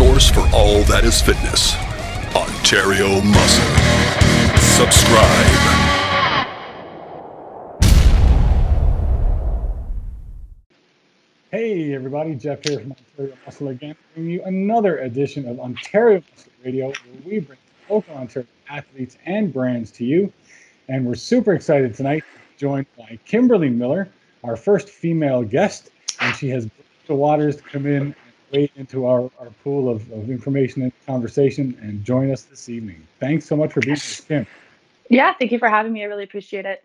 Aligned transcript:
source 0.00 0.30
for 0.30 0.48
all 0.54 0.82
that 0.84 1.04
is 1.04 1.20
fitness. 1.20 1.74
Ontario 2.34 3.20
Muscle. 3.20 3.70
Subscribe. 4.56 5.20
Hey 11.50 11.92
everybody, 11.92 12.34
Jeff 12.34 12.66
here 12.66 12.80
from 12.80 12.92
Ontario 12.92 13.36
Muscle 13.44 13.68
again, 13.68 13.94
bringing 14.14 14.32
you 14.32 14.42
another 14.44 15.00
edition 15.00 15.46
of 15.46 15.60
Ontario 15.60 16.22
Muscle 16.30 16.52
Radio, 16.64 16.86
where 16.86 17.22
we 17.26 17.40
bring 17.40 17.58
local 17.90 18.14
Ontario 18.14 18.48
athletes 18.70 19.18
and 19.26 19.52
brands 19.52 19.90
to 19.90 20.06
you. 20.06 20.32
And 20.88 21.04
we're 21.04 21.14
super 21.14 21.52
excited 21.52 21.94
tonight, 21.94 22.24
joined 22.56 22.86
by 22.96 23.18
Kimberly 23.26 23.68
Miller, 23.68 24.08
our 24.44 24.56
first 24.56 24.88
female 24.88 25.42
guest, 25.42 25.90
and 26.20 26.34
she 26.34 26.48
has 26.48 26.66
the 27.06 27.14
waters 27.14 27.56
to 27.56 27.62
come 27.64 27.84
in 27.84 28.14
wade 28.52 28.70
into 28.76 29.06
our, 29.06 29.30
our 29.38 29.50
pool 29.62 29.88
of, 29.88 30.10
of 30.12 30.30
information 30.30 30.82
and 30.82 30.92
conversation 31.06 31.76
and 31.82 32.04
join 32.04 32.30
us 32.30 32.42
this 32.42 32.68
evening. 32.68 33.06
Thanks 33.18 33.46
so 33.46 33.56
much 33.56 33.72
for 33.72 33.80
being 33.80 33.96
here, 33.96 34.44
Kim. 34.44 34.46
Yeah, 35.08 35.34
thank 35.34 35.52
you 35.52 35.58
for 35.58 35.68
having 35.68 35.92
me. 35.92 36.02
I 36.02 36.06
really 36.06 36.24
appreciate 36.24 36.66
it. 36.66 36.84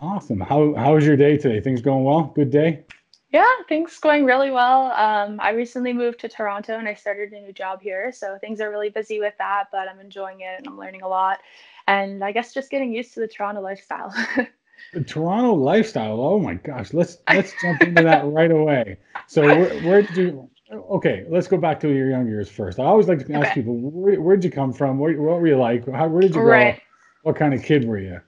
Awesome. 0.00 0.40
How 0.40 0.74
how 0.74 0.94
was 0.94 1.06
your 1.06 1.16
day 1.16 1.38
today? 1.38 1.60
Things 1.60 1.80
going 1.80 2.04
well? 2.04 2.32
Good 2.34 2.50
day? 2.50 2.84
Yeah, 3.32 3.50
things 3.68 3.98
going 3.98 4.24
really 4.24 4.50
well. 4.50 4.92
Um, 4.92 5.40
I 5.40 5.50
recently 5.50 5.92
moved 5.92 6.20
to 6.20 6.28
Toronto 6.28 6.78
and 6.78 6.86
I 6.86 6.94
started 6.94 7.32
a 7.32 7.40
new 7.40 7.52
job 7.52 7.80
here, 7.80 8.12
so 8.12 8.38
things 8.38 8.60
are 8.60 8.70
really 8.70 8.90
busy 8.90 9.18
with 9.18 9.34
that. 9.38 9.64
But 9.72 9.88
I'm 9.88 9.98
enjoying 9.98 10.40
it 10.40 10.58
and 10.58 10.68
I'm 10.68 10.78
learning 10.78 11.02
a 11.02 11.08
lot, 11.08 11.40
and 11.88 12.22
I 12.22 12.32
guess 12.32 12.52
just 12.52 12.70
getting 12.70 12.92
used 12.92 13.14
to 13.14 13.20
the 13.20 13.28
Toronto 13.28 13.60
lifestyle. 13.60 14.14
the 14.92 15.02
Toronto 15.02 15.54
lifestyle. 15.54 16.20
Oh 16.20 16.38
my 16.38 16.54
gosh, 16.54 16.92
let's 16.92 17.18
let's 17.28 17.52
jump 17.62 17.82
into 17.82 18.02
that 18.02 18.24
right 18.26 18.50
away. 18.50 18.98
So 19.26 19.42
where, 19.42 19.80
where 19.82 20.02
did 20.02 20.16
you? 20.16 20.50
Okay, 20.72 21.26
let's 21.28 21.46
go 21.46 21.58
back 21.58 21.78
to 21.80 21.88
your 21.88 22.08
young 22.08 22.26
years 22.26 22.48
first. 22.48 22.80
I 22.80 22.84
always 22.84 23.06
like 23.06 23.26
to 23.26 23.32
ask 23.34 23.50
okay. 23.50 23.54
people 23.60 23.76
where 23.76 24.20
where 24.20 24.36
did 24.36 24.44
you 24.44 24.50
come 24.50 24.72
from? 24.72 24.98
Where, 24.98 25.20
what 25.20 25.40
were 25.40 25.46
you 25.46 25.58
like? 25.58 25.86
How 25.88 26.08
where 26.08 26.22
did 26.22 26.34
you 26.34 26.40
grow 26.40 26.52
right. 26.52 26.74
up? 26.76 26.80
What 27.22 27.36
kind 27.36 27.52
of 27.52 27.62
kid 27.62 27.84
were 27.86 27.98
you? 27.98 28.20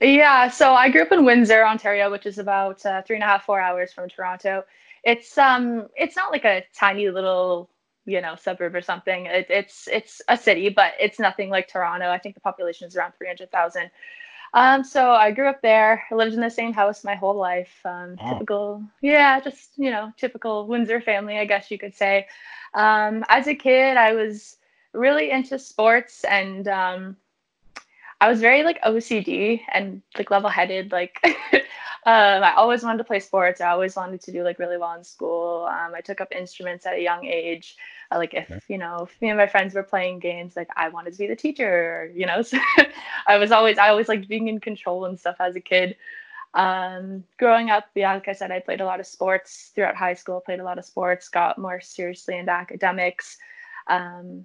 Yeah, 0.00 0.48
so 0.48 0.72
I 0.72 0.88
grew 0.88 1.02
up 1.02 1.12
in 1.12 1.24
Windsor, 1.24 1.62
Ontario, 1.62 2.10
which 2.10 2.24
is 2.26 2.38
about 2.38 2.84
uh, 2.86 3.02
three 3.02 3.16
and 3.16 3.22
a 3.22 3.26
half, 3.26 3.44
four 3.44 3.60
hours 3.60 3.92
from 3.92 4.08
Toronto. 4.08 4.64
It's 5.04 5.36
um, 5.36 5.88
it's 5.96 6.16
not 6.16 6.32
like 6.32 6.44
a 6.44 6.64
tiny 6.74 7.10
little, 7.10 7.70
you 8.06 8.20
know, 8.20 8.34
suburb 8.34 8.74
or 8.74 8.82
something. 8.82 9.26
It, 9.26 9.46
it's 9.50 9.88
it's 9.88 10.22
a 10.28 10.36
city, 10.36 10.68
but 10.68 10.92
it's 10.98 11.18
nothing 11.18 11.50
like 11.50 11.68
Toronto. 11.68 12.08
I 12.08 12.18
think 12.18 12.34
the 12.34 12.40
population 12.40 12.86
is 12.86 12.96
around 12.96 13.12
three 13.18 13.26
hundred 13.26 13.50
thousand. 13.50 13.90
Um, 14.52 14.82
so 14.82 15.12
I 15.12 15.30
grew 15.30 15.48
up 15.48 15.62
there. 15.62 16.04
I 16.10 16.14
lived 16.14 16.34
in 16.34 16.40
the 16.40 16.50
same 16.50 16.72
house 16.72 17.04
my 17.04 17.14
whole 17.14 17.36
life. 17.36 17.80
Um, 17.84 18.16
oh. 18.20 18.32
Typical, 18.32 18.82
yeah, 19.00 19.40
just 19.40 19.70
you 19.76 19.90
know, 19.90 20.12
typical 20.16 20.66
Windsor 20.66 21.00
family, 21.00 21.38
I 21.38 21.44
guess 21.44 21.70
you 21.70 21.78
could 21.78 21.94
say. 21.94 22.26
Um, 22.74 23.24
as 23.28 23.46
a 23.46 23.54
kid, 23.54 23.96
I 23.96 24.12
was 24.12 24.56
really 24.92 25.30
into 25.30 25.58
sports 25.58 26.24
and 26.24 26.66
um, 26.68 27.16
I 28.20 28.28
was 28.28 28.40
very 28.40 28.62
like 28.62 28.80
OCD 28.82 29.62
and 29.72 30.02
like 30.18 30.30
level 30.30 30.50
headed. 30.50 30.92
Like, 30.92 31.18
um, 31.24 31.62
I 32.04 32.52
always 32.56 32.82
wanted 32.82 32.98
to 32.98 33.04
play 33.04 33.20
sports. 33.20 33.60
I 33.60 33.70
always 33.70 33.96
wanted 33.96 34.20
to 34.22 34.32
do 34.32 34.42
like 34.42 34.58
really 34.58 34.76
well 34.76 34.94
in 34.94 35.04
school. 35.04 35.66
Um, 35.70 35.94
I 35.94 36.00
took 36.00 36.20
up 36.20 36.28
instruments 36.32 36.84
at 36.84 36.94
a 36.94 37.02
young 37.02 37.24
age. 37.24 37.76
Uh, 38.12 38.18
like, 38.18 38.34
if 38.34 38.50
you 38.68 38.76
know, 38.76 39.04
if 39.04 39.22
me 39.22 39.28
and 39.30 39.38
my 39.38 39.46
friends 39.46 39.74
were 39.74 39.82
playing 39.82 40.18
games, 40.18 40.54
like 40.54 40.68
I 40.76 40.88
wanted 40.90 41.12
to 41.12 41.18
be 41.18 41.28
the 41.28 41.36
teacher. 41.36 42.12
You 42.14 42.26
know, 42.26 42.42
so 42.42 42.58
I 43.26 43.38
was 43.38 43.52
always 43.52 43.78
I 43.78 43.88
always 43.88 44.08
liked 44.08 44.28
being 44.28 44.48
in 44.48 44.60
control 44.60 45.06
and 45.06 45.18
stuff 45.18 45.36
as 45.40 45.56
a 45.56 45.60
kid. 45.60 45.96
Um, 46.52 47.24
growing 47.38 47.70
up, 47.70 47.86
yeah, 47.94 48.12
like 48.14 48.28
I 48.28 48.32
said, 48.32 48.50
I 48.50 48.60
played 48.60 48.80
a 48.80 48.84
lot 48.84 49.00
of 49.00 49.06
sports 49.06 49.70
throughout 49.74 49.96
high 49.96 50.14
school. 50.14 50.40
Played 50.40 50.60
a 50.60 50.64
lot 50.64 50.78
of 50.78 50.84
sports. 50.84 51.28
Got 51.28 51.58
more 51.58 51.80
seriously 51.80 52.36
into 52.36 52.52
academics. 52.52 53.38
Um, 53.86 54.44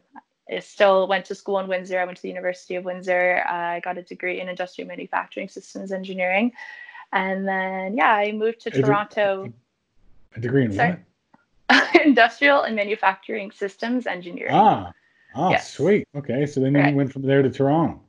I 0.51 0.59
still 0.59 1.07
went 1.07 1.25
to 1.25 1.35
school 1.35 1.59
in 1.59 1.67
Windsor. 1.67 1.99
I 1.99 2.05
went 2.05 2.17
to 2.17 2.21
the 2.21 2.29
University 2.29 2.75
of 2.75 2.85
Windsor. 2.85 3.43
I 3.47 3.79
got 3.79 3.97
a 3.97 4.03
degree 4.03 4.41
in 4.41 4.49
industrial 4.49 4.87
manufacturing 4.87 5.49
systems 5.49 5.91
engineering. 5.91 6.51
And 7.11 7.47
then, 7.47 7.97
yeah, 7.97 8.13
I 8.13 8.31
moved 8.31 8.61
to 8.61 8.69
a 8.69 8.81
Toronto. 8.81 9.51
A 10.35 10.39
degree 10.39 10.65
in 10.65 10.73
Sorry? 10.73 10.97
what? 11.69 11.95
industrial 12.05 12.61
and 12.63 12.75
manufacturing 12.75 13.51
systems 13.51 14.05
engineering. 14.05 14.53
Ah, 14.53 14.91
ah, 15.33 15.49
yes. 15.49 15.71
sweet. 15.71 16.07
Okay, 16.15 16.45
so 16.45 16.59
then 16.59 16.73
right. 16.73 16.91
you 16.91 16.95
went 16.95 17.11
from 17.11 17.23
there 17.23 17.41
to 17.41 17.49
Toronto. 17.49 18.01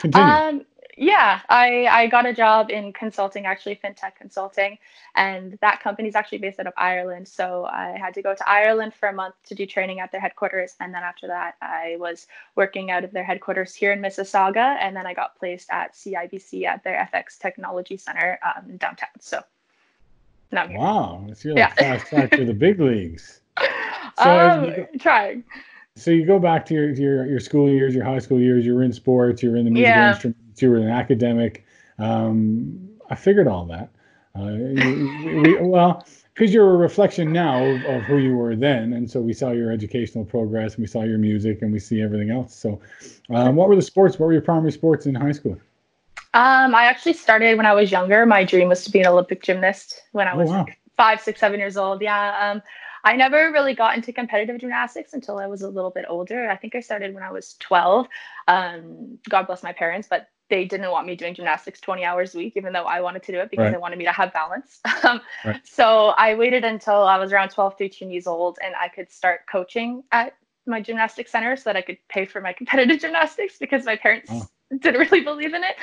Continue. 0.00 0.26
Um, 0.26 0.66
yeah, 0.96 1.40
I, 1.48 1.86
I 1.86 2.06
got 2.06 2.26
a 2.26 2.32
job 2.32 2.70
in 2.70 2.92
consulting, 2.92 3.46
actually 3.46 3.76
fintech 3.76 4.14
consulting, 4.16 4.78
and 5.14 5.58
that 5.60 5.80
company 5.80 6.08
is 6.08 6.14
actually 6.14 6.38
based 6.38 6.60
out 6.60 6.66
of 6.66 6.72
Ireland. 6.76 7.26
So 7.28 7.64
I 7.64 7.96
had 7.98 8.14
to 8.14 8.22
go 8.22 8.34
to 8.34 8.48
Ireland 8.48 8.94
for 8.94 9.08
a 9.08 9.12
month 9.12 9.34
to 9.46 9.54
do 9.54 9.66
training 9.66 10.00
at 10.00 10.12
their 10.12 10.20
headquarters, 10.20 10.74
and 10.80 10.94
then 10.94 11.02
after 11.02 11.26
that, 11.26 11.56
I 11.60 11.96
was 11.98 12.26
working 12.54 12.90
out 12.90 13.04
of 13.04 13.12
their 13.12 13.24
headquarters 13.24 13.74
here 13.74 13.92
in 13.92 14.00
Mississauga, 14.00 14.76
and 14.80 14.94
then 14.96 15.06
I 15.06 15.14
got 15.14 15.36
placed 15.36 15.68
at 15.70 15.94
CIBC 15.94 16.64
at 16.64 16.84
their 16.84 17.08
FX 17.12 17.38
Technology 17.38 17.96
Center 17.96 18.38
um, 18.44 18.76
downtown. 18.76 19.08
So 19.20 19.42
now 20.52 20.68
wow, 20.70 21.26
it's 21.28 21.44
really 21.44 21.58
yeah. 21.58 21.74
fast 21.74 22.06
track 22.06 22.30
to 22.32 22.44
the 22.44 22.54
big 22.54 22.80
leagues. 22.80 23.40
So 24.16 24.30
um, 24.30 24.64
you, 24.66 24.86
trying. 25.00 25.42
So 25.96 26.12
you 26.12 26.24
go 26.24 26.38
back 26.38 26.64
to 26.66 26.74
your, 26.74 26.90
your 26.92 27.26
your 27.26 27.40
school 27.40 27.68
years, 27.68 27.96
your 27.96 28.04
high 28.04 28.20
school 28.20 28.38
years. 28.38 28.64
You're 28.64 28.84
in 28.84 28.92
sports. 28.92 29.42
You're 29.42 29.56
in 29.56 29.64
the 29.64 29.72
music 29.72 29.88
yeah. 29.88 30.12
instrument 30.12 30.43
you 30.62 30.70
were 30.70 30.78
an 30.78 30.90
academic. 30.90 31.64
Um, 31.98 32.88
I 33.10 33.14
figured 33.14 33.48
all 33.48 33.66
that. 33.66 33.90
Uh, 34.36 34.52
we, 34.52 35.40
we, 35.40 35.60
well, 35.60 36.04
because 36.34 36.52
you're 36.52 36.74
a 36.74 36.76
reflection 36.76 37.32
now 37.32 37.64
of, 37.64 37.84
of, 37.84 38.02
who 38.02 38.18
you 38.18 38.36
were 38.36 38.56
then, 38.56 38.94
and 38.94 39.08
so 39.08 39.20
we 39.20 39.32
saw 39.32 39.52
your 39.52 39.70
educational 39.70 40.24
progress, 40.24 40.74
and 40.74 40.82
we 40.82 40.88
saw 40.88 41.02
your 41.02 41.18
music, 41.18 41.62
and 41.62 41.72
we 41.72 41.78
see 41.78 42.02
everything 42.02 42.30
else. 42.30 42.52
So, 42.52 42.80
um, 43.30 43.54
what 43.54 43.68
were 43.68 43.76
the 43.76 43.82
sports? 43.82 44.18
What 44.18 44.26
were 44.26 44.32
your 44.32 44.42
primary 44.42 44.72
sports 44.72 45.06
in 45.06 45.14
high 45.14 45.30
school? 45.30 45.56
Um, 46.34 46.74
I 46.74 46.86
actually 46.86 47.12
started 47.12 47.56
when 47.56 47.66
I 47.66 47.72
was 47.74 47.92
younger. 47.92 48.26
My 48.26 48.42
dream 48.42 48.68
was 48.68 48.82
to 48.84 48.90
be 48.90 48.98
an 48.98 49.06
Olympic 49.06 49.40
gymnast 49.40 50.02
when 50.10 50.26
I 50.26 50.32
oh, 50.32 50.38
was 50.38 50.50
oh, 50.50 50.52
wow. 50.52 50.64
like 50.64 50.80
five, 50.96 51.20
six, 51.20 51.38
seven 51.38 51.60
years 51.60 51.76
old. 51.76 52.02
Yeah. 52.02 52.50
Um, 52.50 52.62
I 53.04 53.14
never 53.14 53.52
really 53.52 53.74
got 53.74 53.94
into 53.94 54.12
competitive 54.12 54.58
gymnastics 54.58 55.12
until 55.12 55.38
I 55.38 55.46
was 55.46 55.62
a 55.62 55.68
little 55.68 55.90
bit 55.90 56.06
older. 56.08 56.50
I 56.50 56.56
think 56.56 56.74
I 56.74 56.80
started 56.80 57.14
when 57.14 57.22
I 57.22 57.30
was 57.30 57.54
12. 57.60 58.08
Um, 58.48 59.18
God 59.28 59.46
bless 59.46 59.62
my 59.62 59.72
parents, 59.72 60.08
but 60.10 60.28
they 60.50 60.64
didn't 60.64 60.90
want 60.90 61.06
me 61.06 61.16
doing 61.16 61.34
gymnastics 61.34 61.80
20 61.80 62.04
hours 62.04 62.34
a 62.34 62.38
week, 62.38 62.54
even 62.56 62.72
though 62.72 62.84
I 62.84 63.00
wanted 63.00 63.22
to 63.24 63.32
do 63.32 63.38
it 63.38 63.50
because 63.50 63.64
right. 63.64 63.72
they 63.72 63.78
wanted 63.78 63.98
me 63.98 64.04
to 64.04 64.12
have 64.12 64.32
balance. 64.32 64.80
Um, 65.04 65.20
right. 65.44 65.60
So 65.64 66.08
I 66.16 66.34
waited 66.34 66.64
until 66.64 67.02
I 67.02 67.18
was 67.18 67.30
around 67.30 67.50
12, 67.50 67.76
13 67.76 68.10
years 68.10 68.26
old 68.26 68.58
and 68.64 68.74
I 68.74 68.88
could 68.88 69.12
start 69.12 69.40
coaching 69.50 70.02
at 70.12 70.34
my 70.66 70.80
gymnastics 70.80 71.30
center 71.30 71.56
so 71.56 71.64
that 71.64 71.76
I 71.76 71.82
could 71.82 71.98
pay 72.08 72.24
for 72.24 72.40
my 72.40 72.52
competitive 72.58 73.00
gymnastics 73.00 73.58
because 73.58 73.84
my 73.84 73.96
parents 73.96 74.30
oh. 74.32 74.46
didn't 74.80 75.00
really 75.00 75.22
believe 75.22 75.52
in 75.52 75.62
it. 75.62 75.76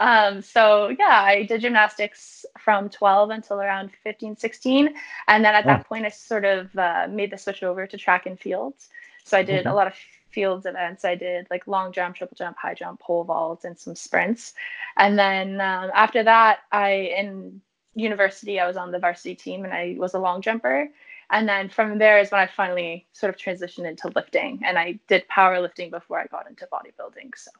Um, 0.00 0.42
so 0.42 0.88
yeah, 0.98 1.22
I 1.22 1.44
did 1.44 1.60
gymnastics 1.60 2.44
from 2.58 2.88
12 2.88 3.30
until 3.30 3.60
around 3.60 3.90
15, 4.02 4.36
16. 4.36 4.94
And 5.28 5.44
then 5.44 5.54
at 5.54 5.64
oh. 5.64 5.68
that 5.68 5.86
point, 5.86 6.04
I 6.04 6.08
sort 6.08 6.44
of 6.44 6.76
uh, 6.76 7.06
made 7.08 7.30
the 7.30 7.38
switch 7.38 7.62
over 7.62 7.86
to 7.86 7.96
track 7.96 8.26
and 8.26 8.40
fields. 8.40 8.88
So 9.24 9.38
I 9.38 9.42
did 9.42 9.66
a 9.66 9.74
lot 9.74 9.86
of 9.86 9.94
fields 10.34 10.66
events. 10.66 11.04
I 11.04 11.14
did 11.14 11.46
like 11.50 11.66
long 11.66 11.92
jump, 11.92 12.16
triple 12.16 12.36
jump, 12.36 12.56
high 12.58 12.74
jump, 12.74 13.00
pole 13.00 13.24
vault, 13.24 13.64
and 13.64 13.78
some 13.78 13.94
sprints. 13.94 14.54
And 14.96 15.18
then 15.18 15.60
um, 15.60 15.90
after 15.94 16.22
that, 16.24 16.60
I 16.72 17.14
in 17.16 17.60
university 17.94 18.58
I 18.58 18.66
was 18.66 18.76
on 18.76 18.90
the 18.90 18.98
varsity 18.98 19.36
team 19.36 19.64
and 19.64 19.72
I 19.72 19.94
was 19.98 20.14
a 20.14 20.18
long 20.18 20.42
jumper. 20.42 20.88
And 21.30 21.48
then 21.48 21.68
from 21.68 21.98
there 21.98 22.18
is 22.18 22.30
when 22.30 22.40
I 22.40 22.46
finally 22.46 23.06
sort 23.12 23.34
of 23.34 23.40
transitioned 23.40 23.88
into 23.88 24.10
lifting, 24.14 24.60
and 24.64 24.78
I 24.78 24.98
did 25.08 25.24
powerlifting 25.28 25.90
before 25.90 26.18
I 26.18 26.26
got 26.26 26.48
into 26.48 26.66
bodybuilding. 26.66 27.30
So. 27.34 27.50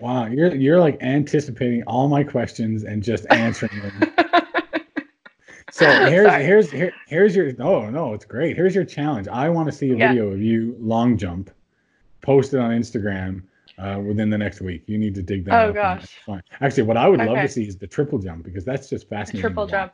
Wow, 0.00 0.26
you're 0.26 0.54
you're 0.54 0.80
like 0.80 1.02
anticipating 1.02 1.82
all 1.86 2.08
my 2.08 2.24
questions 2.24 2.84
and 2.84 3.02
just 3.02 3.26
answering 3.30 3.80
them. 3.80 4.12
so 5.70 5.86
here's 6.08 6.28
Sorry. 6.28 6.44
here's 6.44 6.70
here, 6.70 6.92
here's 7.06 7.34
your 7.34 7.52
oh 7.58 7.88
no, 7.88 8.12
it's 8.12 8.26
great. 8.26 8.54
Here's 8.54 8.74
your 8.74 8.84
challenge. 8.84 9.28
I 9.28 9.48
want 9.48 9.66
to 9.70 9.72
see 9.72 9.90
a 9.90 9.96
yeah. 9.96 10.08
video 10.08 10.30
of 10.30 10.40
you 10.40 10.76
long 10.78 11.16
jump 11.16 11.50
post 12.24 12.54
it 12.54 12.60
on 12.60 12.70
Instagram 12.70 13.42
uh, 13.78 14.00
within 14.04 14.30
the 14.30 14.38
next 14.38 14.60
week. 14.60 14.82
You 14.86 14.98
need 14.98 15.14
to 15.14 15.22
dig 15.22 15.44
that. 15.46 15.68
Oh 15.68 15.72
gosh. 15.72 16.18
Actually, 16.60 16.84
what 16.84 16.96
I 16.96 17.08
would 17.08 17.20
okay. 17.20 17.30
love 17.30 17.42
to 17.42 17.48
see 17.48 17.66
is 17.66 17.76
the 17.76 17.86
triple 17.86 18.18
jump 18.18 18.44
because 18.44 18.64
that's 18.64 18.88
just 18.88 19.08
fascinating. 19.08 19.42
The 19.42 19.48
triple 19.48 19.66
jump. 19.66 19.92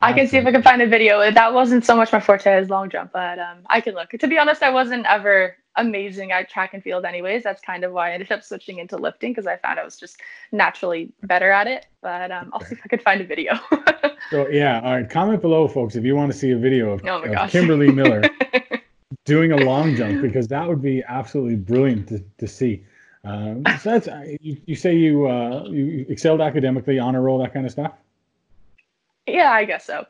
I 0.00 0.12
can 0.12 0.26
see 0.26 0.36
if 0.36 0.44
I 0.44 0.52
can 0.52 0.62
find 0.62 0.82
a 0.82 0.86
video. 0.86 1.30
That 1.30 1.54
wasn't 1.54 1.84
so 1.84 1.96
much 1.96 2.12
my 2.12 2.20
forte 2.20 2.52
as 2.52 2.68
long 2.68 2.90
jump, 2.90 3.12
but 3.12 3.38
um, 3.38 3.58
I 3.66 3.80
can 3.80 3.94
look. 3.94 4.10
To 4.10 4.28
be 4.28 4.38
honest, 4.38 4.62
I 4.62 4.68
wasn't 4.68 5.06
ever 5.06 5.56
amazing 5.76 6.30
at 6.30 6.50
track 6.50 6.74
and 6.74 6.82
field, 6.82 7.06
anyways. 7.06 7.42
That's 7.42 7.62
kind 7.62 7.84
of 7.84 7.92
why 7.92 8.10
I 8.10 8.12
ended 8.12 8.30
up 8.30 8.42
switching 8.42 8.80
into 8.80 8.96
lifting 8.96 9.32
because 9.32 9.46
I 9.46 9.56
found 9.56 9.80
I 9.80 9.84
was 9.84 9.96
just 9.96 10.20
naturally 10.52 11.10
better 11.22 11.50
at 11.50 11.66
it. 11.66 11.86
But 12.02 12.30
um, 12.30 12.50
I'll 12.52 12.60
see 12.60 12.74
if 12.74 12.80
I 12.84 12.88
can 12.88 12.98
find 12.98 13.20
a 13.22 13.24
video. 13.24 13.58
so 14.30 14.46
yeah, 14.48 14.80
all 14.84 14.96
right. 14.96 15.08
Comment 15.08 15.40
below, 15.40 15.68
folks, 15.68 15.96
if 15.96 16.04
you 16.04 16.14
want 16.14 16.30
to 16.30 16.38
see 16.38 16.50
a 16.50 16.58
video 16.58 16.92
of, 16.92 17.06
oh 17.06 17.22
of 17.22 17.50
Kimberly 17.50 17.90
Miller 17.90 18.22
doing 19.24 19.52
a 19.52 19.56
long 19.56 19.94
jump 19.96 20.22
because 20.22 20.48
that 20.48 20.66
would 20.68 20.82
be 20.82 21.02
absolutely 21.06 21.56
brilliant 21.56 22.08
to, 22.08 22.24
to 22.38 22.46
see. 22.46 22.84
Um, 23.24 23.62
so 23.80 23.98
that's 23.98 24.08
you, 24.40 24.56
you 24.66 24.76
say 24.76 24.94
you 24.94 25.26
uh, 25.28 25.64
you 25.64 26.04
excelled 26.08 26.40
academically, 26.40 26.98
honor 26.98 27.22
roll, 27.22 27.38
that 27.38 27.52
kind 27.54 27.64
of 27.66 27.72
stuff. 27.72 27.92
Yeah, 29.26 29.52
I 29.52 29.64
guess 29.64 29.86
so. 29.86 30.06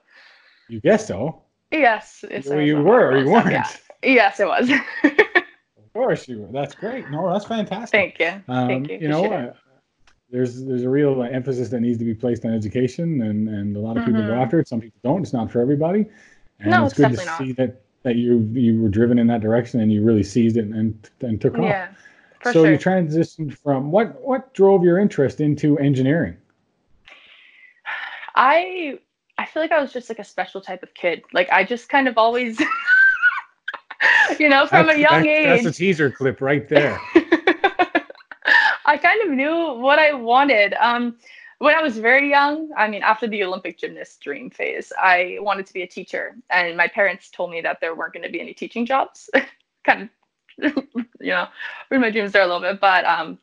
You 0.68 0.80
guess 0.80 1.06
so. 1.06 1.42
Yes. 1.70 2.24
Well, 2.46 2.60
you 2.60 2.78
were 2.82 3.18
you 3.18 3.30
weren't. 3.30 3.52
Yeah. 3.52 3.68
Yes, 4.02 4.40
it 4.40 4.46
was. 4.46 4.68
of 5.04 5.92
course 5.92 6.28
you 6.28 6.40
were. 6.40 6.48
That's 6.52 6.74
great. 6.74 7.08
No, 7.10 7.32
that's 7.32 7.44
fantastic. 7.44 8.16
Thank 8.18 8.18
you. 8.18 8.42
Um, 8.52 8.68
Thank 8.68 8.90
you. 8.90 8.98
You 8.98 9.08
know, 9.08 9.32
uh, 9.32 9.52
there's 10.30 10.64
there's 10.64 10.82
a 10.82 10.88
real 10.88 11.22
emphasis 11.22 11.68
that 11.68 11.80
needs 11.80 11.98
to 11.98 12.04
be 12.04 12.14
placed 12.14 12.44
on 12.44 12.52
education, 12.52 13.22
and 13.22 13.48
and 13.48 13.76
a 13.76 13.80
lot 13.80 13.96
of 13.96 14.04
people 14.04 14.22
go 14.22 14.28
Mhm. 14.28 14.42
after 14.42 14.58
it. 14.58 14.66
Some 14.68 14.80
people 14.80 14.98
don't. 15.04 15.22
It's 15.22 15.32
not 15.32 15.50
for 15.52 15.60
everybody. 15.60 16.06
And 16.60 16.70
No, 16.70 16.84
it's 16.84 16.92
it's 16.92 17.00
good 17.00 17.10
to 17.10 17.16
definitely 17.16 17.46
see 17.46 17.52
that 17.54 17.83
that 18.04 18.16
you 18.16 18.48
you 18.52 18.80
were 18.80 18.88
driven 18.88 19.18
in 19.18 19.26
that 19.26 19.40
direction 19.40 19.80
and 19.80 19.92
you 19.92 20.02
really 20.04 20.22
seized 20.22 20.56
it 20.56 20.66
and 20.66 21.10
and 21.20 21.40
took 21.40 21.58
off. 21.58 21.64
Yeah, 21.64 21.88
so 22.44 22.52
sure. 22.52 22.70
you 22.70 22.78
transitioned 22.78 23.56
from 23.58 23.90
what 23.90 24.20
what 24.22 24.54
drove 24.54 24.84
your 24.84 24.98
interest 24.98 25.40
into 25.40 25.78
engineering? 25.78 26.36
I 28.36 28.98
I 29.38 29.46
feel 29.46 29.62
like 29.62 29.72
I 29.72 29.80
was 29.80 29.92
just 29.92 30.08
like 30.08 30.18
a 30.18 30.24
special 30.24 30.60
type 30.60 30.82
of 30.82 30.94
kid. 30.94 31.22
Like 31.32 31.48
I 31.50 31.64
just 31.64 31.88
kind 31.88 32.06
of 32.06 32.18
always, 32.18 32.60
you 34.38 34.48
know, 34.48 34.66
from 34.66 34.86
That's- 34.86 34.96
a 34.96 35.00
young 35.00 35.24
that's, 35.24 35.26
age. 35.26 35.64
That's 35.64 35.76
a 35.76 35.78
teaser 35.78 36.10
clip 36.10 36.40
right 36.40 36.68
there. 36.68 37.00
I 38.86 38.98
kind 38.98 39.22
of 39.22 39.30
knew 39.30 39.80
what 39.80 39.98
I 39.98 40.12
wanted. 40.12 40.74
Um, 40.74 41.16
when 41.58 41.74
I 41.74 41.82
was 41.82 41.98
very 41.98 42.28
young, 42.30 42.70
I 42.76 42.88
mean, 42.88 43.02
after 43.02 43.26
the 43.26 43.44
Olympic 43.44 43.78
gymnast 43.78 44.20
dream 44.20 44.50
phase, 44.50 44.92
I 45.00 45.38
wanted 45.40 45.66
to 45.66 45.72
be 45.72 45.82
a 45.82 45.86
teacher, 45.86 46.36
and 46.50 46.76
my 46.76 46.88
parents 46.88 47.30
told 47.30 47.50
me 47.50 47.60
that 47.62 47.78
there 47.80 47.94
weren't 47.94 48.12
going 48.12 48.24
to 48.24 48.32
be 48.32 48.40
any 48.40 48.54
teaching 48.54 48.86
jobs. 48.86 49.30
kind 49.84 50.08
of, 50.62 50.74
you 51.20 51.30
know, 51.30 51.46
ruined 51.90 52.02
my 52.02 52.10
dreams 52.10 52.32
there 52.32 52.42
a 52.42 52.46
little 52.46 52.60
bit, 52.60 52.80
but 52.80 53.04
um, 53.04 53.38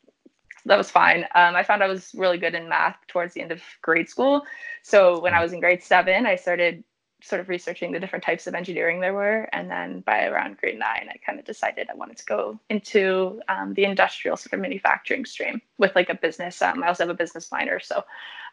that 0.65 0.77
was 0.77 0.91
fine. 0.91 1.23
Um, 1.35 1.55
I 1.55 1.63
found 1.63 1.83
I 1.83 1.87
was 1.87 2.11
really 2.15 2.37
good 2.37 2.55
in 2.55 2.69
math 2.69 2.97
towards 3.07 3.33
the 3.33 3.41
end 3.41 3.51
of 3.51 3.61
grade 3.81 4.09
school. 4.09 4.43
So 4.83 5.19
when 5.19 5.33
I 5.33 5.41
was 5.41 5.53
in 5.53 5.59
grade 5.59 5.83
seven, 5.83 6.25
I 6.25 6.35
started 6.35 6.83
sort 7.21 7.39
of 7.39 7.49
researching 7.49 7.91
the 7.91 7.99
different 7.99 8.23
types 8.23 8.47
of 8.47 8.55
engineering 8.55 8.99
there 8.99 9.13
were. 9.13 9.47
And 9.53 9.69
then 9.69 10.01
by 10.01 10.25
around 10.25 10.57
grade 10.57 10.79
nine, 10.79 11.07
I 11.09 11.17
kind 11.25 11.39
of 11.39 11.45
decided 11.45 11.87
I 11.89 11.95
wanted 11.95 12.17
to 12.17 12.25
go 12.25 12.59
into 12.69 13.41
um, 13.47 13.73
the 13.73 13.85
industrial 13.85 14.37
sort 14.37 14.53
of 14.53 14.59
manufacturing 14.59 15.25
stream 15.25 15.61
with 15.77 15.95
like 15.95 16.09
a 16.09 16.15
business. 16.15 16.61
Um, 16.61 16.83
I 16.83 16.87
also 16.87 17.03
have 17.03 17.09
a 17.09 17.15
business 17.15 17.51
minor. 17.51 17.79
So 17.79 18.03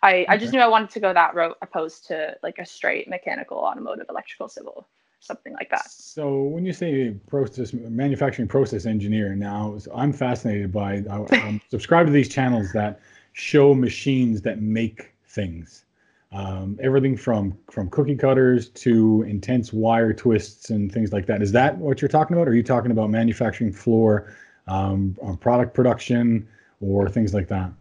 I, 0.02 0.26
I 0.28 0.36
just 0.36 0.52
knew 0.52 0.60
I 0.60 0.68
wanted 0.68 0.90
to 0.90 1.00
go 1.00 1.12
that 1.12 1.34
route 1.34 1.56
opposed 1.62 2.06
to 2.08 2.36
like 2.42 2.58
a 2.58 2.66
straight 2.66 3.08
mechanical, 3.08 3.58
automotive, 3.58 4.06
electrical, 4.08 4.48
civil, 4.48 4.86
something 5.20 5.54
like 5.54 5.70
that. 5.70 5.90
So 5.90 6.42
when 6.42 6.64
you 6.64 6.72
say 6.72 7.14
process 7.26 7.72
manufacturing 7.72 8.48
process 8.48 8.86
engineer, 8.86 9.34
now 9.34 9.78
so 9.78 9.92
I'm 9.94 10.12
fascinated 10.12 10.72
by. 10.72 11.04
I, 11.10 11.26
I'm 11.32 11.60
subscribed 11.70 12.08
to 12.08 12.12
these 12.12 12.28
channels 12.28 12.72
that 12.72 13.00
show 13.32 13.74
machines 13.74 14.42
that 14.42 14.60
make 14.60 15.12
things. 15.26 15.84
Um, 16.30 16.78
everything 16.82 17.16
from 17.16 17.56
from 17.70 17.88
cookie 17.88 18.14
cutters 18.14 18.68
to 18.70 19.22
intense 19.26 19.72
wire 19.72 20.12
twists 20.12 20.68
and 20.68 20.92
things 20.92 21.10
like 21.10 21.24
that. 21.26 21.40
Is 21.40 21.52
that 21.52 21.78
what 21.78 22.02
you're 22.02 22.08
talking 22.10 22.36
about? 22.36 22.46
Or 22.48 22.50
are 22.50 22.54
you 22.54 22.62
talking 22.62 22.90
about 22.90 23.08
manufacturing 23.08 23.72
floor, 23.72 24.34
um, 24.66 25.16
on 25.22 25.38
product 25.38 25.72
production, 25.72 26.46
or 26.82 27.08
things 27.08 27.32
like 27.32 27.48
that? 27.48 27.72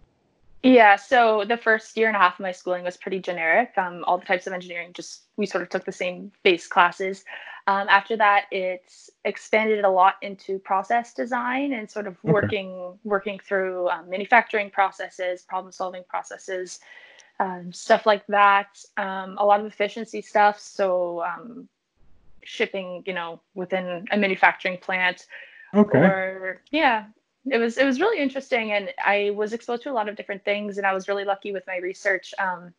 Yeah, 0.64 0.96
so 0.96 1.44
the 1.48 1.58
first 1.58 1.96
year 1.98 2.08
and 2.08 2.16
a 2.16 2.20
half 2.20 2.36
of 2.36 2.40
my 2.40 2.52
schooling 2.52 2.84
was 2.84 2.98
pretty 2.98 3.20
generic. 3.20 3.74
Um, 3.78 4.04
all 4.06 4.18
the 4.18 4.26
types 4.26 4.48
of 4.48 4.54
engineering, 4.54 4.92
just 4.94 5.24
we 5.36 5.46
sort 5.46 5.62
of 5.62 5.70
took 5.70 5.86
the 5.86 5.92
same 5.92 6.32
base 6.44 6.68
classes. 6.68 7.26
Um, 7.68 7.88
after 7.90 8.16
that, 8.16 8.46
it's 8.52 9.10
expanded 9.26 9.84
a 9.84 9.90
lot 9.90 10.16
into 10.22 10.58
process 10.58 11.14
design 11.14 11.74
and 11.74 11.92
sort 11.92 12.08
of 12.08 12.18
Okay. 12.24 12.32
working 12.32 12.98
working 13.04 13.40
through 13.40 13.90
um, 13.90 14.10
manufacturing 14.10 14.70
processes, 14.70 15.44
problem 15.44 15.72
solving 15.72 16.04
processes, 16.08 16.80
um, 17.40 17.72
stuff 17.74 18.06
like 18.06 18.26
that. 18.28 18.78
Um, 18.98 19.38
a 19.38 19.46
lot 19.46 19.60
of 19.60 19.66
efficiency 19.66 20.22
stuff. 20.22 20.60
So 20.60 21.24
um, 21.24 21.68
shipping, 22.44 23.04
you 23.06 23.14
know, 23.14 23.42
within 23.56 24.06
a 24.12 24.18
manufacturing 24.18 24.78
plant, 24.78 25.26
Okay. 25.74 26.00
or 26.00 26.62
yeah 26.72 27.06
it 27.50 27.58
was 27.58 27.78
it 27.78 27.86
was 27.86 28.00
really 28.00 28.22
interesting 28.22 28.72
and 28.72 28.90
i 29.04 29.32
was 29.36 29.54
exposed 29.54 29.84
to 29.84 29.92
a 29.92 29.94
lot 29.94 30.10
of 30.10 30.16
different 30.16 30.44
things 30.44 30.78
and 30.78 30.88
i 30.88 30.94
was 30.94 31.08
really 31.08 31.24
lucky 31.26 31.52
with 31.52 31.64
my 31.68 31.78
research 31.78 32.34
um, 32.40 32.74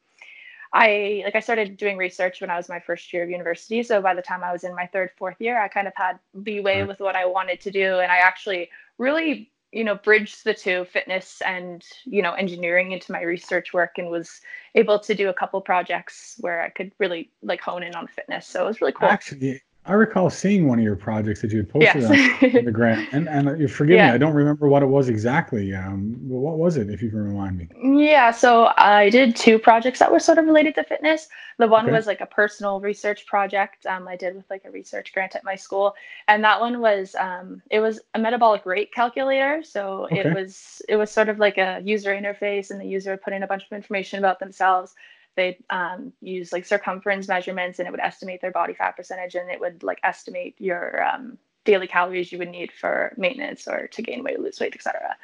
i 0.72 1.22
like 1.25 1.34
i 1.34 1.40
started 1.40 1.76
doing 1.76 1.96
research 1.96 2.40
when 2.40 2.50
i 2.50 2.56
was 2.56 2.69
my 2.69 2.81
first 2.81 3.12
year 3.12 3.22
of 3.22 3.31
university 3.31 3.82
so 3.82 4.00
by 4.00 4.14
the 4.14 4.22
time 4.22 4.43
i 4.43 4.52
was 4.52 4.64
in 4.64 4.75
my 4.75 4.87
third 4.87 5.10
fourth 5.16 5.37
year 5.40 5.60
i 5.60 5.69
kind 5.69 5.87
of 5.87 5.93
had 5.96 6.19
leeway 6.34 6.82
with 6.82 7.00
what 7.00 7.16
i 7.16 7.25
wanted 7.25 7.60
to 7.60 7.70
do 7.70 7.99
and 8.00 8.10
i 8.10 8.19
actually 8.19 8.70
really 8.99 9.50
you 9.73 9.85
know 9.85 9.94
bridged 9.97 10.44
the 10.44 10.55
two 10.55 10.85
fitness 10.87 11.43
and 11.44 11.85
you 12.05 12.23
know 12.23 12.32
engineering 12.32 12.93
into 12.93 13.12
my 13.12 13.23
research 13.23 13.73
work 13.73 13.93
and 13.99 14.11
was 14.11 14.41
able 14.75 14.99
to 14.99 15.15
do 15.15 15.29
a 15.29 15.35
couple 15.35 15.61
projects 15.61 16.37
where 16.41 16.62
i 16.62 16.70
could 16.70 16.93
really 16.99 17.31
like 17.43 17.61
hone 17.61 17.82
in 17.82 17.94
on 17.94 18.06
fitness. 18.06 18.47
So 18.47 18.65
it 18.65 18.67
was 18.67 18.81
really 18.81 18.93
cool. 18.93 19.09
Actually, 19.09 19.62
I 19.84 19.94
recall 19.94 20.30
seeing 20.30 20.69
one 20.69 20.78
of 20.78 20.84
your 20.84 20.94
projects 20.96 21.40
that 21.42 21.50
you 21.50 21.58
had 21.58 21.69
posted 21.69 22.04
on 22.04 22.16
yes 22.16 22.28
the 22.52 22.70
grant, 22.70 23.08
and 23.12 23.28
and 23.28 23.60
you 23.60 23.66
forgive 23.69 24.00
me, 24.00 24.10
I 24.10 24.19
don't 24.19 24.34
remember 24.34 24.69
what 24.69 24.82
it 24.82 24.86
was 24.86 25.08
exactly. 25.08 25.75
Um, 25.75 26.12
but 26.22 26.38
what 26.38 26.58
was 26.58 26.76
it, 26.76 26.90
if 26.90 27.02
you 27.02 27.10
can 27.10 27.19
remind 27.19 27.56
me? 27.58 27.70
Yeah, 27.80 28.30
so 28.32 28.72
I 28.76 29.08
did 29.10 29.36
two 29.36 29.58
projects 29.58 29.98
that 30.00 30.10
were 30.10 30.19
sort 30.19 30.38
of 30.38 30.46
related 30.46 30.75
to 30.76 30.84
fitness. 30.84 31.28
The 31.58 31.69
one 31.69 31.88
Okay. 31.88 31.90
was 31.90 32.06
like 32.06 32.20
a 32.20 32.26
personal 32.26 32.80
research 32.80 33.26
project 33.26 33.84
um, 33.86 34.08
I 34.08 34.16
did 34.16 34.34
with 34.34 34.46
like 34.50 34.64
a 34.64 34.70
research 34.70 35.12
grant 35.12 35.36
at 35.36 35.44
my 35.44 35.54
school, 35.54 35.94
and 36.26 36.42
that 36.42 36.60
one 36.60 36.81
was 36.81 37.14
um, 37.16 37.62
it 37.70 37.81
was 37.81 38.00
a 38.14 38.19
metabolic 38.19 38.64
rate 38.66 38.92
calculator. 38.92 39.62
So 39.62 40.08
Okay. 40.10 40.20
it 40.20 40.31
was 40.31 40.82
it 40.88 40.96
was 40.96 41.10
sort 41.12 41.28
of 41.28 41.38
like 41.38 41.58
a 41.58 41.81
user 41.84 42.10
interface, 42.14 42.70
and 42.70 42.81
the 42.81 42.86
user 42.86 43.12
would 43.12 43.22
put 43.22 43.34
in 43.34 43.42
a 43.42 43.46
bunch 43.46 43.64
of 43.70 43.72
information 43.72 44.19
about 44.19 44.40
themselves. 44.40 44.94
They'd 45.38 45.62
um, 45.70 46.12
use 46.20 46.52
like 46.52 46.67
circumference 46.67 47.29
measurements, 47.29 47.79
and 47.79 47.87
it 47.87 47.93
would 47.93 48.00
estimate 48.00 48.40
their 48.40 48.50
body 48.50 48.75
fat 48.75 48.96
percentage, 48.96 49.37
and 49.37 49.49
it 49.49 49.61
would 49.61 49.85
like 49.85 50.00
estimate 50.02 50.56
your 50.58 51.00
um, 51.05 51.38
daily 51.64 51.87
calories 51.87 52.32
you 52.32 52.38
would 52.38 52.50
need 52.50 52.73
for 52.73 53.14
maintenance 53.17 53.69
or 53.69 53.87
to 53.87 54.02
gain 54.02 54.25
weight, 54.25 54.40
lose 54.40 54.58
weight, 54.58 54.75
etc. 54.75 55.17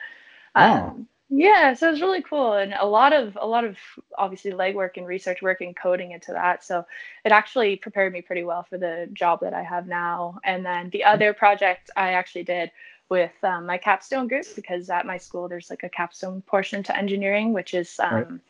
Wow. 0.55 0.89
Um, 0.89 1.09
yeah, 1.31 1.75
so 1.75 1.89
it 1.89 1.91
was 1.91 2.01
really 2.01 2.23
cool, 2.23 2.53
and 2.53 2.75
a 2.75 2.87
lot 2.87 3.13
of 3.13 3.37
a 3.41 3.47
lot 3.47 3.65
of 3.65 3.77
obviously 4.17 4.53
legwork 4.53 4.97
and 4.99 5.05
research 5.07 5.43
work 5.43 5.61
and 5.63 5.75
coding 5.75 6.13
into 6.13 6.31
that. 6.31 6.63
So 6.63 6.87
it 7.25 7.33
actually 7.33 7.75
prepared 7.75 8.13
me 8.13 8.23
pretty 8.23 8.45
well 8.45 8.63
for 8.63 8.79
the 8.79 9.09
job 9.13 9.41
that 9.41 9.53
I 9.53 9.65
have 9.65 9.89
now. 9.89 10.39
And 10.45 10.65
then 10.65 10.91
the 10.91 11.03
other 11.03 11.35
project 11.35 11.91
I 11.97 12.13
actually 12.13 12.45
did 12.45 12.71
with 13.09 13.33
um, 13.43 13.67
my 13.67 13.79
capstone 13.79 14.29
group 14.29 14.47
because 14.55 14.89
at 14.91 15.07
my 15.07 15.19
school 15.19 15.49
there's 15.49 15.71
like 15.71 15.83
a 15.83 15.89
capstone 15.89 16.41
portion 16.43 16.85
to 16.85 16.97
engineering, 16.97 17.53
which 17.53 17.75
is 17.75 17.99
um, 17.99 18.13
Right. 18.13 18.41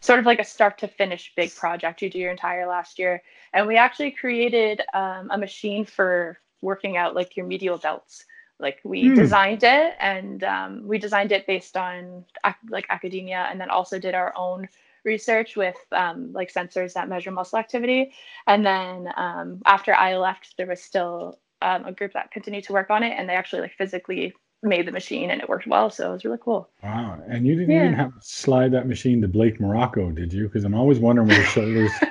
Sort 0.00 0.18
of 0.18 0.26
like 0.26 0.38
a 0.40 0.44
start 0.44 0.78
to 0.78 0.88
finish 0.88 1.32
big 1.36 1.54
project 1.54 2.02
you 2.02 2.10
do 2.10 2.18
your 2.18 2.30
entire 2.30 2.66
last 2.66 2.98
year. 2.98 3.22
And 3.52 3.66
we 3.66 3.76
actually 3.76 4.12
created 4.12 4.82
um, 4.94 5.30
a 5.30 5.38
machine 5.38 5.84
for 5.84 6.38
working 6.62 6.96
out 6.96 7.14
like 7.14 7.36
your 7.36 7.46
medial 7.46 7.78
delts. 7.78 8.24
Like 8.60 8.78
we 8.84 9.10
Hmm. 9.10 9.10
designed 9.10 9.62
it, 9.64 9.94
and 10.00 10.42
um, 10.44 10.86
we 10.86 10.98
designed 10.98 11.32
it 11.32 11.46
based 11.46 11.76
on 11.76 12.24
ac- 12.44 12.56
like 12.70 12.86
academia, 12.90 13.46
and 13.50 13.60
then 13.60 13.70
also 13.70 13.98
did 13.98 14.14
our 14.14 14.32
own 14.36 14.68
research 15.04 15.56
with 15.56 15.76
um, 15.92 16.32
like 16.32 16.52
sensors 16.52 16.92
that 16.94 17.08
measure 17.08 17.30
muscle 17.30 17.58
activity. 17.58 18.12
And 18.46 18.64
then 18.66 19.08
um, 19.16 19.62
after 19.66 19.94
I 19.94 20.16
left, 20.16 20.56
there 20.56 20.66
was 20.66 20.82
still 20.82 21.38
um, 21.62 21.84
a 21.86 21.92
group 21.92 22.12
that 22.14 22.30
continued 22.30 22.64
to 22.64 22.72
work 22.72 22.90
on 22.90 23.02
it, 23.02 23.14
and 23.16 23.28
they 23.28 23.34
actually 23.34 23.62
like 23.62 23.74
physically 23.74 24.34
made 24.62 24.86
the 24.86 24.92
machine, 24.92 25.30
and 25.30 25.40
it 25.40 25.48
worked 25.48 25.66
well. 25.66 25.90
So 25.90 26.10
it 26.10 26.12
was 26.12 26.24
really 26.24 26.38
cool. 26.40 26.68
Wow. 26.82 27.18
And 27.28 27.46
you 27.46 27.54
didn't 27.54 27.70
Yeah. 27.70 27.84
even 27.84 27.94
have 27.94 28.14
to 28.14 28.20
slide 28.26 28.72
that 28.72 28.86
machine 28.88 29.20
to 29.22 29.28
Blake 29.28 29.60
Morocco, 29.60 30.10
did 30.10 30.32
you? 30.32 30.44
Because 30.44 30.64
I'm 30.64 30.74
always 30.74 30.98
wondering 30.98 31.28
where 31.28 31.38
the 31.38 31.44
shoulders. 31.44 31.90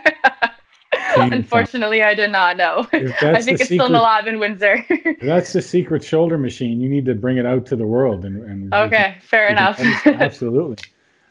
from. 1.13 1.33
Unfortunately, 1.33 2.03
I 2.03 2.13
did 2.13 2.31
not 2.31 2.57
know. 2.57 2.87
I 2.93 3.41
think 3.41 3.59
it's 3.59 3.65
still 3.65 3.87
in 3.87 3.91
the 3.91 3.99
lab 3.99 4.27
in 4.27 4.39
Windsor. 4.39 4.85
that's 5.21 5.53
the 5.53 5.61
secret 5.61 6.03
shoulder 6.03 6.37
machine. 6.37 6.79
You 6.79 6.89
need 6.89 7.05
to 7.05 7.15
bring 7.15 7.37
it 7.37 7.45
out 7.45 7.65
to 7.67 7.75
the 7.75 7.87
world. 7.87 8.23
And, 8.25 8.43
and 8.43 8.63
we 8.65 8.69
can- 8.69 8.87
okay, 8.87 9.17
fair 9.21 9.47
can 9.47 9.57
enough. 9.57 9.79
Absolutely. 10.05 10.77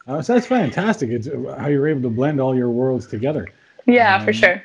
Uh, 0.07 0.23
so 0.23 0.35
that's 0.35 0.47
fantastic. 0.47 1.11
It's 1.11 1.27
uh, 1.29 1.57
how 1.59 1.67
you're 1.69 1.89
able 1.89 2.03
to 2.03 2.11
blend 2.11 2.41
all 2.41 2.55
your 2.57 2.71
worlds 2.71 3.07
together. 3.07 3.49
yeah, 3.87 4.19
for 4.23 4.31
Um, 4.31 4.33
sure. 4.35 4.63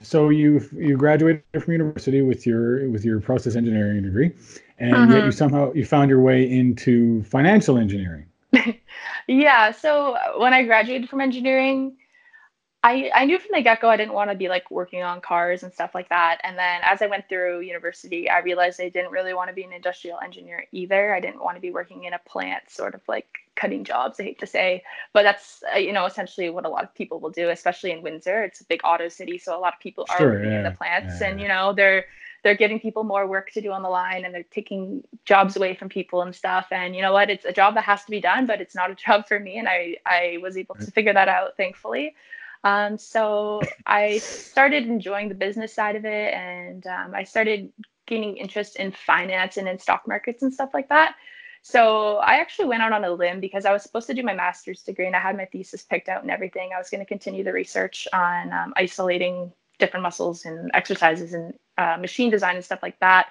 So 0.00 0.28
you 0.28 0.60
you 0.76 0.96
graduated 0.96 1.42
from 1.60 1.72
university 1.72 2.22
with 2.22 2.46
your 2.46 2.88
with 2.90 3.04
your 3.04 3.20
process 3.20 3.56
engineering 3.56 4.02
degree, 4.02 4.32
and 4.78 5.10
yet 5.10 5.24
you 5.24 5.30
Mhm. 5.30 5.32
somehow 5.32 5.72
you 5.72 5.84
found 5.84 6.08
your 6.10 6.20
way 6.20 6.48
into 6.50 7.22
financial 7.24 7.78
engineering. 7.78 8.26
Yeah, 9.26 9.72
so 9.72 10.16
when 10.38 10.54
I 10.54 10.62
graduated 10.64 11.08
from 11.10 11.20
engineering, 11.20 11.96
I, 12.88 13.10
I 13.14 13.24
knew 13.26 13.38
from 13.38 13.50
the 13.52 13.62
get 13.62 13.80
go 13.80 13.90
I 13.90 13.96
didn't 13.96 14.14
want 14.14 14.30
to 14.30 14.36
be 14.36 14.48
like 14.48 14.70
working 14.70 15.02
on 15.02 15.20
cars 15.20 15.62
and 15.62 15.72
stuff 15.72 15.94
like 15.94 16.08
that. 16.08 16.38
And 16.42 16.56
then 16.58 16.80
as 16.84 17.02
I 17.02 17.06
went 17.06 17.28
through 17.28 17.60
university, 17.60 18.30
I 18.30 18.38
realized 18.40 18.80
I 18.80 18.88
didn't 18.88 19.12
really 19.12 19.34
want 19.34 19.48
to 19.48 19.54
be 19.54 19.64
an 19.64 19.72
industrial 19.72 20.18
engineer 20.20 20.66
either. 20.72 21.14
I 21.14 21.20
didn't 21.20 21.42
want 21.42 21.56
to 21.56 21.60
be 21.60 21.70
working 21.70 22.04
in 22.04 22.14
a 22.14 22.18
plant, 22.20 22.70
sort 22.70 22.94
of 22.94 23.02
like 23.08 23.26
cutting 23.56 23.84
jobs, 23.84 24.20
I 24.20 24.24
hate 24.24 24.38
to 24.40 24.46
say. 24.46 24.82
But 25.12 25.22
that's, 25.24 25.62
uh, 25.74 25.78
you 25.78 25.92
know, 25.92 26.06
essentially 26.06 26.48
what 26.50 26.64
a 26.64 26.70
lot 26.70 26.84
of 26.84 26.94
people 26.94 27.20
will 27.20 27.30
do, 27.30 27.50
especially 27.50 27.92
in 27.92 28.02
Windsor. 28.02 28.42
It's 28.42 28.60
a 28.60 28.64
big 28.64 28.80
auto 28.84 29.08
city. 29.08 29.38
So 29.38 29.56
a 29.56 29.60
lot 29.60 29.74
of 29.74 29.80
people 29.80 30.06
are 30.08 30.18
Sure, 30.18 30.26
working 30.26 30.52
in 30.52 30.62
the 30.62 30.70
plants 30.70 31.20
yeah, 31.20 31.28
and, 31.28 31.40
you 31.40 31.48
know, 31.48 31.74
they're, 31.74 32.06
they're 32.42 32.56
giving 32.56 32.80
people 32.80 33.04
more 33.04 33.26
work 33.26 33.50
to 33.52 33.60
do 33.60 33.72
on 33.72 33.82
the 33.82 33.88
line 33.88 34.24
and 34.24 34.34
they're 34.34 34.44
taking 34.50 35.02
jobs 35.24 35.56
away 35.56 35.74
from 35.74 35.88
people 35.88 36.22
and 36.22 36.34
stuff 36.34 36.68
and 36.70 36.94
you 36.94 37.02
know 37.02 37.12
what 37.12 37.30
it's 37.30 37.44
a 37.44 37.52
job 37.52 37.74
that 37.74 37.84
has 37.84 38.04
to 38.04 38.10
be 38.10 38.20
done 38.20 38.46
but 38.46 38.60
it's 38.60 38.74
not 38.74 38.90
a 38.90 38.94
job 39.06 39.26
for 39.26 39.38
me 39.38 39.58
and 39.58 39.68
i 39.68 39.96
i 40.06 40.38
was 40.42 40.56
able 40.56 40.74
to 40.76 40.90
figure 40.90 41.12
that 41.12 41.28
out 41.28 41.56
thankfully 41.56 42.14
um, 42.64 42.98
so 42.98 43.60
i 43.86 44.18
started 44.18 44.86
enjoying 44.86 45.28
the 45.28 45.34
business 45.34 45.72
side 45.72 45.96
of 45.96 46.04
it 46.04 46.34
and 46.34 46.86
um, 46.86 47.14
i 47.14 47.24
started 47.24 47.72
gaining 48.08 48.36
interest 48.36 48.76
in 48.76 48.90
finance 48.90 49.56
and 49.56 49.68
in 49.68 49.78
stock 49.78 50.08
markets 50.08 50.42
and 50.42 50.52
stuff 50.52 50.70
like 50.74 50.88
that. 50.88 51.14
So 51.62 52.16
I 52.16 52.36
actually 52.36 52.66
went 52.66 52.82
out 52.82 52.92
on 52.92 53.04
a 53.04 53.10
limb 53.10 53.40
because 53.40 53.66
I 53.66 53.72
was 53.72 53.82
supposed 53.82 54.06
to 54.08 54.14
do 54.14 54.22
my 54.22 54.34
master's 54.34 54.82
degree 54.82 55.06
and 55.06 55.14
I 55.14 55.20
had 55.20 55.36
my 55.36 55.44
thesis 55.44 55.82
picked 55.82 56.08
out 56.08 56.22
and 56.22 56.30
everything. 56.30 56.70
I 56.74 56.78
was 56.78 56.88
going 56.88 57.00
to 57.00 57.06
continue 57.06 57.44
the 57.44 57.52
research 57.52 58.08
on 58.12 58.52
um, 58.52 58.72
isolating 58.76 59.52
different 59.78 60.02
muscles 60.02 60.44
and 60.44 60.70
exercises 60.74 61.34
and 61.34 61.52
uh, 61.76 61.98
machine 62.00 62.30
design 62.30 62.56
and 62.56 62.64
stuff 62.64 62.80
like 62.82 62.98
that. 63.00 63.26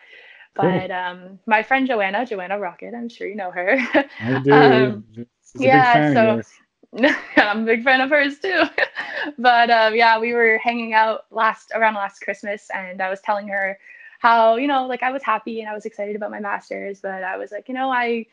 But 0.54 0.92
um, 0.92 1.40
my 1.46 1.64
friend 1.64 1.88
Joanna, 1.88 2.26
Joanna 2.26 2.60
Rocket, 2.60 2.94
I'm 2.96 3.10
sure 3.10 3.28
you 3.28 3.36
know 3.36 3.52
her. 3.52 3.80
I 4.20 4.40
do. 4.44 4.52
um, 4.52 5.06
yeah, 5.60 6.14
so 6.14 6.42
I'm 7.38 7.64
a 7.64 7.66
big 7.66 7.84
fan 7.84 8.02
of 8.02 8.10
hers 8.10 8.40
too. 8.40 8.64
but 9.38 9.70
um, 9.70 9.96
yeah, 9.96 10.20
we 10.20 10.34
were 10.34 10.58
hanging 10.58 10.94
out 10.94 11.26
last 11.32 11.72
around 11.76 11.96
last 11.96 12.20
Christmas, 12.22 12.70
and 12.74 13.02
I 13.02 13.10
was 13.10 13.22
telling 13.22 13.48
her 13.50 13.78
how 14.20 14.56
you 14.56 14.68
know 14.68 14.88
like 14.88 15.04
I 15.04 15.12
was 15.12 15.24
happy 15.24 15.62
and 15.62 15.70
I 15.70 15.74
was 15.74 15.86
excited 15.86 16.16
about 16.16 16.32
my 16.32 16.40
masters, 16.40 17.00
but 17.02 17.24
I 17.24 17.38
was 17.38 17.52
like, 17.52 17.68
you 17.68 17.76
know, 17.76 17.92
I 17.92 18.26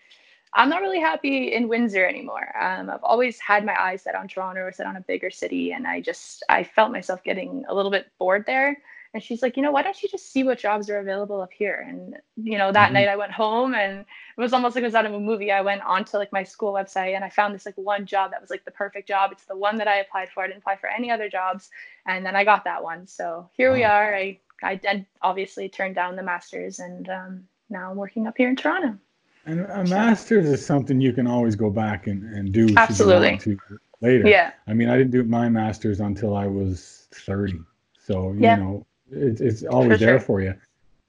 I'm 0.54 0.68
not 0.68 0.82
really 0.82 1.00
happy 1.00 1.52
in 1.52 1.68
Windsor 1.68 2.06
anymore. 2.06 2.52
Um, 2.60 2.88
I've 2.88 3.02
always 3.02 3.40
had 3.40 3.64
my 3.64 3.80
eyes 3.80 4.02
set 4.02 4.14
on 4.14 4.28
Toronto 4.28 4.60
or 4.60 4.72
set 4.72 4.86
on 4.86 4.96
a 4.96 5.00
bigger 5.00 5.30
city, 5.30 5.72
and 5.72 5.86
I 5.86 6.00
just 6.00 6.44
I 6.48 6.62
felt 6.62 6.92
myself 6.92 7.24
getting 7.24 7.64
a 7.68 7.74
little 7.74 7.90
bit 7.90 8.06
bored 8.18 8.44
there. 8.46 8.78
And 9.14 9.22
she's 9.22 9.42
like, 9.42 9.56
you 9.56 9.62
know, 9.62 9.70
why 9.70 9.82
don't 9.82 10.02
you 10.02 10.08
just 10.08 10.32
see 10.32 10.42
what 10.42 10.58
jobs 10.58 10.90
are 10.90 10.98
available 10.98 11.40
up 11.40 11.52
here? 11.52 11.86
And 11.88 12.16
you 12.36 12.58
know, 12.58 12.72
that 12.72 12.86
mm-hmm. 12.86 12.94
night 12.94 13.08
I 13.08 13.16
went 13.16 13.30
home 13.30 13.74
and 13.74 14.00
it 14.00 14.40
was 14.40 14.52
almost 14.52 14.74
like 14.74 14.82
it 14.82 14.86
was 14.86 14.96
out 14.96 15.06
of 15.06 15.14
a 15.14 15.20
movie. 15.20 15.52
I 15.52 15.60
went 15.60 15.82
onto 15.82 16.16
like 16.16 16.32
my 16.32 16.42
school 16.42 16.72
website 16.72 17.14
and 17.14 17.24
I 17.24 17.28
found 17.28 17.54
this 17.54 17.64
like 17.64 17.76
one 17.76 18.06
job 18.06 18.32
that 18.32 18.40
was 18.40 18.50
like 18.50 18.64
the 18.64 18.72
perfect 18.72 19.06
job. 19.06 19.30
It's 19.32 19.44
the 19.44 19.56
one 19.56 19.78
that 19.78 19.86
I 19.86 19.98
applied 19.98 20.30
for. 20.30 20.42
I 20.42 20.48
didn't 20.48 20.58
apply 20.58 20.76
for 20.76 20.88
any 20.88 21.10
other 21.10 21.28
jobs, 21.28 21.70
and 22.06 22.26
then 22.26 22.34
I 22.34 22.44
got 22.44 22.64
that 22.64 22.82
one. 22.82 23.06
So 23.06 23.48
here 23.56 23.70
wow. 23.70 23.76
we 23.76 23.84
are. 23.84 24.14
I 24.14 24.38
I 24.62 24.74
did 24.74 25.06
obviously 25.22 25.68
turned 25.68 25.94
down 25.94 26.16
the 26.16 26.22
masters, 26.22 26.80
and 26.80 27.08
um, 27.08 27.44
now 27.70 27.90
I'm 27.90 27.96
working 27.96 28.26
up 28.26 28.34
here 28.36 28.48
in 28.48 28.56
Toronto. 28.56 28.98
And 29.46 29.60
a 29.60 29.84
master's 29.84 30.46
is 30.46 30.64
something 30.64 31.00
you 31.00 31.12
can 31.12 31.26
always 31.26 31.54
go 31.54 31.68
back 31.68 32.06
and, 32.06 32.24
and 32.34 32.50
do 32.50 32.66
absolutely 32.76 33.58
later. 34.00 34.26
Yeah. 34.26 34.52
I 34.66 34.72
mean, 34.72 34.88
I 34.88 34.96
didn't 34.96 35.10
do 35.10 35.22
my 35.24 35.48
master's 35.48 36.00
until 36.00 36.34
I 36.34 36.46
was 36.46 37.08
30. 37.12 37.60
So, 37.98 38.32
you 38.32 38.40
yeah. 38.40 38.56
know, 38.56 38.86
it's, 39.14 39.40
it's 39.40 39.62
always 39.64 39.92
for 39.92 39.96
there 39.98 40.18
sure. 40.18 40.26
for 40.26 40.40
you. 40.40 40.54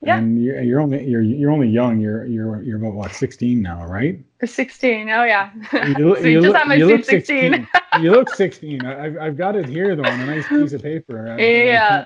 Yeah. 0.01 0.17
And 0.17 0.43
you're, 0.43 0.61
you're 0.61 0.79
only 0.79 1.03
you're 1.05 1.21
you're 1.21 1.51
only 1.51 1.67
young. 1.67 1.99
You're 1.99 2.25
you're 2.25 2.61
you're 2.61 2.77
about 2.77 2.93
what 2.93 3.13
16 3.13 3.61
now, 3.61 3.85
right? 3.85 4.19
16. 4.43 5.09
Oh 5.09 5.23
yeah. 5.23 5.51
You, 5.73 6.15
so 6.15 6.21
you, 6.21 6.29
you 6.29 6.41
just 6.41 6.55
have 6.55 6.67
my 6.67 6.75
you 6.75 6.87
16. 7.03 7.07
16. 7.07 7.67
you 8.01 8.11
look 8.11 8.29
16. 8.29 8.85
I've 8.85 9.17
I've 9.17 9.37
got 9.37 9.55
it 9.55 9.67
here 9.67 9.95
though 9.95 10.03
on 10.03 10.21
a 10.21 10.25
nice 10.25 10.47
piece 10.47 10.73
of 10.73 10.81
paper. 10.81 11.29
I, 11.29 11.41
yeah. 11.41 12.05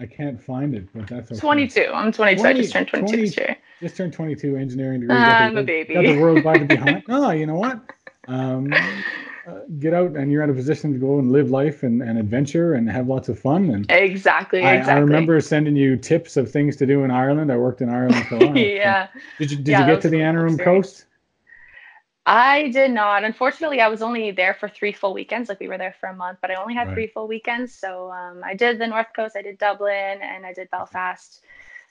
I 0.00 0.06
can't 0.06 0.42
find 0.42 0.74
it, 0.74 0.88
but 0.94 1.06
that's 1.06 1.30
okay. 1.30 1.38
22. 1.38 1.90
I'm 1.92 2.10
22. 2.10 2.40
20, 2.40 2.58
I 2.58 2.62
just 2.62 2.72
turned 2.72 2.88
22 2.88 3.06
20, 3.06 3.26
this. 3.26 3.56
Just 3.82 3.96
turned 3.98 4.12
22, 4.14 4.56
engineering 4.56 5.00
degree. 5.00 5.14
I'm 5.14 5.54
the, 5.54 5.60
a 5.60 5.64
baby. 5.64 5.92
Got 5.92 6.02
the 6.02 6.18
world 6.18 6.42
by 6.42 6.56
the 6.56 6.64
behind. 6.74 7.02
oh, 7.10 7.30
you 7.32 7.44
know 7.44 7.56
what? 7.56 7.80
Um, 8.26 8.72
uh, 9.46 9.60
get 9.78 9.94
out 9.94 10.16
and 10.16 10.30
you're 10.30 10.42
in 10.42 10.50
a 10.50 10.54
position 10.54 10.92
to 10.92 10.98
go 10.98 11.18
and 11.18 11.32
live 11.32 11.50
life 11.50 11.82
and, 11.82 12.02
and 12.02 12.18
adventure 12.18 12.74
and 12.74 12.90
have 12.90 13.08
lots 13.08 13.28
of 13.28 13.38
fun. 13.38 13.70
And 13.70 13.90
exactly, 13.90 14.62
I, 14.62 14.76
exactly. 14.76 14.94
I 14.94 14.98
remember 14.98 15.40
sending 15.40 15.76
you 15.76 15.96
tips 15.96 16.36
of 16.36 16.50
things 16.50 16.76
to 16.76 16.86
do 16.86 17.04
in 17.04 17.10
Ireland. 17.10 17.50
I 17.50 17.56
worked 17.56 17.80
in 17.80 17.88
Ireland 17.88 18.26
for 18.26 18.36
a 18.36 18.46
while. 18.46 18.56
yeah. 18.56 19.08
Did 19.38 19.50
you 19.50 19.56
did 19.56 19.68
yeah, 19.68 19.80
you 19.86 19.94
get 19.94 20.02
to 20.02 20.08
the 20.08 20.22
Antrim 20.22 20.58
coast? 20.58 21.06
I 22.26 22.68
did 22.68 22.90
not. 22.90 23.24
Unfortunately, 23.24 23.80
I 23.80 23.88
was 23.88 24.02
only 24.02 24.30
there 24.30 24.54
for 24.54 24.68
three 24.68 24.92
full 24.92 25.14
weekends. 25.14 25.48
Like 25.48 25.58
we 25.58 25.68
were 25.68 25.78
there 25.78 25.94
for 25.98 26.10
a 26.10 26.14
month, 26.14 26.38
but 26.42 26.50
I 26.50 26.54
only 26.54 26.74
had 26.74 26.88
right. 26.88 26.94
three 26.94 27.06
full 27.06 27.26
weekends. 27.26 27.74
So 27.74 28.10
um, 28.12 28.42
I 28.44 28.54
did 28.54 28.78
the 28.78 28.86
North 28.86 29.08
Coast, 29.16 29.36
I 29.36 29.42
did 29.42 29.58
Dublin, 29.58 30.20
and 30.22 30.44
I 30.44 30.52
did 30.52 30.70
Belfast. 30.70 31.42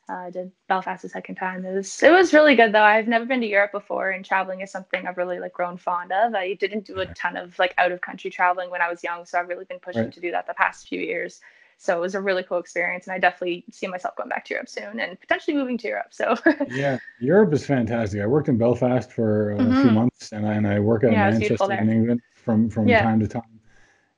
Uh, 0.10 0.14
I 0.14 0.30
did 0.32 0.52
Belfast 0.68 1.04
the 1.04 1.10
second 1.10 1.36
time. 1.36 1.64
It 1.64 1.76
was 1.76 2.02
it 2.02 2.12
was 2.12 2.34
really 2.34 2.56
good 2.56 2.72
though. 2.74 2.84
I've 2.84 3.08
never 3.08 3.26
been 3.26 3.42
to 3.42 3.48
Europe 3.48 3.72
before, 3.72 4.10
and 4.10 4.26
traveling 4.26 4.62
is 4.62 4.72
something 4.72 5.06
I've 5.06 5.18
really 5.18 5.40
like 5.40 5.54
grown 5.54 5.78
fond 5.78 6.12
of. 6.12 6.34
I 6.34 6.56
didn't 6.56 6.86
do 6.86 7.00
a 7.00 7.06
ton 7.14 7.38
of 7.38 7.58
like 7.60 7.76
out 7.78 7.92
of 7.92 8.02
country 8.02 8.32
traveling 8.32 8.72
when 8.72 8.82
I 8.82 8.90
was 8.90 9.04
young, 9.04 9.26
so 9.26 9.38
I've 9.38 9.48
really 9.48 9.66
been 9.66 9.80
pushing 9.80 10.06
right. 10.06 10.12
to 10.12 10.20
do 10.20 10.32
that 10.32 10.48
the 10.48 10.56
past 10.56 10.88
few 10.88 11.00
years. 11.00 11.42
So 11.78 11.96
it 11.96 12.02
was 12.02 12.16
a 12.16 12.22
really 12.22 12.42
cool 12.42 12.58
experience, 12.58 13.06
and 13.06 13.14
I 13.14 13.20
definitely 13.20 13.66
see 13.72 13.86
myself 13.86 14.16
going 14.16 14.30
back 14.30 14.46
to 14.46 14.54
Europe 14.56 14.68
soon 14.68 15.00
and 15.00 15.20
potentially 15.20 15.56
moving 15.56 15.78
to 15.78 15.88
Europe. 15.88 16.08
So 16.12 16.36
yeah, 16.70 16.98
Europe 17.20 17.54
is 17.54 17.66
fantastic. 17.66 18.20
I 18.20 18.26
worked 18.26 18.50
in 18.50 18.58
Belfast 18.58 19.12
for 19.12 19.56
mm-hmm. 19.60 19.72
a 19.72 19.82
few 19.82 19.92
months, 19.92 20.32
and 20.32 20.48
I, 20.48 20.56
and 20.56 20.68
I 20.68 20.80
work 20.80 21.04
out 21.04 21.12
yeah, 21.12 21.30
in 21.30 21.40
Manchester 21.40 21.74
in 21.74 21.90
England 21.90 22.22
from 22.34 22.68
from 22.70 22.88
yeah. 22.88 23.04
time 23.04 23.20
to 23.20 23.28
time. 23.28 23.60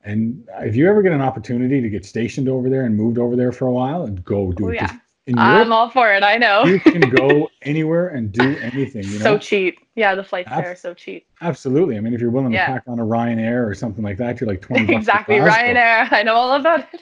And 0.03 0.47
if 0.61 0.75
you 0.75 0.89
ever 0.89 1.01
get 1.01 1.11
an 1.11 1.21
opportunity 1.21 1.81
to 1.81 1.89
get 1.89 2.05
stationed 2.05 2.47
over 2.47 2.69
there 2.69 2.85
and 2.85 2.95
moved 2.95 3.17
over 3.17 3.35
there 3.35 3.51
for 3.51 3.67
a 3.67 3.71
while, 3.73 4.03
and 4.03 4.23
go 4.23 4.53
do 4.53 4.67
oh, 4.67 4.69
it. 4.69 4.75
Yeah. 4.75 4.97
In 5.31 5.37
Europe, 5.37 5.65
I'm 5.65 5.71
all 5.71 5.89
for 5.89 6.13
it. 6.13 6.23
I 6.23 6.37
know. 6.37 6.65
you 6.65 6.77
can 6.77 6.99
go 7.09 7.49
anywhere 7.61 8.09
and 8.09 8.33
do 8.33 8.57
anything. 8.57 9.03
You 9.05 9.19
know? 9.19 9.23
So 9.23 9.37
cheap. 9.37 9.79
Yeah, 9.95 10.13
the 10.13 10.25
flights 10.25 10.49
Ab- 10.51 10.61
there 10.61 10.71
are 10.73 10.75
so 10.75 10.93
cheap. 10.93 11.25
Absolutely. 11.39 11.95
I 11.95 12.01
mean, 12.01 12.13
if 12.13 12.19
you're 12.19 12.31
willing 12.31 12.51
yeah. 12.51 12.67
to 12.67 12.73
pack 12.73 12.83
on 12.87 12.99
a 12.99 13.03
Ryanair 13.03 13.65
or 13.65 13.73
something 13.73 14.03
like 14.03 14.17
that, 14.17 14.41
you're 14.41 14.49
like 14.49 14.61
20 14.61 14.93
Exactly. 14.93 15.35
Ryanair. 15.35 16.09
I 16.11 16.21
know 16.23 16.35
all 16.35 16.53
about 16.53 16.85
it. 16.93 17.01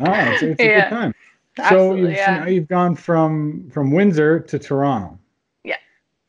Oh, 0.00 0.12
it's, 0.12 0.42
it's 0.42 0.60
a 0.60 0.64
yeah. 0.64 0.90
good 0.90 0.94
time. 0.94 1.14
So 1.70 1.94
you've, 1.94 2.10
yeah. 2.10 2.40
now 2.40 2.46
you've 2.46 2.68
gone 2.68 2.96
from 2.96 3.70
from 3.70 3.92
Windsor 3.92 4.40
to 4.40 4.58
Toronto. 4.58 5.18
Yeah. 5.64 5.76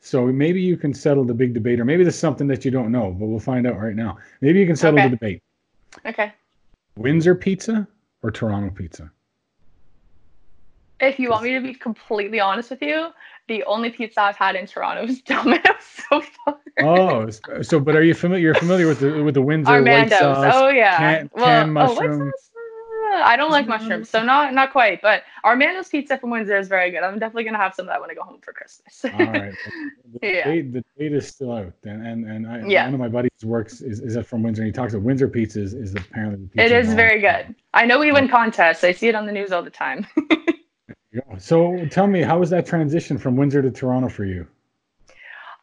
So 0.00 0.26
maybe 0.26 0.62
you 0.62 0.76
can 0.76 0.94
settle 0.94 1.24
the 1.24 1.34
big 1.34 1.52
debate, 1.52 1.80
or 1.80 1.84
maybe 1.84 2.02
there's 2.02 2.18
something 2.18 2.46
that 2.48 2.64
you 2.64 2.70
don't 2.70 2.92
know, 2.92 3.10
but 3.10 3.26
we'll 3.26 3.40
find 3.40 3.66
out 3.66 3.78
right 3.78 3.96
now. 3.96 4.18
Maybe 4.40 4.60
you 4.60 4.66
can 4.66 4.76
settle 4.76 5.00
okay. 5.00 5.08
the 5.08 5.16
debate. 5.16 5.42
Okay. 6.06 6.32
Windsor 6.96 7.34
pizza 7.34 7.86
or 8.22 8.30
Toronto 8.30 8.70
pizza? 8.74 9.10
If 11.00 11.18
you 11.18 11.30
want 11.30 11.42
me 11.42 11.52
to 11.54 11.60
be 11.60 11.74
completely 11.74 12.40
honest 12.40 12.70
with 12.70 12.82
you, 12.82 13.08
the 13.48 13.62
only 13.64 13.90
pizza 13.90 14.22
I've 14.22 14.36
had 14.36 14.54
in 14.56 14.66
Toronto 14.66 15.04
is 15.04 15.20
Domino's 15.22 15.62
so 16.10 16.20
far. 16.20 16.58
oh, 16.80 17.30
so 17.62 17.80
but 17.80 17.96
are 17.96 18.02
you 18.02 18.14
familiar? 18.14 18.44
You're 18.44 18.54
familiar 18.54 18.86
with 18.86 19.00
the 19.00 19.22
with 19.22 19.34
the 19.34 19.42
Windsor 19.42 19.72
Armando's. 19.72 20.12
white 20.12 20.20
sauce? 20.20 20.52
Oh 20.54 20.68
yeah. 20.68 20.96
Can, 20.96 21.30
well, 21.34 21.62
can 21.62 21.72
mushroom. 21.72 22.32
Oh, 23.16 23.22
I 23.22 23.36
don't 23.36 23.50
like 23.50 23.68
mushrooms, 23.68 24.08
so 24.08 24.24
not 24.24 24.54
not 24.54 24.72
quite. 24.72 25.02
But 25.02 25.22
Armando's 25.44 25.88
pizza 25.88 26.18
from 26.18 26.30
Windsor 26.30 26.56
is 26.56 26.68
very 26.68 26.90
good. 26.90 27.02
I'm 27.02 27.18
definitely 27.18 27.44
gonna 27.44 27.58
have 27.58 27.74
some 27.74 27.86
of 27.86 27.92
that 27.92 28.00
when 28.00 28.10
I 28.10 28.14
go 28.14 28.22
home 28.22 28.40
for 28.40 28.52
Christmas. 28.52 29.04
All 29.04 29.26
right. 29.26 29.54
The, 30.20 30.28
yeah. 30.28 30.44
date, 30.44 30.72
the 30.72 30.84
date 30.96 31.12
is 31.12 31.26
still 31.26 31.52
out, 31.52 31.72
and 31.84 32.06
and, 32.06 32.24
and 32.24 32.46
I, 32.46 32.64
yeah. 32.68 32.84
one 32.84 32.94
of 32.94 33.00
my 33.00 33.08
buddies 33.08 33.30
works 33.42 33.80
is, 33.80 33.98
is 33.98 34.16
from 34.24 34.44
Windsor. 34.44 34.62
and 34.62 34.68
He 34.68 34.72
talks 34.72 34.94
about 34.94 35.02
Windsor 35.02 35.26
pizza 35.26 35.60
is, 35.60 35.74
is 35.74 35.92
apparently 35.92 36.36
the 36.36 36.48
pizza. 36.50 36.64
It 36.64 36.70
is 36.70 36.94
very 36.94 37.20
good. 37.20 37.52
I 37.74 37.84
know 37.84 37.98
we 37.98 38.12
win 38.12 38.26
oh. 38.26 38.28
contests. 38.28 38.84
I 38.84 38.92
see 38.92 39.08
it 39.08 39.16
on 39.16 39.26
the 39.26 39.32
news 39.32 39.50
all 39.50 39.64
the 39.64 39.70
time. 39.70 40.06
so 41.38 41.84
tell 41.90 42.06
me, 42.06 42.22
how 42.22 42.38
was 42.38 42.50
that 42.50 42.66
transition 42.66 43.18
from 43.18 43.36
Windsor 43.36 43.62
to 43.62 43.70
Toronto 43.70 44.08
for 44.08 44.24
you? 44.24 44.46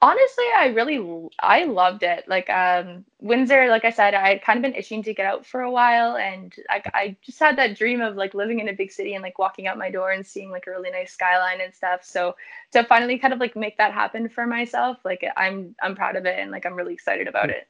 honestly 0.01 0.45
i 0.57 0.67
really 0.67 1.29
i 1.39 1.63
loved 1.63 2.03
it. 2.03 2.27
Like 2.27 2.49
um 2.49 3.05
windsor 3.19 3.69
like 3.69 3.85
i 3.85 3.91
said 3.91 4.13
i 4.13 4.29
had 4.29 4.41
kind 4.41 4.57
of 4.57 4.63
been 4.63 4.75
itching 4.75 5.03
to 5.03 5.13
get 5.13 5.25
out 5.25 5.45
for 5.45 5.61
a 5.61 5.71
while 5.71 6.17
and 6.17 6.53
I, 6.69 6.81
I 6.93 7.17
just 7.21 7.39
had 7.39 7.57
that 7.57 7.77
dream 7.77 8.01
of 8.01 8.15
like 8.15 8.33
living 8.33 8.59
in 8.59 8.69
a 8.69 8.73
big 8.73 8.91
city 8.91 9.13
and 9.13 9.21
like 9.21 9.37
walking 9.37 9.67
out 9.67 9.77
my 9.77 9.91
door 9.91 10.11
and 10.11 10.25
seeing 10.25 10.49
like 10.49 10.65
a 10.67 10.71
really 10.71 10.89
nice 10.89 11.13
skyline 11.13 11.61
and 11.61 11.73
stuff. 11.73 12.03
So 12.03 12.35
to 12.71 12.83
finally 12.83 13.19
kind 13.19 13.33
of 13.33 13.39
like 13.39 13.55
make 13.55 13.77
that 13.77 13.93
happen 13.93 14.27
for 14.27 14.47
myself 14.47 14.97
like 15.05 15.23
i'm 15.37 15.75
i'm 15.83 15.95
proud 15.95 16.15
of 16.15 16.25
it 16.25 16.39
and 16.39 16.51
like 16.51 16.65
i'm 16.65 16.73
really 16.73 16.93
excited 16.93 17.27
about 17.27 17.49
it 17.49 17.67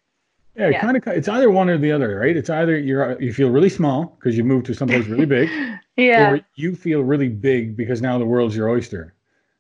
yeah, 0.56 0.70
yeah. 0.70 0.82
kind 0.82 0.98
of 0.98 1.08
it's 1.08 1.28
either 1.28 1.50
one 1.50 1.70
or 1.70 1.78
the 1.78 1.92
other 1.92 2.20
right 2.20 2.36
it's 2.36 2.50
either 2.50 2.78
you're 2.78 3.20
you 3.22 3.34
feel 3.34 3.50
really 3.50 3.70
small 3.70 4.18
because 4.20 4.38
you 4.38 4.44
moved 4.44 4.66
to 4.66 4.74
someplace 4.74 5.08
really 5.08 5.26
big 5.26 5.50
yeah 5.98 6.32
or 6.32 6.42
you 6.56 6.76
feel 6.76 7.02
really 7.02 7.30
big 7.30 7.78
because 7.78 8.02
now 8.02 8.18
the 8.18 8.26
world's 8.26 8.56
your 8.56 8.70
oyster 8.70 9.14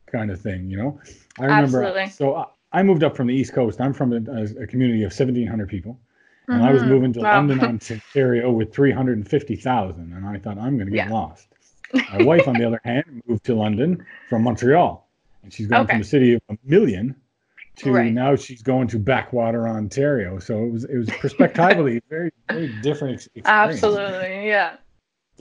kind 0.07 0.29
of 0.29 0.39
thing 0.39 0.69
you 0.69 0.77
know 0.77 0.99
i 1.39 1.45
remember 1.45 1.83
Absolutely. 1.83 2.09
so 2.09 2.33
uh, 2.33 2.45
I 2.73 2.83
moved 2.83 3.03
up 3.03 3.15
from 3.15 3.27
the 3.27 3.33
East 3.33 3.53
Coast. 3.53 3.81
I'm 3.81 3.93
from 3.93 4.13
a, 4.13 4.43
a 4.63 4.67
community 4.67 5.03
of 5.03 5.11
1,700 5.11 5.67
people. 5.67 5.99
And 6.47 6.57
mm-hmm. 6.57 6.65
I 6.65 6.71
was 6.71 6.81
mm-hmm. 6.81 6.91
moving 6.91 7.13
to 7.13 7.19
wow. 7.19 7.37
London, 7.37 7.59
Ontario 7.91 8.51
with 8.51 8.73
350,000. 8.73 10.13
And 10.13 10.25
I 10.25 10.37
thought, 10.37 10.57
I'm 10.57 10.77
going 10.77 10.89
to 10.89 10.95
get 10.95 11.07
yeah. 11.07 11.13
lost. 11.13 11.47
My 11.93 12.17
wife, 12.23 12.47
on 12.47 12.55
the 12.55 12.65
other 12.65 12.79
hand, 12.83 13.23
moved 13.27 13.43
to 13.45 13.55
London 13.55 14.05
from 14.29 14.43
Montreal. 14.43 15.05
And 15.43 15.51
she's 15.51 15.67
going 15.67 15.83
okay. 15.83 15.93
from 15.93 16.01
a 16.01 16.05
city 16.05 16.33
of 16.33 16.41
a 16.49 16.57
million 16.63 17.15
to 17.81 17.91
right. 17.91 18.11
now 18.11 18.35
she's 18.35 18.61
going 18.61 18.87
to 18.89 18.99
backwater 18.99 19.67
Ontario. 19.67 20.39
So 20.39 20.63
it 20.63 20.71
was 20.71 20.83
it 20.85 20.97
was 20.97 21.09
perspectively 21.19 22.01
very 22.09 22.31
very 22.49 22.73
different 22.81 23.15
experience. 23.15 23.47
Absolutely, 23.47 24.47
yeah. 24.47 24.77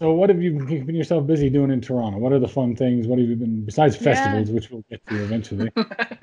So, 0.01 0.13
what 0.13 0.31
have 0.31 0.41
you 0.41 0.53
been 0.53 0.67
keeping 0.67 0.95
yourself 0.95 1.27
busy 1.27 1.51
doing 1.51 1.71
in 1.71 1.83
Toronto? 1.83 2.19
What 2.19 2.33
are 2.33 2.39
the 2.39 2.49
fun 2.49 2.75
things? 2.75 3.07
What 3.07 3.19
have 3.19 3.29
you 3.29 3.37
been 3.37 3.67
besides 3.67 3.97
festivals, 3.97 4.49
yeah. 4.49 4.55
which 4.55 4.71
we'll 4.71 4.85
get 4.89 5.07
to 5.09 5.23
eventually? 5.23 5.71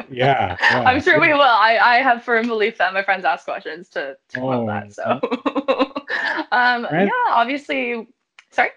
yeah, 0.09 0.57
yeah, 0.59 0.83
I'm 0.83 1.00
sure 1.00 1.21
we 1.21 1.31
will. 1.31 1.41
I, 1.41 1.77
I 1.77 1.97
have 1.97 2.24
firm 2.24 2.47
belief 2.47 2.79
that 2.79 2.91
my 2.93 3.03
friends 3.03 3.24
ask 3.24 3.45
questions 3.45 3.88
to, 3.89 4.17
to 4.29 4.41
oh, 4.41 4.65
that. 4.65 4.93
So, 4.93 5.03
um, 6.51 6.88
yeah, 6.91 7.09
obviously. 7.27 8.07
Sorry. 8.50 8.71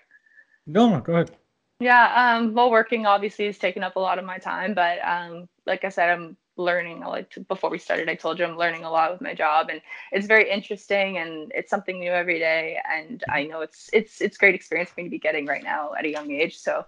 No, 0.66 1.00
go 1.00 1.14
ahead. 1.14 1.30
Yeah, 1.78 2.36
um, 2.36 2.52
well, 2.52 2.70
working 2.70 3.06
obviously 3.06 3.46
is 3.46 3.56
taking 3.56 3.82
up 3.82 3.96
a 3.96 4.00
lot 4.00 4.18
of 4.18 4.26
my 4.26 4.36
time, 4.36 4.74
but 4.74 4.98
um, 5.02 5.48
like 5.64 5.82
I 5.82 5.88
said, 5.88 6.10
I'm 6.10 6.36
learning 6.60 7.00
like 7.00 7.36
before 7.48 7.70
we 7.70 7.78
started 7.78 8.08
i 8.08 8.14
told 8.14 8.38
you 8.38 8.44
i'm 8.44 8.56
learning 8.56 8.84
a 8.84 8.90
lot 8.90 9.12
with 9.12 9.20
my 9.20 9.34
job 9.34 9.68
and 9.70 9.80
it's 10.12 10.26
very 10.26 10.50
interesting 10.50 11.18
and 11.18 11.50
it's 11.54 11.70
something 11.70 11.98
new 11.98 12.10
every 12.10 12.38
day 12.38 12.78
and 12.92 13.24
i 13.30 13.42
know 13.44 13.60
it's 13.60 13.90
it's 13.92 14.20
it's 14.20 14.36
great 14.36 14.54
experience 14.54 14.90
for 14.90 15.00
me 15.00 15.04
to 15.04 15.10
be 15.10 15.18
getting 15.18 15.46
right 15.46 15.64
now 15.64 15.92
at 15.98 16.04
a 16.04 16.08
young 16.08 16.30
age 16.30 16.58
so 16.58 16.84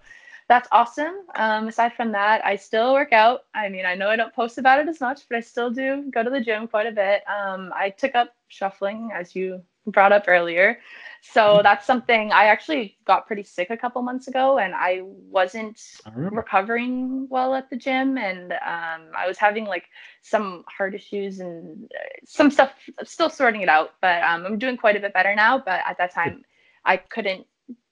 that's 0.49 0.69
awesome. 0.71 1.14
Um, 1.37 1.69
aside 1.69 1.95
from 1.95 2.12
that, 2.12 2.45
I 2.45 2.57
still 2.57 2.93
work 2.93 3.12
out. 3.12 3.45
I 3.55 3.71
mean, 3.71 3.87
I 3.87 3.95
know 3.95 4.09
I 4.09 4.17
don't 4.17 4.35
post 4.35 4.59
about 4.59 4.81
it 4.81 4.88
as 4.88 5.00
much, 5.00 5.23
but 5.29 5.38
I 5.38 5.41
still 5.41 5.71
do 5.71 6.11
go 6.11 6.23
to 6.23 6.29
the 6.29 6.41
gym 6.41 6.69
quite 6.69 6.87
a 6.87 6.93
bit. 6.93 7.23
Um, 7.29 7.73
I 7.75 7.88
took 7.88 8.14
up 8.14 8.35
shuffling, 8.49 9.11
as 9.14 9.35
you 9.35 9.62
brought 9.87 10.12
up 10.12 10.25
earlier. 10.29 10.79
So 11.25 11.61
that's 11.62 11.87
something 11.87 12.33
I 12.33 12.47
actually 12.47 12.99
got 13.07 13.29
pretty 13.29 13.45
sick 13.45 13.71
a 13.71 13.76
couple 13.76 14.02
months 14.02 14.26
ago, 14.26 14.59
and 14.59 14.75
I 14.75 15.02
wasn't 15.05 15.81
I 16.05 16.11
recovering 16.14 17.29
well 17.31 17.55
at 17.55 17.71
the 17.71 17.76
gym, 17.76 18.19
and 18.19 18.52
um, 18.52 19.12
I 19.17 19.29
was 19.29 19.38
having 19.38 19.64
like 19.64 19.85
some 20.23 20.64
heart 20.67 20.97
issues 20.97 21.38
and 21.38 21.85
uh, 21.85 21.99
some 22.25 22.50
stuff. 22.50 22.73
Still 23.05 23.31
sorting 23.31 23.62
it 23.62 23.69
out, 23.69 23.95
but 24.00 24.23
um, 24.25 24.45
I'm 24.45 24.59
doing 24.59 24.76
quite 24.76 24.97
a 24.97 25.00
bit 25.00 25.14
better 25.14 25.35
now. 25.35 25.59
But 25.59 25.81
at 25.87 25.97
that 25.99 26.12
time, 26.12 26.45
I 26.85 26.97
couldn't 26.97 27.47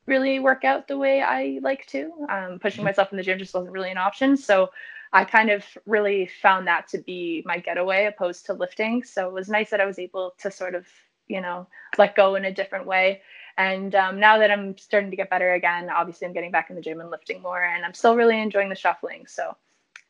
really 0.07 0.41
work 0.41 0.65
out 0.65 0.89
the 0.89 0.99
way 0.99 1.23
I 1.23 1.61
like 1.63 1.87
to. 1.87 2.11
Um, 2.29 2.59
pushing 2.59 2.79
mm-hmm. 2.79 2.87
myself 2.87 3.13
in 3.13 3.17
the 3.17 3.23
gym 3.23 3.39
just 3.39 3.55
wasn't 3.55 3.73
really 3.73 3.93
an 3.93 3.99
option. 3.99 4.37
So 4.37 4.71
I 5.13 5.25
kind 5.25 5.51
of 5.51 5.65
really 5.87 6.29
found 6.43 6.67
that 6.67 6.89
to 6.89 6.99
be 6.99 7.45
my 7.47 7.59
getaway 7.59 8.07
opposed 8.07 8.47
to 8.47 8.55
lifting. 8.55 9.05
So 9.05 9.29
it 9.29 9.33
was 9.33 9.49
nice 9.49 9.71
that 9.71 9.81
I 9.81 9.87
was 9.87 9.99
able 9.99 10.35
to 10.39 10.51
sort 10.51 10.75
of, 10.75 10.87
you 11.31 11.41
know, 11.41 11.67
let 11.97 12.15
go 12.15 12.35
in 12.35 12.45
a 12.45 12.53
different 12.53 12.87
way. 12.87 13.23
And 13.57 13.95
um, 13.95 14.19
now 14.19 14.39
that 14.39 14.51
I'm 14.51 14.77
starting 14.79 15.11
to 15.11 15.17
get 15.17 15.31
better 15.31 15.53
again, 15.55 15.91
obviously 15.91 16.27
I'm 16.27 16.33
getting 16.33 16.51
back 16.51 16.71
in 16.71 16.77
the 16.77 16.83
gym 16.83 17.01
and 17.01 17.11
lifting 17.11 17.41
more, 17.43 17.63
and 17.63 17.85
I'm 17.85 17.95
still 17.95 18.17
really 18.17 18.41
enjoying 18.41 18.69
the 18.69 18.75
shuffling. 18.75 19.27
So 19.27 19.57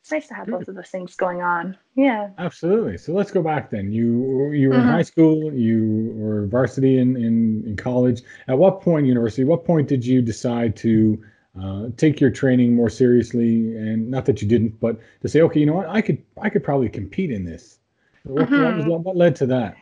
it's 0.01 0.11
nice 0.11 0.29
to 0.29 0.35
have 0.35 0.47
both 0.47 0.69
of 0.69 0.75
those 0.75 0.89
things 0.89 1.15
going 1.15 1.43
on. 1.43 1.77
Yeah. 1.95 2.31
Absolutely. 2.39 2.97
So 2.97 3.13
let's 3.13 3.31
go 3.31 3.43
back 3.43 3.71
then. 3.71 3.93
You 3.93 4.51
you 4.53 4.69
were 4.69 4.77
mm-hmm. 4.77 4.89
in 4.89 4.95
high 4.95 5.03
school, 5.03 5.53
you 5.53 6.13
were 6.17 6.47
varsity 6.47 6.99
in, 6.99 7.17
in, 7.17 7.65
in 7.67 7.77
college. 7.77 8.23
At 8.49 8.57
what 8.57 8.81
point, 8.81 9.07
university, 9.07 9.45
what 9.45 9.65
point 9.65 9.89
did 9.89 10.05
you 10.05 10.23
decide 10.23 10.75
to 10.77 11.23
uh, 11.61 11.89
take 11.97 12.21
your 12.21 12.31
training 12.31 12.75
more 12.75 12.89
seriously? 12.89 13.77
And 13.77 14.11
not 14.11 14.25
that 14.27 14.41
you 14.41 14.49
didn't, 14.49 14.81
but 14.81 14.99
to 15.23 15.29
say, 15.29 15.43
okay, 15.43 15.61
you 15.61 15.67
know 15.67 15.75
what, 15.75 15.89
I 15.89 16.01
could 16.01 16.23
I 16.41 16.49
could 16.49 16.65
probably 16.65 16.89
compete 16.89 17.31
in 17.31 17.45
this. 17.45 17.79
What, 18.23 18.49
mm-hmm. 18.49 18.89
what, 18.89 19.01
what 19.01 19.17
led 19.17 19.37
to 19.37 19.47
that? 19.47 19.77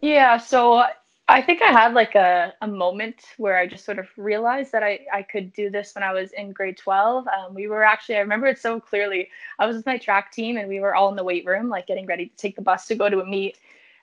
Yeah, 0.00 0.38
so 0.38 0.84
I 1.28 1.42
think 1.42 1.62
I 1.62 1.70
had 1.72 1.94
like 1.94 2.14
a, 2.14 2.54
a 2.62 2.66
moment 2.66 3.22
where 3.36 3.56
I 3.56 3.66
just 3.66 3.84
sort 3.84 3.98
of 3.98 4.08
realized 4.16 4.72
that 4.72 4.82
I, 4.82 5.00
I 5.12 5.22
could 5.22 5.52
do 5.52 5.70
this 5.70 5.94
when 5.94 6.02
I 6.02 6.12
was 6.12 6.32
in 6.32 6.52
grade 6.52 6.78
12. 6.78 7.26
Um, 7.28 7.54
we 7.54 7.68
were 7.68 7.84
actually, 7.84 8.16
I 8.16 8.20
remember 8.20 8.46
it 8.46 8.58
so 8.58 8.80
clearly. 8.80 9.28
I 9.58 9.66
was 9.66 9.76
with 9.76 9.86
my 9.86 9.98
track 9.98 10.32
team 10.32 10.56
and 10.56 10.68
we 10.68 10.80
were 10.80 10.94
all 10.94 11.10
in 11.10 11.16
the 11.16 11.24
weight 11.24 11.46
room, 11.46 11.68
like 11.68 11.86
getting 11.86 12.06
ready 12.06 12.26
to 12.26 12.36
take 12.36 12.56
the 12.56 12.62
bus 12.62 12.86
to 12.88 12.94
go 12.94 13.08
to 13.08 13.20
a 13.20 13.26
meet. 13.26 13.58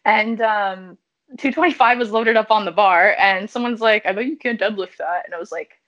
And 0.06 0.40
um, 0.42 0.98
225 1.38 1.98
was 1.98 2.12
loaded 2.12 2.38
up 2.38 2.52
on 2.52 2.64
the 2.66 2.72
bar. 2.72 3.16
And 3.20 3.50
someone's 3.50 3.82
like, 3.82 4.06
I 4.06 4.14
bet 4.14 4.26
you 4.26 4.38
can't 4.38 4.60
deadlift 4.60 4.98
that. 4.98 5.24
And 5.26 5.34
I 5.34 5.40
was 5.40 5.52
like, 5.52 5.80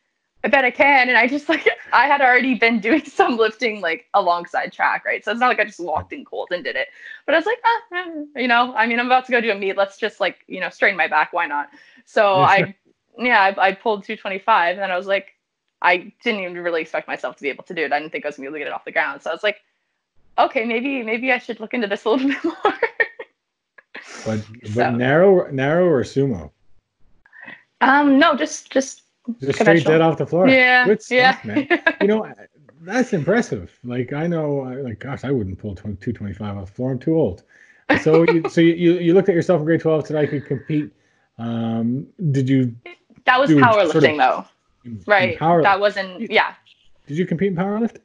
I 0.43 0.47
bet 0.47 0.63
I 0.63 0.71
can. 0.71 1.09
And 1.09 1.17
I 1.17 1.27
just 1.27 1.49
like 1.49 1.67
I 1.93 2.07
had 2.07 2.21
already 2.21 2.55
been 2.55 2.79
doing 2.79 3.03
some 3.05 3.37
lifting 3.37 3.81
like 3.81 4.07
alongside 4.13 4.71
track, 4.71 5.05
right? 5.05 5.23
So 5.23 5.31
it's 5.31 5.39
not 5.39 5.47
like 5.47 5.59
I 5.59 5.65
just 5.65 5.79
walked 5.79 6.13
in 6.13 6.25
cold 6.25 6.49
and 6.51 6.63
did 6.63 6.75
it. 6.75 6.87
But 7.25 7.35
I 7.35 7.37
was 7.37 7.45
like, 7.45 7.59
ah, 7.63 7.81
eh, 7.95 8.41
you 8.41 8.47
know, 8.47 8.73
I 8.73 8.87
mean, 8.87 8.99
I'm 8.99 9.05
about 9.05 9.25
to 9.25 9.31
go 9.31 9.41
do 9.41 9.51
a 9.51 9.55
meet. 9.55 9.77
Let's 9.77 9.97
just 9.97 10.19
like, 10.19 10.39
you 10.47 10.59
know, 10.59 10.69
strain 10.69 10.95
my 10.95 11.07
back. 11.07 11.33
Why 11.33 11.45
not? 11.45 11.69
So 12.05 12.35
I, 12.41 12.75
yeah, 13.17 13.41
I, 13.41 13.67
I 13.67 13.73
pulled 13.73 14.03
225, 14.03 14.77
and 14.77 14.91
I 14.91 14.97
was 14.97 15.07
like, 15.07 15.33
I 15.81 16.13
didn't 16.23 16.41
even 16.41 16.57
really 16.57 16.81
expect 16.81 17.07
myself 17.07 17.35
to 17.37 17.41
be 17.41 17.49
able 17.49 17.63
to 17.65 17.73
do 17.73 17.83
it. 17.83 17.91
I 17.91 17.99
didn't 17.99 18.11
think 18.11 18.25
I 18.25 18.29
was 18.29 18.37
gonna 18.37 18.45
be 18.45 18.47
able 18.47 18.55
to 18.55 18.59
get 18.59 18.67
it 18.67 18.73
off 18.73 18.85
the 18.85 18.91
ground. 18.91 19.21
So 19.21 19.29
I 19.29 19.33
was 19.33 19.43
like, 19.43 19.57
okay, 20.37 20.65
maybe 20.65 21.03
maybe 21.03 21.31
I 21.31 21.37
should 21.37 21.59
look 21.59 21.73
into 21.73 21.87
this 21.87 22.05
a 22.05 22.09
little 22.09 22.27
bit 22.27 22.43
more. 22.43 22.55
but 24.25 24.45
but 24.61 24.73
so. 24.73 24.91
narrow 24.91 25.49
narrow 25.51 25.85
or 25.85 26.03
sumo? 26.03 26.51
Um, 27.81 28.19
no, 28.19 28.35
just 28.35 28.69
just 28.71 29.03
just 29.39 29.59
straight 29.59 29.85
dead 29.85 30.01
off 30.01 30.17
the 30.17 30.25
floor. 30.25 30.47
Yeah. 30.47 30.85
Good 30.85 31.01
stuff, 31.01 31.39
yeah. 31.43 31.53
man. 31.53 31.67
You 32.01 32.07
know, 32.07 32.33
that's 32.81 33.13
impressive. 33.13 33.77
Like 33.83 34.13
I 34.13 34.27
know, 34.27 34.55
like 34.83 34.99
gosh, 34.99 35.23
I 35.23 35.31
wouldn't 35.31 35.59
pull 35.59 35.75
225 35.75 36.57
off 36.57 36.67
the 36.67 36.73
floor. 36.73 36.91
I'm 36.91 36.99
too 36.99 37.15
old. 37.15 37.43
So 38.01 38.23
you, 38.23 38.43
so 38.49 38.61
you, 38.61 38.93
you 38.99 39.13
looked 39.13 39.29
at 39.29 39.35
yourself 39.35 39.59
in 39.59 39.65
grade 39.65 39.81
12 39.81 40.07
said 40.07 40.17
I 40.17 40.25
could 40.25 40.45
compete. 40.45 40.91
Um, 41.37 42.07
did 42.31 42.49
you? 42.49 42.75
That 43.25 43.39
was 43.39 43.49
powerlifting 43.49 43.91
sort 43.91 44.03
of, 44.05 44.17
though, 44.17 44.45
right? 45.07 45.37
Power, 45.37 45.61
that 45.61 45.79
wasn't. 45.79 46.31
Yeah. 46.31 46.53
Did 47.07 47.17
you 47.17 47.25
compete 47.25 47.49
in 47.49 47.55
powerlifting? 47.55 48.01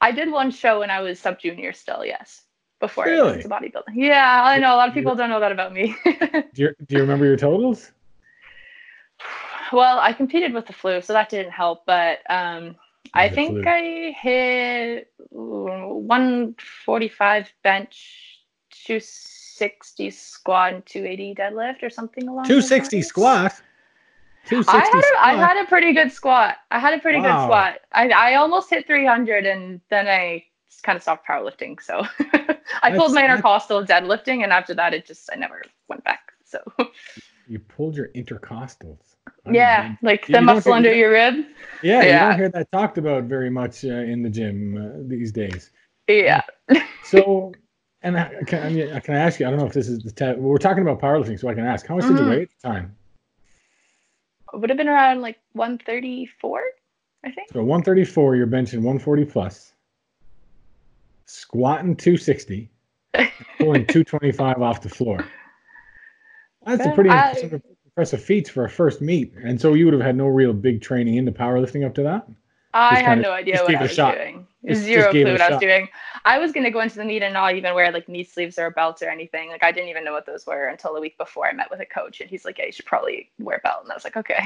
I 0.00 0.10
did 0.10 0.30
one 0.30 0.50
show 0.50 0.80
when 0.80 0.90
I 0.90 1.00
was 1.00 1.18
sub 1.20 1.38
junior 1.38 1.72
still. 1.72 2.04
Yes. 2.04 2.42
Before 2.80 3.04
really? 3.04 3.38
I 3.38 3.42
to 3.42 3.48
bodybuilding. 3.48 3.94
Yeah, 3.94 4.42
I 4.44 4.58
know 4.58 4.74
a 4.74 4.76
lot 4.76 4.88
of 4.88 4.94
people 4.94 5.14
don't 5.14 5.30
know 5.30 5.38
that 5.38 5.52
about 5.52 5.72
me. 5.72 5.94
do 6.04 6.42
you 6.56 6.74
do 6.86 6.96
you 6.96 7.00
remember 7.00 7.24
your 7.24 7.36
totals? 7.36 7.92
Well, 9.72 10.00
I 10.00 10.12
competed 10.12 10.52
with 10.52 10.66
the 10.66 10.72
flu, 10.72 11.00
so 11.00 11.12
that 11.12 11.28
didn't 11.28 11.52
help. 11.52 11.86
But 11.86 12.18
um, 12.30 12.74
I 13.14 13.28
think 13.28 13.62
flu. 13.62 13.64
I 13.66 14.16
hit 14.18 15.12
145 15.30 17.52
bench, 17.62 18.40
260 18.70 20.10
squat, 20.10 20.74
and 20.74 20.84
280 20.86 21.34
deadlift, 21.34 21.82
or 21.82 21.90
something 21.90 22.28
along. 22.28 22.44
260 22.44 23.02
squat. 23.02 23.60
260 24.46 24.76
I 24.76 24.84
had, 24.84 25.04
a, 25.04 25.24
I 25.24 25.34
had 25.46 25.56
a 25.64 25.68
pretty 25.68 25.92
good 25.92 26.10
squat. 26.10 26.56
I 26.70 26.78
had 26.78 26.94
a 26.94 26.98
pretty 26.98 27.20
wow. 27.20 27.24
good 27.24 27.44
squat. 27.44 27.80
I, 27.92 28.08
I 28.08 28.34
almost 28.34 28.70
hit 28.70 28.86
300, 28.86 29.46
and 29.46 29.80
then 29.88 30.08
I 30.08 30.44
kind 30.82 30.96
of 30.96 31.02
stopped 31.02 31.26
powerlifting. 31.26 31.80
So 31.80 32.04
I 32.82 32.96
pulled 32.96 33.12
my 33.12 33.24
intercostal 33.24 33.84
deadlifting, 33.84 34.42
and 34.42 34.52
after 34.52 34.74
that, 34.74 34.94
it 34.94 35.06
just 35.06 35.30
I 35.32 35.36
never 35.36 35.62
went 35.88 36.04
back. 36.04 36.32
So 36.44 36.60
you 37.46 37.58
pulled 37.58 37.96
your 37.96 38.08
intercostals. 38.08 39.16
Yeah, 39.50 39.96
like 40.02 40.26
the 40.26 40.40
muscle 40.40 40.72
under 40.72 40.92
your 40.92 41.10
rib. 41.10 41.44
Yeah, 41.82 42.02
yeah, 42.02 42.04
you 42.04 42.28
don't 42.30 42.38
hear 42.38 42.48
that 42.50 42.72
talked 42.72 42.98
about 42.98 43.24
very 43.24 43.50
much 43.50 43.84
uh, 43.84 43.88
in 43.88 44.22
the 44.22 44.30
gym 44.30 44.76
uh, 44.76 45.08
these 45.08 45.32
days. 45.32 45.70
Yeah. 46.08 46.42
so, 47.04 47.52
and 48.02 48.18
I, 48.18 48.32
can, 48.46 48.66
I, 48.66 48.68
mean, 48.70 49.00
can 49.00 49.14
I 49.14 49.18
ask 49.18 49.40
you? 49.40 49.46
I 49.46 49.50
don't 49.50 49.58
know 49.58 49.66
if 49.66 49.72
this 49.72 49.88
is 49.88 50.02
the 50.02 50.12
te- 50.12 50.40
we're 50.40 50.58
talking 50.58 50.82
about 50.82 51.00
powerlifting, 51.00 51.38
so 51.38 51.48
I 51.48 51.54
can 51.54 51.66
ask. 51.66 51.86
How 51.86 51.96
much 51.96 52.04
mm-hmm. 52.04 52.14
did 52.14 52.20
you 52.20 52.26
mm-hmm. 52.26 52.36
weigh 52.36 52.42
at 52.42 52.50
the 52.50 52.68
time? 52.68 52.96
It 54.52 54.60
would 54.60 54.70
have 54.70 54.76
been 54.76 54.88
around 54.88 55.22
like 55.22 55.38
134, 55.52 56.62
I 57.24 57.30
think. 57.30 57.48
So 57.52 57.60
134, 57.60 58.36
you're 58.36 58.46
benching 58.46 58.78
140 58.78 59.24
plus, 59.24 59.72
squatting 61.26 61.96
260, 61.96 62.70
pulling 63.58 63.86
225 63.86 64.62
off 64.62 64.82
the 64.82 64.88
floor. 64.88 65.24
That's 66.64 66.86
a 66.86 66.90
pretty 66.90 67.10
I, 67.10 67.60
impressive 67.84 68.22
feats 68.22 68.48
for 68.48 68.64
a 68.64 68.70
first 68.70 69.00
meet. 69.00 69.34
And 69.34 69.60
so 69.60 69.74
you 69.74 69.84
would 69.84 69.94
have 69.94 70.02
had 70.02 70.16
no 70.16 70.26
real 70.26 70.52
big 70.52 70.80
training 70.80 71.16
into 71.16 71.32
powerlifting 71.32 71.84
up 71.84 71.94
to 71.96 72.02
that? 72.04 72.26
I 72.74 73.02
had 73.02 73.20
no 73.20 73.32
idea 73.32 73.62
what 73.62 73.74
I 73.74 73.82
was 73.82 73.96
doing. 73.96 74.46
Just, 74.66 74.82
Zero 74.82 75.02
just 75.02 75.10
clue 75.10 75.32
what 75.32 75.40
I 75.40 75.50
was 75.50 75.60
doing. 75.60 75.88
I 76.24 76.38
was 76.38 76.52
gonna 76.52 76.70
go 76.70 76.80
into 76.80 76.96
the 76.96 77.04
meet 77.04 77.22
and 77.22 77.34
not 77.34 77.54
even 77.54 77.74
wear 77.74 77.90
like 77.90 78.08
knee 78.08 78.24
sleeves 78.24 78.58
or 78.58 78.66
a 78.66 78.70
belt 78.70 79.02
or 79.02 79.10
anything. 79.10 79.50
Like 79.50 79.64
I 79.64 79.72
didn't 79.72 79.90
even 79.90 80.04
know 80.04 80.12
what 80.12 80.24
those 80.24 80.46
were 80.46 80.68
until 80.68 80.94
the 80.94 81.00
week 81.00 81.18
before 81.18 81.48
I 81.48 81.52
met 81.52 81.70
with 81.70 81.80
a 81.80 81.86
coach 81.86 82.20
and 82.20 82.30
he's 82.30 82.44
like, 82.44 82.58
Yeah, 82.58 82.66
you 82.66 82.72
should 82.72 82.86
probably 82.86 83.30
wear 83.38 83.56
a 83.56 83.60
belt. 83.60 83.82
And 83.82 83.90
I 83.90 83.94
was 83.94 84.04
like, 84.04 84.16
Okay. 84.16 84.42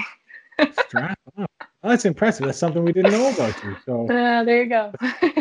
Strap 0.87 1.19
up. 1.39 1.51
Oh, 1.61 1.91
that's 1.91 2.07
impressive. 2.07 2.47
That's 2.47 2.59
something 2.59 2.83
we 2.83 2.93
didn't 2.93 3.13
know 3.13 3.29
about 3.31 3.63
you. 3.63 3.77
So 3.85 4.05
uh, 4.05 4.43
there 4.45 4.63
you 4.63 4.69
go. 4.69 4.93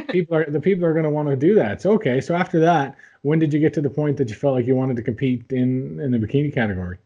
people 0.10 0.38
are 0.38 0.46
the 0.46 0.60
people 0.60 0.86
are 0.86 0.94
gonna 0.94 1.10
want 1.10 1.30
to 1.30 1.38
do 1.38 1.56
that. 1.56 1.82
So 1.82 1.94
okay. 1.94 2.20
So 2.20 2.36
after 2.36 2.60
that, 2.60 2.98
when 3.26 3.40
did 3.40 3.52
you 3.52 3.60
get 3.60 3.74
to 3.74 3.82
the 3.82 3.90
point 3.90 4.18
that 4.18 4.30
you 4.30 4.36
felt 4.36 4.54
like 4.54 4.68
you 4.68 4.76
wanted 4.76 4.96
to 4.96 5.02
compete 5.02 5.52
in 5.52 6.00
in 6.00 6.12
the 6.12 6.20
bikini 6.20 6.54
category? 6.54 7.00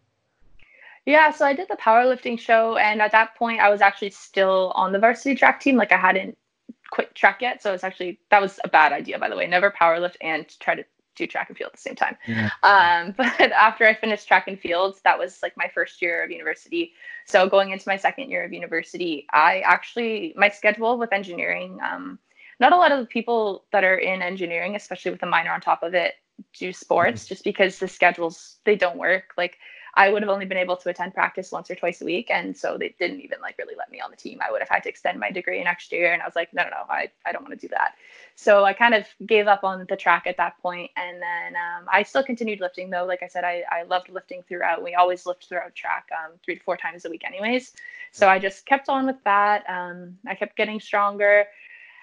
Yeah, 1.06 1.32
so 1.32 1.46
I 1.46 1.54
did 1.54 1.70
the 1.70 1.78
powerlifting 1.78 2.38
show, 2.38 2.76
and 2.76 3.02
at 3.02 3.14
that 3.14 3.36
point, 3.36 3.62
I 3.62 3.70
was 3.70 3.80
actually 3.80 4.10
still 4.10 4.74
on 4.76 4.92
the 4.92 5.00
varsity 5.00 5.34
track 5.34 5.62
team. 5.62 5.78
Like 5.78 5.94
I 5.94 5.98
hadn't 5.98 6.38
quit 6.92 7.16
track 7.16 7.42
yet, 7.42 7.64
so 7.64 7.74
it's 7.74 7.86
actually 7.86 8.20
that 8.32 8.42
was 8.42 8.60
a 8.66 8.68
bad 8.68 8.92
idea, 8.92 9.18
by 9.18 9.30
the 9.30 9.38
way. 9.38 9.48
Never 9.48 9.72
powerlift 9.72 10.18
and 10.20 10.46
try 10.60 10.76
to 10.76 10.84
do 11.16 11.26
track 11.26 11.48
and 11.48 11.58
field 11.58 11.70
at 11.70 11.78
the 11.78 11.82
same 11.82 11.96
time. 11.96 12.18
Yeah. 12.28 12.50
Um, 12.64 13.14
but 13.18 13.54
after 13.54 13.88
I 13.88 13.94
finished 13.94 14.28
track 14.28 14.50
and 14.50 14.60
fields, 14.60 15.00
that 15.06 15.18
was 15.18 15.40
like 15.42 15.56
my 15.56 15.72
first 15.74 16.02
year 16.02 16.22
of 16.22 16.32
university. 16.32 16.92
So 17.28 17.48
going 17.48 17.72
into 17.72 17.88
my 17.88 17.96
second 17.96 18.30
year 18.30 18.44
of 18.44 18.52
university, 18.52 19.26
I 19.32 19.62
actually 19.62 20.34
my 20.36 20.50
schedule 20.50 20.98
with 20.98 21.14
engineering. 21.14 21.80
Um, 21.82 22.20
not 22.60 22.74
a 22.74 22.78
lot 22.78 22.92
of 22.92 23.00
the 23.00 23.06
people 23.06 23.66
that 23.72 23.84
are 23.84 23.98
in 23.98 24.22
engineering, 24.22 24.76
especially 24.76 25.12
with 25.12 25.24
a 25.24 25.28
minor 25.28 25.52
on 25.52 25.62
top 25.62 25.84
of 25.84 25.94
it, 25.94 26.16
do 26.58 26.72
sports 26.72 27.24
mm-hmm. 27.24 27.30
just 27.30 27.44
because 27.44 27.80
the 27.80 27.88
schedules 27.88 28.58
they 28.66 28.76
don't 28.76 28.98
work. 28.98 29.34
Like 29.38 29.58
I 29.96 30.10
would 30.10 30.22
have 30.22 30.30
only 30.30 30.46
been 30.46 30.58
able 30.58 30.78
to 30.78 30.90
attend 30.90 31.14
practice 31.14 31.52
once 31.52 31.70
or 31.70 31.76
twice 31.76 32.02
a 32.02 32.06
week. 32.06 32.30
And 32.30 32.56
so 32.56 32.78
they 32.78 32.96
didn't 33.00 33.22
even 33.22 33.42
like 33.42 33.58
really 33.58 33.76
let 33.78 33.92
me 33.92 34.00
on 34.00 34.12
the 34.12 34.18
team. 34.18 34.40
I 34.46 34.52
would 34.52 34.62
have 34.62 34.70
had 34.70 34.84
to 34.84 34.90
extend 34.90 35.20
my 35.20 35.32
degree 35.32 35.64
next 35.64 35.92
year. 35.92 36.14
And 36.14 36.22
I 36.22 36.26
was 36.26 36.36
like, 36.36 36.54
no, 36.54 36.64
no, 36.64 36.70
no, 36.70 36.84
I, 36.90 37.10
I 37.26 37.32
don't 37.32 37.44
want 37.44 37.60
to 37.60 37.68
do 37.68 37.72
that. 37.74 37.96
So 38.36 38.64
I 38.64 38.74
kind 38.74 38.94
of 38.94 39.06
gave 39.26 39.48
up 39.48 39.64
on 39.64 39.86
the 39.90 39.98
track 39.98 40.24
at 40.26 40.38
that 40.38 40.58
point. 40.62 40.92
And 40.96 41.22
then 41.22 41.56
um, 41.56 41.86
I 41.92 42.04
still 42.04 42.24
continued 42.24 42.62
lifting 42.62 42.90
though. 42.90 43.06
Like 43.06 43.24
I 43.24 43.28
said, 43.28 43.44
I, 43.44 43.64
I 43.70 43.84
loved 43.84 44.10
lifting 44.10 44.44
throughout. 44.48 44.84
We 44.84 44.96
always 44.96 45.26
lift 45.26 45.50
throughout 45.50 45.76
track 45.76 46.08
um, 46.18 46.34
three 46.46 46.58
to 46.58 46.64
four 46.64 46.78
times 46.78 47.06
a 47.06 47.10
week 47.10 47.24
anyways. 47.26 47.74
So 48.12 48.30
I 48.30 48.40
just 48.40 48.66
kept 48.66 48.90
on 48.90 49.06
with 49.06 49.22
that. 49.26 49.70
Um, 49.70 50.18
I 50.28 50.36
kept 50.36 50.56
getting 50.56 50.80
stronger. 50.80 51.46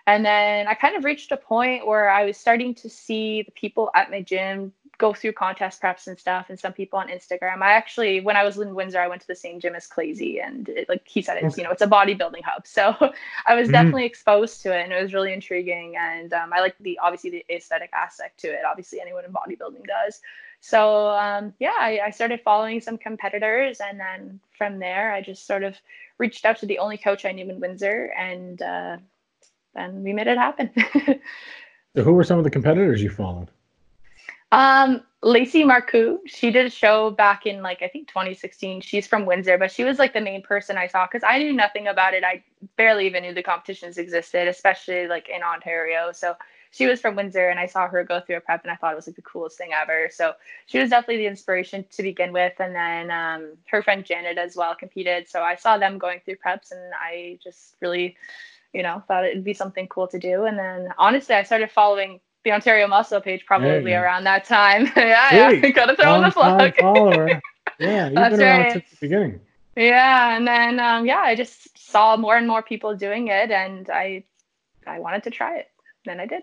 And 0.07 0.25
then 0.25 0.69
I 0.69 0.75
kind 0.75 0.97
of 0.97 1.05
reached 1.05 1.33
a 1.33 1.37
point 1.37 1.87
where 1.87 2.09
I 2.09 2.25
was 2.25 2.37
starting 2.37 2.75
to 2.77 2.89
see 2.89 3.43
the 3.43 3.51
people 3.53 3.91
at 3.95 4.11
my 4.11 4.23
gym 4.23 4.73
go 4.99 5.13
through 5.13 5.33
contest 5.33 5.83
preps 5.83 6.07
and 6.07 6.19
stuff 6.19 6.47
and 6.49 6.59
some 6.59 6.73
people 6.73 6.99
on 6.99 7.09
Instagram. 7.09 7.61
I 7.61 7.73
actually 7.73 8.21
when 8.21 8.37
I 8.37 8.45
was 8.45 8.57
in 8.57 8.75
Windsor, 8.75 9.01
I 9.01 9.09
went 9.09 9.21
to 9.23 9.27
the 9.27 9.35
same 9.35 9.61
gym 9.61 9.75
as 9.75 9.87
Clazy 9.87 10.41
and 10.43 10.69
it, 10.69 10.89
like 10.89 11.03
he 11.07 11.21
said 11.21 11.39
it's 11.43 11.59
you 11.59 11.65
know 11.65 11.71
it's 11.71 11.83
a 11.83 11.87
bodybuilding 11.87 12.43
hub. 12.45 12.67
So 12.67 12.97
I 13.47 13.55
was 13.55 13.65
mm-hmm. 13.65 13.73
definitely 13.73 14.07
exposed 14.07 14.63
to 14.63 14.77
it 14.77 14.85
and 14.85 14.93
it 14.93 15.03
was 15.03 15.13
really 15.13 15.33
intriguing 15.33 15.97
and 15.99 16.33
um, 16.33 16.53
I 16.53 16.61
like 16.61 16.77
the 16.81 16.99
obviously 17.03 17.31
the 17.31 17.45
aesthetic 17.51 17.91
aspect 17.93 18.39
to 18.41 18.49
it. 18.49 18.61
Obviously 18.69 19.01
anyone 19.01 19.25
in 19.25 19.33
bodybuilding 19.33 19.87
does. 19.87 20.21
So 20.61 21.09
um, 21.09 21.53
yeah, 21.59 21.75
I, 21.79 22.01
I 22.07 22.11
started 22.11 22.41
following 22.43 22.81
some 22.81 22.97
competitors 22.97 23.81
and 23.81 24.01
then 24.01 24.41
from 24.57 24.79
there 24.79 25.13
I 25.13 25.21
just 25.21 25.47
sort 25.47 25.63
of 25.63 25.77
reached 26.19 26.47
out 26.47 26.59
to 26.61 26.67
the 26.67 26.79
only 26.79 26.97
coach 26.97 27.27
I 27.27 27.33
knew 27.33 27.51
in 27.51 27.61
Windsor 27.61 28.13
and 28.17 28.63
uh, 28.63 28.97
then 29.77 30.03
we 30.03 30.13
made 30.13 30.27
it 30.27 30.39
happen. 30.39 30.71
so 31.97 32.03
who 32.03 32.13
were 32.13 32.25
some 32.25 32.39
of 32.39 32.45
the 32.45 32.51
competitors 32.51 33.03
you 33.03 33.11
followed? 33.11 33.51
Um, 34.53 35.03
Lacey 35.23 35.65
Marcoux, 35.65 36.19
she 36.27 36.53
did 36.53 36.67
a 36.67 36.71
show 36.71 37.11
back 37.11 37.47
in 37.47 37.63
like 37.63 37.83
I 37.83 37.89
think 37.89 38.07
2016. 38.09 38.81
She's 38.81 39.07
from 39.07 39.27
Windsor, 39.27 39.59
but 39.59 39.73
she 39.73 39.83
was 39.83 39.99
like 39.99 40.13
the 40.13 40.21
main 40.21 40.43
person 40.43 40.79
I 40.79 40.87
saw 40.87 41.07
because 41.07 41.25
I 41.27 41.39
knew 41.39 41.53
nothing 41.53 41.89
about 41.89 42.15
it. 42.15 42.23
I 42.23 42.45
barely 42.77 43.07
even 43.07 43.25
knew 43.25 43.35
the 43.35 43.43
competitions 43.43 43.99
existed, 43.99 44.47
especially 44.47 45.09
like 45.09 45.29
in 45.29 45.43
Ontario. 45.43 46.13
So 46.13 46.37
she 46.71 46.87
was 46.87 47.01
from 47.01 47.17
Windsor, 47.17 47.49
and 47.49 47.59
I 47.59 47.67
saw 47.67 47.89
her 47.89 48.05
go 48.05 48.21
through 48.21 48.37
a 48.37 48.41
prep, 48.41 48.63
and 48.63 48.71
I 48.71 48.77
thought 48.77 48.93
it 48.93 48.97
was 48.97 49.07
like 49.07 49.17
the 49.17 49.23
coolest 49.23 49.59
thing 49.59 49.71
ever. 49.73 50.09
So 50.13 50.35
she 50.67 50.79
was 50.79 50.91
definitely 50.91 51.19
the 51.19 51.27
inspiration 51.27 51.85
to 51.91 52.03
begin 52.03 52.33
with. 52.33 52.53
And 52.61 52.75
then 52.75 53.11
um, 53.11 53.57
her 53.71 53.83
friend 53.83 54.05
Janet 54.05 54.39
as 54.39 54.57
well 54.57 54.75
competed. 54.75 55.29
So 55.29 55.43
I 55.43 55.55
saw 55.57 55.79
them 55.79 55.99
going 55.99 56.21
through 56.25 56.37
preps, 56.37 56.73
and 56.73 56.93
I 56.95 57.39
just 57.43 57.77
really, 57.81 58.17
you 58.73 58.83
know, 58.83 59.03
thought 59.09 59.25
it'd 59.25 59.45
be 59.45 59.55
something 59.55 59.87
cool 59.89 60.09
to 60.09 60.19
do. 60.19 60.45
And 60.45 60.59
then 60.59 60.89
honestly, 60.99 61.35
I 61.35 61.43
started 61.43 61.71
following 61.71 62.21
the 62.45 62.53
Ontario 62.53 62.87
Muscle 62.87 63.21
page 63.21 63.45
probably 63.45 63.93
around 63.93 64.25
that 64.25 64.45
time. 64.45 64.85
yeah, 64.97 65.31
hey, 65.31 65.61
yeah. 65.61 65.71
Gotta 65.71 65.97
throw 65.97 66.15
in 66.15 66.23
the 66.23 66.31
plug. 66.31 66.77
follower. 66.77 67.43
Yeah, 67.79 68.05
you've 68.07 68.15
That's 68.15 68.37
been 68.37 68.47
around 68.47 68.61
right. 68.61 68.73
since 68.73 68.91
the 68.91 68.97
beginning. 69.01 69.41
Yeah, 69.75 70.37
and 70.37 70.47
then 70.47 70.81
um, 70.81 71.07
yeah, 71.07 71.19
I 71.19 71.35
just 71.35 71.77
saw 71.77 72.17
more 72.17 72.37
and 72.37 72.47
more 72.47 72.63
people 72.63 72.97
doing 72.97 73.29
it, 73.29 73.51
and 73.51 73.91
I 73.91 74.25
I 74.87 75.01
wanted 75.01 75.25
to 75.25 75.31
try 75.31 75.59
it. 75.59 75.69
Then 76.05 76.21
I 76.21 76.27
did. 76.27 76.43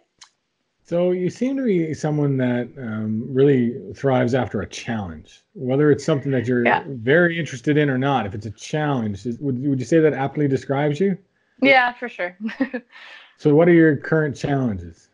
So 0.86 1.12
you 1.12 1.30
seem 1.30 1.56
to 1.56 1.64
be 1.64 1.94
someone 1.94 2.36
that 2.38 2.70
um, 2.78 3.26
really 3.34 3.94
thrives 3.96 4.34
after 4.34 4.62
a 4.62 4.68
challenge, 4.68 5.42
whether 5.54 5.90
it's 5.90 6.04
something 6.04 6.32
that 6.34 6.46
you're 6.46 6.66
yeah. 6.66 6.84
very 6.88 7.40
interested 7.40 7.78
in 7.78 7.90
or 7.90 7.98
not. 7.98 8.26
If 8.26 8.36
it's 8.36 8.46
a 8.46 8.52
challenge, 8.52 9.26
would 9.40 9.66
would 9.66 9.80
you 9.80 9.86
say 9.86 10.00
that 10.02 10.14
aptly 10.14 10.48
describes 10.48 11.00
you? 11.00 11.18
Yeah, 11.66 11.94
for 11.94 12.10
sure. 12.10 12.38
so, 13.38 13.56
what 13.56 13.68
are 13.68 13.74
your 13.74 13.98
current 13.98 14.36
challenges? 14.36 15.10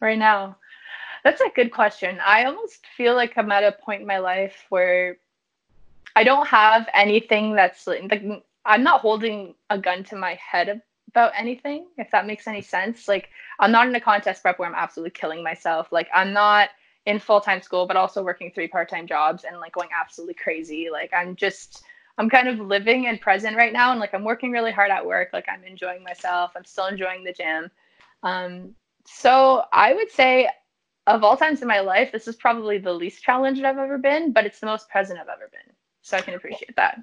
right 0.00 0.18
now? 0.18 0.56
That's 1.24 1.40
a 1.40 1.50
good 1.54 1.72
question. 1.72 2.18
I 2.24 2.44
almost 2.44 2.86
feel 2.96 3.14
like 3.14 3.36
I'm 3.36 3.50
at 3.50 3.64
a 3.64 3.72
point 3.72 4.02
in 4.02 4.06
my 4.06 4.18
life 4.18 4.64
where 4.68 5.18
I 6.14 6.24
don't 6.24 6.46
have 6.46 6.88
anything 6.94 7.54
that's 7.54 7.86
like 7.86 8.12
I'm 8.64 8.82
not 8.82 9.00
holding 9.00 9.54
a 9.70 9.78
gun 9.78 10.04
to 10.04 10.16
my 10.16 10.34
head 10.34 10.82
about 11.08 11.32
anything, 11.36 11.86
if 11.98 12.10
that 12.10 12.26
makes 12.26 12.46
any 12.46 12.62
sense. 12.62 13.08
Like 13.08 13.30
I'm 13.58 13.72
not 13.72 13.88
in 13.88 13.94
a 13.94 14.00
contest 14.00 14.42
prep 14.42 14.58
where 14.58 14.68
I'm 14.68 14.74
absolutely 14.74 15.10
killing 15.10 15.42
myself. 15.42 15.88
Like 15.90 16.08
I'm 16.14 16.32
not 16.32 16.70
in 17.06 17.18
full-time 17.18 17.62
school 17.62 17.86
but 17.86 17.96
also 17.96 18.22
working 18.22 18.50
three 18.52 18.68
part-time 18.68 19.06
jobs 19.06 19.44
and 19.44 19.58
like 19.58 19.72
going 19.72 19.88
absolutely 19.98 20.34
crazy. 20.34 20.88
Like 20.90 21.12
I'm 21.12 21.34
just 21.34 21.82
I'm 22.18 22.30
kind 22.30 22.48
of 22.48 22.58
living 22.58 23.06
and 23.06 23.20
present 23.20 23.56
right 23.56 23.72
now 23.72 23.90
and 23.90 24.00
like 24.00 24.14
I'm 24.14 24.24
working 24.24 24.50
really 24.50 24.72
hard 24.72 24.90
at 24.90 25.04
work. 25.04 25.30
Like 25.32 25.46
I'm 25.48 25.64
enjoying 25.64 26.02
myself. 26.02 26.52
I'm 26.56 26.64
still 26.64 26.86
enjoying 26.86 27.24
the 27.24 27.32
gym. 27.32 27.70
Um, 28.22 28.74
so 29.04 29.64
I 29.72 29.92
would 29.92 30.10
say 30.10 30.48
of 31.06 31.22
all 31.22 31.36
times 31.36 31.62
in 31.62 31.68
my 31.68 31.80
life, 31.80 32.10
this 32.12 32.26
is 32.26 32.36
probably 32.36 32.78
the 32.78 32.92
least 32.92 33.22
challenged 33.22 33.62
I've 33.62 33.78
ever 33.78 33.98
been, 33.98 34.32
but 34.32 34.44
it's 34.44 34.60
the 34.60 34.66
most 34.66 34.88
present 34.88 35.20
I've 35.20 35.28
ever 35.28 35.48
been. 35.52 35.72
So 36.02 36.16
I 36.16 36.20
can 36.20 36.34
appreciate 36.34 36.74
that. 36.76 37.02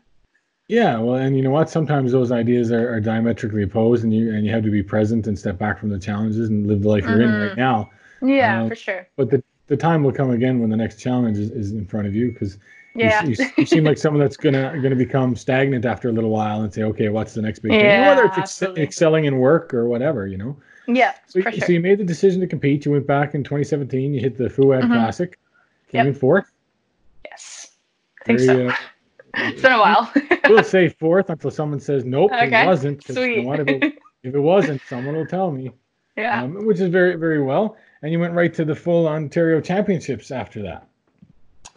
Yeah, 0.67 0.97
well, 0.97 1.15
and 1.15 1.35
you 1.35 1.43
know 1.43 1.51
what? 1.51 1.69
Sometimes 1.69 2.11
those 2.11 2.31
ideas 2.31 2.71
are, 2.71 2.93
are 2.93 3.01
diametrically 3.01 3.63
opposed, 3.63 4.05
and 4.05 4.13
you 4.13 4.33
and 4.33 4.45
you 4.45 4.51
have 4.51 4.63
to 4.63 4.71
be 4.71 4.81
present 4.81 5.27
and 5.27 5.37
step 5.37 5.57
back 5.57 5.77
from 5.77 5.89
the 5.89 5.99
challenges 5.99 6.49
and 6.49 6.67
live 6.67 6.81
the 6.81 6.89
life 6.89 7.03
you're 7.03 7.17
mm-hmm. 7.17 7.21
in 7.21 7.41
right 7.41 7.51
mm-hmm. 7.51 7.59
now. 7.59 7.89
Yeah, 8.21 8.63
uh, 8.63 8.69
for 8.69 8.75
sure. 8.75 9.07
But 9.17 9.29
the 9.29 9.43
the 9.67 9.75
time 9.75 10.03
will 10.03 10.13
come 10.13 10.31
again 10.31 10.59
when 10.59 10.69
the 10.69 10.77
next 10.77 11.01
challenge 11.01 11.37
is, 11.37 11.51
is 11.51 11.71
in 11.73 11.85
front 11.85 12.07
of 12.07 12.15
you 12.15 12.31
because 12.31 12.57
yeah. 12.95 13.23
You, 13.23 13.35
you, 13.37 13.49
you, 13.57 13.65
seem 13.65 13.83
like 13.83 13.97
someone 13.99 14.21
that's 14.21 14.37
gonna 14.37 14.79
gonna 14.81 14.95
become 14.95 15.35
stagnant 15.35 15.85
after 15.85 16.09
a 16.09 16.11
little 16.11 16.29
while 16.29 16.61
and 16.61 16.73
say, 16.73 16.83
okay, 16.83 17.09
what's 17.09 17.33
the 17.33 17.41
next 17.41 17.59
big 17.59 17.71
yeah, 17.71 17.79
thing? 17.79 18.07
Whether 18.07 18.41
it's 18.41 18.61
ex- 18.61 18.77
excelling 18.77 19.25
in 19.25 19.37
work 19.37 19.73
or 19.73 19.87
whatever, 19.87 20.27
you 20.27 20.37
know. 20.37 20.57
Yeah. 20.87 21.13
So, 21.27 21.41
sure. 21.41 21.51
so 21.51 21.71
you 21.71 21.79
made 21.79 21.97
the 21.97 22.03
decision 22.03 22.41
to 22.41 22.47
compete. 22.47 22.85
You 22.85 22.91
went 22.91 23.07
back 23.07 23.35
in 23.35 23.43
2017. 23.43 24.13
You 24.13 24.19
hit 24.19 24.37
the 24.37 24.45
Fouad 24.45 24.81
mm-hmm. 24.81 24.93
Classic. 24.93 25.39
Came 25.89 25.99
yep. 25.99 26.07
in 26.07 26.13
fourth. 26.13 26.51
Yes. 27.25 27.71
I 28.21 28.25
think 28.25 28.39
Very, 28.39 28.69
so. 28.69 28.73
Uh, 28.73 28.75
it's 29.49 29.61
been 29.61 29.71
a 29.71 29.79
while. 29.79 30.11
we'll 30.49 30.63
say 30.63 30.89
fourth 30.89 31.29
until 31.29 31.51
someone 31.51 31.79
says 31.79 32.05
nope, 32.05 32.31
okay. 32.31 32.63
it 32.63 32.65
wasn't. 32.65 33.03
Sweet. 33.03 33.37
You 33.37 33.43
know 33.43 33.53
if, 33.53 33.67
it, 33.67 33.83
if, 34.23 34.35
it, 34.35 34.39
wasn't, 34.39 34.81
someone 34.87 35.15
will 35.15 35.25
tell 35.25 35.51
me. 35.51 35.71
Yeah. 36.17 36.43
Um, 36.43 36.65
which 36.65 36.79
is 36.79 36.89
very 36.89 37.15
very 37.15 37.41
well. 37.41 37.77
And 38.01 38.11
you 38.11 38.19
went 38.19 38.33
right 38.33 38.53
to 38.53 38.65
the 38.65 38.75
full 38.75 39.07
Ontario 39.07 39.61
Championships 39.61 40.29
after 40.29 40.61
that. 40.63 40.87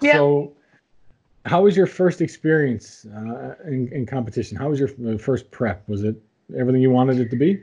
Yeah. 0.00 0.14
So, 0.14 0.57
how 1.46 1.62
was 1.62 1.76
your 1.76 1.87
first 1.87 2.20
experience 2.20 3.06
uh, 3.06 3.54
in, 3.66 3.88
in 3.92 4.04
competition? 4.04 4.56
How 4.59 4.68
was 4.68 4.78
your 4.78 5.18
first 5.18 5.50
prep? 5.50 5.88
Was 5.88 6.02
it 6.02 6.16
everything 6.56 6.82
you 6.82 6.90
wanted 6.90 7.18
it 7.20 7.30
to 7.30 7.37
be? 7.37 7.62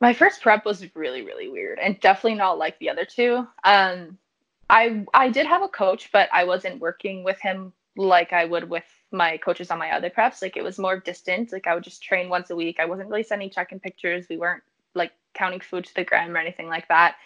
my 0.00 0.14
first 0.14 0.42
prep 0.42 0.64
was 0.64 0.84
really 0.94 1.22
really 1.22 1.48
weird 1.48 1.78
and 1.78 2.00
definitely 2.00 2.34
not 2.34 2.58
like 2.58 2.78
the 2.78 2.90
other 2.90 3.04
two. 3.04 3.46
Um 3.64 4.18
i 4.68 5.04
i 5.14 5.28
did 5.28 5.46
have 5.46 5.62
a 5.62 5.68
coach 5.68 6.10
but 6.12 6.28
i 6.32 6.44
wasn't 6.44 6.80
working 6.80 7.24
with 7.24 7.40
him 7.40 7.72
like 7.96 8.32
i 8.32 8.44
would 8.44 8.70
with 8.70 8.84
my 9.10 9.36
coaches 9.36 9.70
on 9.70 9.78
my 9.78 9.90
other 9.90 10.10
preps. 10.10 10.42
Like 10.42 10.56
it 10.56 10.64
was 10.64 10.78
more 10.78 10.98
distant 10.98 11.52
like 11.52 11.66
i 11.66 11.74
would 11.74 11.84
just 11.84 12.02
train 12.02 12.28
once 12.28 12.50
a 12.50 12.56
week. 12.56 12.78
I 12.80 12.86
wasn't 12.86 13.10
really 13.10 13.22
sending 13.22 13.50
check-in 13.50 13.80
pictures. 13.80 14.26
We 14.28 14.38
weren't 14.38 14.62
like 14.94 15.12
counting 15.34 15.60
food 15.60 15.84
to 15.84 15.94
the 15.94 16.04
gram 16.04 16.34
or 16.34 16.38
anything 16.38 16.68
like 16.68 16.88
that. 16.88 17.16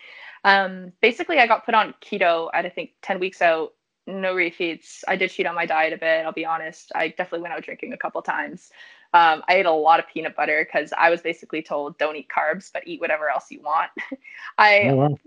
Um 0.44 0.92
basically 1.00 1.38
i 1.38 1.46
got 1.46 1.64
put 1.64 1.74
on 1.74 1.94
keto 2.00 2.50
at 2.52 2.66
i 2.66 2.68
think 2.68 2.90
10 3.02 3.20
weeks 3.20 3.40
out 3.40 3.72
no 4.06 4.34
refeeds 4.34 5.02
i 5.08 5.16
did 5.16 5.30
cheat 5.30 5.46
on 5.46 5.54
my 5.54 5.66
diet 5.66 5.92
a 5.92 5.96
bit 5.96 6.24
i'll 6.24 6.32
be 6.32 6.44
honest 6.44 6.92
i 6.94 7.08
definitely 7.08 7.40
went 7.40 7.54
out 7.54 7.62
drinking 7.62 7.92
a 7.92 7.96
couple 7.96 8.20
times 8.22 8.70
um, 9.14 9.44
I 9.48 9.54
ate 9.54 9.66
a 9.66 9.70
lot 9.70 10.00
of 10.00 10.08
peanut 10.08 10.34
butter 10.34 10.66
because 10.66 10.92
I 10.98 11.08
was 11.08 11.22
basically 11.22 11.62
told 11.62 11.96
don't 11.98 12.16
eat 12.16 12.28
carbs, 12.28 12.70
but 12.72 12.82
eat 12.84 13.00
whatever 13.00 13.30
else 13.30 13.48
you 13.48 13.62
want. 13.62 13.90
I 14.58 14.88
oh, 14.88 14.96
wow. 14.96 15.18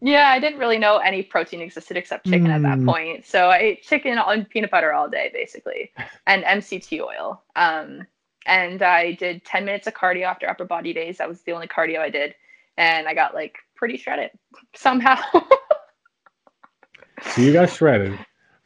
yeah, 0.00 0.30
I 0.30 0.40
didn't 0.40 0.58
really 0.58 0.78
know 0.78 0.96
any 0.98 1.22
protein 1.22 1.60
existed 1.60 1.96
except 1.96 2.26
chicken 2.26 2.48
mm. 2.48 2.56
at 2.56 2.62
that 2.62 2.78
hmm. 2.78 2.88
point. 2.88 3.24
So 3.24 3.48
I 3.48 3.58
ate 3.58 3.82
chicken 3.84 4.18
and 4.18 4.48
peanut 4.50 4.72
butter 4.72 4.92
all 4.92 5.08
day 5.08 5.30
basically, 5.32 5.92
and 6.26 6.42
MCT 6.42 7.00
oil. 7.00 7.40
Um, 7.54 8.04
and 8.46 8.82
I 8.82 9.12
did 9.12 9.44
10 9.44 9.64
minutes 9.64 9.86
of 9.86 9.94
cardio 9.94 10.24
after 10.24 10.50
upper 10.50 10.64
body 10.64 10.92
days. 10.92 11.18
That 11.18 11.28
was 11.28 11.42
the 11.42 11.52
only 11.52 11.68
cardio 11.68 12.00
I 12.00 12.10
did, 12.10 12.34
and 12.76 13.06
I 13.06 13.14
got 13.14 13.32
like 13.32 13.58
pretty 13.76 13.96
shredded 13.96 14.32
somehow. 14.74 15.22
so 17.22 17.40
you 17.40 17.52
got 17.52 17.70
shredded. 17.70 18.18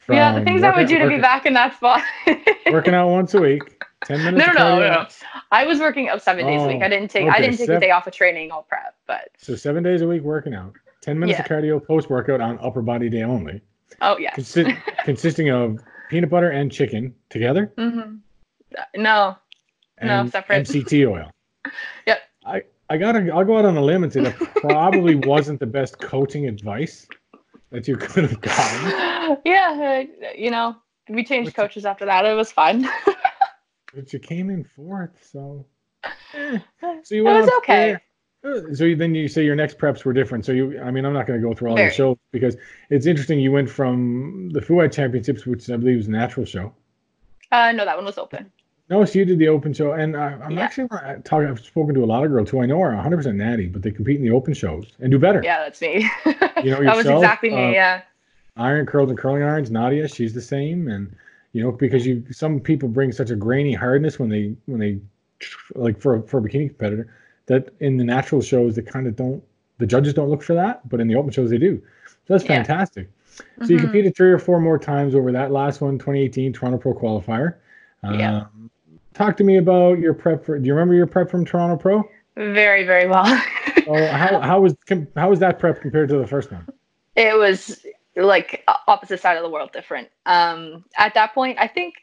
yeah, 0.09 0.39
the 0.39 0.45
things 0.45 0.63
I 0.63 0.77
would 0.77 0.89
do 0.89 0.99
to 0.99 1.05
working, 1.05 1.19
be 1.19 1.23
back 1.23 1.47
in 1.47 1.53
that 1.55 1.77
spot. 1.77 2.03
working 2.73 2.95
out 2.95 3.09
once 3.09 3.35
a 3.35 3.41
week. 3.41 3.85
Ten 4.05 4.25
minutes. 4.25 4.47
No, 4.47 4.53
no, 4.53 4.79
no, 4.79 4.93
no. 4.93 5.07
I 5.53 5.67
was 5.67 5.79
working 5.79 6.09
out 6.09 6.23
seven 6.23 6.47
days 6.47 6.61
oh, 6.61 6.65
a 6.65 6.69
week. 6.69 6.83
I 6.83 6.89
didn't 6.89 7.11
take. 7.11 7.27
Okay, 7.27 7.37
I 7.37 7.41
didn't 7.41 7.59
take 7.59 7.67
seven, 7.67 7.77
a 7.77 7.81
day 7.81 7.91
off 7.91 8.07
of 8.07 8.15
training 8.15 8.51
all 8.51 8.63
prep, 8.63 8.95
but. 9.07 9.29
So 9.39 9.55
seven 9.57 9.83
days 9.83 10.01
a 10.01 10.09
week 10.09 10.23
working 10.23 10.55
out. 10.55 10.75
Ten 11.01 11.19
minutes 11.19 11.39
yeah. 11.39 11.45
of 11.45 11.63
cardio 11.63 11.85
post 11.85 12.11
workout 12.11 12.41
on 12.41 12.59
upper 12.63 12.83
body 12.83 13.09
day 13.09 13.23
only. 13.23 13.61
Oh 14.01 14.19
yeah. 14.19 14.35
Consi- 14.35 14.77
consisting 15.05 15.51
of 15.51 15.81
peanut 16.09 16.31
butter 16.31 16.51
and 16.51 16.73
chicken 16.73 17.15
together. 17.29 17.73
Mm-hmm. 17.77 18.17
No. 19.03 19.37
no, 20.03 20.29
separate. 20.29 20.67
MCT 20.67 21.09
oil. 21.11 21.31
yep. 22.07 22.21
I 22.45 22.63
I 22.89 22.97
gotta 22.97 23.31
I'll 23.33 23.45
go 23.45 23.59
out 23.59 23.65
on 23.65 23.77
a 23.77 23.83
limb 23.83 24.03
and 24.03 24.13
say 24.13 24.23
that 24.23 24.37
probably 24.57 25.15
wasn't 25.15 25.61
the 25.61 25.67
best 25.67 25.99
coaching 25.99 26.49
advice 26.49 27.07
that 27.71 27.89
you 27.89 27.97
could 27.97 28.25
have 28.25 28.41
gotten. 28.41 29.39
Yeah, 29.45 30.05
uh, 30.05 30.31
you 30.37 30.51
know, 30.51 30.77
we 31.09 31.23
changed 31.23 31.55
coaches 31.55 31.85
after 31.85 32.05
that. 32.07 32.25
It 32.25 32.35
was 32.35 32.51
fun. 32.51 32.89
but 33.95 34.13
you 34.13 34.19
came 34.19 34.51
in 34.51 34.65
fourth, 34.65 35.17
so. 35.31 35.67
Eh. 36.35 36.59
So 37.05 37.15
you 37.15 37.25
went 37.25 37.39
it 37.39 37.41
was 37.43 37.51
okay. 37.59 37.97
Uh, 38.43 38.75
so 38.75 38.95
then 38.95 39.15
you 39.15 39.29
say 39.29 39.45
your 39.45 39.55
next 39.55 39.79
preps 39.79 40.05
were 40.05 40.13
different. 40.13 40.45
So 40.45 40.53
you, 40.53 40.81
I 40.81 40.91
mean, 40.91 41.05
I'm 41.05 41.13
not 41.13 41.27
going 41.27 41.41
to 41.41 41.47
go 41.47 41.55
through 41.55 41.71
all 41.71 41.77
Very. 41.77 41.91
the 41.91 41.95
shows 41.95 42.17
because 42.33 42.57
it's 42.89 43.07
interesting. 43.07 43.39
You 43.39 43.53
went 43.53 43.71
from 43.71 44.51
the 44.51 44.61
Fouad 44.61 44.93
Championships, 44.93 45.47
which 45.47 45.71
I 45.71 45.77
believe 45.77 45.99
was 45.99 46.09
a 46.09 46.11
natural 46.11 46.47
show. 46.47 46.75
Uh, 47.53 47.73
no, 47.73 47.85
that 47.85 47.97
one 47.97 48.07
was 48.07 48.19
open. 48.19 48.51
No, 48.91 49.05
so 49.05 49.21
you 49.21 49.25
did 49.25 49.39
the 49.39 49.47
open 49.47 49.73
show, 49.73 49.93
and 49.93 50.17
I, 50.17 50.33
am 50.33 50.51
yeah. 50.51 50.63
actually 50.63 50.89
talking. 51.23 51.47
I've 51.47 51.65
spoken 51.65 51.95
to 51.95 52.03
a 52.03 52.07
lot 52.07 52.25
of 52.25 52.31
girls 52.33 52.51
who 52.51 52.61
I 52.61 52.67
know 52.67 52.83
are 52.83 52.93
100% 52.93 53.37
natty, 53.37 53.67
but 53.67 53.83
they 53.83 53.93
compete 53.93 54.17
in 54.17 54.25
the 54.25 54.33
open 54.33 54.53
shows 54.53 54.91
and 54.99 55.13
do 55.13 55.19
better. 55.19 55.41
Yeah, 55.45 55.61
that's 55.61 55.81
me. 55.81 56.11
you 56.27 56.73
know, 56.73 56.81
yourself, 56.81 56.85
that 56.85 56.97
was 56.97 57.07
exactly 57.07 57.51
me. 57.51 57.69
Uh, 57.69 57.71
yeah. 57.71 58.03
Iron 58.57 58.87
curls 58.87 59.09
and 59.09 59.17
curling 59.17 59.45
irons. 59.45 59.71
Nadia, 59.71 60.09
she's 60.09 60.35
the 60.35 60.43
same, 60.43 60.89
and 60.89 61.15
you 61.53 61.63
know, 61.63 61.71
because 61.71 62.05
you 62.05 62.25
some 62.33 62.59
people 62.59 62.89
bring 62.89 63.13
such 63.13 63.31
a 63.31 63.37
grainy 63.37 63.75
hardness 63.75 64.19
when 64.19 64.29
they 64.29 64.57
when 64.67 64.81
they 64.81 64.99
like 65.77 66.01
for 66.01 66.21
for 66.23 66.39
a 66.39 66.43
bikini 66.43 66.67
competitor 66.69 67.15
that 67.47 67.73
in 67.79 67.97
the 67.97 68.05
natural 68.05 68.43
shows 68.43 68.75
they 68.75 68.83
kind 68.83 69.07
of 69.07 69.15
don't 69.15 69.43
the 69.79 69.87
judges 69.87 70.15
don't 70.15 70.31
look 70.31 70.43
for 70.43 70.55
that, 70.55 70.87
but 70.89 70.99
in 70.99 71.07
the 71.07 71.15
open 71.15 71.31
shows 71.31 71.49
they 71.49 71.59
do. 71.59 71.81
So 72.07 72.35
that's 72.35 72.45
fantastic. 72.45 73.09
Yeah. 73.09 73.37
So 73.37 73.63
mm-hmm. 73.63 73.73
you 73.73 73.79
competed 73.79 74.17
three 74.17 74.33
or 74.33 74.39
four 74.41 74.61
more 74.61 74.79
times 74.79 75.15
over 75.15 75.31
that 75.31 75.53
last 75.53 75.81
one, 75.81 75.97
2018 75.97 76.53
Toronto 76.53 76.77
Pro 76.77 76.93
Qualifier. 76.93 77.55
Yeah. 78.03 78.47
Talk 79.15 79.37
to 79.39 79.45
me 79.45 79.59
about 79.59 79.99
your 79.99 80.15
prep 80.15 80.45
for. 80.45 80.59
Do 80.59 80.67
you 80.67 80.75
remember 80.75 80.95
your 80.95 81.07
prep 81.07 81.31
from 81.31 81.45
Toronto 81.45 81.77
Pro? 81.77 82.09
Very, 82.37 82.85
very 82.85 83.09
well. 83.09 83.25
oh, 83.89 84.07
how 84.07 84.41
how 84.41 84.61
was 84.61 84.75
how 85.17 85.31
was 85.31 85.39
that 85.41 85.59
prep 85.59 85.81
compared 85.81 86.09
to 86.11 86.19
the 86.19 86.27
first 86.27 86.51
one? 86.53 86.67
It 87.17 87.37
was 87.37 87.85
like 88.17 88.65
opposite 88.87 89.21
side 89.21 89.37
of 89.37 89.43
the 89.43 89.51
world 89.51 89.73
different. 89.73 90.09
Um, 90.27 90.85
at 90.97 91.15
that 91.15 91.35
point, 91.35 91.59
I 91.61 91.67
think 91.67 91.95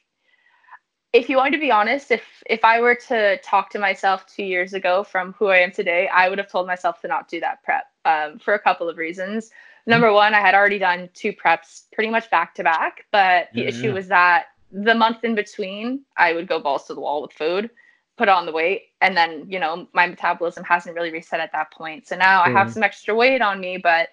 if 1.14 1.30
you 1.30 1.38
wanted 1.38 1.52
to 1.52 1.60
be 1.60 1.72
honest, 1.72 2.12
if 2.12 2.24
if 2.48 2.64
I 2.64 2.82
were 2.82 2.96
to 3.08 3.38
talk 3.38 3.70
to 3.72 3.80
myself 3.80 4.28
two 4.28 4.44
years 4.44 4.74
ago 4.74 5.04
from 5.04 5.34
who 5.34 5.48
I 5.48 5.58
am 5.58 5.72
today, 5.72 6.10
I 6.10 6.30
would 6.30 6.38
have 6.38 6.52
told 6.52 6.68
myself 6.68 7.02
to 7.02 7.08
not 7.08 7.30
do 7.30 7.40
that 7.40 7.64
prep 7.64 7.86
um, 8.06 8.40
for 8.40 8.54
a 8.54 8.60
couple 8.60 8.90
of 8.90 8.98
reasons. 8.98 9.50
Number 9.86 10.12
one, 10.12 10.34
I 10.34 10.42
had 10.42 10.54
already 10.54 10.80
done 10.80 11.10
two 11.14 11.32
preps 11.32 11.84
pretty 11.94 12.10
much 12.10 12.30
back 12.30 12.54
to 12.56 12.64
back, 12.64 13.06
but 13.12 13.48
the 13.54 13.62
yeah, 13.62 13.70
issue 13.70 13.88
yeah. 13.88 13.94
was 13.94 14.08
that 14.10 14.48
the 14.72 14.96
month 14.96 15.24
in 15.24 15.36
between, 15.36 16.02
I 16.18 16.34
would 16.34 16.48
go 16.48 16.60
balls 16.60 16.86
to 16.86 16.94
the 16.94 17.02
wall 17.02 17.22
with 17.22 17.34
food, 17.34 17.70
put 18.18 18.30
on 18.30 18.46
the 18.46 18.52
weight, 18.52 18.90
and 19.02 19.16
then 19.16 19.46
you 19.50 19.60
know 19.60 19.88
my 19.94 20.08
metabolism 20.08 20.64
hasn't 20.64 20.96
really 20.96 21.12
reset 21.12 21.40
at 21.40 21.52
that 21.54 21.72
point. 21.72 22.08
So 22.08 22.16
now 22.16 22.44
mm. 22.44 22.48
I 22.48 22.50
have 22.52 22.72
some 22.72 22.84
extra 22.84 23.16
weight 23.16 23.42
on 23.42 23.60
me, 23.60 23.78
but 23.78 24.10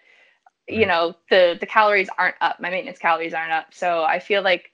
you 0.68 0.86
know 0.86 1.14
the 1.30 1.56
the 1.58 1.66
calories 1.66 2.08
aren't 2.18 2.36
up. 2.40 2.60
My 2.60 2.70
maintenance 2.70 2.98
calories 2.98 3.34
aren't 3.34 3.52
up. 3.52 3.74
So 3.74 4.04
I 4.04 4.18
feel 4.18 4.42
like 4.42 4.72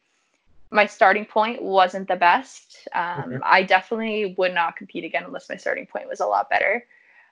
my 0.71 0.87
starting 0.87 1.25
point 1.25 1.63
wasn't 1.63 2.09
the 2.09 2.17
best. 2.17 2.89
Um, 2.95 3.25
okay. 3.27 3.39
I 3.43 3.63
definitely 3.63 4.35
would 4.39 4.55
not 4.55 4.77
compete 4.77 5.05
again 5.05 5.25
unless 5.25 5.49
my 5.49 5.57
starting 5.57 5.87
point 5.87 6.09
was 6.09 6.21
a 6.21 6.27
lot 6.27 6.49
better. 6.49 6.85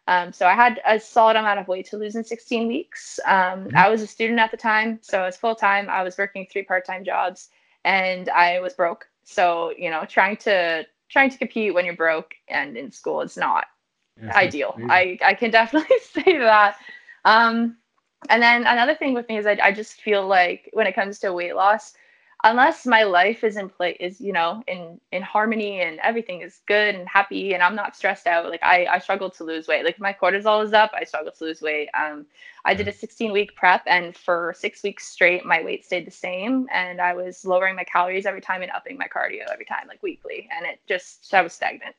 Um, 0.08 0.32
so 0.32 0.46
I 0.46 0.54
had 0.54 0.80
a 0.86 0.98
solid 0.98 1.36
amount 1.36 1.60
of 1.60 1.68
weight 1.68 1.86
to 1.90 1.98
lose 1.98 2.16
in 2.16 2.24
16 2.24 2.66
weeks. 2.66 3.20
Um, 3.26 3.66
mm-hmm. 3.66 3.76
I 3.76 3.90
was 3.90 4.00
a 4.00 4.06
student 4.06 4.40
at 4.40 4.50
the 4.50 4.56
time, 4.56 4.98
so 5.02 5.20
I 5.20 5.26
was 5.26 5.36
full 5.36 5.54
time. 5.54 5.88
I 5.90 6.02
was 6.02 6.16
working 6.16 6.46
three 6.50 6.62
part 6.62 6.86
time 6.86 7.04
jobs, 7.04 7.50
and 7.88 8.28
I 8.28 8.60
was 8.60 8.74
broke. 8.74 9.08
So 9.24 9.72
you 9.76 9.90
know, 9.90 10.04
trying 10.04 10.36
to 10.38 10.86
trying 11.08 11.30
to 11.30 11.38
compete 11.38 11.74
when 11.74 11.86
you're 11.86 11.96
broke 11.96 12.34
and 12.48 12.76
in 12.76 12.92
school 12.92 13.22
is 13.22 13.36
not 13.36 13.64
ideal. 14.34 14.76
I 14.90 15.18
I 15.24 15.34
can 15.34 15.50
definitely 15.50 15.98
say 16.02 16.38
that. 16.38 16.76
Um, 17.24 17.78
and 18.28 18.42
then 18.42 18.66
another 18.66 18.94
thing 18.94 19.14
with 19.14 19.28
me 19.28 19.38
is 19.38 19.46
I, 19.46 19.58
I 19.62 19.72
just 19.72 20.02
feel 20.02 20.26
like 20.26 20.68
when 20.74 20.86
it 20.86 20.94
comes 20.94 21.18
to 21.20 21.32
weight 21.32 21.54
loss, 21.56 21.94
unless 22.44 22.86
my 22.86 23.02
life 23.02 23.42
is 23.42 23.56
in 23.56 23.68
place 23.68 23.96
is 23.98 24.20
you 24.20 24.32
know 24.32 24.62
in 24.68 25.00
in 25.10 25.22
harmony 25.22 25.80
and 25.80 25.98
everything 26.00 26.40
is 26.40 26.60
good 26.66 26.94
and 26.94 27.08
happy 27.08 27.54
and 27.54 27.62
i'm 27.62 27.74
not 27.74 27.96
stressed 27.96 28.28
out 28.28 28.48
like 28.48 28.62
i 28.62 28.86
i 28.86 28.98
struggle 28.98 29.28
to 29.28 29.42
lose 29.42 29.66
weight 29.66 29.84
like 29.84 29.98
my 29.98 30.12
cortisol 30.12 30.64
is 30.64 30.72
up 30.72 30.90
i 30.94 31.02
struggle 31.02 31.32
to 31.32 31.44
lose 31.44 31.60
weight 31.60 31.88
um 31.98 32.24
i 32.64 32.74
did 32.74 32.86
a 32.86 32.92
16 32.92 33.32
week 33.32 33.56
prep 33.56 33.82
and 33.86 34.16
for 34.16 34.54
six 34.56 34.84
weeks 34.84 35.08
straight 35.08 35.44
my 35.44 35.62
weight 35.62 35.84
stayed 35.84 36.06
the 36.06 36.12
same 36.12 36.68
and 36.72 37.00
i 37.00 37.12
was 37.12 37.44
lowering 37.44 37.74
my 37.74 37.84
calories 37.84 38.26
every 38.26 38.40
time 38.40 38.62
and 38.62 38.70
upping 38.70 38.96
my 38.96 39.08
cardio 39.08 39.44
every 39.52 39.64
time 39.64 39.86
like 39.88 40.02
weekly 40.02 40.48
and 40.56 40.64
it 40.64 40.80
just 40.86 41.34
i 41.34 41.42
was 41.42 41.52
stagnant 41.52 41.94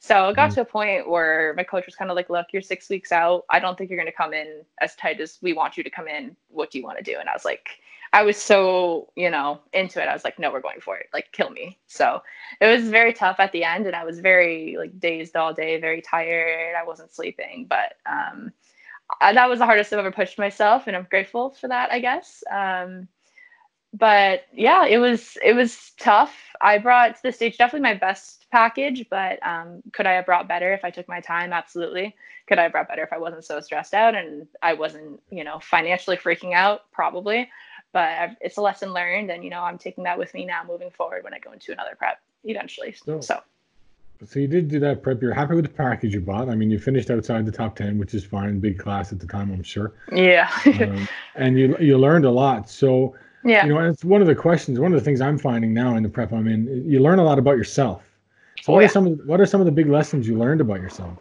so 0.00 0.28
it 0.28 0.36
got 0.36 0.50
mm-hmm. 0.50 0.54
to 0.54 0.60
a 0.60 0.64
point 0.64 1.08
where 1.08 1.54
my 1.56 1.64
coach 1.64 1.84
was 1.84 1.96
kind 1.96 2.08
of 2.08 2.14
like, 2.14 2.30
look, 2.30 2.46
you're 2.52 2.62
six 2.62 2.88
weeks 2.88 3.10
out. 3.10 3.44
I 3.50 3.58
don't 3.58 3.76
think 3.76 3.90
you're 3.90 3.98
going 3.98 4.06
to 4.06 4.16
come 4.16 4.32
in 4.32 4.62
as 4.80 4.94
tight 4.94 5.20
as 5.20 5.38
we 5.42 5.52
want 5.54 5.76
you 5.76 5.82
to 5.82 5.90
come 5.90 6.06
in. 6.06 6.36
What 6.48 6.70
do 6.70 6.78
you 6.78 6.84
want 6.84 6.98
to 6.98 7.04
do? 7.04 7.18
And 7.18 7.28
I 7.28 7.32
was 7.32 7.44
like, 7.44 7.80
I 8.12 8.22
was 8.22 8.36
so, 8.36 9.10
you 9.16 9.30
know, 9.30 9.60
into 9.72 10.02
it. 10.02 10.08
I 10.08 10.14
was 10.14 10.24
like, 10.24 10.38
no, 10.38 10.50
we're 10.50 10.60
going 10.60 10.80
for 10.80 10.96
it. 10.96 11.06
Like, 11.12 11.30
kill 11.32 11.50
me. 11.50 11.78
So 11.86 12.22
it 12.60 12.66
was 12.66 12.88
very 12.88 13.12
tough 13.12 13.38
at 13.38 13.52
the 13.52 13.64
end. 13.64 13.86
And 13.86 13.94
I 13.94 14.04
was 14.04 14.20
very, 14.20 14.76
like, 14.78 14.98
dazed 14.98 15.36
all 15.36 15.52
day, 15.52 15.80
very 15.80 16.00
tired. 16.00 16.74
I 16.74 16.84
wasn't 16.84 17.14
sleeping. 17.14 17.66
But 17.68 17.94
um, 18.06 18.52
I, 19.20 19.32
that 19.32 19.48
was 19.48 19.58
the 19.58 19.66
hardest 19.66 19.92
I've 19.92 19.98
ever 19.98 20.12
pushed 20.12 20.38
myself. 20.38 20.86
And 20.86 20.96
I'm 20.96 21.06
grateful 21.10 21.50
for 21.50 21.68
that, 21.68 21.92
I 21.92 22.00
guess. 22.00 22.42
Um, 22.50 23.08
but 23.94 24.44
yeah, 24.52 24.84
it 24.86 24.98
was 24.98 25.38
it 25.42 25.54
was 25.54 25.92
tough. 25.98 26.34
I 26.60 26.78
brought 26.78 27.16
to 27.16 27.22
the 27.22 27.32
stage 27.32 27.56
definitely 27.56 27.88
my 27.88 27.94
best 27.94 28.46
package, 28.50 29.06
but 29.08 29.38
um, 29.46 29.82
could 29.92 30.06
I 30.06 30.12
have 30.12 30.26
brought 30.26 30.46
better 30.48 30.74
if 30.74 30.84
I 30.84 30.90
took 30.90 31.08
my 31.08 31.20
time? 31.20 31.52
Absolutely. 31.52 32.14
Could 32.46 32.58
I 32.58 32.64
have 32.64 32.72
brought 32.72 32.88
better 32.88 33.02
if 33.02 33.12
I 33.12 33.18
wasn't 33.18 33.44
so 33.44 33.60
stressed 33.60 33.94
out 33.94 34.14
and 34.14 34.46
I 34.62 34.74
wasn't, 34.74 35.20
you 35.30 35.42
know, 35.42 35.58
financially 35.60 36.16
freaking 36.16 36.52
out? 36.54 36.90
Probably 36.92 37.48
but 37.98 38.10
I've, 38.10 38.36
it's 38.40 38.56
a 38.58 38.62
lesson 38.62 38.92
learned 38.92 39.28
and 39.32 39.42
you 39.42 39.50
know 39.50 39.60
i'm 39.60 39.76
taking 39.76 40.04
that 40.04 40.16
with 40.16 40.32
me 40.32 40.44
now 40.44 40.62
moving 40.66 40.90
forward 40.90 41.24
when 41.24 41.34
i 41.34 41.40
go 41.40 41.50
into 41.50 41.72
another 41.72 41.96
prep 41.98 42.20
eventually. 42.44 42.92
So, 42.92 43.20
so. 43.20 43.40
so 44.24 44.38
you 44.38 44.46
did 44.46 44.68
do 44.68 44.78
that 44.78 45.02
prep. 45.02 45.20
You're 45.20 45.34
happy 45.34 45.54
with 45.54 45.64
the 45.64 45.70
package 45.70 46.14
you 46.14 46.20
bought. 46.20 46.48
I 46.48 46.54
mean 46.54 46.70
you 46.70 46.78
finished 46.78 47.10
outside 47.10 47.44
the 47.44 47.52
top 47.52 47.74
10 47.74 47.98
which 47.98 48.14
is 48.14 48.24
fine. 48.24 48.60
Big 48.60 48.78
class 48.78 49.12
at 49.12 49.18
the 49.18 49.26
time 49.26 49.50
i'm 49.50 49.64
sure. 49.64 49.94
Yeah. 50.12 50.48
Um, 50.80 51.08
and 51.34 51.58
you 51.58 51.76
you 51.80 51.98
learned 51.98 52.24
a 52.24 52.30
lot. 52.30 52.70
So 52.70 53.16
yeah. 53.44 53.66
you 53.66 53.74
know 53.74 53.80
it's 53.80 54.04
one 54.04 54.20
of 54.20 54.28
the 54.28 54.34
questions 54.36 54.78
one 54.78 54.92
of 54.92 55.00
the 55.00 55.04
things 55.04 55.20
i'm 55.20 55.38
finding 55.38 55.72
now 55.74 55.96
in 55.96 56.02
the 56.02 56.08
prep 56.08 56.32
i'm 56.32 56.46
in 56.46 56.60
you 56.88 57.00
learn 57.00 57.18
a 57.18 57.24
lot 57.24 57.38
about 57.38 57.56
yourself. 57.56 58.02
So 58.62 58.72
oh, 58.72 58.74
what 58.74 58.80
yeah. 58.80 58.86
are 58.86 58.90
some 58.90 59.06
of 59.08 59.20
what 59.26 59.40
are 59.40 59.46
some 59.46 59.60
of 59.60 59.66
the 59.66 59.72
big 59.72 59.88
lessons 59.88 60.28
you 60.28 60.38
learned 60.38 60.60
about 60.60 60.80
yourself 60.80 61.18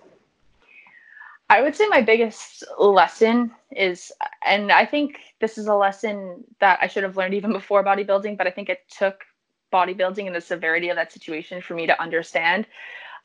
I 1.50 1.62
would 1.62 1.76
say 1.76 1.88
my 1.88 2.02
biggest 2.02 2.64
lesson 2.78 3.52
is, 3.72 4.12
and 4.46 4.72
I 4.72 4.86
think 4.86 5.20
this 5.40 5.58
is 5.58 5.68
a 5.68 5.76
lesson 5.76 6.44
that 6.60 6.80
I 6.82 6.88
should 6.88 7.04
have 7.04 7.16
learned 7.16 7.34
even 7.36 7.54
before 7.54 7.84
bodybuilding, 7.84 8.38
but 8.38 8.48
I 8.48 8.52
think 8.52 8.70
it 8.70 8.80
took 8.90 9.24
bodybuilding 9.72 10.28
and 10.28 10.36
the 10.36 10.42
severity 10.42 10.90
of 10.90 10.98
that 10.98 11.14
situation 11.14 11.62
for 11.62 11.74
me 11.74 11.88
to 11.88 12.02
understand. 12.02 12.68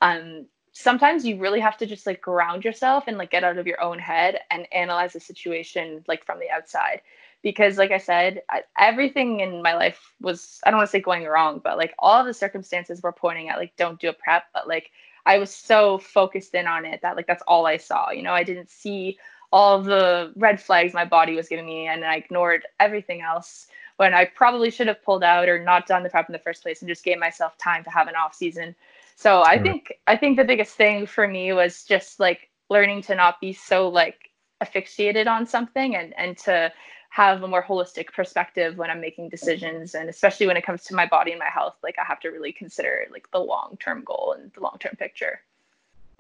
Um, 0.01 0.47
sometimes 0.73 1.25
you 1.27 1.39
really 1.39 1.61
have 1.61 1.77
to 1.79 1.87
just 1.87 2.07
like 2.07 2.21
ground 2.21 2.65
yourself 2.65 3.05
and 3.07 3.19
like 3.19 3.31
get 3.31 3.45
out 3.45 3.59
of 3.59 3.67
your 3.67 3.81
own 3.83 3.99
head 3.99 4.41
and 4.51 4.67
analyze 4.73 5.13
the 5.13 5.21
situation 5.21 6.03
like 6.09 6.25
from 6.25 6.39
the 6.39 6.51
outside 6.51 7.03
because 7.43 7.77
like 7.77 7.91
i 7.91 7.99
said 7.99 8.41
I, 8.49 8.63
everything 8.79 9.41
in 9.41 9.63
my 9.63 9.75
life 9.75 10.01
was 10.21 10.61
i 10.65 10.71
don't 10.71 10.79
want 10.79 10.89
to 10.89 10.91
say 10.91 11.01
going 11.01 11.25
wrong 11.25 11.61
but 11.63 11.77
like 11.77 11.95
all 11.99 12.25
the 12.25 12.33
circumstances 12.33 13.03
were 13.03 13.13
pointing 13.13 13.51
at 13.51 13.59
like 13.59 13.77
don't 13.77 14.01
do 14.01 14.09
a 14.09 14.15
prep 14.15 14.45
but 14.55 14.67
like 14.67 14.91
I 15.27 15.39
was 15.39 15.55
so 15.55 15.99
focused 15.99 16.55
in 16.55 16.67
on 16.67 16.85
it 16.85 17.01
that 17.03 17.17
like 17.17 17.27
that's 17.27 17.43
all 17.47 17.67
I 17.67 17.77
saw. 17.77 18.11
You 18.11 18.23
know, 18.23 18.33
I 18.33 18.43
didn't 18.43 18.71
see 18.71 19.19
all 19.53 19.83
the 19.83 20.33
red 20.37 20.61
flags 20.61 20.95
my 20.95 21.05
body 21.05 21.37
was 21.37 21.49
giving 21.49 21.67
me 21.67 21.87
and 21.87 22.05
I 22.05 22.17
ignored 22.17 22.63
everything 22.81 23.21
else 23.21 23.67
when 23.99 24.15
I 24.15 24.25
probably 24.25 24.71
should 24.71 24.87
have 24.89 25.03
pulled 25.05 25.23
out 25.23 25.49
or 25.49 25.63
not 25.63 25.87
done 25.87 26.03
the 26.03 26.09
prep 26.09 26.29
in 26.29 26.33
the 26.33 26.39
first 26.39 26.63
place 26.63 26.81
and 26.81 26.89
just 26.89 27.05
gave 27.05 27.19
myself 27.19 27.57
time 27.59 27.85
to 27.85 27.91
have 27.91 28.09
an 28.09 28.17
off 28.17 28.35
season. 28.35 28.75
So 29.15 29.43
I 29.43 29.63
think 29.63 29.93
I 30.07 30.17
think 30.17 30.37
the 30.37 30.45
biggest 30.45 30.75
thing 30.75 31.07
for 31.07 31.29
me 31.29 31.53
was 31.53 31.85
just 31.85 32.19
like 32.19 32.49
learning 32.71 33.03
to 33.03 33.15
not 33.15 33.41
be 33.41 33.53
so 33.53 33.89
like 33.89 34.31
asphyxiated 34.61 35.27
on 35.27 35.47
something 35.47 35.95
and 35.97 36.15
and 36.17 36.37
to 36.39 36.73
have 37.13 37.43
a 37.43 37.49
more 37.49 37.63
holistic 37.63 38.11
perspective 38.11 38.79
when 38.79 38.89
I'm 38.89 39.01
making 39.01 39.29
decisions. 39.29 39.95
And 39.95 40.09
especially 40.09 40.47
when 40.47 40.57
it 40.57 40.65
comes 40.65 40.83
to 40.85 40.95
my 40.95 41.05
body 41.05 41.31
and 41.31 41.39
my 41.39 41.51
health, 41.53 41.77
like 41.83 41.97
I 41.99 42.05
have 42.05 42.21
to 42.21 42.31
really 42.31 42.53
consider 42.55 43.07
like 43.13 43.31
the 43.33 43.39
long 43.39 43.77
term 43.79 44.03
goal 44.03 44.35
and 44.39 44.51
the 44.55 44.61
long 44.61 44.79
term 44.81 44.97
picture. 44.99 45.41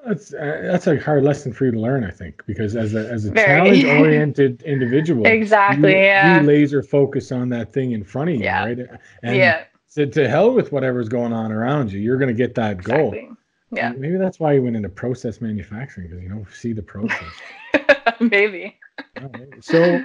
That's 0.04 0.34
uh, 0.34 0.60
that's 0.64 0.86
a 0.88 1.00
hard 1.00 1.24
lesson 1.24 1.54
for 1.54 1.64
you 1.64 1.70
to 1.70 1.80
learn, 1.80 2.04
I 2.04 2.10
think, 2.10 2.42
because 2.44 2.76
as 2.76 2.94
a 2.94 3.10
as 3.10 3.24
a 3.24 3.32
challenge 3.32 3.84
oriented 3.84 4.62
individual, 4.66 5.26
exactly, 5.26 5.92
you, 5.92 5.96
yeah, 5.96 6.40
you 6.40 6.46
laser 6.46 6.82
focus 6.82 7.32
on 7.32 7.48
that 7.50 7.72
thing 7.72 7.92
in 7.92 8.04
front 8.04 8.30
of 8.30 8.36
you, 8.36 8.42
yeah. 8.42 8.64
right? 8.64 8.78
And 9.22 9.36
yeah. 9.36 9.64
To, 9.94 10.06
to 10.06 10.28
hell 10.28 10.52
with 10.52 10.72
whatever's 10.72 11.08
going 11.08 11.32
on 11.34 11.52
around 11.52 11.92
you, 11.92 12.00
you're 12.00 12.16
going 12.16 12.28
to 12.28 12.34
get 12.34 12.54
that 12.54 12.72
exactly. 12.72 13.20
goal. 13.20 13.36
Yeah, 13.70 13.90
and 13.90 14.00
maybe 14.00 14.16
that's 14.16 14.40
why 14.40 14.54
you 14.54 14.62
went 14.62 14.76
into 14.76 14.88
process 14.88 15.40
manufacturing 15.40 16.08
because 16.08 16.22
you 16.22 16.28
don't 16.28 16.50
see 16.50 16.72
the 16.72 16.82
process. 16.82 17.32
maybe. 18.20 18.78
Right. 19.20 19.48
So 19.60 20.02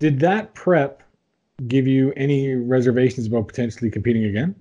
did 0.00 0.18
that 0.20 0.52
prep 0.54 1.02
give 1.68 1.86
you 1.86 2.12
any 2.16 2.54
reservations 2.54 3.28
about 3.28 3.46
potentially 3.46 3.90
competing 3.90 4.24
again? 4.24 4.56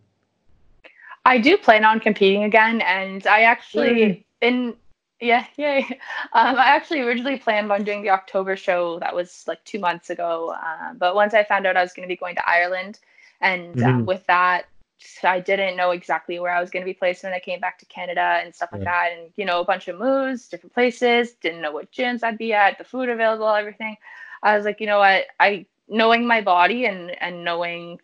I 1.26 1.40
do 1.40 1.58
plan 1.58 1.84
on 1.84 2.00
competing 2.00 2.44
again, 2.44 2.82
and 2.82 3.26
I 3.26 3.42
actually 3.42 4.26
in 4.42 4.76
yeah 5.20 5.46
yay. 5.58 5.86
Um, 6.34 6.58
I 6.58 6.68
actually 6.68 7.02
originally 7.02 7.38
planned 7.38 7.72
on 7.72 7.84
doing 7.84 8.04
the 8.04 8.12
October 8.12 8.56
show 8.56 9.00
that 9.00 9.16
was 9.16 9.46
like 9.48 9.64
two 9.64 9.80
months 9.80 10.12
ago, 10.12 10.56
uh, 10.56 10.94
but 10.94 11.16
once 11.16 11.34
I 11.34 11.44
found 11.44 11.66
out 11.66 11.76
I 11.76 11.82
was 11.82 11.94
going 11.94 12.08
to 12.08 12.12
be 12.12 12.18
going 12.18 12.36
to 12.36 12.48
Ireland, 12.48 13.00
and 13.42 13.82
uh, 13.82 13.86
mm-hmm. 13.86 14.02
uh, 14.02 14.04
with 14.04 14.26
that 14.28 14.68
I 15.24 15.40
didn't 15.40 15.78
know 15.78 15.92
exactly 15.92 16.40
where 16.40 16.52
I 16.52 16.60
was 16.60 16.70
going 16.70 16.82
to 16.82 16.90
be 16.90 16.94
placed 16.94 17.24
when 17.24 17.34
I 17.34 17.40
came 17.40 17.60
back 17.60 17.80
to 17.80 17.86
Canada 17.86 18.42
and 18.44 18.54
stuff 18.54 18.70
like 18.72 18.82
yeah. 18.82 18.92
that. 18.92 19.18
And, 19.18 19.32
you 19.38 19.46
know, 19.46 19.62
a 19.62 19.66
bunch 19.66 19.88
of 19.88 19.98
moves, 19.98 20.48
different 20.48 20.74
places, 20.74 21.34
didn't 21.34 21.62
know 21.62 21.72
what 21.72 21.92
gyms 21.92 22.24
I'd 22.24 22.38
be 22.38 22.54
at, 22.54 22.78
the 22.78 22.84
food 22.84 23.10
available, 23.10 23.48
everything. 23.48 23.96
I 24.44 24.56
was 24.56 24.66
like, 24.66 24.80
you 24.80 24.88
know 24.88 25.00
what, 25.00 25.26
I 25.40 25.66
knowing 25.88 26.26
my 26.26 26.42
body 26.42 26.86
and 26.86 27.12
and 27.22 27.44
knowing, 27.44 28.00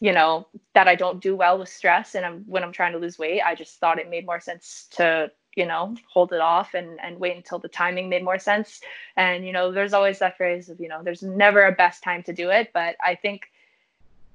you 0.00 0.12
know, 0.12 0.46
that 0.74 0.88
I 0.88 0.94
don't 0.94 1.20
do 1.20 1.36
well 1.36 1.58
with 1.58 1.68
stress 1.68 2.14
and 2.14 2.24
I'm 2.24 2.44
when 2.46 2.62
I'm 2.62 2.72
trying 2.72 2.92
to 2.92 2.98
lose 2.98 3.18
weight, 3.18 3.42
I 3.42 3.54
just 3.54 3.78
thought 3.78 3.98
it 3.98 4.10
made 4.10 4.26
more 4.26 4.40
sense 4.40 4.88
to 4.92 5.30
you 5.56 5.66
know 5.66 5.94
hold 6.08 6.32
it 6.32 6.40
off 6.40 6.74
and 6.74 7.00
and 7.00 7.18
wait 7.18 7.36
until 7.36 7.58
the 7.58 7.68
timing 7.68 8.08
made 8.08 8.24
more 8.24 8.38
sense. 8.38 8.80
And 9.16 9.44
you 9.44 9.52
know 9.52 9.72
there's 9.72 9.92
always 9.92 10.18
that 10.20 10.36
phrase 10.36 10.68
of 10.68 10.80
you 10.80 10.88
know 10.88 11.02
there's 11.02 11.22
never 11.22 11.66
a 11.66 11.72
best 11.72 12.02
time 12.02 12.22
to 12.24 12.32
do 12.32 12.50
it 12.50 12.70
but 12.72 12.96
i 13.04 13.14
think 13.14 13.50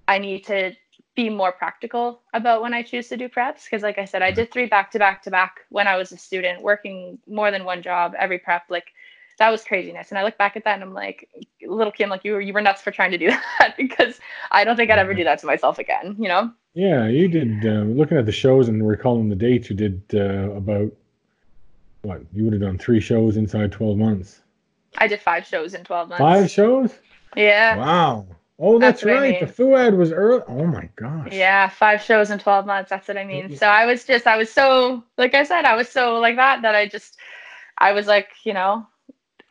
i 0.08 0.18
need 0.18 0.46
to 0.46 0.74
be 1.16 1.30
more 1.30 1.52
practical 1.52 2.22
about 2.34 2.62
when 2.62 2.74
i 2.74 2.82
choose 2.82 3.08
to 3.08 3.18
do 3.18 3.30
preps. 3.30 3.64
Because 3.66 3.84
like 3.84 3.98
i 3.98 4.06
said 4.06 4.22
i 4.22 4.28
mm-hmm. 4.28 4.36
did 4.36 4.52
three 4.52 4.66
back 4.66 4.92
to 4.92 5.00
back 5.00 5.24
to 5.24 5.32
back 5.32 5.62
when 5.70 5.88
i 5.88 5.96
was 5.98 6.12
a 6.12 6.18
student 6.18 6.62
working 6.62 7.18
more 7.28 7.52
than 7.52 7.64
one 7.64 7.82
job 7.82 8.14
every 8.20 8.40
prep 8.40 8.64
like 8.70 8.88
that 9.38 9.50
was 9.50 9.64
craziness. 9.64 10.10
And 10.10 10.18
I 10.18 10.24
look 10.24 10.38
back 10.38 10.56
at 10.56 10.64
that 10.64 10.76
and 10.76 10.84
I'm 10.84 10.94
like, 10.94 11.30
little 11.66 11.92
Kim, 11.92 12.10
like 12.10 12.24
you 12.24 12.34
were 12.34 12.42
you 12.42 12.54
were 12.54 12.62
nuts 12.62 12.82
for 12.82 12.92
trying 12.92 13.12
to 13.12 13.18
do 13.18 13.28
that 13.60 13.76
because 13.78 14.20
I 14.52 14.64
don't 14.64 14.76
think 14.76 14.92
I'd 14.92 15.00
ever 15.00 15.14
do 15.14 15.24
that 15.24 15.40
to 15.40 15.46
myself 15.46 15.80
again. 15.80 16.16
You 16.20 16.28
know? 16.28 16.52
Yeah, 16.74 17.08
you 17.08 17.28
did. 17.28 17.66
Uh, 17.66 17.84
looking 17.84 18.18
at 18.18 18.26
the 18.26 18.32
shows 18.32 18.68
and 18.68 18.86
recalling 18.86 19.30
the 19.30 19.36
dates, 19.36 19.70
you 19.70 19.76
did 19.76 20.02
uh, 20.14 20.52
about 20.52 20.92
what? 22.02 22.22
You 22.34 22.44
would 22.46 22.54
have 22.54 22.62
done 22.62 22.78
three 22.78 23.00
shows 23.00 23.38
inside 23.38 23.72
twelve 23.72 23.98
months. 23.98 24.42
I 24.98 25.08
did 25.08 25.22
five 25.22 25.46
shows 25.46 25.74
in 25.74 25.84
twelve 25.84 26.10
months. 26.10 26.22
Five 26.22 26.50
shows? 26.50 26.94
Yeah. 27.36 27.78
Wow. 27.78 28.28
Oh, 28.58 28.80
that's, 28.80 29.02
That's 29.02 29.06
what 29.06 29.18
I 29.18 29.22
right. 29.22 29.40
The 29.40 29.64
mean. 29.64 29.74
Fouad 29.74 29.98
was 29.98 30.12
early. 30.14 30.42
Oh 30.48 30.66
my 30.66 30.90
gosh. 30.96 31.34
Yeah, 31.34 31.68
five 31.68 32.02
shows 32.02 32.32
in 32.32 32.40
12 32.40 32.66
months. 32.66 32.90
That's 32.90 33.06
what 33.08 33.18
I 33.18 33.26
mean. 33.26 33.56
So 33.58 33.68
I 33.68 33.86
was 33.86 34.06
just, 34.06 34.26
I 34.28 34.38
was 34.38 34.50
so, 34.50 35.04
like 35.18 35.34
I 35.34 35.44
said, 35.44 35.66
I 35.66 35.76
was 35.76 35.90
so 35.90 36.20
like 36.20 36.38
that, 36.38 36.62
that 36.62 36.74
I 36.74 36.88
just, 36.88 37.18
I 37.78 37.92
was 37.92 38.08
like, 38.08 38.30
you 38.46 38.54
know, 38.54 38.88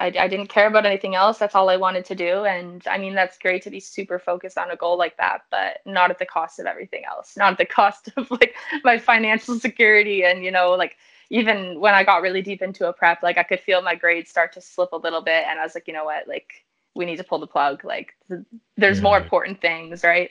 I, 0.00 0.07
I 0.18 0.28
didn't 0.28 0.48
care 0.48 0.66
about 0.66 0.87
anything 0.87 1.14
else. 1.14 1.38
That's 1.38 1.54
all 1.54 1.70
I 1.70 1.76
wanted 1.76 2.04
to 2.07 2.14
do. 2.14 2.44
And 2.44 2.85
I 2.88 2.98
mean, 2.98 3.14
that's 3.14 3.38
great 3.38 3.62
to 3.62 3.70
be 3.70 3.80
super 3.80 4.18
focused 4.18 4.59
on 4.59 4.70
a 4.70 4.76
goal 4.76 4.98
like 4.98 5.16
that, 5.18 5.42
but 5.50 5.78
not 5.87 6.11
at 6.11 6.18
the 6.18 6.26
cost 6.26 6.59
of 6.59 6.66
everything 6.66 7.04
else, 7.04 7.37
not 7.37 7.52
at 7.52 7.59
the 7.59 7.64
cost 7.80 8.11
of 8.16 8.30
like 8.30 8.54
my 8.83 8.98
financial 8.98 9.59
security. 9.59 10.24
And, 10.24 10.44
you 10.44 10.50
know, 10.50 10.72
like 10.72 10.96
even 11.30 11.80
when 11.80 11.94
I 11.94 12.04
got 12.04 12.22
really 12.22 12.42
deep 12.42 12.61
into 12.61 12.88
a 12.88 12.92
prep, 12.92 13.22
like 13.22 13.38
I 13.38 13.44
could 13.44 13.61
feel 13.61 13.83
my 13.83 13.94
grades 13.94 14.30
start 14.30 14.52
to 14.54 14.61
slip 14.61 14.92
a 14.92 14.96
little 14.96 15.22
bit. 15.22 15.44
And 15.48 15.59
I 15.59 15.62
was 15.62 15.74
like, 15.74 15.87
you 15.87 15.94
know 15.94 16.04
what, 16.04 16.26
like, 16.28 16.64
we 16.94 17.04
need 17.04 17.16
to 17.16 17.24
pull 17.24 17.38
the 17.38 17.46
plug. 17.46 17.85
Like, 17.85 18.14
th- 18.28 18.42
there's 18.76 19.00
more 19.00 19.16
mm-hmm. 19.16 19.24
important 19.24 19.61
things, 19.61 20.04
right? 20.04 20.30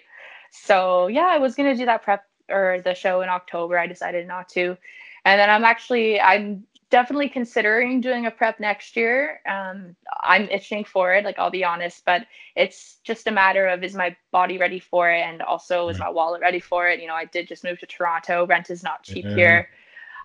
So 0.52 1.08
yeah, 1.08 1.28
I 1.28 1.39
was 1.39 1.56
gonna 1.56 1.76
do 1.76 1.86
that 1.86 2.04
prep 2.04 2.26
or 2.49 2.80
the 2.84 2.93
show 2.93 3.21
in 3.21 3.30
October. 3.30 3.78
I 3.78 3.88
decided 3.88 4.28
not 4.28 4.47
to, 4.49 4.78
and 5.26 5.39
then 5.39 5.49
I'm 5.49 5.65
actually 5.65 6.21
I'm 6.21 6.63
definitely 6.89 7.30
considering 7.30 8.02
doing 8.02 8.26
a 8.26 8.32
prep 8.32 8.60
next 8.60 8.96
year. 8.96 9.41
Um, 9.48 9.96
I'm 10.24 10.50
itching 10.50 10.84
for 10.86 11.13
it, 11.13 11.26
like 11.26 11.39
I'll 11.39 11.52
be 11.52 11.63
honest, 11.65 12.04
but 12.06 12.24
it's 12.56 13.00
just 13.04 13.28
a 13.28 13.32
matter 13.32 13.67
of 13.67 13.84
is 13.84 13.96
my 13.96 14.15
body 14.32 14.58
ready 14.58 14.80
for 14.80 15.12
it, 15.12 15.22
and 15.22 15.41
also 15.41 15.89
is 15.89 16.00
Right. 16.00 16.00
my 16.00 16.10
wallet 16.10 16.41
ready 16.41 16.60
for 16.60 16.88
it. 16.89 17.00
You 17.02 17.08
know, 17.08 17.15
I 17.15 17.26
did 17.26 17.48
just 17.48 17.63
move 17.63 17.80
to 17.80 17.86
Toronto. 17.88 18.46
Rent 18.48 18.69
is 18.69 18.84
not 18.84 19.04
cheap 19.04 19.28
Yeah. 19.28 19.32
here. 19.32 19.69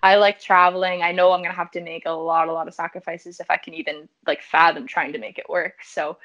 I 0.03 0.15
like 0.15 0.39
traveling. 0.39 1.01
I 1.03 1.11
know 1.11 1.31
I'm 1.31 1.41
gonna 1.43 1.53
have 1.55 1.71
to 1.71 1.81
make 1.81 2.05
a 2.05 2.11
lot, 2.11 2.47
a 2.49 2.53
lot 2.53 2.67
of 2.67 2.75
sacrifices 2.75 3.39
if 3.39 3.49
I 3.51 3.57
can 3.57 3.73
even 3.75 4.09
like 4.27 4.41
fathom 4.43 4.87
trying 4.87 5.13
to 5.13 5.19
make 5.19 5.39
it 5.39 5.49
work. 5.49 5.83
So 5.83 6.17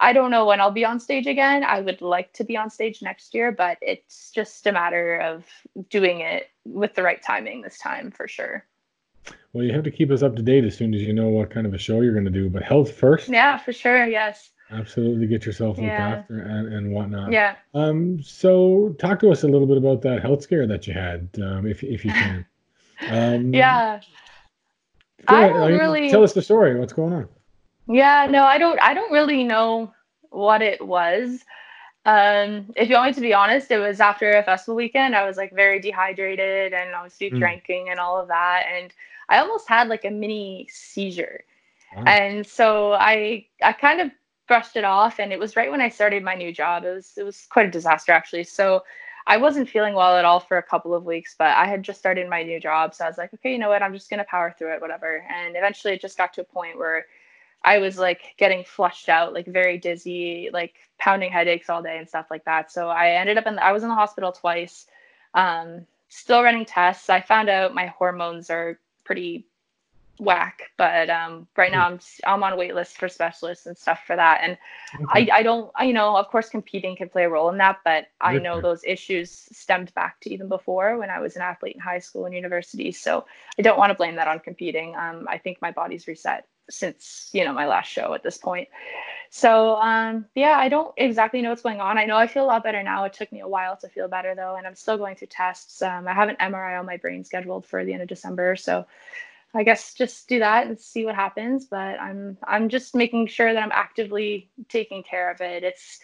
I 0.00 0.12
don't 0.12 0.30
know 0.30 0.46
when 0.46 0.60
I'll 0.60 0.70
be 0.72 0.84
on 0.86 1.00
stage 1.00 1.26
again. 1.26 1.64
I 1.64 1.80
would 1.80 2.02
like 2.02 2.32
to 2.34 2.44
be 2.44 2.56
on 2.56 2.70
stage 2.70 3.02
next 3.02 3.34
year, 3.34 3.52
but 3.52 3.78
it's 3.82 4.30
just 4.32 4.66
a 4.66 4.72
matter 4.72 5.18
of 5.20 5.44
doing 5.90 6.20
it 6.20 6.50
with 6.66 6.94
the 6.94 7.02
right 7.04 7.22
timing 7.22 7.62
this 7.62 7.78
time 7.78 8.12
for 8.12 8.28
sure. 8.28 8.67
Well, 9.52 9.64
you 9.64 9.72
have 9.72 9.84
to 9.84 9.90
keep 9.90 10.10
us 10.10 10.22
up 10.22 10.36
to 10.36 10.42
date 10.42 10.64
as 10.64 10.76
soon 10.76 10.94
as 10.94 11.00
you 11.02 11.12
know 11.12 11.28
what 11.28 11.50
kind 11.50 11.66
of 11.66 11.74
a 11.74 11.78
show 11.78 12.00
you're 12.02 12.12
going 12.12 12.24
to 12.26 12.30
do. 12.30 12.48
But 12.50 12.62
health 12.62 12.92
first. 12.92 13.28
Yeah, 13.28 13.56
for 13.58 13.72
sure. 13.72 14.06
Yes. 14.06 14.50
Absolutely, 14.70 15.26
get 15.26 15.46
yourself 15.46 15.78
looked 15.78 15.86
Yeah. 15.88 16.16
after 16.18 16.40
and, 16.40 16.72
and 16.74 16.92
whatnot. 16.92 17.32
Yeah. 17.32 17.56
Um. 17.74 18.22
So, 18.22 18.94
talk 18.98 19.18
to 19.20 19.30
us 19.30 19.42
a 19.42 19.48
little 19.48 19.66
bit 19.66 19.78
about 19.78 20.02
that 20.02 20.20
health 20.20 20.42
scare 20.42 20.66
that 20.66 20.86
you 20.86 20.92
had, 20.92 21.28
um, 21.42 21.66
if 21.66 21.82
if 21.82 22.04
you 22.04 22.10
can. 22.12 22.44
Um, 23.10 23.54
Yeah. 23.54 24.00
I 25.28 25.48
don't 25.48 25.70
mean, 25.70 25.78
really- 25.78 26.10
tell 26.10 26.22
us 26.24 26.32
the 26.32 26.42
story. 26.42 26.78
What's 26.78 26.92
going 26.92 27.12
on? 27.12 27.28
Yeah, 27.86 28.26
no, 28.30 28.42
I 28.44 28.58
don't 28.58 28.78
I 28.82 28.92
don't 28.92 29.12
really 29.12 29.44
know 29.44 29.92
what 30.30 30.62
it 30.62 30.84
was. 30.86 31.44
Um, 32.04 32.70
if 32.76 32.88
you 32.88 32.94
want 32.96 33.08
me 33.08 33.14
to 33.14 33.20
be 33.20 33.34
honest, 33.34 33.70
it 33.70 33.78
was 33.78 34.00
after 34.00 34.32
a 34.32 34.42
festival 34.42 34.74
weekend. 34.76 35.14
I 35.14 35.24
was 35.26 35.36
like 35.36 35.54
very 35.54 35.80
dehydrated 35.80 36.72
and 36.74 36.94
obviously 36.94 37.30
Mm. 37.30 37.38
drinking 37.38 37.88
and 37.90 37.98
all 38.00 38.18
of 38.20 38.28
that. 38.28 38.64
And 38.76 38.92
I 39.28 39.38
almost 39.38 39.68
had 39.68 39.88
like 39.88 40.04
a 40.04 40.10
mini 40.10 40.68
seizure. 40.70 41.44
Wow. 41.96 42.04
And 42.04 42.46
so 42.46 42.92
I 42.92 43.46
I 43.62 43.72
kind 43.72 44.00
of 44.00 44.10
brushed 44.46 44.76
it 44.76 44.84
off 44.84 45.20
and 45.20 45.32
it 45.32 45.38
was 45.38 45.56
right 45.56 45.70
when 45.70 45.80
I 45.80 45.88
started 45.88 46.22
my 46.22 46.34
new 46.34 46.52
job. 46.52 46.84
It 46.84 46.94
was 46.94 47.12
it 47.16 47.22
was 47.22 47.46
quite 47.50 47.66
a 47.66 47.70
disaster 47.70 48.12
actually. 48.12 48.44
So 48.44 48.82
I 49.28 49.36
wasn't 49.36 49.68
feeling 49.68 49.94
well 49.94 50.16
at 50.16 50.24
all 50.24 50.40
for 50.40 50.56
a 50.56 50.62
couple 50.62 50.94
of 50.94 51.04
weeks, 51.04 51.34
but 51.38 51.54
I 51.54 51.66
had 51.66 51.82
just 51.82 51.98
started 51.98 52.30
my 52.30 52.42
new 52.42 52.58
job. 52.58 52.94
So 52.94 53.04
I 53.04 53.08
was 53.08 53.18
like, 53.18 53.32
okay, 53.34 53.52
you 53.52 53.58
know 53.58 53.68
what? 53.68 53.82
I'm 53.82 53.92
just 53.92 54.08
going 54.08 54.18
to 54.18 54.24
power 54.24 54.54
through 54.56 54.72
it, 54.72 54.80
whatever. 54.80 55.22
And 55.28 55.54
eventually 55.54 55.92
it 55.92 56.00
just 56.00 56.16
got 56.16 56.32
to 56.32 56.40
a 56.40 56.44
point 56.44 56.78
where 56.78 57.04
I 57.62 57.76
was 57.76 57.98
like 57.98 58.34
getting 58.38 58.64
flushed 58.64 59.10
out, 59.10 59.34
like 59.34 59.46
very 59.46 59.76
dizzy, 59.76 60.48
like 60.50 60.76
pounding 60.98 61.30
headaches 61.30 61.68
all 61.68 61.82
day 61.82 61.98
and 61.98 62.08
stuff 62.08 62.28
like 62.30 62.44
that. 62.46 62.72
So 62.72 62.88
I 62.88 63.10
ended 63.10 63.36
up 63.36 63.46
in 63.46 63.56
the, 63.56 63.64
I 63.64 63.72
was 63.72 63.82
in 63.82 63.90
the 63.90 63.94
hospital 63.94 64.32
twice, 64.32 64.86
um, 65.34 65.86
still 66.08 66.42
running 66.42 66.64
tests. 66.64 67.10
I 67.10 67.20
found 67.20 67.50
out 67.50 67.74
my 67.74 67.86
hormones 67.86 68.48
are 68.48 68.78
pretty 69.08 69.48
whack, 70.20 70.62
but 70.78 71.10
um, 71.10 71.48
right 71.56 71.72
now 71.72 71.86
I'm 71.86 71.96
s- 71.96 72.20
I'm 72.26 72.44
on 72.44 72.56
wait 72.58 72.74
list 72.76 72.98
for 72.98 73.08
specialists 73.08 73.66
and 73.66 73.76
stuff 73.78 74.00
for 74.06 74.16
that. 74.16 74.40
And 74.44 74.58
Okay. 75.02 75.26
I, 75.32 75.40
I 75.40 75.42
don't, 75.42 75.72
I, 75.76 75.84
you 75.84 75.94
know, 75.94 76.16
of 76.16 76.28
course, 76.28 76.50
competing 76.50 76.96
can 76.96 77.08
play 77.10 77.24
a 77.24 77.30
role 77.30 77.50
in 77.50 77.58
that, 77.58 77.78
but 77.84 78.06
I 78.20 78.38
know 78.38 78.60
those 78.60 78.84
issues 78.84 79.30
stemmed 79.52 79.94
back 79.94 80.20
to 80.22 80.32
even 80.32 80.48
before 80.48 80.98
when 80.98 81.10
I 81.10 81.20
was 81.20 81.36
an 81.36 81.42
athlete 81.42 81.76
in 81.76 81.80
high 81.80 82.00
school 82.00 82.26
and 82.26 82.34
university. 82.34 82.92
So 82.92 83.26
I 83.58 83.62
don't 83.62 83.78
want 83.78 83.90
to 83.90 83.96
blame 83.96 84.16
that 84.16 84.28
on 84.28 84.40
competing. 84.40 84.96
Um, 84.96 85.26
I 85.28 85.38
think 85.38 85.62
my 85.62 85.72
body's 85.72 86.08
reset 86.08 86.46
since, 86.70 87.30
you 87.32 87.44
know, 87.44 87.52
my 87.52 87.66
last 87.66 87.88
show 87.90 88.14
at 88.14 88.22
this 88.22 88.38
point. 88.38 88.68
So 89.30 89.76
um, 89.76 90.26
yeah, 90.34 90.56
I 90.58 90.68
don't 90.68 90.92
exactly 90.96 91.42
know 91.42 91.50
what's 91.50 91.62
going 91.62 91.80
on. 91.80 91.98
I 91.98 92.04
know 92.04 92.16
I 92.16 92.26
feel 92.26 92.44
a 92.44 92.46
lot 92.46 92.64
better 92.64 92.82
now. 92.82 93.04
It 93.04 93.12
took 93.12 93.30
me 93.30 93.40
a 93.40 93.48
while 93.48 93.76
to 93.78 93.88
feel 93.88 94.08
better 94.08 94.34
though, 94.34 94.56
and 94.56 94.66
I'm 94.66 94.74
still 94.74 94.96
going 94.96 95.16
through 95.16 95.28
tests. 95.28 95.82
Um, 95.82 96.08
I 96.08 96.14
have 96.14 96.28
an 96.28 96.36
MRI 96.40 96.78
on 96.78 96.86
my 96.86 96.96
brain 96.96 97.24
scheduled 97.24 97.66
for 97.66 97.84
the 97.84 97.92
end 97.92 98.02
of 98.02 98.08
December, 98.08 98.56
so 98.56 98.86
I 99.54 99.64
guess 99.64 99.94
just 99.94 100.28
do 100.28 100.38
that 100.38 100.66
and 100.66 100.78
see 100.78 101.04
what 101.04 101.14
happens. 101.14 101.66
But 101.66 102.00
I'm 102.00 102.38
I'm 102.44 102.68
just 102.68 102.94
making 102.94 103.26
sure 103.26 103.52
that 103.52 103.62
I'm 103.62 103.72
actively 103.72 104.50
taking 104.68 105.02
care 105.02 105.30
of 105.30 105.40
it. 105.40 105.62
It's 105.62 106.00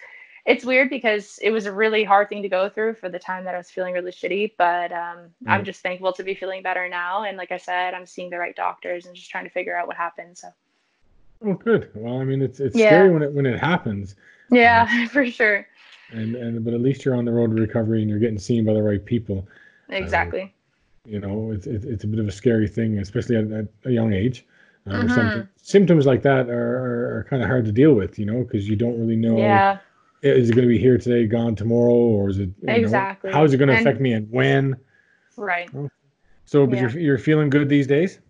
it's 0.46 0.64
weird 0.64 0.90
because 0.90 1.38
it 1.42 1.50
was 1.50 1.66
a 1.66 1.72
really 1.72 2.04
hard 2.04 2.28
thing 2.28 2.42
to 2.42 2.48
go 2.48 2.68
through 2.68 2.94
for 2.94 3.09
the 3.09 3.18
time 3.18 3.44
that 3.44 3.54
I 3.54 3.59
was 3.59 3.70
feeling 3.70 3.94
really 3.94 4.12
shitty. 4.12 4.52
But 4.59 4.92
um, 4.92 5.30
I'm 5.46 5.64
just 5.64 5.83
thankful 5.83 6.12
to 6.14 6.22
be 6.22 6.35
feeling 6.35 6.62
better 6.62 6.88
now. 6.88 7.24
And 7.24 7.37
like 7.37 7.52
I 7.52 7.57
said, 7.57 7.94
I'm 7.94 8.07
seeing 8.07 8.30
the 8.30 8.38
right 8.38 8.54
doctors 8.54 9.07
and 9.07 9.14
just 9.16 9.30
trying 9.30 9.44
to 9.44 9.50
figure 9.50 9.76
out 9.76 9.87
what 9.87 9.96
happened. 9.96 10.37
So 10.38 10.48
Oh, 11.44 11.54
good. 11.54 11.90
Well, 11.94 12.20
I 12.20 12.24
mean, 12.24 12.42
it's 12.42 12.61
it's 12.61 12.76
Yeah. 12.76 12.87
scary 12.87 13.11
when 13.11 13.22
it 13.22 13.33
when 13.33 13.46
it 13.46 13.59
happens, 13.61 14.16
yeah, 14.50 15.07
for 15.09 15.26
sure, 15.26 15.66
and 16.11 16.35
and 16.37 16.64
but 16.64 16.74
at 16.74 16.80
least 16.80 17.04
you're 17.04 17.14
on 17.14 17.24
the 17.24 17.33
road 17.33 17.54
to 17.54 17.61
recovery 17.61 18.00
and 18.00 18.09
you're 18.11 18.18
getting 18.18 18.38
seen 18.38 18.64
by 18.64 18.72
the 18.72 18.83
right 18.83 19.04
people. 19.04 19.46
exactly. 19.90 20.54
You 21.04 21.20
know, 21.20 21.50
it's 21.52 21.66
it's, 21.66 21.85
it's 21.85 22.04
a 22.04 22.07
bit 22.07 22.18
of 22.20 22.28
a 22.28 22.33
scary 22.33 22.68
thing, 22.68 22.98
especially 22.98 23.37
at, 23.37 23.50
at 23.52 23.68
a 23.85 23.90
young 23.90 24.12
age. 24.12 24.46
Uh, 24.87 25.07
Mhm. 25.07 25.11
some, 25.11 25.48
symptoms 25.62 26.07
like 26.07 26.22
that 26.22 26.48
are, 26.50 26.78
are, 26.78 27.18
are 27.18 27.24
kind 27.24 27.42
of 27.42 27.48
hard 27.48 27.64
to 27.66 27.72
deal 27.72 27.94
with, 27.94 28.18
you 28.18 28.26
know, 28.26 28.42
because 28.44 28.68
you 28.68 28.76
don't 28.76 28.98
really 29.00 29.16
know 29.16 29.38
Yeah, 29.38 29.78
is 30.24 30.50
it 30.50 30.54
going 30.54 30.66
to 30.66 30.72
be 30.72 30.78
here 30.78 30.98
today, 30.98 31.26
gone 31.26 31.54
tomorrow, 31.54 31.92
or 31.94 32.30
is 32.30 32.38
it 32.38 32.50
you 32.60 32.66
know, 32.66 32.74
Exactly. 32.74 33.30
how 33.32 33.44
is 33.44 33.52
it 33.52 33.58
going 33.58 33.68
to 33.68 33.74
And- 33.74 33.87
affect 33.87 34.00
me 34.00 34.12
and 34.12 34.30
when? 34.30 34.76
right. 35.37 35.70
So, 36.46 36.66
but 36.66 36.76
Yeah. 36.76 36.82
you're 36.90 37.00
you're 37.00 37.18
feeling 37.18 37.50
good 37.50 37.68
these 37.68 37.87
days. 37.87 38.20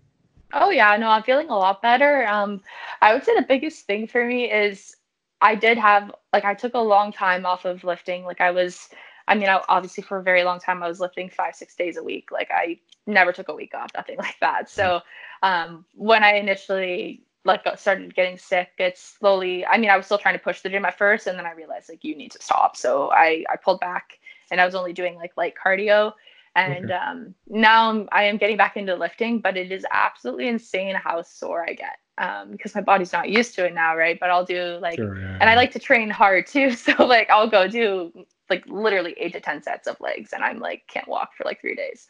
Oh 0.53 0.71
yeah, 0.71 0.97
no, 0.97 1.09
I'm 1.09 1.23
feeling 1.25 1.49
a 1.51 1.57
lot 1.57 1.83
better. 1.83 2.27
Um, 2.29 2.61
I 3.03 3.13
would 3.13 3.25
say 3.25 3.35
the 3.35 3.43
biggest 3.43 3.87
thing 3.87 4.07
for 4.07 4.25
me 4.25 4.51
is 4.51 4.97
I 5.41 5.55
did 5.57 5.79
have 5.79 6.15
like 6.33 6.45
I 6.45 6.55
took 6.55 6.75
a 6.75 6.79
long 6.79 7.13
time 7.13 7.45
off 7.45 7.65
of 7.65 7.83
lifting. 7.85 8.25
Like 8.25 8.41
I 8.41 8.51
was, 8.53 8.89
I 9.27 9.35
mean, 9.35 9.49
I, 9.49 9.61
obviously 9.69 10.03
for 10.05 10.19
a 10.19 10.23
very 10.23 10.45
long 10.45 10.61
time 10.61 10.83
I 10.83 10.89
was 10.89 11.01
lifting 11.01 11.29
five 11.29 11.55
six 11.57 11.75
days 11.75 11.97
a 11.97 12.03
week. 12.03 12.31
Like 12.31 12.51
I 12.53 12.79
never 13.07 13.33
took 13.33 13.49
a 13.49 13.55
week 13.55 13.75
off, 13.75 13.91
nothing 13.95 14.17
like 14.27 14.39
that. 14.41 14.71
So 14.71 15.01
um, 15.43 15.85
when 15.95 16.23
I 16.23 16.35
initially 16.35 17.25
like 17.45 17.63
started 17.77 18.15
getting 18.15 18.39
sick, 18.39 18.71
it's 18.79 19.01
slowly. 19.19 19.67
I 19.67 19.79
mean, 19.79 19.91
I 19.91 19.97
was 19.97 20.07
still 20.07 20.19
trying 20.19 20.35
to 20.35 20.43
push 20.43 20.61
the 20.63 20.71
gym 20.71 20.85
at 20.85 20.99
first, 20.99 21.27
and 21.27 21.39
then 21.39 21.47
I 21.47 21.53
realized 21.53 21.89
like 21.89 22.05
you 22.05 22.17
need 22.17 22.33
to 22.33 22.43
stop. 22.43 22.77
So 22.77 23.11
I 23.11 23.45
I 23.51 23.57
pulled 23.57 23.81
back, 23.81 24.19
and 24.51 24.61
I 24.61 24.65
was 24.67 24.75
only 24.75 24.93
doing 24.93 25.17
like 25.17 25.33
light 25.37 25.55
cardio. 25.63 26.13
And 26.57 26.91
Okay. 26.91 26.93
um, 26.93 27.35
now 27.49 27.91
I'm, 27.91 28.09
I 28.13 28.25
am 28.25 28.37
getting 28.37 28.57
back 28.57 28.77
into 28.77 28.95
lifting, 28.95 29.41
but 29.41 29.57
it 29.57 29.73
is 29.73 29.85
absolutely 29.91 30.49
insane 30.49 30.95
how 30.95 31.21
sore 31.23 31.65
I 31.69 31.73
get 31.75 31.97
um, 32.19 32.53
because 32.53 32.75
my 32.75 32.81
body's 32.81 33.13
not 33.13 33.29
used 33.29 33.55
to 33.57 33.67
it 33.67 33.75
now, 33.75 33.97
right? 33.97 34.19
But 34.21 34.31
I'll 34.31 34.45
do 34.45 34.79
like, 34.81 35.03
Sure. 35.03 35.19
Yeah. 35.21 35.41
and 35.41 35.51
I 35.51 35.57
like 35.57 35.73
to 35.73 35.79
train 35.81 36.11
hard 36.11 36.47
too. 36.47 36.71
So 36.77 37.05
like 37.05 37.29
I'll 37.31 37.51
go 37.51 37.67
do 37.67 38.13
like 38.51 38.65
literally 38.67 39.15
eight 39.19 39.33
to 39.33 39.41
10 39.41 39.63
sets 39.63 39.89
of 39.89 40.01
legs 40.01 40.33
and 40.33 40.45
I'm 40.45 40.61
like, 40.61 40.85
can't 40.89 41.09
walk 41.09 41.31
for 41.37 41.45
like 41.45 41.61
three 41.61 41.75
days. 41.75 42.07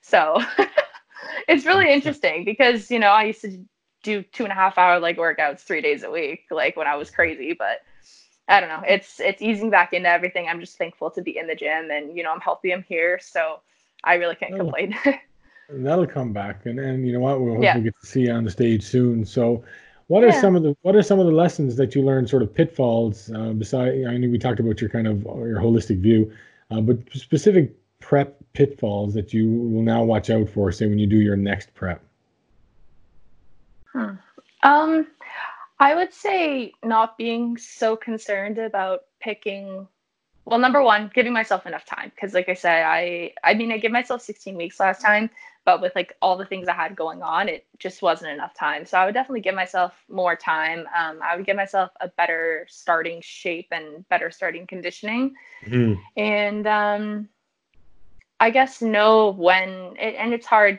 So 0.00 0.38
it's 1.48 1.66
really 1.66 1.92
interesting 1.92 2.44
because, 2.44 2.90
you 2.90 2.98
know, 2.98 3.08
I 3.10 3.24
used 3.24 3.40
to 3.42 3.64
do 4.08 4.22
two 4.22 4.44
and 4.44 4.52
a 4.52 4.56
half 4.56 4.78
hour 4.78 4.98
leg 5.00 5.16
workouts 5.16 5.60
three 5.60 5.80
days 5.80 6.02
a 6.02 6.10
week, 6.10 6.40
like 6.50 6.76
when 6.76 6.86
I 6.86 6.96
was 6.96 7.10
crazy, 7.10 7.52
but 7.52 7.78
I 8.48 8.60
don't 8.60 8.70
know. 8.70 8.82
It's, 8.88 9.20
it's 9.20 9.42
easing 9.42 9.70
back 9.70 9.92
into 9.92 10.08
everything. 10.08 10.48
I'm 10.48 10.60
just 10.60 10.78
thankful 10.78 11.10
to 11.12 11.22
be 11.22 11.36
in 11.38 11.46
the 11.46 11.54
gym 11.54 11.90
and, 11.90 12.16
you 12.16 12.22
know, 12.22 12.32
I'm 12.32 12.40
healthy. 12.40 12.72
I'm 12.72 12.82
here. 12.88 13.18
So 13.22 13.60
I 14.04 14.14
really 14.14 14.36
can't 14.36 14.54
Oh. 14.54 14.58
complain. 14.58 14.94
That'll 15.70 16.06
come 16.06 16.32
back, 16.32 16.64
and 16.64 16.78
and 16.80 17.06
you 17.06 17.12
know 17.12 17.20
what? 17.20 17.40
We'll 17.40 17.56
Yeah. 17.60 17.74
hopefully 17.74 17.84
get 17.84 17.94
to 18.00 18.06
see 18.06 18.22
you 18.22 18.32
on 18.32 18.44
the 18.44 18.50
stage 18.50 18.82
soon. 18.82 19.24
So, 19.24 19.62
what 20.06 20.24
are 20.24 20.28
Yeah. 20.28 20.40
some 20.40 20.56
of 20.56 20.62
the 20.62 20.74
what 20.82 20.96
are 20.96 21.02
some 21.02 21.20
of 21.20 21.26
the 21.26 21.32
lessons 21.32 21.76
that 21.76 21.94
you 21.94 22.02
learned, 22.02 22.30
sort 22.30 22.42
of 22.42 22.54
pitfalls? 22.54 23.30
Uh, 23.30 23.52
beside, 23.52 24.06
I 24.06 24.16
know 24.16 24.28
we 24.30 24.38
talked 24.38 24.60
about 24.60 24.80
your 24.80 24.88
kind 24.88 25.06
of 25.06 25.24
your 25.24 25.60
holistic 25.60 26.00
view, 26.00 26.32
uh, 26.70 26.80
but 26.80 26.98
specific 27.12 27.74
prep 28.00 28.38
pitfalls 28.54 29.12
that 29.14 29.34
you 29.34 29.46
will 29.50 29.82
now 29.82 30.02
watch 30.04 30.30
out 30.30 30.48
for, 30.48 30.72
say 30.72 30.86
when 30.86 30.98
you 30.98 31.06
do 31.06 31.20
your 31.20 31.36
next 31.36 31.74
prep. 31.74 32.02
Um, 34.62 35.06
I 35.80 35.94
would 35.94 36.12
say 36.12 36.72
not 36.82 37.16
being 37.16 37.56
so 37.56 37.96
concerned 37.96 38.58
about 38.58 39.02
picking 39.20 39.86
well 40.48 40.58
number 40.58 40.82
one 40.82 41.10
giving 41.14 41.32
myself 41.32 41.66
enough 41.66 41.84
time 41.84 42.10
because 42.14 42.32
like 42.32 42.48
i 42.48 42.54
said 42.54 42.82
i 42.84 43.32
i 43.44 43.52
mean 43.52 43.70
i 43.70 43.76
gave 43.78 43.90
myself 43.90 44.22
16 44.22 44.56
weeks 44.56 44.80
last 44.80 45.02
time 45.02 45.28
but 45.66 45.82
with 45.82 45.94
like 45.94 46.14
all 46.22 46.36
the 46.38 46.46
things 46.46 46.68
i 46.68 46.72
had 46.72 46.96
going 46.96 47.22
on 47.22 47.48
it 47.48 47.66
just 47.78 48.00
wasn't 48.00 48.30
enough 48.30 48.54
time. 48.54 48.86
So 48.86 48.96
i 48.98 49.04
would 49.04 49.14
definitely 49.14 49.42
give 49.42 49.54
myself 49.54 49.92
more 50.08 50.34
time. 50.34 50.86
Um, 50.98 51.20
i 51.22 51.36
would 51.36 51.44
give 51.44 51.56
myself 51.56 51.90
a 52.00 52.08
better 52.08 52.66
starting 52.68 53.20
shape 53.20 53.68
and 53.72 54.08
better 54.08 54.30
starting 54.30 54.66
conditioning. 54.66 55.34
Mhm. 55.66 56.00
and 56.16 56.66
um, 56.66 57.28
i 58.40 58.50
guess 58.50 58.80
know 58.80 59.32
when 59.32 59.96
it, 59.98 60.14
and 60.16 60.32
it's 60.32 60.46
hard 60.46 60.78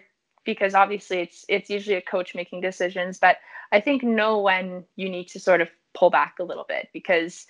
because 0.54 0.74
obviously 0.74 1.20
it's 1.20 1.45
it's 1.47 1.70
usually 1.70 1.95
a 1.95 2.02
coach 2.02 2.36
making 2.36 2.62
decisions 2.62 3.18
but 3.18 3.38
i 3.72 3.80
think 3.80 4.04
know 4.04 4.39
when 4.39 4.84
you 4.95 5.10
need 5.10 5.28
to 5.28 5.39
sort 5.39 5.62
of 5.62 5.70
pull 5.93 6.10
back 6.10 6.36
a 6.39 6.43
little 6.43 6.66
bit 6.68 6.89
because 6.93 7.47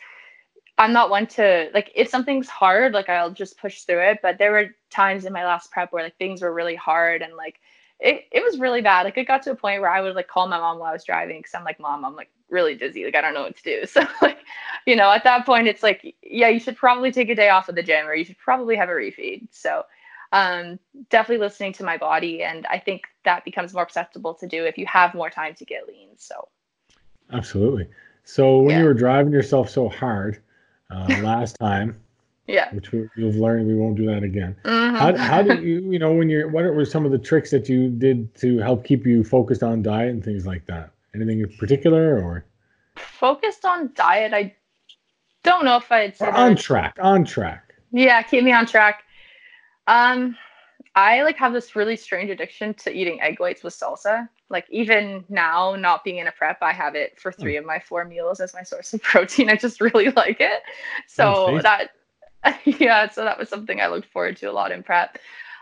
i'm 0.78 0.94
not 0.94 1.10
one 1.10 1.28
to 1.28 1.70
like 1.74 1.92
if 1.96 2.08
something's 2.08 2.50
hard 2.50 2.94
like 2.94 3.10
i'll 3.10 3.32
just 3.32 3.60
push 3.60 3.82
through 3.84 4.02
it 4.02 4.20
but 4.22 4.38
there 4.38 4.52
were 4.52 4.68
times 4.90 5.26
in 5.26 5.34
my 5.34 5.46
last 5.46 5.72
prep 5.72 5.92
where 5.92 6.04
like 6.04 6.18
things 6.18 6.42
were 6.42 6.54
really 6.54 6.76
hard 6.76 7.22
and 7.22 7.36
like 7.36 7.60
it, 8.00 8.26
it 8.32 8.42
was 8.44 8.60
really 8.60 8.82
bad. 8.82 9.04
Like 9.04 9.18
it 9.18 9.28
got 9.28 9.44
to 9.44 9.52
a 9.52 9.56
point 9.56 9.82
where 9.82 9.90
i 9.90 10.02
would 10.02 10.16
like 10.16 10.28
call 10.28 10.48
my 10.48 10.58
mom 10.58 10.80
while 10.80 10.90
i 10.90 10.94
was 10.94 11.04
driving 11.04 11.40
because 11.40 11.54
i'm 11.54 11.64
like 11.64 11.80
mom 11.80 12.06
i'm 12.06 12.16
like 12.16 12.30
really 12.50 12.76
dizzy. 12.76 13.06
Like 13.06 13.16
i 13.16 13.22
don't 13.22 13.34
know 13.34 13.44
what 13.44 13.58
to 13.58 13.64
do. 13.64 13.86
So 13.88 14.08
like 14.22 14.40
you 14.86 14.96
know 14.96 15.12
at 15.12 15.24
that 15.26 15.46
point 15.46 15.68
it's 15.68 15.84
like 15.84 16.16
yeah 16.24 16.48
you 16.48 16.60
should 16.60 16.78
probably 16.78 17.12
take 17.12 17.30
a 17.30 17.36
day 17.36 17.50
off 17.50 17.70
of 17.70 17.76
the 17.76 17.84
gym 17.84 18.08
or 18.08 18.14
you 18.14 18.26
should 18.26 18.38
probably 18.38 18.76
have 18.76 18.90
a 18.90 18.94
refeed. 18.94 19.48
So 19.52 19.84
um, 20.32 20.78
definitely 21.10 21.44
listening 21.44 21.74
to 21.74 21.84
my 21.84 21.98
body 21.98 22.44
and 22.44 22.66
i 22.68 22.78
think 22.78 23.04
that 23.26 23.44
becomes 23.46 23.74
more 23.74 23.84
acceptable 23.84 24.34
to 24.34 24.48
do 24.48 24.66
if 24.66 24.78
you 24.78 24.86
have 24.86 25.14
more 25.16 25.30
time 25.30 25.56
to 25.56 25.66
get 25.66 25.88
lean 25.88 26.10
so 26.18 26.48
Absolutely. 27.32 27.88
So 28.24 28.60
when 28.60 28.72
Yeah. 28.72 28.80
you 28.80 28.86
were 28.86 28.94
driving 28.94 29.32
yourself 29.32 29.70
so 29.70 29.90
hard 29.90 30.42
uh, 30.90 31.06
last 31.24 31.58
time, 31.60 32.00
yeah 32.48 32.70
which 32.72 32.92
we, 32.92 33.08
you've 33.16 33.36
learned 33.36 33.68
we 33.68 33.76
won't 33.76 33.96
do 33.96 34.06
that 34.08 34.24
again. 34.24 34.56
Mhm. 34.64 34.98
How, 34.98 35.16
how 35.18 35.42
did 35.44 35.62
you, 35.70 35.92
you 35.92 36.00
know, 36.00 36.14
when 36.14 36.30
you're, 36.30 36.48
what 36.50 36.64
were 36.74 36.86
some 36.86 37.06
of 37.06 37.12
the 37.12 37.20
tricks 37.20 37.52
that 37.52 37.70
you 37.70 37.90
did 37.90 38.34
to 38.36 38.58
help 38.58 38.84
keep 38.84 39.06
you 39.06 39.24
focused 39.24 39.62
on 39.62 39.84
diet 39.84 40.10
and 40.10 40.24
things 40.24 40.46
like 40.48 40.66
that? 40.66 40.92
Anything 41.14 41.42
in 41.42 41.56
particular 41.58 42.20
or, 42.20 42.46
focused 42.98 43.64
on 43.66 43.92
diet 43.96 44.34
i 44.34 44.54
don't 45.44 45.64
know 45.66 45.78
if 45.78 45.92
i'd 45.92 46.16
say 46.18 46.26
or 46.26 46.32
that 46.32 46.40
on 46.40 46.56
track? 46.56 46.98
On 47.00 47.24
track. 47.24 47.76
Yeah, 47.92 48.22
keep 48.24 48.44
me 48.44 48.52
on 48.52 48.66
track. 48.66 49.04
Um, 49.90 50.38
I 50.96 51.24
like 51.24 51.38
have 51.38 51.52
this 51.52 51.76
really 51.76 51.96
strange 51.96 52.30
addiction 52.30 52.74
to 52.76 52.92
eating 52.92 53.20
egg 53.22 53.40
whites 53.40 53.64
with 53.64 53.74
salsa. 53.74 54.30
Like 54.50 54.66
even 54.70 55.26
now, 55.30 55.76
not 55.76 56.04
being 56.04 56.18
in 56.18 56.28
a 56.28 56.32
prep, 56.32 56.60
I 56.62 56.72
have 56.74 56.96
it 56.96 57.20
for 57.20 57.32
three 57.32 57.58
of 57.58 57.66
my 57.66 57.80
four 57.80 58.06
meals 58.06 58.40
as 58.40 58.54
my 58.54 58.64
source 58.64 58.94
of 58.94 59.02
protein. 59.04 59.50
I 59.50 59.56
just 59.56 59.82
really 59.82 60.12
like 60.16 60.38
it. 60.40 60.62
So 61.08 61.60
tasty. 61.60 61.64
that, 61.64 61.90
yeah, 62.66 63.10
so 63.10 63.24
that 63.24 63.38
was 63.40 63.50
something 63.50 63.82
I 63.82 63.88
looked 63.88 64.12
forward 64.12 64.38
to 64.38 64.46
a 64.46 64.54
lot 64.54 64.72
in 64.72 64.84
prep. 64.84 65.18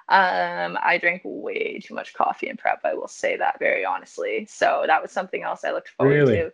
Um, 0.10 0.78
I 0.82 0.98
drank 1.02 1.22
way 1.26 1.80
too 1.80 1.94
much 1.94 2.14
coffee 2.14 2.50
in 2.50 2.58
prep. 2.58 2.82
I 2.84 2.94
will 2.94 3.08
say 3.10 3.38
that 3.38 3.60
very 3.60 3.86
honestly. 3.86 4.46
So 4.50 4.84
that 4.88 5.02
was 5.02 5.12
something 5.12 5.44
else 5.44 5.64
I 5.64 5.72
looked 5.72 5.90
forward 5.90 6.14
Really? 6.16 6.36
to. 6.36 6.52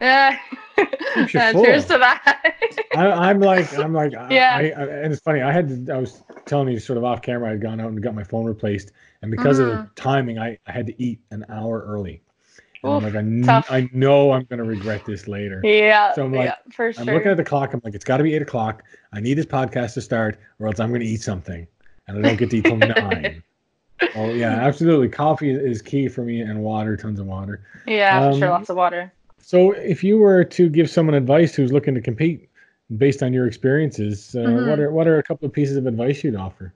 Yeah, 0.00 0.38
Uh, 0.78 1.26
cheers 1.26 1.86
to 1.86 1.98
that. 1.98 2.54
I, 2.94 3.06
I'm 3.30 3.40
like, 3.40 3.72
I'm 3.78 3.92
like, 3.92 4.12
Yeah. 4.12 4.54
I, 4.56 4.60
I, 4.70 4.84
and 5.02 5.12
it's 5.12 5.20
funny. 5.20 5.42
I 5.42 5.50
had, 5.50 5.86
to, 5.86 5.92
I 5.94 5.98
was 5.98 6.22
telling 6.46 6.68
you 6.68 6.78
sort 6.78 6.96
of 6.98 7.04
off 7.04 7.20
camera. 7.20 7.48
I 7.48 7.50
had 7.52 7.60
gone 7.60 7.80
out 7.80 7.88
and 7.88 8.00
got 8.02 8.14
my 8.14 8.22
phone 8.22 8.44
replaced, 8.46 8.92
and 9.22 9.30
because 9.30 9.58
of 9.58 9.66
the 9.66 9.72
Mhm. 9.72 9.90
timing, 9.96 10.38
I, 10.38 10.56
I 10.66 10.72
had 10.72 10.86
to 10.86 11.02
eat 11.02 11.20
an 11.32 11.44
hour 11.48 11.84
early. 11.86 12.22
And 12.84 12.92
I'm 12.92 13.02
like, 13.02 13.16
I, 13.16 13.22
kn- 13.22 13.64
I 13.70 13.90
know 13.92 14.30
I'm 14.30 14.44
gonna 14.44 14.62
regret 14.64 15.04
this 15.04 15.26
later. 15.26 15.60
yeah, 15.64 16.14
So 16.14 16.24
I'm 16.24 16.32
like, 16.32 16.46
yeah, 16.46 16.54
for 16.72 16.92
sure. 16.92 17.02
I'm 17.02 17.12
looking 17.12 17.32
at 17.32 17.36
the 17.36 17.44
clock. 17.44 17.74
I'm 17.74 17.80
like, 17.82 17.94
it's 17.94 18.04
got 18.04 18.18
to 18.18 18.22
be 18.22 18.34
eight 18.34 18.42
o'clock. 18.42 18.84
I 19.12 19.18
need 19.20 19.34
this 19.34 19.46
podcast 19.46 19.94
to 19.94 20.00
start, 20.00 20.38
or 20.60 20.68
else 20.68 20.78
I'm 20.78 20.90
going 20.90 21.00
to 21.00 21.06
eat 21.06 21.22
something, 21.22 21.66
and 22.06 22.18
I 22.18 22.22
don't 22.22 22.36
get 22.36 22.50
to 22.50 22.58
eat 22.58 22.66
till 22.66 22.76
nine. 22.76 23.42
Oh 24.14 24.32
yeah, 24.32 24.52
absolutely. 24.54 25.08
Coffee 25.08 25.50
is 25.50 25.82
key 25.82 26.08
for 26.08 26.22
me, 26.22 26.40
and 26.42 26.62
water, 26.62 26.96
tons 26.96 27.18
of 27.18 27.26
water. 27.26 27.62
Yeah, 27.84 28.30
for 28.30 28.38
sure. 28.38 28.44
Um, 28.48 28.52
Lots 28.52 28.70
of 28.70 28.76
water. 28.76 29.12
So, 29.40 29.72
if 29.72 30.04
you 30.04 30.18
were 30.18 30.44
to 30.44 30.68
give 30.68 30.90
someone 30.90 31.14
advice 31.14 31.54
who's 31.54 31.72
looking 31.72 31.94
to 31.94 32.00
compete, 32.00 32.48
based 32.96 33.22
on 33.22 33.32
your 33.32 33.46
experiences, 33.46 34.34
uh, 34.34 34.40
Mhm. 34.40 34.64
what 34.64 34.80
are 34.80 34.90
what 34.90 35.06
are 35.06 35.18
a 35.18 35.22
couple 35.22 35.46
of 35.46 35.52
pieces 35.52 35.76
of 35.76 35.86
advice 35.86 36.24
you'd 36.24 36.36
offer? 36.36 36.72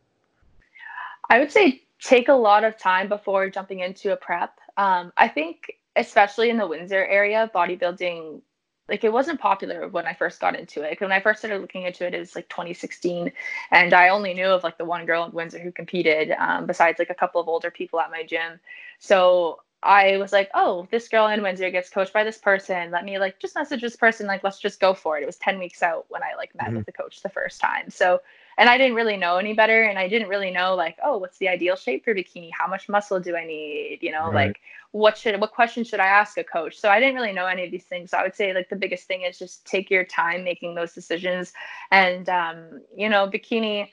I 1.31 1.39
would 1.39 1.51
say 1.51 1.83
take 2.01 2.29
a 2.29 2.35
lot 2.35 2.65
of 2.65 2.77
time 2.77 3.09
before 3.09 3.49
jumping 3.49 3.81
into 3.81 4.13
a 4.13 4.17
prep. 4.17 4.59
Um, 4.77 5.13
I 5.17 5.29
think, 5.29 5.79
especially 5.97 6.51
in 6.51 6.59
the 6.59 6.67
Windsor 6.67 7.07
area, 7.07 7.51
bodybuilding, 7.55 8.43
like 8.89 9.05
it 9.05 9.13
wasn't 9.13 9.41
popular 9.41 9.89
when 9.89 10.07
I 10.07 10.13
first 10.13 10.41
got 10.41 10.59
into 10.59 10.83
it. 10.83 11.01
When 11.01 11.13
I 11.13 11.21
first 11.21 11.39
started 11.39 11.61
looking 11.61 11.85
into 11.85 12.07
it, 12.07 12.15
it 12.15 12.19
was 12.19 12.35
like 12.35 12.49
2016, 12.49 13.33
and 13.71 13.95
I 13.95 14.09
only 14.11 14.35
knew 14.35 14.47
of 14.47 14.65
like 14.65 14.77
the 14.77 14.85
one 14.85 15.07
girl 15.07 15.25
in 15.25 15.33
Windsor 15.33 15.61
who 15.61 15.73
competed, 15.73 16.33
um, 16.33 16.67
besides 16.67 16.99
like 16.99 17.11
a 17.11 17.15
couple 17.15 17.41
of 17.41 17.49
older 17.49 17.71
people 17.71 18.01
at 18.01 18.11
my 18.11 18.25
gym. 18.25 18.61
So 18.99 19.61
I 19.83 20.17
was 20.19 20.33
like, 20.33 20.51
oh, 20.55 20.87
this 20.91 21.09
girl 21.09 21.27
in 21.29 21.43
Windsor 21.43 21.71
gets 21.71 21.91
coached 21.91 22.13
by 22.13 22.25
this 22.25 22.39
person. 22.39 22.91
Let 22.91 23.05
me 23.05 23.19
like 23.19 23.39
just 23.41 23.55
message 23.57 23.81
this 23.81 23.97
person. 23.97 24.27
Like, 24.27 24.43
let's 24.45 24.61
just 24.61 24.81
go 24.81 24.95
for 24.95 25.19
it. 25.19 25.23
It 25.23 25.27
was 25.27 25.37
10 25.37 25.59
weeks 25.59 25.83
out 25.83 26.07
when 26.09 26.23
I 26.23 26.35
like 26.37 26.55
met 26.55 26.73
Mhm. 26.73 26.77
with 26.77 26.87
the 26.87 26.93
coach 26.93 27.23
the 27.23 27.29
first 27.29 27.61
time. 27.61 27.91
So, 27.91 28.21
and 28.59 28.69
I 28.69 28.79
didn't 28.79 28.95
really 28.97 29.17
know 29.17 29.39
any 29.39 29.55
better. 29.55 29.83
And 29.85 29.99
I 29.99 30.09
didn't 30.09 30.29
really 30.29 30.51
know 30.51 30.75
like, 30.75 30.99
oh, 31.05 31.19
what's 31.19 31.39
the 31.39 31.49
ideal 31.49 31.77
shape 31.77 32.05
for 32.05 32.15
bikini? 32.15 32.51
How 32.57 32.69
much 32.69 32.89
muscle 32.89 33.21
do 33.21 33.37
I 33.37 33.45
need? 33.47 33.99
You 34.03 34.13
know, 34.13 34.31
Right. 34.31 34.45
like 34.45 34.61
what 34.93 35.17
should, 35.19 35.41
what 35.41 35.53
questions 35.53 35.89
should 35.89 36.01
I 36.01 36.07
ask 36.07 36.37
a 36.39 36.45
coach? 36.45 36.79
So 36.79 36.89
I 36.89 37.01
didn't 37.01 37.15
really 37.17 37.33
know 37.33 37.47
any 37.47 37.65
of 37.65 37.71
these 37.71 37.85
things. 37.85 38.11
So 38.11 38.19
I 38.19 38.23
would 38.23 38.35
say 38.35 38.53
like 38.55 38.69
the 38.69 38.77
biggest 38.77 39.07
thing 39.07 39.23
is 39.23 39.39
just 39.39 39.67
take 39.67 39.91
your 39.91 40.05
time 40.05 40.45
making 40.45 40.75
those 40.75 40.93
decisions. 40.95 41.53
And, 41.91 42.29
um, 42.29 42.83
you 42.97 43.09
know, 43.09 43.29
bikini, 43.29 43.89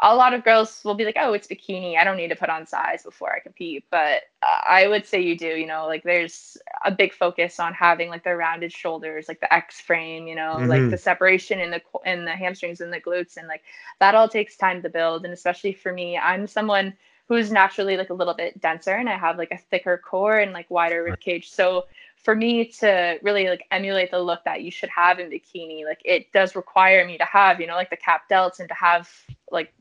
a 0.00 0.14
lot 0.14 0.32
of 0.32 0.42
girls 0.44 0.80
will 0.84 0.94
be 0.94 1.04
like, 1.04 1.16
oh, 1.18 1.32
it's 1.32 1.46
bikini. 1.46 1.96
I 1.96 2.04
don't 2.04 2.16
need 2.16 2.28
to 2.28 2.36
put 2.36 2.48
on 2.48 2.66
size 2.66 3.02
before 3.02 3.32
I 3.34 3.40
compete. 3.40 3.84
But 3.90 4.22
uh, 4.42 4.60
I 4.66 4.86
would 4.88 5.06
say 5.06 5.20
you 5.20 5.36
do, 5.36 5.46
you 5.46 5.66
know, 5.66 5.86
like 5.86 6.02
there's 6.02 6.56
a 6.84 6.90
big 6.90 7.12
focus 7.12 7.60
on 7.60 7.72
having 7.74 8.08
like 8.08 8.24
the 8.24 8.34
rounded 8.36 8.72
shoulders, 8.72 9.28
like 9.28 9.40
the 9.40 9.52
X 9.52 9.80
frame, 9.80 10.26
you 10.26 10.34
know, 10.34 10.62
Mhm. 10.62 10.68
like 10.68 10.88
the 10.88 10.96
separation 10.96 11.60
in 11.60 11.70
the 11.70 11.80
in 12.04 12.24
the 12.24 12.32
hamstrings 12.32 12.80
and 12.80 12.92
the 12.92 13.00
glutes. 13.00 13.36
And 13.36 13.46
like 13.48 13.62
that 14.00 14.14
all 14.14 14.28
takes 14.28 14.56
time 14.56 14.82
to 14.82 14.88
build. 14.88 15.24
And 15.24 15.32
especially 15.32 15.72
for 15.72 15.92
me, 15.92 16.16
I'm 16.18 16.46
someone 16.46 16.94
who's 17.28 17.50
naturally 17.52 17.96
like 17.96 18.10
a 18.10 18.14
little 18.14 18.34
bit 18.34 18.60
denser 18.60 18.94
and 18.94 19.08
I 19.08 19.16
have 19.16 19.38
like 19.38 19.52
a 19.52 19.58
thicker 19.58 19.98
core 19.98 20.38
and 20.38 20.52
like 20.52 20.70
wider 20.70 21.02
rib 21.04 21.20
cage. 21.20 21.50
So 21.50 21.84
for 22.16 22.34
me 22.34 22.66
to 22.80 23.18
really 23.22 23.48
like 23.48 23.64
emulate 23.70 24.10
the 24.10 24.18
look 24.20 24.44
that 24.44 24.62
you 24.62 24.70
should 24.70 24.90
have 24.90 25.18
in 25.18 25.30
bikini, 25.30 25.84
like 25.84 26.00
it 26.04 26.32
does 26.32 26.56
require 26.56 27.06
me 27.06 27.18
to 27.18 27.24
have, 27.24 27.60
you 27.60 27.66
know, 27.66 27.74
like 27.74 27.90
the 27.90 27.96
cap 27.96 28.22
delts 28.30 28.60
and 28.60 28.68
to 28.68 28.74
have 28.74 29.08
like 29.50 29.72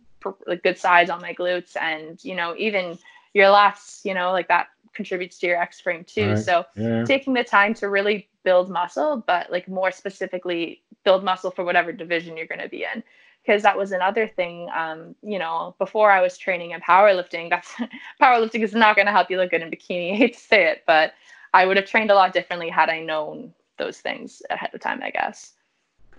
like 0.47 0.63
good 0.63 0.77
size 0.77 1.09
on 1.09 1.21
my 1.21 1.33
glutes 1.33 1.75
and 1.75 2.23
you 2.23 2.35
know 2.35 2.53
even 2.57 2.97
your 3.33 3.47
lats 3.47 4.03
you 4.03 4.13
know 4.13 4.31
like 4.31 4.47
that 4.47 4.67
contributes 4.93 5.39
to 5.39 5.47
your 5.47 5.57
x 5.61 5.79
frame 5.79 6.03
too 6.03 6.35
Right. 6.35 6.37
so 6.37 6.65
Yeah, 6.75 7.05
taking 7.05 7.33
the 7.33 7.43
time 7.43 7.73
to 7.75 7.89
really 7.89 8.29
build 8.43 8.69
muscle 8.69 9.23
but 9.27 9.51
like 9.51 9.67
more 9.67 9.91
specifically 9.91 10.81
build 11.03 11.23
muscle 11.23 11.51
for 11.51 11.63
whatever 11.63 11.91
division 11.91 12.35
you're 12.37 12.47
going 12.47 12.59
to 12.59 12.69
be 12.69 12.83
in 12.93 13.03
because 13.43 13.63
that 13.63 13.77
was 13.77 13.91
another 13.91 14.27
thing 14.27 14.69
um, 14.75 15.15
you 15.21 15.39
know 15.39 15.75
before 15.79 16.11
i 16.11 16.21
was 16.21 16.37
training 16.37 16.71
in 16.71 16.79
powerlifting 16.81 17.49
that's 17.49 17.73
powerlifting 18.21 18.61
is 18.63 18.73
not 18.73 18.95
going 18.95 19.05
to 19.05 19.11
help 19.11 19.29
you 19.29 19.37
look 19.37 19.51
good 19.51 19.61
in 19.61 19.71
bikini 19.71 20.11
I 20.13 20.17
hate 20.17 20.33
to 20.33 20.39
say 20.39 20.65
it 20.67 20.83
but 20.85 21.13
i 21.53 21.65
would 21.65 21.77
have 21.77 21.85
trained 21.85 22.11
a 22.11 22.15
lot 22.15 22.33
differently 22.33 22.69
had 22.69 22.89
i 22.89 22.99
known 23.01 23.53
those 23.77 23.99
things 23.99 24.41
ahead 24.49 24.71
of 24.73 24.81
time 24.81 25.01
i 25.03 25.09
guess 25.11 25.53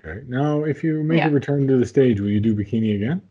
okay. 0.05 0.23
Now, 0.29 0.65
if 0.65 0.85
you 0.85 1.03
make 1.03 1.19
Yeah. 1.19 1.27
a 1.27 1.31
return 1.31 1.67
to 1.69 1.77
the 1.77 1.87
stage, 1.87 2.21
will 2.21 2.29
you 2.31 2.41
do 2.41 2.55
bikini 2.55 2.95
again? 2.97 3.23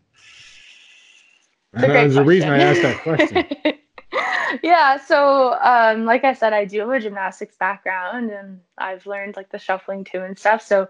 It's 1.74 1.84
a 1.84 1.88
great 1.88 1.94
There's 1.94 2.16
a 2.18 2.24
reason 2.24 2.50
I 2.50 2.60
asked 2.60 2.82
that 2.82 3.02
question. 3.02 3.44
question. 3.44 3.80
yeah, 4.64 4.98
so 4.98 5.58
um, 5.62 6.06
like 6.06 6.24
I 6.24 6.34
said, 6.34 6.54
I 6.54 6.66
do 6.66 6.80
have 6.80 6.90
a 6.90 7.00
gymnastics 7.00 7.56
background, 7.56 8.30
and 8.30 8.60
I've 8.78 9.06
learned 9.06 9.36
like 9.36 9.50
the 9.50 9.58
shuffling 9.58 10.04
too 10.04 10.22
and 10.22 10.38
stuff. 10.38 10.62
So, 10.62 10.90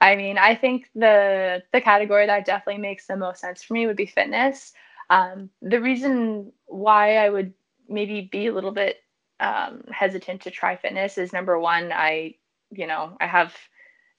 I 0.00 0.16
mean, 0.16 0.38
I 0.38 0.54
think 0.54 0.90
the 0.94 1.62
the 1.72 1.80
category 1.80 2.26
that 2.26 2.44
definitely 2.44 2.82
makes 2.82 3.06
the 3.06 3.16
most 3.16 3.40
sense 3.40 3.62
for 3.62 3.74
me 3.74 3.86
would 3.86 3.96
be 3.96 4.06
fitness. 4.06 4.72
Um, 5.10 5.50
the 5.62 5.80
reason 5.80 6.52
why 6.66 7.18
I 7.18 7.30
would 7.30 7.54
maybe 7.88 8.22
be 8.22 8.48
a 8.48 8.52
little 8.52 8.72
bit 8.72 8.96
um, 9.38 9.84
hesitant 9.90 10.42
to 10.42 10.50
try 10.50 10.76
fitness 10.76 11.18
is 11.18 11.32
number 11.32 11.58
one, 11.58 11.92
I 11.92 12.34
you 12.72 12.88
know 12.88 13.16
I 13.20 13.26
have 13.26 13.54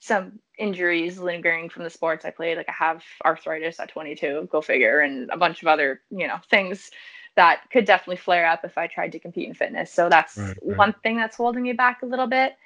some 0.00 0.38
injuries 0.58 1.18
lingering 1.18 1.68
from 1.68 1.84
the 1.84 1.90
sports 1.90 2.24
I 2.24 2.30
played. 2.30 2.56
Like 2.58 2.68
I 2.68 2.72
have 2.72 3.04
arthritis 3.24 3.80
at 3.80 3.88
22, 3.90 4.48
go 4.50 4.60
figure, 4.60 5.00
and 5.00 5.30
a 5.30 5.36
bunch 5.36 5.62
of 5.62 5.68
other, 5.68 6.02
you 6.10 6.26
know, 6.28 6.38
things 6.50 6.90
that 7.36 7.62
could 7.70 7.84
definitely 7.84 8.16
flare 8.16 8.46
up 8.46 8.64
if 8.64 8.76
I 8.78 8.86
tried 8.88 9.12
to 9.12 9.20
compete 9.20 9.48
in 9.48 9.54
fitness. 9.54 9.92
So 9.92 10.08
that's 10.08 10.54
Right, 10.54 10.58
right. 10.68 10.76
one 10.76 10.94
thing 11.02 11.16
that's 11.16 11.36
holding 11.36 11.62
me 11.62 11.72
back 11.72 12.02
a 12.02 12.06
little 12.06 12.26
bit. 12.26 12.56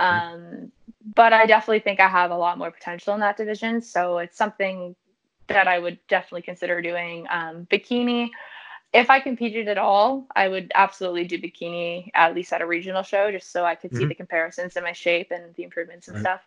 Um, 0.00 0.72
but 1.14 1.32
I 1.32 1.46
definitely 1.46 1.80
think 1.80 2.00
I 2.00 2.08
have 2.08 2.30
a 2.30 2.36
lot 2.36 2.58
more 2.58 2.70
potential 2.70 3.14
in 3.14 3.20
that 3.20 3.36
division. 3.36 3.80
So 3.82 4.18
it's 4.18 4.36
something 4.36 4.96
that 5.48 5.68
I 5.68 5.78
would 5.78 5.98
definitely 6.08 6.42
consider 6.42 6.80
doing. 6.82 7.26
Um, 7.30 7.66
bikini, 7.70 8.30
if 8.92 9.10
I 9.10 9.20
competed 9.20 9.68
at 9.68 9.78
all, 9.78 10.26
I 10.34 10.48
would 10.48 10.72
absolutely 10.74 11.24
do 11.26 11.38
bikini 11.38 12.10
at 12.14 12.34
least 12.34 12.52
at 12.52 12.62
a 12.62 12.66
regional 12.66 13.02
show, 13.02 13.30
just 13.30 13.52
so 13.52 13.64
I 13.64 13.74
could 13.74 13.94
see 13.94 14.04
Mhm. 14.04 14.08
the 14.08 14.14
comparisons 14.14 14.76
in 14.76 14.82
my 14.84 14.92
shape 14.92 15.30
and 15.30 15.54
the 15.54 15.64
improvements 15.64 16.08
and 16.08 16.16
Right. 16.16 16.20
stuff. 16.20 16.40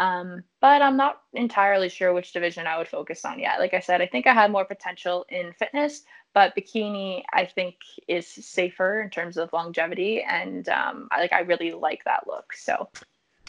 Um, 0.00 0.44
but 0.62 0.80
I'm 0.80 0.96
not 0.96 1.20
entirely 1.34 1.90
sure 1.90 2.14
which 2.14 2.32
division 2.32 2.66
I 2.66 2.78
would 2.78 2.88
focus 2.88 3.26
on 3.26 3.38
yet. 3.38 3.58
Like 3.58 3.74
I 3.74 3.80
said, 3.80 4.00
I 4.00 4.06
think 4.06 4.26
I 4.26 4.32
had 4.32 4.50
more 4.50 4.64
potential 4.64 5.26
in 5.28 5.52
fitness, 5.52 6.04
but 6.32 6.56
bikini 6.56 7.22
I 7.34 7.44
think 7.44 7.74
is 8.08 8.26
safer 8.26 9.02
in 9.02 9.10
terms 9.10 9.36
of 9.36 9.52
longevity, 9.52 10.22
and 10.22 10.66
um, 10.70 11.08
I 11.12 11.20
like 11.20 11.34
I 11.34 11.40
really 11.40 11.72
like 11.72 12.02
that 12.04 12.26
look. 12.26 12.54
So 12.54 12.88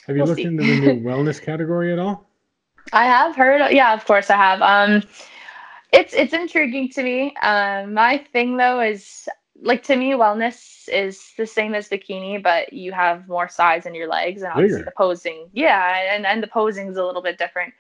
Have 0.08 0.18
you 0.18 0.24
We'll 0.24 0.28
looked 0.28 0.40
see. 0.40 0.44
into 0.44 0.66
the 0.66 0.76
new 0.76 1.00
wellness 1.08 1.42
category 1.42 1.94
at 1.94 2.00
all? 2.00 2.28
I 2.92 3.06
have 3.06 3.34
heard, 3.34 3.72
yeah, 3.72 3.94
of 3.94 4.04
course 4.04 4.30
I 4.30 4.36
have. 4.36 4.62
Um, 4.62 5.04
it's 5.94 6.14
it's 6.14 6.34
intriguing 6.34 6.90
to 6.90 7.04
me. 7.04 7.34
Um, 7.42 7.94
my 7.94 8.18
thing 8.34 8.58
though 8.58 8.82
is 8.82 9.30
like 9.62 9.84
to 9.84 9.96
me, 9.96 10.12
wellness 10.12 10.90
is 10.90 11.34
the 11.38 11.46
same 11.46 11.76
as 11.76 11.88
bikini, 11.88 12.42
but 12.42 12.74
you 12.74 12.92
have 12.92 13.28
more 13.28 13.48
size 13.48 13.86
in 13.86 13.96
your 13.96 14.08
legs, 14.08 14.42
and 14.42 14.52
obviously 14.52 14.80
Bigger. 14.80 14.86
the 14.86 14.96
posing, 14.98 15.50
yeah, 15.54 16.14
and 16.16 16.26
and 16.26 16.42
the 16.42 16.48
posing 16.48 16.88
is 16.88 16.98
a 16.98 17.06
little 17.06 17.22
bit 17.22 17.38
different. 17.38 17.74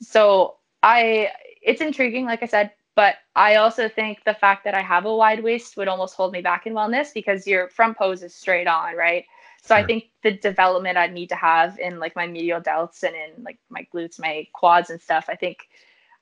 So 0.00 0.56
I, 0.82 1.30
it's 1.62 1.80
intriguing, 1.80 2.26
like 2.26 2.42
I 2.42 2.46
said, 2.46 2.72
but 2.94 3.16
I 3.34 3.56
also 3.56 3.88
think 3.88 4.24
the 4.24 4.34
fact 4.34 4.64
that 4.64 4.74
I 4.74 4.82
have 4.82 5.04
a 5.04 5.14
wide 5.14 5.42
waist 5.42 5.76
would 5.76 5.88
almost 5.88 6.16
hold 6.16 6.32
me 6.32 6.40
back 6.40 6.66
in 6.66 6.72
wellness 6.72 7.12
because 7.12 7.46
your 7.46 7.68
front 7.68 7.98
pose 7.98 8.22
is 8.22 8.34
straight 8.34 8.66
on, 8.66 8.96
right? 8.96 9.24
So 9.62 9.74
I 9.74 9.84
think 9.84 10.04
the 10.22 10.32
development 10.32 10.96
I'd 10.96 11.12
need 11.12 11.28
to 11.30 11.34
have 11.34 11.78
in 11.78 11.98
like 11.98 12.14
my 12.14 12.26
medial 12.26 12.60
delts 12.60 13.02
and 13.02 13.14
in 13.16 13.42
like 13.42 13.58
my 13.68 13.86
glutes, 13.92 14.20
my 14.20 14.46
quads 14.52 14.90
and 14.90 15.02
stuff, 15.02 15.26
I 15.28 15.34
think 15.34 15.68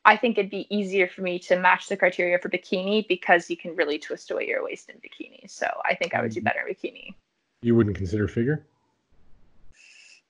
I 0.05 0.17
think 0.17 0.37
it'd 0.37 0.51
be 0.51 0.67
easier 0.75 1.09
for 1.09 1.23
me 1.23 1.39
to 1.41 1.59
match 1.59 1.89
the 1.89 1.97
criteria 1.97 2.39
for 2.39 2.51
bikini 2.51 3.09
because 3.09 3.49
you 3.49 3.57
can 3.57 3.75
really 3.75 3.99
twist 3.99 4.31
away 4.31 4.47
your 4.47 4.63
waist 4.63 4.91
in 4.91 4.97
bikini. 4.97 5.49
So 5.49 5.67
I 5.85 5.95
think 5.95 6.15
I 6.15 6.21
would 6.21 6.33
do 6.33 6.41
Mhm. 6.41 6.45
better 6.45 6.67
in 6.67 6.75
bikini. 6.75 7.15
You 7.63 7.75
wouldn't 7.75 7.97
consider 7.97 8.29
figure? 8.29 8.67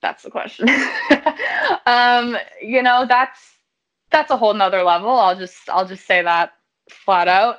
That's 0.01 0.23
the 0.23 0.31
question. 0.31 0.69
um, 1.87 2.37
you 2.63 2.83
know, 2.83 3.07
that's 3.09 3.59
that's 4.11 4.31
a 4.31 4.37
whole 4.37 4.55
nother 4.55 4.83
level. 4.83 5.11
I'll 5.11 5.37
just 5.37 5.69
I'll 5.69 5.87
just 5.87 6.07
say 6.07 6.23
that 6.23 6.53
flat 6.91 7.27
out. 7.27 7.57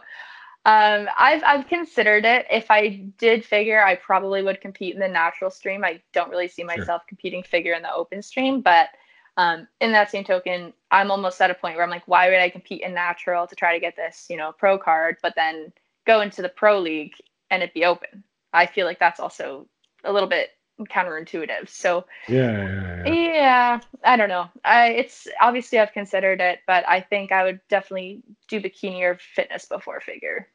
Um, 0.66 1.10
I've 1.18 1.44
I've 1.44 1.68
considered 1.68 2.24
it. 2.24 2.46
If 2.50 2.72
I 2.72 3.08
did 3.18 3.44
figure, 3.44 3.84
I 3.84 3.96
probably 3.96 4.42
would 4.42 4.62
compete 4.62 4.94
in 4.94 5.00
the 5.00 5.08
natural 5.08 5.52
stream. 5.52 5.84
I 5.84 6.02
don't 6.14 6.30
really 6.30 6.48
see 6.48 6.64
myself 6.64 7.02
competing 7.08 7.44
figure 7.44 7.74
in 7.74 7.84
the 7.84 7.94
open 7.94 8.22
stream, 8.22 8.62
but 8.62 8.90
um, 9.38 9.68
in 9.82 9.92
that 9.92 10.12
same 10.12 10.24
token, 10.24 10.74
I'm 10.92 11.12
almost 11.12 11.42
at 11.42 11.52
a 11.52 11.56
point 11.56 11.76
where 11.76 11.84
I'm 11.84 11.90
like, 11.90 12.08
why 12.08 12.30
would 12.30 12.40
I 12.40 12.50
compete 12.50 12.82
in 12.82 12.94
natural 12.94 13.48
to 13.48 13.56
try 13.56 13.74
to 13.74 13.80
get 13.80 13.96
this, 13.96 14.28
you 14.30 14.38
know, 14.38 14.54
pro 14.58 14.78
card, 14.78 15.18
but 15.22 15.34
then 15.36 15.74
go 16.06 16.22
into 16.22 16.42
the 16.42 16.50
pro 16.50 16.80
league 16.80 17.14
and 17.52 17.62
it 17.62 17.74
be 17.74 17.86
open? 17.86 18.24
I 18.54 18.66
feel 18.66 18.86
like 18.86 19.00
that's 19.00 19.20
also 19.20 19.68
a 20.06 20.14
little 20.14 20.30
bit 20.30 20.52
counterintuitive. 20.80 21.70
So 21.70 22.06
Yeah, 22.28 23.06
yeah, 23.06 23.06
yeah. 23.06 23.14
yeah, 23.14 23.80
I 24.04 24.18
don't 24.18 24.30
know. 24.30 24.50
I 24.64 24.88
it's 24.90 25.28
obviously 25.42 25.80
I've 25.80 25.94
considered 25.94 26.42
it, 26.42 26.60
but 26.68 26.88
I 26.88 27.02
think 27.02 27.32
I 27.32 27.44
would 27.44 27.60
definitely 27.70 28.24
do 28.48 28.62
bikini 28.62 29.02
or 29.02 29.18
fitness 29.18 29.66
before 29.66 30.00
figure. 30.02 30.48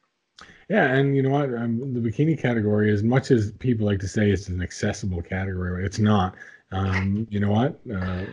Yeah, 0.69 0.93
and 0.93 1.15
you 1.15 1.21
know 1.21 1.29
what? 1.29 1.53
Um, 1.53 1.93
the 1.93 1.99
bikini 1.99 2.39
category, 2.39 2.91
as 2.91 3.03
much 3.03 3.31
as 3.31 3.51
people 3.53 3.85
like 3.85 3.99
to 3.99 4.07
say 4.07 4.31
it's 4.31 4.47
an 4.47 4.61
accessible 4.61 5.21
category, 5.21 5.85
it's 5.85 5.99
not. 5.99 6.35
Um, 6.73 7.27
you 7.29 7.41
know 7.41 7.51
what? 7.51 7.81
Uh, 7.93 8.27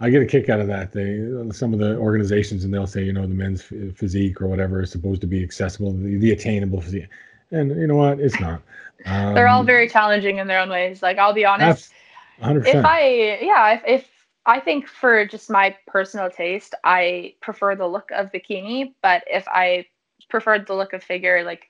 I 0.00 0.10
get 0.10 0.22
a 0.22 0.26
kick 0.26 0.48
out 0.48 0.60
of 0.60 0.68
that. 0.68 0.92
They 0.92 1.18
some 1.52 1.72
of 1.72 1.80
the 1.80 1.96
organizations 1.96 2.64
and 2.64 2.72
they'll 2.72 2.86
say, 2.86 3.02
you 3.02 3.12
know, 3.12 3.22
the 3.22 3.34
men's 3.34 3.62
ph- 3.62 3.94
physique 3.96 4.40
or 4.40 4.46
whatever 4.46 4.82
is 4.82 4.90
supposed 4.90 5.20
to 5.22 5.26
be 5.26 5.42
accessible, 5.42 5.92
the, 5.92 6.16
the 6.18 6.30
attainable 6.30 6.80
physique, 6.80 7.08
and 7.50 7.70
you 7.70 7.86
know 7.86 7.96
what? 7.96 8.20
It's 8.20 8.38
not. 8.40 8.62
Um, 9.06 9.34
They're 9.34 9.48
all 9.48 9.64
very 9.64 9.88
challenging 9.88 10.38
in 10.38 10.46
their 10.46 10.60
own 10.60 10.70
ways. 10.70 11.02
Like 11.02 11.18
I'll 11.18 11.32
be 11.32 11.44
honest, 11.44 11.92
Hundred 12.40 12.66
if. 12.66 12.84
I 12.84 13.38
yeah, 13.42 13.74
if, 13.74 13.82
if 13.86 14.10
I 14.46 14.60
think 14.60 14.88
for 14.88 15.26
just 15.26 15.50
my 15.50 15.76
personal 15.86 16.30
taste, 16.30 16.74
I 16.84 17.34
prefer 17.40 17.74
the 17.74 17.86
look 17.86 18.10
of 18.12 18.30
bikini, 18.32 18.94
but 19.02 19.24
if 19.26 19.46
I 19.48 19.86
preferred 20.28 20.66
the 20.66 20.74
look 20.74 20.92
of 20.92 21.02
figure, 21.02 21.42
like 21.44 21.68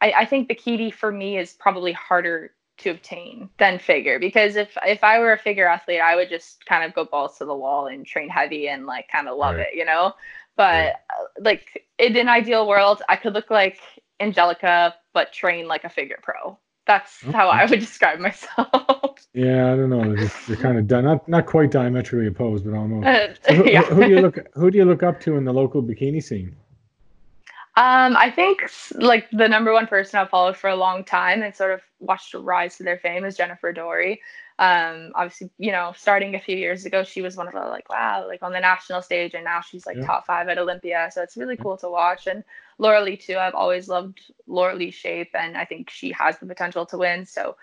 I, 0.00 0.12
I 0.18 0.24
think 0.24 0.50
bikini 0.50 0.92
for 0.92 1.12
me 1.12 1.38
is 1.38 1.52
probably 1.52 1.92
harder 1.92 2.52
to 2.80 2.90
obtain 2.90 3.48
than 3.58 3.78
figure 3.78 4.18
because 4.18 4.56
if 4.56 4.76
if 4.86 5.02
I 5.04 5.18
were 5.18 5.32
a 5.32 5.38
figure 5.38 5.66
athlete, 5.68 6.00
I 6.00 6.16
would 6.16 6.28
just 6.28 6.64
kind 6.66 6.84
of 6.84 6.94
go 6.94 7.04
balls 7.04 7.38
to 7.38 7.44
the 7.44 7.54
wall 7.54 7.86
and 7.86 8.04
train 8.06 8.28
heavy 8.28 8.68
and 8.68 8.86
like 8.86 9.08
kind 9.08 9.28
of 9.28 9.36
love 9.38 9.56
Right. 9.56 9.66
it, 9.72 9.76
you 9.76 9.84
know. 9.84 10.14
But 10.56 10.96
uh, 11.10 11.24
like 11.40 11.86
in 11.98 12.16
an 12.16 12.28
ideal 12.28 12.66
world, 12.68 13.02
I 13.08 13.16
could 13.16 13.34
look 13.34 13.50
like 13.50 13.78
Angelica 14.20 14.94
but 15.12 15.32
train 15.32 15.66
like 15.68 15.84
a 15.84 15.88
figure 15.88 16.18
pro. 16.22 16.58
That's 16.86 17.22
how 17.32 17.48
I 17.48 17.64
would 17.66 17.80
describe 17.88 18.18
myself. 18.18 19.26
Yeah, 19.34 19.72
I 19.72 19.76
don't 19.76 19.90
know. 19.90 20.14
They're, 20.14 20.30
they're 20.46 20.56
kind 20.66 20.78
of 20.78 21.04
not 21.04 21.28
not 21.28 21.46
quite 21.46 21.70
diametrically 21.70 22.26
opposed, 22.28 22.64
but 22.64 22.74
almost. 22.74 23.06
So 23.46 23.54
who, 23.54 23.64
yeah. 23.70 23.82
who 23.82 24.04
do 24.04 24.10
you 24.10 24.20
look 24.20 24.38
who 24.54 24.70
do 24.70 24.78
you 24.78 24.84
look 24.84 25.02
up 25.02 25.20
to 25.22 25.36
in 25.36 25.44
the 25.44 25.52
local 25.52 25.82
bikini 25.82 26.22
scene? 26.22 26.56
Um, 27.80 28.14
I 28.14 28.30
think 28.30 28.60
like 28.92 29.30
the 29.30 29.48
number 29.48 29.72
one 29.72 29.86
person 29.86 30.20
I've 30.20 30.28
followed 30.28 30.54
for 30.58 30.68
a 30.68 30.76
long 30.76 31.02
time 31.02 31.42
and 31.42 31.56
sort 31.56 31.72
of 31.72 31.80
watched 31.98 32.34
her 32.34 32.38
rise 32.40 32.76
to 32.76 32.82
their 32.82 32.98
fame 32.98 33.24
is 33.24 33.38
Jennifer 33.38 33.72
Dorie. 33.72 34.20
Um, 34.58 35.12
obviously, 35.14 35.50
you 35.56 35.72
know, 35.72 35.94
starting 35.96 36.34
a 36.34 36.40
few 36.40 36.58
years 36.58 36.84
ago, 36.84 37.04
she 37.04 37.22
was 37.22 37.38
one 37.38 37.48
of 37.48 37.54
the 37.54 37.60
like, 37.60 37.88
wow, 37.88 38.26
like 38.28 38.42
on 38.42 38.52
the 38.52 38.60
national 38.60 39.00
stage, 39.00 39.32
and 39.32 39.44
now 39.44 39.62
she's 39.62 39.86
like 39.86 39.98
Yeah. 39.98 40.04
top 40.04 40.26
five 40.26 40.50
at 40.50 40.58
Olympia. 40.58 41.08
So 41.10 41.22
it's 41.22 41.38
really 41.38 41.56
cool 41.56 41.78
to 41.78 41.88
watch. 41.88 42.26
And 42.26 42.44
Lauralie 42.78 43.16
too. 43.18 43.38
I've 43.38 43.54
always 43.54 43.88
loved 43.88 44.20
Lauralie's 44.46 44.94
shape, 44.94 45.30
and 45.34 45.56
I 45.56 45.64
think 45.64 45.88
she 45.88 46.12
has 46.12 46.38
the 46.38 46.46
potential 46.46 46.84
to 46.84 46.98
win. 46.98 47.24
So 47.24 47.56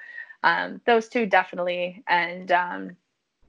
um, 0.43 0.81
those 0.87 1.09
two 1.09 1.27
definitely, 1.27 2.03
and 2.07 2.51
um, 2.51 2.97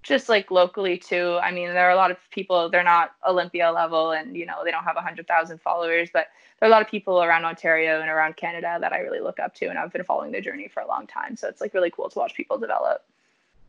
just 0.08 0.28
like 0.28 0.50
locally 0.50 0.98
too. 0.98 1.38
I 1.42 1.52
mean, 1.52 1.68
there 1.68 1.86
are 1.86 1.92
a 1.92 1.96
lot 1.96 2.10
of 2.10 2.16
people. 2.30 2.68
They're 2.68 2.82
not 2.82 3.12
Olympia 3.26 3.70
level, 3.70 4.12
and 4.12 4.36
you 4.36 4.46
know, 4.46 4.64
they 4.64 4.70
don't 4.70 4.84
have 4.84 4.96
a 4.96 5.02
hundred 5.02 5.28
thousand 5.28 5.60
followers, 5.60 6.08
but 6.12 6.28
there 6.58 6.68
are 6.68 6.70
a 6.70 6.72
lot 6.72 6.82
of 6.82 6.88
people 6.88 7.22
around 7.22 7.44
Ontario 7.44 8.00
and 8.00 8.10
around 8.10 8.36
Canada 8.36 8.78
that 8.80 8.92
I 8.92 8.98
really 8.98 9.20
look 9.20 9.38
up 9.38 9.54
to, 9.56 9.66
and 9.66 9.78
I've 9.78 9.92
been 9.92 10.04
following 10.04 10.32
their 10.32 10.40
journey 10.40 10.68
for 10.68 10.80
a 10.82 10.88
long 10.88 11.06
time. 11.06 11.36
So 11.36 11.48
it's 11.48 11.60
like 11.60 11.74
really 11.74 11.90
cool 11.90 12.08
to 12.08 12.18
watch 12.18 12.34
people 12.34 12.58
develop. 12.58 13.04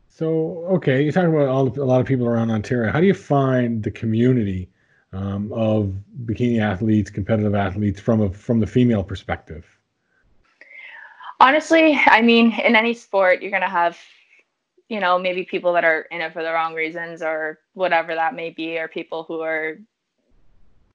So, 0.09 0.65
okay, 0.75 1.03
you're 1.03 1.11
talking 1.11 1.33
about 1.33 1.47
all, 1.47 1.67
a 1.67 1.85
lot 1.85 2.01
of 2.01 2.07
people 2.07 2.25
around 2.25 2.49
Ontario. 2.49 2.91
How 2.91 2.99
do 2.99 3.05
you 3.05 3.13
find 3.13 3.83
the 3.83 3.91
community 3.91 4.67
um, 5.13 5.51
of 5.53 5.93
bikini 6.25 6.59
athletes, 6.59 7.09
competitive 7.09 7.55
athletes 7.55 7.99
from 7.99 8.21
a 8.21 8.29
from 8.31 8.59
the 8.59 8.67
female 8.67 9.03
perspective? 9.03 9.65
Honestly, 11.39 11.97
I 12.05 12.21
mean, 12.21 12.51
in 12.59 12.75
any 12.75 12.93
sport, 12.93 13.41
you're 13.41 13.51
gonna 13.51 13.69
have, 13.69 13.97
you 14.89 14.99
know, 14.99 15.17
maybe 15.17 15.43
people 15.43 15.71
that 15.73 15.85
are 15.85 16.01
in 16.11 16.21
it 16.21 16.33
for 16.33 16.43
the 16.43 16.51
wrong 16.51 16.73
reasons 16.73 17.21
or 17.21 17.59
whatever 17.73 18.15
that 18.15 18.35
may 18.35 18.49
be, 18.49 18.77
or 18.77 18.87
people 18.87 19.23
who 19.23 19.41
are 19.41 19.77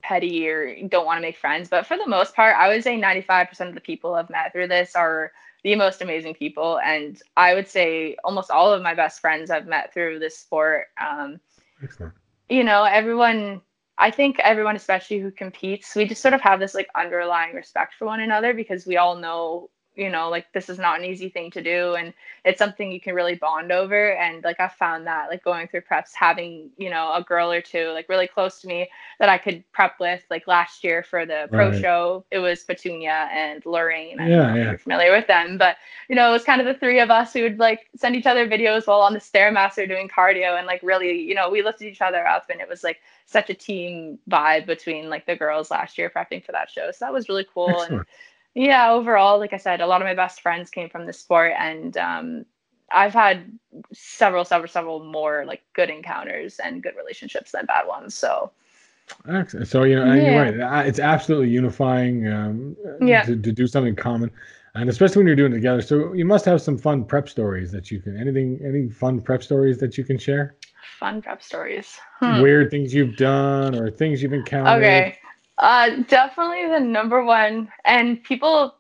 petty 0.03 0.47
or 0.49 0.77
don't 0.89 1.07
want 1.07 1.17
to 1.17 1.23
make 1.23 1.37
friends. 1.37 1.69
But 1.69 1.87
for 1.87 1.97
the 1.97 2.07
most 2.07 2.35
part, 2.35 2.57
I 2.57 2.69
would 2.69 2.83
say 2.83 3.01
95% 3.01 3.69
of 3.69 3.75
the 3.75 3.81
people 3.81 4.15
I've 4.15 4.31
met 4.31 4.53
through 4.53 4.69
this 4.69 4.95
are 4.95 5.33
the 5.63 5.75
most 5.77 6.03
amazing 6.03 6.35
people. 6.35 6.79
And 6.81 7.21
I 7.37 7.55
would 7.55 7.67
say 7.67 8.17
almost 8.23 8.51
all 8.51 8.73
of 8.73 8.83
my 8.83 8.95
best 8.95 9.21
friends 9.21 9.51
I've 9.51 9.67
met 9.67 9.95
through 9.95 10.19
this 10.19 10.39
sport. 10.39 10.89
Um, 11.01 11.41
Excellent. 11.83 12.13
you 12.51 12.65
know, 12.65 12.85
everyone, 12.85 13.63
I 13.97 14.11
think 14.11 14.39
everyone, 14.41 14.77
especially 14.77 15.21
who 15.21 15.31
competes, 15.31 15.95
we 15.95 16.05
just 16.05 16.21
sort 16.21 16.35
of 16.35 16.41
have 16.43 16.61
this 16.61 16.75
like 16.75 16.89
underlying 16.95 17.55
respect 17.55 17.95
for 17.95 18.05
one 18.05 18.21
another 18.21 18.53
because 18.53 18.87
we 18.87 18.99
all 18.99 19.17
know, 19.17 19.71
you 19.97 20.11
know, 20.11 20.29
like 20.29 20.53
this 20.53 20.69
is 20.69 20.79
not 20.79 20.99
an 20.99 21.05
easy 21.05 21.29
thing 21.29 21.51
to 21.53 21.63
do. 21.63 21.95
And 21.95 22.13
it's 22.45 22.59
something 22.59 22.91
you 22.91 23.01
can 23.01 23.15
really 23.15 23.35
bond 23.35 23.73
over. 23.73 24.13
And 24.15 24.43
like 24.45 24.61
I 24.61 24.69
found 24.69 25.07
that 25.07 25.29
like 25.31 25.43
going 25.45 25.69
through 25.69 25.83
preps, 25.83 26.13
having, 26.15 26.71
you 26.77 26.91
know, 26.91 27.13
a 27.15 27.23
girl 27.23 27.51
or 27.53 27.61
two 27.61 27.91
like 27.91 28.09
really 28.09 28.27
close 28.27 28.61
to 28.63 28.69
me 28.69 28.89
that 29.19 29.29
I 29.29 29.39
could 29.39 29.65
prep 29.73 29.99
with, 30.01 30.23
like 30.31 30.47
last 30.47 30.85
year 30.85 31.03
for 31.03 31.27
the 31.27 31.49
pro 31.53 31.71
Right. 31.71 31.81
show, 31.81 32.25
it 32.31 32.39
was 32.39 32.63
Petunia 32.65 33.29
and 33.33 33.65
Lorraine. 33.67 34.21
I 34.21 34.29
Yeah, 34.29 34.55
yeah. 34.55 34.71
You're 34.71 34.79
familiar 34.79 35.13
with 35.13 35.27
them, 35.27 35.59
but 35.59 35.77
you 36.09 36.17
know, 36.17 36.29
it 36.29 36.33
was 36.33 36.45
kind 36.45 36.61
of 36.61 36.67
the 36.67 36.75
three 36.75 37.01
of 37.01 37.11
us 37.11 37.33
who 37.33 37.43
would 37.43 37.59
like 37.59 37.89
send 37.97 38.17
each 38.17 38.27
other 38.27 38.49
videos 38.49 38.87
while 38.87 39.01
on 39.01 39.13
the 39.15 39.21
stairmaster 39.21 39.87
doing 39.89 40.09
cardio 40.09 40.57
and 40.59 40.67
like 40.67 40.81
really, 40.83 41.21
you 41.21 41.35
know, 41.35 41.51
we 41.51 41.63
lifted 41.63 41.87
each 41.87 42.03
other 42.03 42.27
up 42.27 42.47
and 42.51 42.61
it 42.61 42.69
was 42.69 42.83
like 42.85 42.99
such 43.27 43.51
a 43.51 43.55
team 43.55 44.19
vibe 44.31 44.67
between 44.67 45.09
like 45.11 45.27
the 45.27 45.37
girls 45.37 45.71
last 45.71 45.99
year 45.99 46.11
prepping 46.15 46.45
for 46.45 46.53
that 46.53 46.71
show. 46.71 46.91
So 46.91 47.05
that 47.05 47.13
was 47.13 47.29
really 47.29 47.47
cool. 47.53 47.83
And 47.83 48.01
Excellent. 48.01 48.09
Yeah, 48.55 48.91
overall, 48.91 49.39
like 49.39 49.53
I 49.53 49.59
said, 49.59 49.81
a 49.81 49.87
lot 49.87 50.01
of 50.03 50.07
my 50.07 50.15
best 50.15 50.41
friends 50.41 50.71
came 50.71 50.89
from 50.89 51.07
the 51.07 51.13
sport 51.13 51.53
and 51.59 51.97
um 51.97 52.45
I've 52.93 53.15
had 53.15 53.51
several, 53.93 54.45
several, 54.45 54.69
several 54.69 55.05
more 55.05 55.45
like 55.47 55.63
good 55.73 55.91
encounters 55.91 56.61
and 56.61 56.83
good 56.83 56.95
relationships 56.97 57.51
than 57.53 57.67
bad 57.67 57.87
ones. 57.89 58.15
So 58.15 58.53
Excellent. 59.29 59.69
So 59.69 59.85
you 59.85 59.97
know, 59.97 60.15
Yeah. 60.15 60.23
you're 60.23 60.37
right. 60.37 60.61
Uh, 60.61 60.83
It's 60.87 60.99
absolutely 60.99 61.49
unifying 61.49 62.29
um, 62.29 62.77
Yeah. 63.01 63.23
to, 63.23 63.37
to 63.37 63.53
do 63.53 63.67
something 63.67 63.95
common, 63.97 64.31
and 64.75 64.89
especially 64.89 65.21
when 65.21 65.27
you're 65.27 65.37
doing 65.37 65.53
it 65.53 65.57
together. 65.57 65.83
So 65.83 66.13
you 66.13 66.25
must 66.25 66.45
have 66.45 66.61
some 66.63 66.79
fun 66.79 67.05
prep 67.05 67.29
stories 67.29 67.71
that 67.73 67.91
you 67.91 68.01
can. 68.01 68.17
Anything, 68.19 68.61
any 68.65 68.89
fun 68.89 69.21
prep 69.21 69.43
stories 69.43 69.79
that 69.79 69.99
you 69.99 70.05
can 70.05 70.19
share? 70.19 70.57
fun 70.99 71.21
prep 71.21 71.43
stories. 71.43 71.99
Hmm. 72.21 72.41
Weird 72.41 72.71
things 72.71 72.95
you've 72.95 73.17
done 73.17 73.75
or 73.75 73.91
things 73.91 74.23
you've 74.23 74.33
encountered. 74.33 74.85
Okay. 74.85 75.19
Uh, 75.59 76.03
definitely 76.09 76.67
the 76.69 76.81
number 76.81 77.23
one, 77.25 77.69
and 77.85 78.23
people, 78.25 78.75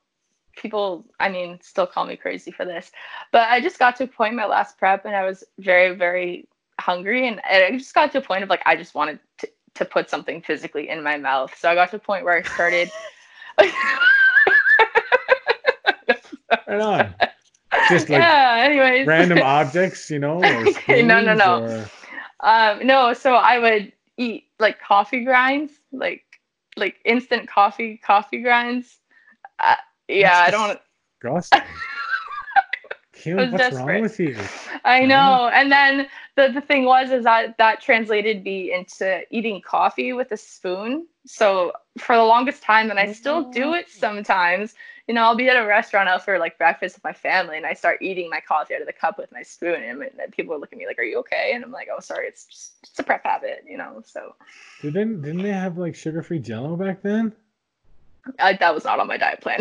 people, 0.56 1.04
I 1.20 1.28
mean, 1.28 1.58
still 1.62 1.86
call 1.86 2.04
me 2.06 2.16
crazy 2.16 2.50
for 2.50 2.64
this, 2.64 2.90
but 3.32 3.48
I 3.48 3.60
just 3.60 3.78
got 3.78 3.96
to 3.96 4.04
a 4.04 4.06
point 4.08 4.30
in 4.32 4.36
my 4.36 4.46
last 4.46 4.76
prep, 4.78 5.04
and 5.04 5.14
I 5.14 5.24
was 5.24 5.44
very, 5.58 5.94
very 5.94 6.48
hungry, 6.80 7.28
and, 7.28 7.40
and 7.48 7.62
I 7.64 7.78
just 7.78 7.94
got 7.94 8.10
to 8.12 8.18
a 8.18 8.22
point 8.22 8.42
of 8.42 8.48
like 8.50 8.62
I 8.66 8.74
just 8.76 8.94
wanted 8.94 9.18
to 9.38 9.48
to 9.74 9.84
put 9.84 10.08
something 10.08 10.40
physically 10.40 10.88
in 10.88 11.02
my 11.02 11.16
mouth. 11.16 11.52
So 11.58 11.68
I 11.68 11.74
got 11.74 11.90
to 11.90 11.96
a 11.96 11.98
point 12.00 12.24
where 12.24 12.36
I 12.36 12.42
started. 12.42 12.88
right 16.68 16.80
on. 16.80 17.14
Just 17.88 18.08
like 18.08 18.20
yeah. 18.20 18.62
Anyways. 18.64 19.06
random 19.06 19.38
objects, 19.42 20.08
you 20.10 20.18
know. 20.20 20.38
Or 20.38 20.64
No, 21.02 21.20
no, 21.20 21.34
no. 21.34 21.64
or- 21.64 21.90
Um, 22.40 22.86
no, 22.86 23.12
so 23.14 23.34
I 23.34 23.58
would 23.58 23.92
eat 24.16 24.44
like 24.60 24.80
coffee 24.80 25.24
grinds, 25.24 25.72
like 25.92 26.24
like 26.76 26.96
instant 27.04 27.48
coffee 27.48 27.96
coffee 27.98 28.42
grinds. 28.42 28.98
Uh, 29.58 29.76
yeah, 30.08 30.38
I 30.38 30.50
don't. 30.50 30.78
Disgusting. 31.20 31.82
Kim, 33.12 33.50
was 33.50 33.50
what's 33.50 33.70
desperate. 33.70 33.96
wrong 33.96 34.00
with 34.00 34.18
you? 34.20 34.50
I 34.84 35.04
Yeah. 35.04 35.06
know. 35.06 35.48
And 35.52 35.70
then 35.72 36.08
the, 36.36 36.48
the 36.52 36.60
thing 36.60 36.84
was 36.84 37.10
is 37.10 37.24
that 37.24 37.56
that 37.58 37.80
translated 37.80 38.44
me 38.44 38.72
into 38.72 39.22
eating 39.30 39.60
coffee 39.62 40.12
with 40.12 40.32
a 40.32 40.36
spoon. 40.36 41.06
So 41.26 41.72
for 41.98 42.16
the 42.16 42.22
longest 42.24 42.62
time, 42.62 42.90
and 42.90 42.98
I 42.98 43.06
still 43.06 43.44
do 43.44 43.74
it 43.74 43.88
sometimes. 43.88 44.74
You 45.06 45.14
know, 45.14 45.22
I'll 45.22 45.36
be 45.36 45.48
at 45.48 45.56
a 45.62 45.66
restaurant 45.66 46.08
out 46.08 46.24
for 46.24 46.38
like 46.38 46.56
breakfast 46.56 46.96
with 46.96 47.04
my 47.04 47.12
family, 47.12 47.56
and 47.58 47.66
I 47.66 47.74
start 47.74 48.00
eating 48.00 48.30
my 48.30 48.40
coffee 48.40 48.74
out 48.74 48.80
of 48.80 48.86
the 48.86 48.92
cup 48.92 49.18
with 49.18 49.30
my 49.32 49.42
spoon, 49.42 49.82
and, 49.82 50.02
and 50.02 50.32
people 50.32 50.58
look 50.58 50.72
at 50.72 50.78
me 50.78 50.86
like, 50.86 50.98
"Are 50.98 51.02
you 51.04 51.18
okay?" 51.18 51.52
And 51.54 51.62
I'm 51.62 51.72
like, 51.72 51.88
"Oh, 51.94 52.00
sorry, 52.00 52.26
it's 52.26 52.46
just 52.46 52.72
it's 52.84 52.98
a 52.98 53.02
prep 53.02 53.24
habit," 53.24 53.64
you 53.68 53.76
know. 53.76 54.02
So 54.06 54.34
Didn't 54.80 55.20
didn't 55.20 55.42
they 55.42 55.52
have 55.52 55.76
like 55.76 55.94
sugar-free 55.94 56.38
Jello 56.38 56.76
back 56.76 57.02
then? 57.02 57.34
I, 58.38 58.54
that 58.54 58.74
was 58.74 58.84
not 58.84 58.98
on 58.98 59.06
my 59.06 59.18
diet 59.18 59.40
plan. 59.40 59.60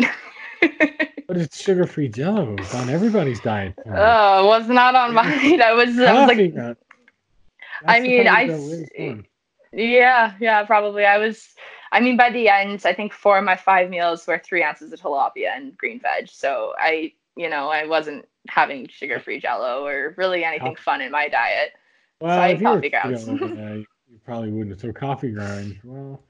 But 1.26 1.38
it's 1.38 1.62
sugar-free 1.62 2.08
Jello. 2.08 2.54
It's 2.58 2.74
on 2.74 2.90
everybody's 2.90 3.40
diet. 3.40 3.76
plan. 3.76 3.96
Oh, 3.98 4.44
it 4.44 4.46
was 4.46 4.68
not 4.68 4.94
on 4.94 5.14
mine. 5.14 5.26
I 5.62 5.72
was, 5.72 5.98
I 5.98 6.12
was 6.12 6.36
like, 6.36 6.52
ground. 6.54 6.76
I 7.86 8.00
mean, 8.00 8.28
I 8.28 8.42
of 8.42 8.50
s- 8.50 8.70
way 8.70 8.76
it's 8.76 8.98
done. 8.98 9.24
Yeah, 9.72 10.34
yeah, 10.38 10.64
probably. 10.64 11.04
I 11.04 11.18
was, 11.18 11.48
I 11.94 12.00
mean, 12.00 12.16
by 12.16 12.28
the 12.28 12.48
end, 12.48 12.82
I 12.84 12.92
think 12.92 13.12
four 13.12 13.38
of 13.38 13.44
my 13.44 13.54
five 13.54 13.88
meals 13.88 14.26
were 14.26 14.36
three 14.36 14.64
ounces 14.64 14.92
of 14.92 15.00
tilapia 15.00 15.54
and 15.54 15.78
green 15.78 16.00
veg. 16.00 16.28
So 16.28 16.74
I, 16.76 17.12
you 17.36 17.48
know, 17.48 17.68
I 17.68 17.86
wasn't 17.86 18.26
having 18.48 18.88
sugar 18.88 19.20
free 19.20 19.38
jello 19.38 19.86
or 19.86 20.12
really 20.16 20.42
anything 20.42 20.74
fun 20.74 21.00
in 21.00 21.12
my 21.12 21.28
diet. 21.28 21.70
Well, 22.20 22.36
I 22.36 22.48
you 22.48 22.64
were 22.64 22.74
coffee 22.74 22.90
grounds. 22.90 23.26
you 23.28 23.86
probably 24.24 24.50
wouldn't. 24.50 24.80
So 24.80 24.92
coffee 24.92 25.30
grounds. 25.30 25.76
Well, 25.84 26.20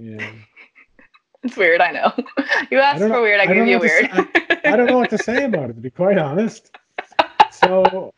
yeah. 0.00 0.32
It's 1.44 1.56
weird, 1.56 1.80
I 1.80 1.92
know. 1.92 2.12
You 2.70 2.78
asked 2.78 3.00
for 3.00 3.08
know- 3.08 3.22
weird, 3.22 3.38
I, 3.38 3.44
I 3.44 3.46
don't 3.46 3.68
you 3.68 3.78
weird. 3.78 4.10
what 4.10 4.34
to 4.34 4.68
I 4.68 4.76
don't 4.76 4.86
know 4.86 4.98
what 4.98 5.10
to 5.10 5.18
say 5.18 5.44
about 5.44 5.70
it, 5.70 5.74
to 5.74 5.80
be 5.80 5.90
quite 5.90 6.18
honest. 6.18 6.74
So, 7.52 8.12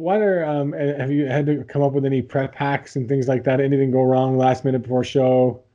what 0.00 0.22
are 0.22 0.44
um? 0.44 0.72
Have 0.72 1.10
you 1.10 1.26
had 1.26 1.46
to 1.46 1.62
come 1.64 1.82
up 1.82 1.92
with 1.92 2.04
any 2.06 2.22
prep 2.22 2.54
hacks 2.54 2.96
and 2.96 3.08
things 3.08 3.28
like 3.28 3.44
that? 3.44 3.60
Anything 3.60 3.90
go 3.90 4.02
wrong 4.02 4.38
last 4.38 4.64
minute 4.64 4.82
before 4.82 5.04
show? 5.04 5.62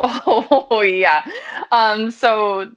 Oh 0.00 0.80
yeah. 0.80 1.24
Um, 1.70 2.10
so 2.10 2.72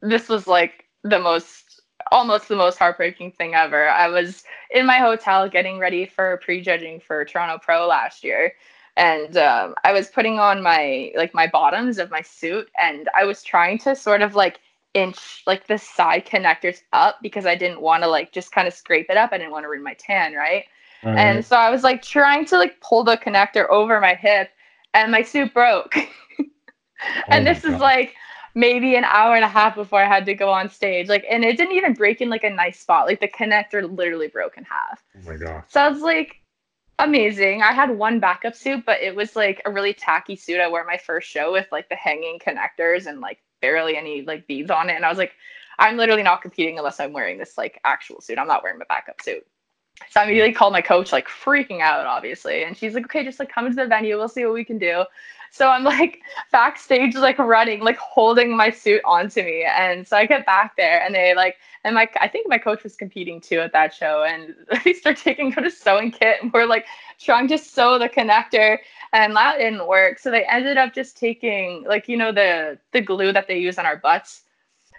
this 0.00 0.28
was 0.28 0.48
like 0.48 0.86
the 1.04 1.18
most 1.18 1.80
almost 2.10 2.48
the 2.48 2.56
most 2.56 2.78
heartbreaking 2.78 3.32
thing 3.32 3.54
ever. 3.54 3.88
I 3.88 4.08
was 4.08 4.42
in 4.70 4.86
my 4.86 4.98
hotel 4.98 5.48
getting 5.48 5.78
ready 5.78 6.06
for 6.06 6.40
prejudging 6.42 7.00
for 7.00 7.24
Toronto 7.24 7.58
Pro 7.58 7.86
last 7.86 8.24
year. 8.24 8.54
And 8.96 9.36
um, 9.36 9.74
I 9.84 9.92
was 9.92 10.08
putting 10.08 10.38
on 10.38 10.62
my 10.62 11.12
like 11.16 11.34
my 11.34 11.46
bottoms 11.46 11.98
of 11.98 12.10
my 12.10 12.22
suit 12.22 12.68
and 12.80 13.08
I 13.14 13.24
was 13.24 13.42
trying 13.42 13.78
to 13.80 13.94
sort 13.94 14.22
of 14.22 14.34
like 14.34 14.60
inch 14.96 15.42
like 15.46 15.66
the 15.66 15.76
side 15.76 16.26
connectors 16.26 16.78
up 16.92 17.18
because 17.22 17.44
I 17.44 17.54
didn't 17.54 17.82
want 17.82 18.02
to 18.02 18.08
like 18.08 18.32
just 18.32 18.50
kind 18.50 18.66
of 18.66 18.74
scrape 18.74 19.10
it 19.10 19.16
up. 19.16 19.30
I 19.32 19.38
didn't 19.38 19.52
want 19.52 19.64
to 19.64 19.68
ruin 19.68 19.84
my 19.84 19.94
tan, 19.94 20.32
right? 20.32 20.64
All 21.04 21.10
And 21.10 21.44
so 21.44 21.56
I 21.56 21.70
was 21.70 21.84
like 21.84 22.02
trying 22.02 22.46
to 22.46 22.56
like 22.56 22.80
pull 22.80 23.04
the 23.04 23.18
connector 23.18 23.68
over 23.68 24.00
my 24.00 24.14
hip 24.14 24.50
and 24.94 25.12
my 25.12 25.22
suit 25.22 25.52
broke. 25.52 25.96
and 27.28 27.46
Oh 27.46 27.52
this 27.52 27.64
is 27.64 27.78
like 27.78 28.14
maybe 28.54 28.96
an 28.96 29.04
hour 29.04 29.34
and 29.34 29.44
a 29.44 29.48
half 29.48 29.74
before 29.74 30.02
I 30.02 30.08
had 30.08 30.24
to 30.26 30.34
go 30.34 30.48
on 30.48 30.70
stage. 30.70 31.08
Like, 31.08 31.26
and 31.30 31.44
it 31.44 31.58
didn't 31.58 31.76
even 31.76 31.92
break 31.92 32.22
in 32.22 32.30
like 32.30 32.44
a 32.44 32.50
nice 32.50 32.80
spot. 32.80 33.06
Like 33.06 33.20
the 33.20 33.28
connector 33.28 33.94
literally 33.94 34.28
broke 34.28 34.56
in 34.56 34.64
half. 34.64 35.04
Oh 35.14 35.30
my 35.30 35.36
gosh. 35.36 35.64
So 35.68 35.82
I 35.82 35.88
was 35.90 36.00
like, 36.00 36.36
amazing. 36.98 37.60
I 37.60 37.72
had 37.72 37.90
one 37.90 38.18
backup 38.18 38.56
suit, 38.56 38.84
but 38.86 39.02
it 39.02 39.14
was 39.14 39.36
like 39.36 39.60
a 39.66 39.70
really 39.70 39.92
tacky 39.92 40.36
suit 40.36 40.58
I 40.58 40.70
wore 40.70 40.84
my 40.86 40.96
first 40.96 41.28
show 41.28 41.52
with 41.52 41.66
like 41.70 41.90
the 41.90 41.96
hanging 41.96 42.38
connectors 42.38 43.06
and 43.06 43.20
like 43.20 43.38
barely 43.60 43.96
any 43.96 44.22
like 44.22 44.46
beads 44.46 44.70
on 44.70 44.90
it. 44.90 44.96
And 44.96 45.04
I 45.04 45.08
was 45.08 45.18
like, 45.18 45.32
I'm 45.78 45.96
literally 45.96 46.22
not 46.22 46.42
competing 46.42 46.78
unless 46.78 47.00
I'm 47.00 47.12
wearing 47.12 47.38
this 47.38 47.58
like 47.58 47.80
actual 47.84 48.20
suit. 48.20 48.38
I'm 48.38 48.48
not 48.48 48.62
wearing 48.62 48.78
my 48.78 48.86
backup 48.88 49.20
suit. 49.20 49.46
So 50.10 50.20
I 50.20 50.24
immediately 50.24 50.52
called 50.52 50.72
my 50.72 50.82
coach, 50.82 51.12
like 51.12 51.26
freaking 51.26 51.80
out, 51.80 52.06
obviously. 52.06 52.64
And 52.64 52.76
she's 52.76 52.94
like, 52.94 53.04
okay, 53.04 53.24
just 53.24 53.38
like 53.38 53.50
come 53.50 53.68
to 53.68 53.74
the 53.74 53.86
venue. 53.86 54.16
We'll 54.16 54.28
see 54.28 54.44
what 54.44 54.54
we 54.54 54.64
can 54.64 54.78
do. 54.78 55.04
So 55.50 55.68
I'm 55.68 55.84
like 55.84 56.20
backstage, 56.52 57.14
like 57.14 57.38
running, 57.38 57.80
like 57.80 57.96
holding 57.96 58.56
my 58.56 58.70
suit 58.70 59.00
onto 59.04 59.42
me. 59.42 59.64
And 59.64 60.06
so 60.06 60.16
I 60.16 60.26
get 60.26 60.46
back 60.46 60.76
there 60.76 61.02
and 61.02 61.14
they 61.14 61.34
like, 61.34 61.56
and 61.84 61.94
my, 61.94 62.08
I 62.20 62.28
think 62.28 62.48
my 62.48 62.58
coach 62.58 62.82
was 62.82 62.96
competing 62.96 63.40
too 63.40 63.60
at 63.60 63.72
that 63.72 63.94
show. 63.94 64.24
And 64.24 64.54
they 64.84 64.92
start 64.92 65.16
taking 65.16 65.54
out 65.56 65.66
a 65.66 65.70
sewing 65.70 66.10
kit 66.10 66.42
and 66.42 66.52
we're 66.52 66.66
like 66.66 66.86
trying 67.18 67.48
to 67.48 67.58
sew 67.58 67.98
the 67.98 68.08
connector 68.08 68.78
and 69.12 69.34
that 69.36 69.58
didn't 69.58 69.86
work. 69.86 70.18
So 70.18 70.30
they 70.30 70.44
ended 70.44 70.76
up 70.76 70.92
just 70.94 71.16
taking 71.16 71.84
like, 71.88 72.08
you 72.08 72.16
know, 72.16 72.32
the, 72.32 72.78
the 72.92 73.00
glue 73.00 73.32
that 73.32 73.48
they 73.48 73.58
use 73.58 73.78
on 73.78 73.86
our 73.86 73.96
butts. 73.96 74.42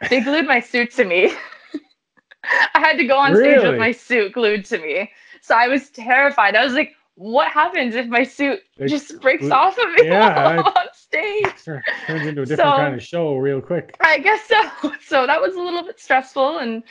They 0.09 0.21
glued 0.21 0.47
my 0.47 0.59
suit 0.59 0.91
to 0.93 1.05
me. 1.05 1.31
I 2.73 2.79
had 2.79 2.97
to 2.97 3.05
go 3.05 3.17
on 3.17 3.35
stage 3.35 3.57
Really? 3.57 3.69
with 3.71 3.79
my 3.79 3.91
suit 3.91 4.33
glued 4.33 4.65
to 4.65 4.77
me. 4.77 5.11
So 5.41 5.55
I 5.55 5.67
was 5.67 5.89
terrified. 5.89 6.55
I 6.55 6.63
was 6.63 6.73
like, 6.73 6.96
what 7.19 7.51
happens 7.51 7.95
if 7.95 8.05
my 8.07 8.23
suit 8.23 8.59
They 8.77 8.85
just 8.87 9.19
breaks 9.21 9.41
glue- 9.41 9.51
off 9.51 9.77
of 9.77 9.89
me 9.93 10.03
Yeah, 10.05 10.35
while 10.35 10.59
I'm 10.59 10.65
on 10.65 10.87
stage? 10.93 11.45
Turns 11.65 12.25
into 12.27 12.43
a 12.43 12.45
different 12.45 12.57
So- 12.59 12.77
kind 12.77 12.95
of 12.95 13.03
show 13.03 13.35
real 13.37 13.59
quick. 13.59 13.95
I 14.01 14.19
guess 14.19 14.47
so. 14.47 14.91
So 15.03 15.25
that 15.27 15.41
was 15.41 15.55
a 15.55 15.59
little 15.59 15.83
bit 15.83 15.99
stressful 15.99 16.59
and 16.59 16.83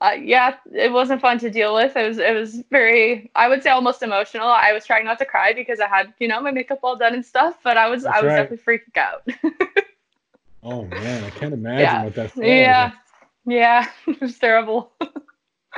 uh, 0.00 0.12
yeah, 0.12 0.54
it 0.72 0.92
wasn't 0.92 1.20
fun 1.20 1.38
to 1.40 1.50
deal 1.50 1.74
with. 1.74 1.96
It 1.96 2.06
was 2.08 2.18
it 2.18 2.32
was 2.34 2.62
very 2.70 3.30
I 3.34 3.48
would 3.48 3.62
say 3.64 3.70
almost 3.70 4.02
emotional. 4.02 4.46
I 4.48 4.72
was 4.72 4.86
trying 4.86 5.04
not 5.04 5.18
to 5.18 5.24
cry 5.24 5.52
because 5.52 5.80
I 5.80 5.88
had, 5.88 6.14
you 6.20 6.28
know, 6.28 6.40
my 6.40 6.52
makeup 6.52 6.78
all 6.84 6.96
done 6.96 7.14
and 7.14 7.26
stuff, 7.26 7.56
but 7.64 7.76
I 7.76 7.88
was 7.88 8.04
I 8.06 8.20
was 8.20 8.28
right. 8.28 8.48
definitely 8.48 8.78
freaking 8.78 8.96
out. 8.96 9.22
Oh 10.62 10.84
man, 10.84 11.24
I 11.24 11.30
can't 11.30 11.52
imagine 11.52 11.80
Yeah. 11.80 12.04
what 12.04 12.14
that's. 12.14 12.36
like. 12.36 12.46
yeah. 12.46 12.92
Yeah, 13.46 13.88
it 14.06 14.20
was 14.20 14.38
terrible. 14.38 14.92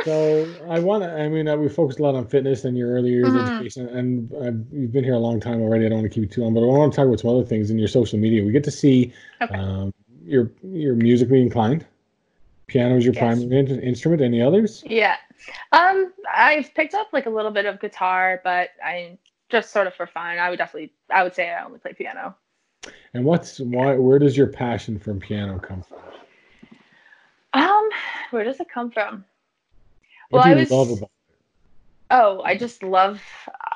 So 0.04 0.46
I 0.68 0.78
want 0.78 1.02
to. 1.02 1.10
I 1.12 1.28
mean, 1.28 1.46
uh, 1.48 1.56
we 1.56 1.68
focused 1.68 1.98
a 1.98 2.02
lot 2.02 2.14
on 2.14 2.26
fitness 2.26 2.64
and 2.64 2.76
your 2.76 2.90
early 2.90 3.10
years 3.10 3.34
Mhm. 3.34 3.48
education, 3.48 3.88
and 3.88 4.32
uh, 4.34 4.52
you've 4.72 4.92
been 4.92 5.04
here 5.04 5.14
a 5.14 5.18
long 5.18 5.40
time 5.40 5.60
already. 5.60 5.84
I 5.84 5.88
don't 5.90 5.98
want 5.98 6.10
to 6.10 6.14
keep 6.14 6.22
you 6.22 6.28
too 6.28 6.42
long, 6.42 6.54
but 6.54 6.62
I 6.62 6.66
want 6.66 6.92
to 6.92 6.96
talk 6.96 7.06
about 7.06 7.20
some 7.20 7.30
other 7.30 7.44
things 7.44 7.70
in 7.70 7.78
your 7.78 7.88
social 7.88 8.18
media. 8.18 8.44
We 8.44 8.52
get 8.52 8.64
to 8.64 8.70
see 8.70 9.12
Okay. 9.42 9.54
um, 9.54 9.92
your 10.24 10.50
your 10.62 10.94
musically 10.94 11.42
inclined. 11.42 11.84
Piano 12.68 12.96
is 12.96 13.04
your 13.04 13.14
Yes. 13.14 13.20
primary 13.20 13.58
in- 13.58 13.80
instrument. 13.80 14.22
Any 14.22 14.40
others? 14.40 14.84
Yeah. 14.86 15.16
Um, 15.72 16.12
I've 16.32 16.72
picked 16.74 16.94
up 16.94 17.08
like 17.12 17.26
a 17.26 17.30
little 17.30 17.50
bit 17.50 17.66
of 17.66 17.80
guitar, 17.80 18.40
but 18.44 18.70
I 18.82 19.18
just 19.50 19.70
sort 19.70 19.86
of 19.88 19.94
for 19.94 20.06
fun. 20.06 20.38
I 20.38 20.48
would 20.50 20.58
definitely 20.58 20.92
I 21.10 21.24
would 21.24 21.34
say 21.34 21.50
I 21.50 21.64
only 21.64 21.80
play 21.80 21.92
piano. 21.92 22.36
And 23.12 23.24
what's 23.24 23.58
why? 23.60 23.96
Where 23.96 24.18
does 24.20 24.36
your 24.36 24.46
passion 24.46 24.98
for 24.98 25.12
piano 25.14 25.58
come 25.58 25.82
from? 25.82 25.98
Um, 27.52 27.88
where 28.30 28.44
does 28.44 28.60
it 28.60 28.68
come 28.70 28.90
from? 28.92 29.24
What 30.30 30.38
Well, 30.38 30.42
do 30.44 30.48
I 30.48 30.52
you 30.54 30.60
was- 30.60 30.70
love 30.70 30.90
about? 30.98 31.10
Oh, 32.12 32.42
I 32.42 32.56
just 32.56 32.82
love 32.82 33.22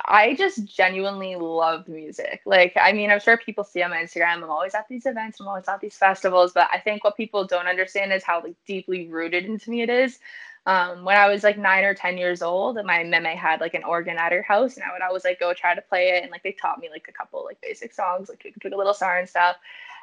I 0.06 0.34
just 0.34 0.64
genuinely 0.66 1.34
love 1.36 1.88
music. 1.88 2.42
Like, 2.44 2.74
I 2.78 2.92
mean, 2.92 3.10
I'm 3.10 3.20
sure 3.20 3.38
people 3.38 3.64
see 3.64 3.82
on 3.82 3.90
my 3.90 3.98
Instagram, 3.98 4.42
I'm 4.42 4.50
always 4.50 4.74
at 4.74 4.86
these 4.88 5.06
events, 5.06 5.40
I'm 5.40 5.48
always 5.48 5.66
at 5.68 5.80
these 5.80 5.96
festivals, 5.96 6.52
but 6.52 6.68
I 6.70 6.78
think 6.78 7.04
what 7.04 7.16
people 7.16 7.46
don't 7.46 7.66
understand 7.68 8.12
is 8.12 8.22
how 8.22 8.42
like 8.42 8.56
deeply 8.66 9.06
rooted 9.08 9.46
into 9.46 9.70
me 9.70 9.82
it 9.82 9.88
is. 9.90 10.18
Um, 10.66 11.04
when 11.04 11.16
I 11.16 11.28
was 11.28 11.42
like 11.42 11.58
nine 11.58 11.84
or 11.84 11.94
ten 11.94 12.16
years 12.16 12.40
old, 12.40 12.78
my 12.84 13.04
meme 13.04 13.24
had 13.24 13.60
like 13.60 13.74
an 13.74 13.84
organ 13.84 14.16
at 14.16 14.32
her 14.32 14.42
house, 14.42 14.76
and 14.76 14.84
I 14.84 14.92
would 14.92 15.02
always 15.02 15.24
like 15.24 15.38
go 15.38 15.52
try 15.52 15.74
to 15.74 15.82
play 15.82 16.10
it, 16.10 16.22
and 16.22 16.30
like 16.32 16.42
they 16.42 16.52
taught 16.52 16.80
me 16.80 16.88
like 16.90 17.06
a 17.08 17.12
couple 17.12 17.44
like 17.44 17.60
basic 17.60 17.92
songs, 17.92 18.28
like 18.30 18.42
Took 18.60 18.72
a 18.72 18.76
Little 18.76 18.94
Star 18.94 19.18
and 19.18 19.28
stuff. 19.28 19.56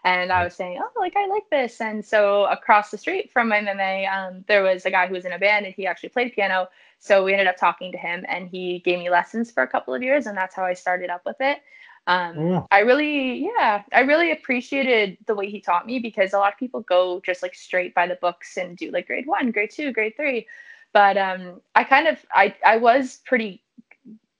And 0.04 0.32
I 0.32 0.44
was 0.44 0.56
saying, 0.56 0.80
oh, 0.82 1.00
like 1.00 1.16
I 1.16 1.28
like 1.28 1.50
this. 1.52 1.80
And 1.80 2.04
so 2.04 2.46
across 2.46 2.90
the 2.90 2.98
street 2.98 3.32
from 3.32 3.50
my 3.50 3.62
meme, 3.62 4.06
um, 4.12 4.44
there 4.48 4.64
was 4.64 4.86
a 4.86 4.92
guy 4.92 5.08
who 5.08 5.14
was 5.14 5.26
in 5.26 5.34
a 5.34 5.40
band, 5.40 5.66
and 5.66 5.76
he 5.76 5.88
actually 5.88 6.10
played 6.10 6.34
piano. 6.34 6.70
So 7.00 7.24
we 7.24 7.34
ended 7.34 7.48
up 7.48 7.58
talking 7.58 7.92
to 7.92 7.98
him, 7.98 8.26
and 8.28 8.48
he 8.48 8.80
gave 8.80 9.00
me 9.00 9.10
lessons 9.10 9.52
for 9.52 9.64
a 9.64 9.68
couple 9.68 9.94
of 9.94 10.04
years, 10.04 10.28
and 10.28 10.38
that's 10.38 10.56
how 10.56 10.64
I 10.64 10.74
started 10.74 11.10
up 11.10 11.24
with 11.26 11.38
it. 11.40 11.62
Um, 12.08 12.36
wow. 12.38 12.68
I 12.72 12.80
really, 12.80 13.46
yeah, 13.46 13.84
I 13.94 14.02
really 14.02 14.32
appreciated 14.32 15.18
the 15.28 15.36
way 15.36 15.50
he 15.50 15.62
taught 15.62 15.86
me 15.86 16.00
because 16.00 16.34
a 16.34 16.40
lot 16.40 16.54
of 16.54 16.60
people 16.60 16.82
go 16.82 17.22
just 17.26 17.44
like 17.44 17.56
straight 17.56 17.94
by 17.94 18.08
the 18.08 18.18
books 18.22 18.58
and 18.58 18.76
do 18.76 18.92
like 18.92 19.08
grade 19.08 19.28
one, 19.28 19.52
grade 19.52 19.72
two, 19.72 19.92
grade 19.92 20.16
three. 20.16 20.48
But 20.94 21.18
um, 21.18 21.62
I 21.76 21.84
kind 21.84 22.08
of, 22.08 22.18
I, 22.34 22.56
I 22.66 22.78
was 22.78 23.20
pretty, 23.26 23.64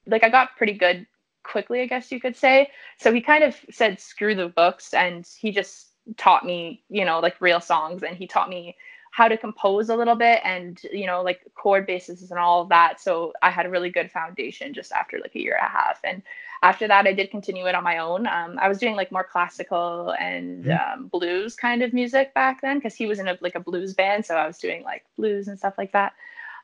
like, 0.06 0.24
I 0.24 0.30
got 0.30 0.58
pretty 0.58 0.74
good 0.74 1.06
quickly, 1.44 1.82
I 1.82 1.86
guess 1.86 2.12
you 2.12 2.20
could 2.20 2.36
say. 2.36 2.70
So 3.00 3.14
he 3.14 3.22
kind 3.22 3.44
of 3.44 3.56
said, 3.70 4.00
screw 4.02 4.36
the 4.36 4.50
books. 4.50 4.94
And 4.94 5.26
he 5.40 5.52
just 5.52 5.90
taught 6.18 6.46
me, 6.46 6.84
you 6.90 7.06
know, 7.06 7.20
like 7.20 7.40
real 7.40 7.62
songs. 7.62 8.04
And 8.04 8.18
he 8.18 8.28
taught 8.28 8.50
me 8.50 8.76
how 9.12 9.28
to 9.28 9.38
compose 9.38 9.90
a 9.90 9.96
little 9.96 10.16
bit 10.16 10.40
and, 10.44 10.82
you 10.92 11.06
know, 11.06 11.22
like 11.22 11.42
chord 11.54 11.86
bases 11.86 12.32
and 12.32 12.40
all 12.40 12.62
of 12.62 12.70
that. 12.70 13.00
So 13.00 13.34
I 13.42 13.50
had 13.50 13.66
a 13.66 13.70
really 13.70 13.90
good 13.90 14.10
foundation 14.10 14.74
just 14.74 14.92
after 14.94 15.20
like 15.20 15.36
a 15.36 15.40
year 15.40 15.58
and 15.60 15.68
a 15.68 15.70
half. 15.70 16.00
And 16.04 16.24
after 16.64 16.88
that, 16.88 17.08
I 17.08 17.14
did 17.14 17.32
continue 17.32 17.66
it 17.66 17.76
on 17.76 17.84
my 17.84 17.98
own. 17.98 18.28
Um, 18.28 18.60
I 18.62 18.70
was 18.70 18.78
doing 18.78 18.96
like 18.96 19.12
more 19.12 19.24
classical 19.24 20.14
and 20.20 20.70
um, 20.72 21.08
blues 21.08 21.56
kind 21.56 21.82
of 21.82 21.92
music 21.92 22.34
back 22.36 22.62
then 22.62 22.78
because 22.78 22.94
he 22.94 23.08
was 23.08 23.20
in 23.20 23.28
a, 23.28 23.38
like 23.42 23.56
a 23.56 23.60
blues 23.60 23.94
band. 23.94 24.26
So 24.26 24.36
I 24.36 24.46
was 24.46 24.60
doing 24.60 24.84
like 24.84 25.04
blues 25.18 25.48
and 25.48 25.58
stuff 25.58 25.74
like 25.78 25.92
that. 25.94 26.14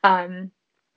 Um, 0.04 0.52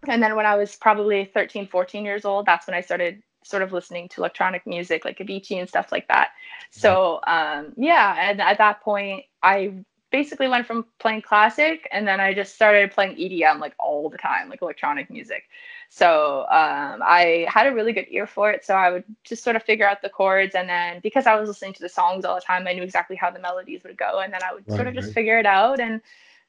and 0.06 0.22
then 0.22 0.36
when 0.36 0.46
I 0.46 0.56
was 0.56 0.76
probably 0.76 1.24
13, 1.24 1.66
14 1.68 2.04
years 2.04 2.24
old, 2.24 2.46
that's 2.46 2.66
when 2.66 2.74
I 2.74 2.82
started 2.82 3.22
sort 3.42 3.62
of 3.62 3.72
listening 3.72 4.08
to 4.10 4.20
electronic 4.20 4.66
music 4.66 5.04
like 5.04 5.18
Avicii 5.18 5.58
and 5.58 5.68
stuff 5.68 5.90
like 5.90 6.06
that. 6.08 6.30
So 6.70 7.20
um, 7.26 7.72
yeah, 7.76 8.30
and 8.30 8.40
at 8.40 8.58
that 8.58 8.82
point, 8.82 9.24
I 9.42 9.74
basically 10.10 10.48
went 10.48 10.66
from 10.66 10.86
playing 10.98 11.22
classic 11.22 11.88
and 11.92 12.06
then 12.06 12.20
I 12.20 12.34
just 12.34 12.54
started 12.54 12.90
playing 12.90 13.16
EDM 13.16 13.60
like 13.60 13.74
all 13.78 14.08
the 14.08 14.18
time, 14.18 14.48
like 14.48 14.62
electronic 14.62 15.10
music. 15.10 15.44
So 15.88 16.42
um, 16.50 17.00
I 17.02 17.46
had 17.48 17.66
a 17.66 17.74
really 17.74 17.92
good 17.92 18.06
ear 18.10 18.26
for 18.26 18.50
it. 18.50 18.64
So 18.64 18.74
I 18.74 18.90
would 18.90 19.04
just 19.24 19.42
sort 19.42 19.56
of 19.56 19.62
figure 19.62 19.88
out 19.88 20.02
the 20.02 20.08
chords. 20.08 20.54
And 20.54 20.68
then 20.68 21.00
because 21.00 21.26
I 21.26 21.38
was 21.38 21.48
listening 21.48 21.74
to 21.74 21.82
the 21.82 21.88
songs 21.88 22.24
all 22.24 22.34
the 22.34 22.40
time, 22.40 22.66
I 22.66 22.72
knew 22.72 22.82
exactly 22.82 23.16
how 23.16 23.30
the 23.30 23.40
melodies 23.40 23.82
would 23.84 23.96
go. 23.96 24.20
And 24.20 24.32
then 24.32 24.42
I 24.42 24.52
would 24.52 24.64
right, 24.68 24.76
sort 24.76 24.88
of 24.88 24.94
just 24.94 25.08
right. 25.08 25.14
figure 25.14 25.38
it 25.38 25.46
out 25.46 25.80
and, 25.80 26.00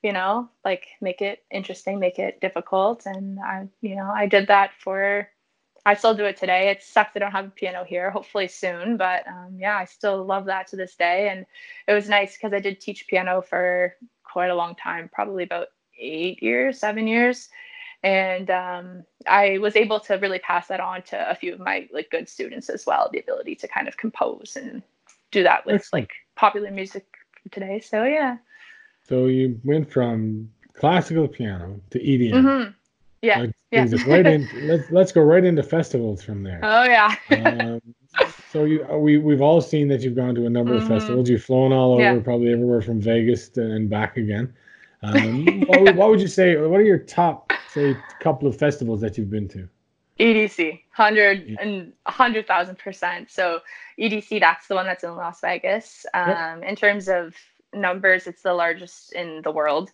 you 0.04 0.14
know, 0.14 0.50
like 0.66 0.88
make 1.02 1.22
it 1.22 1.44
interesting, 1.52 2.00
make 2.00 2.20
it 2.20 2.40
difficult. 2.42 3.06
And 3.06 3.40
I, 3.40 3.68
you 3.82 3.96
know, 3.96 4.12
I 4.14 4.28
did 4.28 4.48
that 4.48 4.72
for 4.80 5.28
I 5.86 5.96
still 5.96 6.14
do 6.14 6.26
it 6.26 6.38
today. 6.38 6.70
It 6.70 6.84
sucks 6.84 7.12
I 7.16 7.20
don't 7.20 7.32
have 7.32 7.48
a 7.48 7.50
piano 7.50 7.84
here. 7.84 8.12
Hopefully 8.12 8.48
soon, 8.48 8.98
but 8.98 9.28
um, 9.28 9.58
yeah, 9.58 9.78
I 9.78 9.86
still 9.86 10.24
love 10.24 10.46
that 10.46 10.68
to 10.68 10.76
this 10.76 10.96
day. 10.96 11.30
And 11.30 11.46
it 11.88 11.94
was 11.94 12.08
nice 12.08 12.34
because 12.38 12.54
I 12.54 12.60
did 12.60 12.80
teach 12.80 13.08
piano 13.08 13.42
for 13.42 13.96
quite 14.24 14.50
a 14.50 14.56
long 14.56 14.76
time, 14.76 15.10
probably 15.12 15.44
about 15.44 15.68
eight 16.00 16.42
years, 16.42 16.80
seven 16.80 17.08
years, 17.08 17.50
and 18.04 18.50
um, 18.50 19.04
I 19.28 19.60
was 19.60 19.76
able 19.76 20.00
to 20.02 20.16
really 20.16 20.40
pass 20.40 20.68
that 20.68 20.80
on 20.80 21.04
to 21.04 21.30
a 21.30 21.36
few 21.36 21.54
of 21.54 21.60
my 21.60 21.88
like 21.92 22.10
good 22.10 22.28
students 22.28 22.70
as 22.70 22.86
well. 22.86 23.10
The 23.12 23.20
ability 23.20 23.56
to 23.56 23.68
kind 23.68 23.88
of 23.88 23.98
compose 23.98 24.58
and 24.60 24.82
do 25.32 25.44
that 25.44 25.66
with 25.66 25.88
like 25.94 26.12
popular 26.36 26.72
music 26.72 27.06
today. 27.52 27.80
So 27.80 28.04
yeah. 28.04 28.38
So 29.08 29.28
you 29.28 29.60
went 29.64 29.92
from 29.92 30.50
classical 30.74 31.28
piano 31.28 31.80
to 31.92 32.00
EDM. 32.00 32.34
Mm-hmm. 32.34 32.72
Yeah, 33.22 33.46
yeah. 33.72 33.88
right 34.08 34.26
in, 34.26 34.48
let's 34.64 34.90
let's 34.90 35.12
go 35.12 35.22
right 35.22 35.44
into 35.44 35.62
festivals 35.62 36.24
from 36.24 36.42
there. 36.42 36.60
Oh 36.64 36.84
yeah. 36.84 37.16
um, 37.30 37.82
so 38.52 38.66
you 38.66 38.86
uh, 38.92 38.98
we 38.98 39.18
we've 39.18 39.42
all 39.42 39.62
seen 39.62 39.88
that 39.90 40.02
you've 40.02 40.16
gone 40.16 40.34
to 40.36 40.46
a 40.46 40.50
number 40.50 40.74
mm-hmm. 40.74 40.92
of 40.92 41.00
festivals. 41.00 41.30
You've 41.30 41.44
flown 41.44 41.72
all 41.72 41.94
over, 41.94 42.02
yeah. 42.02 42.20
probably 42.20 42.52
everywhere 42.52 42.82
from 42.82 43.00
Vegas 43.00 43.50
to, 43.50 43.62
and 43.62 43.90
back 43.90 44.18
again. 44.18 44.54
Um, 45.04 45.62
what, 45.68 45.96
what, 45.96 46.10
would 46.10 46.22
you 46.22 46.28
say? 46.28 46.56
What 46.58 46.80
are 46.80 46.84
your 46.84 47.00
top, 47.00 47.52
say, 47.70 47.96
couple 48.20 48.48
of 48.48 48.58
festivals 48.58 49.02
that 49.02 49.18
you've 49.18 49.30
been 49.30 49.48
to? 49.50 49.68
EDC, 50.20 50.82
hundred 50.92 51.58
and 51.60 51.94
hundred 52.06 52.46
thousand 52.46 52.78
percent. 52.78 53.32
So 53.32 53.62
EDC, 54.00 54.40
that's 54.40 54.68
the 54.68 54.76
one 54.76 54.86
that's 54.86 55.04
in 55.04 55.16
Las 55.16 55.42
Vegas. 55.42 56.06
Um, 56.14 56.30
yep. 56.30 56.64
In 56.64 56.76
terms 56.76 57.08
of 57.08 57.36
numbers, 57.74 58.28
it's 58.28 58.44
the 58.44 58.54
largest 58.54 59.14
in 59.14 59.42
the 59.44 59.52
world. 59.52 59.92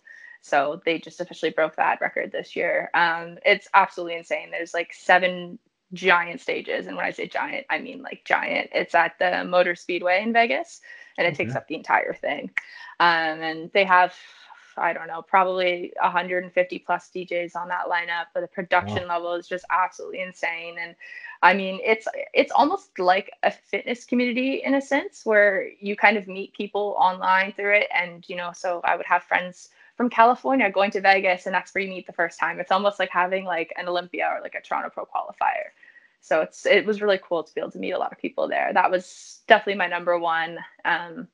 So 0.48 0.80
they 0.84 0.98
just 0.98 1.20
officially 1.20 1.50
broke 1.50 1.76
that 1.76 2.00
record 2.00 2.32
this 2.32 2.56
year. 2.56 2.90
Um, 2.94 3.38
it's 3.44 3.68
absolutely 3.74 4.16
insane. 4.16 4.50
There's 4.50 4.74
like 4.74 4.92
seven 4.92 5.58
giant 5.92 6.40
stages. 6.40 6.86
And 6.86 6.96
when 6.96 7.06
I 7.06 7.10
say 7.10 7.28
giant, 7.28 7.66
I 7.70 7.78
mean 7.78 8.02
like 8.02 8.24
giant. 8.24 8.70
It's 8.72 8.94
at 8.94 9.18
the 9.18 9.44
Motor 9.44 9.74
Speedway 9.74 10.22
in 10.22 10.32
Vegas 10.32 10.80
and 11.16 11.26
it 11.26 11.34
takes 11.34 11.54
up 11.54 11.66
the 11.66 11.74
entire 11.74 12.14
thing. 12.14 12.50
Um, 13.00 13.40
and 13.40 13.70
they 13.72 13.84
have, 13.84 14.14
I 14.76 14.92
don't 14.92 15.08
know, 15.08 15.22
probably 15.22 15.92
150 16.00 16.78
plus 16.80 17.10
DJs 17.14 17.56
on 17.56 17.68
that 17.68 17.86
lineup. 17.86 18.26
But 18.34 18.42
the 18.42 18.48
production 18.48 19.08
wow. 19.08 19.16
level 19.16 19.34
is 19.34 19.48
just 19.48 19.64
absolutely 19.70 20.20
insane. 20.20 20.76
And 20.80 20.94
I 21.42 21.54
mean, 21.54 21.80
it's 21.84 22.06
it's 22.34 22.52
almost 22.52 22.98
like 22.98 23.30
a 23.42 23.50
fitness 23.50 24.04
community 24.04 24.62
in 24.64 24.74
a 24.74 24.80
sense 24.80 25.24
where 25.24 25.68
you 25.80 25.96
kind 25.96 26.16
of 26.16 26.28
meet 26.28 26.52
people 26.52 26.96
online 26.98 27.52
through 27.52 27.74
it. 27.76 27.88
And 27.94 28.24
you 28.28 28.36
know, 28.36 28.50
so 28.54 28.80
I 28.84 28.96
would 28.96 29.06
have 29.06 29.22
friends 29.24 29.70
from 29.98 30.08
California 30.08 30.70
going 30.70 30.92
to 30.92 31.00
Vegas 31.00 31.44
and 31.44 31.54
that's 31.54 31.74
where 31.74 31.82
you 31.82 31.90
meet 31.90 32.06
the 32.06 32.12
first 32.12 32.38
time. 32.38 32.60
It's 32.60 32.70
almost 32.70 33.00
like 33.00 33.10
having 33.10 33.44
like 33.44 33.74
an 33.76 33.88
Olympia 33.88 34.30
or 34.32 34.40
like 34.40 34.54
a 34.54 34.62
Toronto 34.62 34.90
Pro 34.90 35.04
qualifier. 35.04 35.74
So 36.20 36.40
it's 36.40 36.64
it 36.64 36.86
was 36.86 37.02
really 37.02 37.20
cool 37.22 37.42
to 37.42 37.52
be 37.52 37.60
able 37.60 37.72
to 37.72 37.80
meet 37.80 37.90
a 37.90 37.98
lot 37.98 38.12
of 38.12 38.18
people 38.18 38.48
there. 38.48 38.70
That 38.72 38.92
was 38.92 39.40
definitely 39.48 39.74
my 39.74 39.88
number 39.88 40.16
one. 40.16 40.58
Um, 40.84 41.26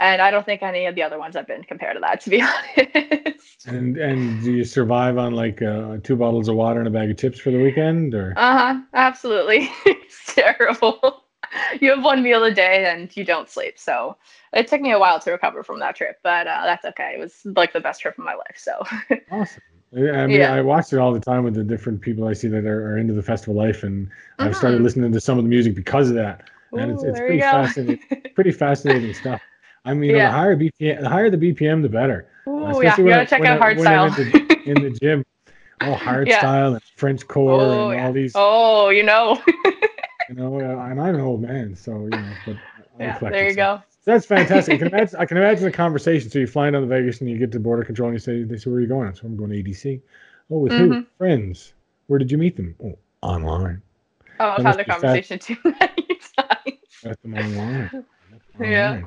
and 0.00 0.20
I 0.20 0.30
don't 0.30 0.44
think 0.46 0.62
any 0.62 0.86
of 0.86 0.94
the 0.94 1.02
other 1.02 1.18
ones 1.18 1.36
have 1.36 1.46
been 1.46 1.62
compared 1.62 1.96
to 1.96 2.00
that, 2.00 2.22
to 2.22 2.30
be 2.30 2.42
honest. 2.76 3.66
And 3.66 3.98
and 3.98 4.42
do 4.42 4.52
you 4.52 4.64
survive 4.64 5.18
on 5.18 5.34
like 5.34 5.60
uh, 5.60 5.98
two 6.02 6.16
bottles 6.16 6.48
of 6.48 6.56
water 6.56 6.78
and 6.78 6.88
a 6.88 6.90
bag 6.90 7.10
of 7.10 7.18
chips 7.18 7.38
for 7.38 7.50
the 7.50 7.62
weekend, 7.62 8.14
or? 8.14 8.32
Uh 8.36 8.58
huh. 8.58 8.80
Absolutely, 8.94 9.70
it's 9.86 10.34
terrible. 10.34 11.23
you 11.80 11.90
have 11.90 12.04
one 12.04 12.22
meal 12.22 12.44
a 12.44 12.52
day 12.52 12.86
and 12.86 13.14
you 13.16 13.24
don't 13.24 13.48
sleep. 13.48 13.78
So 13.78 14.16
it 14.52 14.68
took 14.68 14.80
me 14.80 14.92
a 14.92 14.98
while 14.98 15.20
to 15.20 15.32
recover 15.32 15.62
from 15.62 15.80
that 15.80 15.96
trip, 15.96 16.18
but 16.22 16.46
uh, 16.46 16.62
that's 16.64 16.84
okay. 16.84 17.14
It 17.16 17.20
was 17.20 17.40
like 17.56 17.72
the 17.72 17.80
best 17.80 18.00
trip 18.00 18.18
of 18.18 18.24
my 18.24 18.34
life. 18.34 18.56
So 18.56 18.82
awesome. 19.30 19.62
I 19.96 20.26
mean, 20.26 20.40
yeah. 20.40 20.52
I 20.52 20.60
watch 20.60 20.92
it 20.92 20.98
all 20.98 21.12
the 21.12 21.20
time 21.20 21.44
with 21.44 21.54
the 21.54 21.62
different 21.62 22.00
people 22.00 22.26
I 22.26 22.32
see 22.32 22.48
that 22.48 22.64
are, 22.64 22.92
are 22.92 22.98
into 22.98 23.12
the 23.12 23.22
festival 23.22 23.54
life, 23.54 23.84
and 23.84 24.06
mm-hmm. 24.06 24.42
I've 24.42 24.56
started 24.56 24.76
mm-hmm. 24.76 24.84
listening 24.84 25.12
to 25.12 25.20
some 25.20 25.38
of 25.38 25.44
the 25.44 25.48
music 25.48 25.76
because 25.76 26.08
of 26.08 26.16
that. 26.16 26.42
Ooh, 26.72 26.78
and 26.78 26.90
it's, 26.90 27.04
it's 27.04 27.18
pretty 27.20 27.40
fascinating, 27.40 28.00
pretty 28.34 28.50
fascinating 28.50 29.14
stuff. 29.14 29.40
I 29.84 29.94
mean, 29.94 30.10
yeah. 30.10 30.30
the 30.30 30.36
higher 30.36 30.56
BPM, 30.56 31.00
the 31.00 31.08
higher 31.08 31.30
the 31.30 31.36
BPM, 31.36 31.82
the 31.82 31.88
better. 31.88 32.26
Oh 32.46 32.80
yeah, 32.80 32.96
you 32.98 33.06
gotta 33.06 33.22
I, 33.22 33.24
check 33.24 33.44
out 33.44 33.62
I, 33.62 33.74
hardstyle 33.74 34.18
in 34.18 34.48
the, 34.48 34.70
in 34.70 34.82
the 34.82 34.98
gym. 34.98 35.24
Oh, 35.80 35.94
hardstyle 35.94 36.26
yeah. 36.26 36.66
and 36.66 36.80
Frenchcore 36.98 37.60
oh, 37.60 37.90
and 37.90 38.00
all 38.00 38.12
these. 38.12 38.32
Oh, 38.34 38.88
you 38.88 39.04
know. 39.04 39.40
You 40.28 40.34
know, 40.34 40.58
and 40.58 41.00
I'm 41.00 41.14
an 41.14 41.20
old 41.20 41.42
man, 41.42 41.74
so 41.74 41.92
you 41.92 42.10
know, 42.10 42.32
but 42.46 42.56
yeah, 43.00 43.18
there 43.18 43.48
you 43.48 43.54
go. 43.54 43.82
that's 44.04 44.26
fantastic. 44.26 44.74
I 44.74 44.78
can 44.78 44.86
imagine. 44.94 45.16
I 45.18 45.26
can 45.26 45.36
imagine 45.36 45.64
the 45.64 45.72
conversation. 45.72 46.30
So 46.30 46.38
you 46.38 46.46
fly 46.46 46.70
down 46.70 46.82
to 46.82 46.86
Vegas 46.86 47.20
and 47.20 47.28
you 47.28 47.38
get 47.38 47.52
to 47.52 47.60
border 47.60 47.84
control 47.84 48.08
and 48.08 48.14
you 48.14 48.20
say, 48.20 48.42
"They 48.42 48.56
say 48.56 48.70
where 48.70 48.78
are 48.78 48.82
you 48.82 48.86
going?" 48.86 49.14
So 49.14 49.26
I'm 49.26 49.36
going 49.36 49.50
to 49.50 49.62
EDC. 49.62 50.00
Oh, 50.50 50.58
with 50.58 50.72
mm-hmm. 50.72 50.92
who? 50.92 51.06
Friends. 51.18 51.72
Where 52.06 52.18
did 52.18 52.30
you 52.30 52.38
meet 52.38 52.56
them? 52.56 52.74
Oh, 52.82 52.98
online. 53.22 53.80
Oh, 54.40 54.54
I've 54.58 54.64
had 54.64 54.78
the 54.78 54.84
conversation 54.84 55.38
too 55.38 55.56
many 55.64 56.18
times. 56.36 56.78
Met 57.04 57.22
them 57.22 57.34
online. 57.34 58.04
Yeah. 58.60 59.02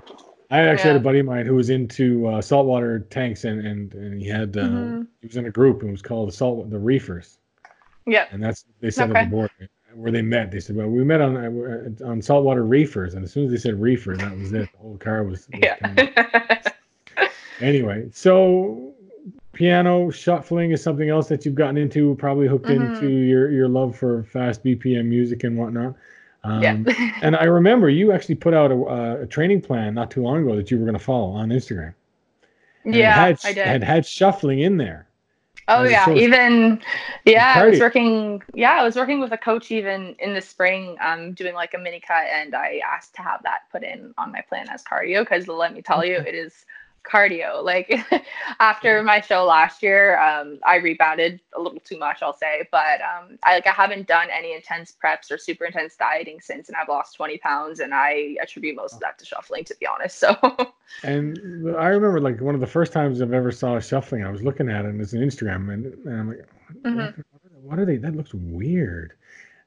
I 0.50 0.60
actually 0.60 0.90
yeah. 0.90 0.94
had 0.94 0.96
a 0.96 1.04
buddy 1.04 1.20
of 1.20 1.26
mine 1.26 1.46
who 1.46 1.56
was 1.56 1.70
into 1.70 2.28
uh, 2.28 2.42
saltwater 2.42 3.00
tanks, 3.00 3.44
and 3.44 3.66
and, 3.66 3.94
and 3.94 4.22
he 4.22 4.28
had 4.28 4.56
uh, 4.58 4.62
mm-hmm. 4.62 5.02
he 5.22 5.28
was 5.28 5.38
in 5.38 5.46
a 5.46 5.52
group 5.52 5.82
and 5.82 5.90
it 5.90 5.92
was 5.92 6.02
called 6.02 6.30
the 6.30 6.34
salt 6.34 6.70
the 6.70 6.80
reefers. 6.80 7.40
Yeah. 8.06 8.26
And 8.32 8.42
that's 8.42 8.66
they 8.80 8.90
said 8.90 9.10
okay. 9.10 9.20
at 9.20 9.26
the 9.26 9.32
board 9.32 9.52
where 9.98 10.12
they 10.12 10.22
met. 10.22 10.52
They 10.52 10.60
said, 10.60 10.76
"Well, 10.76 10.88
we 10.88 11.04
met 11.04 11.22
on 11.22 11.38
uh, 11.38 12.06
on 12.06 12.22
saltwater 12.22 12.64
reefers," 12.64 13.16
and 13.16 13.24
as 13.24 13.32
soon 13.32 13.46
as 13.46 13.52
they 13.52 13.58
said 13.58 13.82
reefer, 13.82 14.16
that 14.16 14.38
was 14.38 14.54
it. 14.54 14.70
The 14.72 14.78
whole 14.78 14.98
car 14.98 15.24
was. 15.24 15.48
was 15.52 15.62
yeah. 15.62 16.62
Anyway, 17.60 18.08
so 18.14 18.94
piano 19.54 20.12
shuffling 20.12 20.72
is 20.72 20.84
something 20.84 21.10
else 21.10 21.28
that 21.28 21.44
you've 21.44 21.56
gotten 21.56 21.76
into, 21.76 22.14
probably 22.16 22.48
hooked 22.48 22.68
mm-hmm. 22.68 22.94
into 22.94 23.10
your 23.10 23.50
your 23.50 23.68
love 23.68 23.96
for 23.96 24.24
fast 24.26 24.64
BPM 24.64 25.06
music 25.06 25.44
and 25.44 25.58
whatnot. 25.58 25.96
Um, 26.44 26.62
yeah. 26.62 26.78
and 27.24 27.36
I 27.36 27.46
remember 27.46 27.90
you 27.90 28.12
actually 28.12 28.36
put 28.36 28.54
out 28.54 28.72
a, 28.72 29.22
a, 29.22 29.28
training 29.28 29.62
plan 29.62 29.96
not 29.96 30.12
too 30.12 30.22
long 30.22 30.44
ago 30.44 30.56
that 30.56 30.70
you 30.70 30.78
were 30.78 30.86
going 30.86 30.98
to 30.98 31.04
follow 31.04 31.32
on 31.32 31.50
Instagram. 31.50 31.94
And 32.86 32.96
yeah, 32.96 33.16
had, 33.16 33.40
I 33.44 33.54
did. 33.54 33.68
Had 33.68 33.84
had 33.84 34.06
shuffling 34.06 34.60
in 34.60 34.78
there. 34.78 35.07
Oh 35.70 35.84
yeah, 35.84 36.10
even 36.14 36.82
yeah, 37.26 37.56
I 37.58 37.66
was 37.66 37.80
working. 37.80 38.42
Yeah, 38.54 38.72
I 38.80 38.84
was 38.84 38.96
working 38.96 39.20
with 39.20 39.34
a 39.34 39.38
coach 39.38 39.70
even 39.72 40.16
in 40.20 40.34
the 40.34 40.42
spring, 40.42 40.96
um, 41.02 41.34
doing 41.34 41.54
like 41.54 41.74
a 41.74 41.78
mini 41.78 42.00
cut, 42.00 42.26
and 42.32 42.56
I 42.56 42.82
asked 42.86 43.16
to 43.16 43.22
have 43.22 43.44
that 43.44 43.70
put 43.72 43.84
in 43.84 44.14
on 44.18 44.32
my 44.32 44.42
plan 44.42 44.70
as 44.70 44.84
cardio 44.84 45.22
because 45.22 45.48
let 45.48 45.74
me 45.74 45.82
tell 45.82 46.06
you, 46.06 46.16
it 46.16 46.36
is 46.36 46.66
cardio. 47.08 47.64
Like 47.64 48.00
after 48.60 49.02
my 49.04 49.22
show 49.22 49.46
last 49.46 49.82
year, 49.82 50.20
um, 50.20 50.60
I 50.66 50.78
rebounded 50.78 51.40
a 51.56 51.62
little 51.62 51.80
too 51.80 51.98
much, 51.98 52.22
I'll 52.22 52.38
say, 52.38 52.68
but 52.72 53.02
um, 53.02 53.38
I 53.44 53.56
like 53.56 53.68
I 53.68 53.72
haven't 53.72 54.08
done 54.08 54.28
any 54.32 54.54
intense 54.54 54.96
preps 55.04 55.32
or 55.32 55.38
super 55.38 55.66
intense 55.66 55.96
dieting 55.96 56.40
since, 56.42 56.70
and 56.70 56.76
I've 56.76 56.90
lost 56.90 57.16
20 57.16 57.38
pounds, 57.40 57.80
and 57.80 57.94
I 57.94 58.36
attribute 58.42 58.76
most 58.76 58.94
of 58.94 59.00
that 59.02 59.18
to 59.20 59.26
shuffling, 59.26 59.64
to 59.66 59.76
be 59.80 59.88
honest. 59.88 60.20
So. 60.20 60.36
and 61.04 61.38
I 61.78 61.88
remember 61.88 62.20
like 62.20 62.42
one 62.42 62.56
of 62.56 62.62
the 62.62 62.68
first 62.68 62.94
times 62.94 63.22
I've 63.22 63.34
ever 63.34 63.52
saw 63.52 63.80
shuffling, 63.80 64.24
I 64.24 64.32
was 64.32 64.44
looking 64.44 64.70
at 64.70 64.86
it, 64.86 64.90
and 64.90 65.02
it's 65.02 65.14
an 65.14 65.22
Instagram, 65.22 65.74
and, 65.74 65.86
and 65.86 66.20
I'm 66.20 66.28
like, 66.30 66.48
mm-hmm. 66.84 67.22
what, 67.64 67.80
are 67.80 67.86
they? 67.86 67.98
That 67.98 68.16
looks 68.16 68.34
weird. 68.34 69.14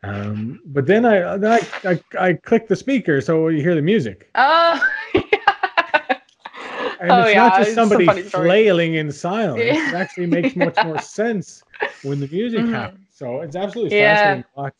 Um, 0.02 0.60
but 0.64 0.86
then 0.86 1.04
I 1.04 1.36
then 1.36 1.52
I, 1.52 1.60
I 1.90 2.28
I 2.28 2.32
click 2.32 2.68
the 2.68 2.76
speaker 2.76 3.20
so 3.20 3.48
you 3.48 3.60
hear 3.60 3.74
the 3.74 3.82
music. 3.82 4.30
Oh. 4.34 4.82
and 7.00 7.10
oh, 7.10 7.20
it's 7.22 7.34
yeah, 7.34 7.48
not 7.48 7.58
just 7.58 7.74
somebody 7.74 8.22
flailing 8.22 8.94
in 8.94 9.10
silence. 9.10 9.62
Yeah. 9.64 9.88
It 9.88 9.94
actually 9.94 10.26
makes 10.26 10.54
much 10.54 10.76
more 10.84 10.98
sense 11.00 11.62
when 12.02 12.20
the 12.20 12.28
music 12.28 12.60
mm-hmm. 12.60 12.74
happens. 12.74 13.06
So 13.10 13.40
it's 13.40 13.56
absolutely 13.56 13.96
yeah. 13.96 14.14
fascinating 14.14 14.42
to 14.42 14.48
watch 14.54 14.74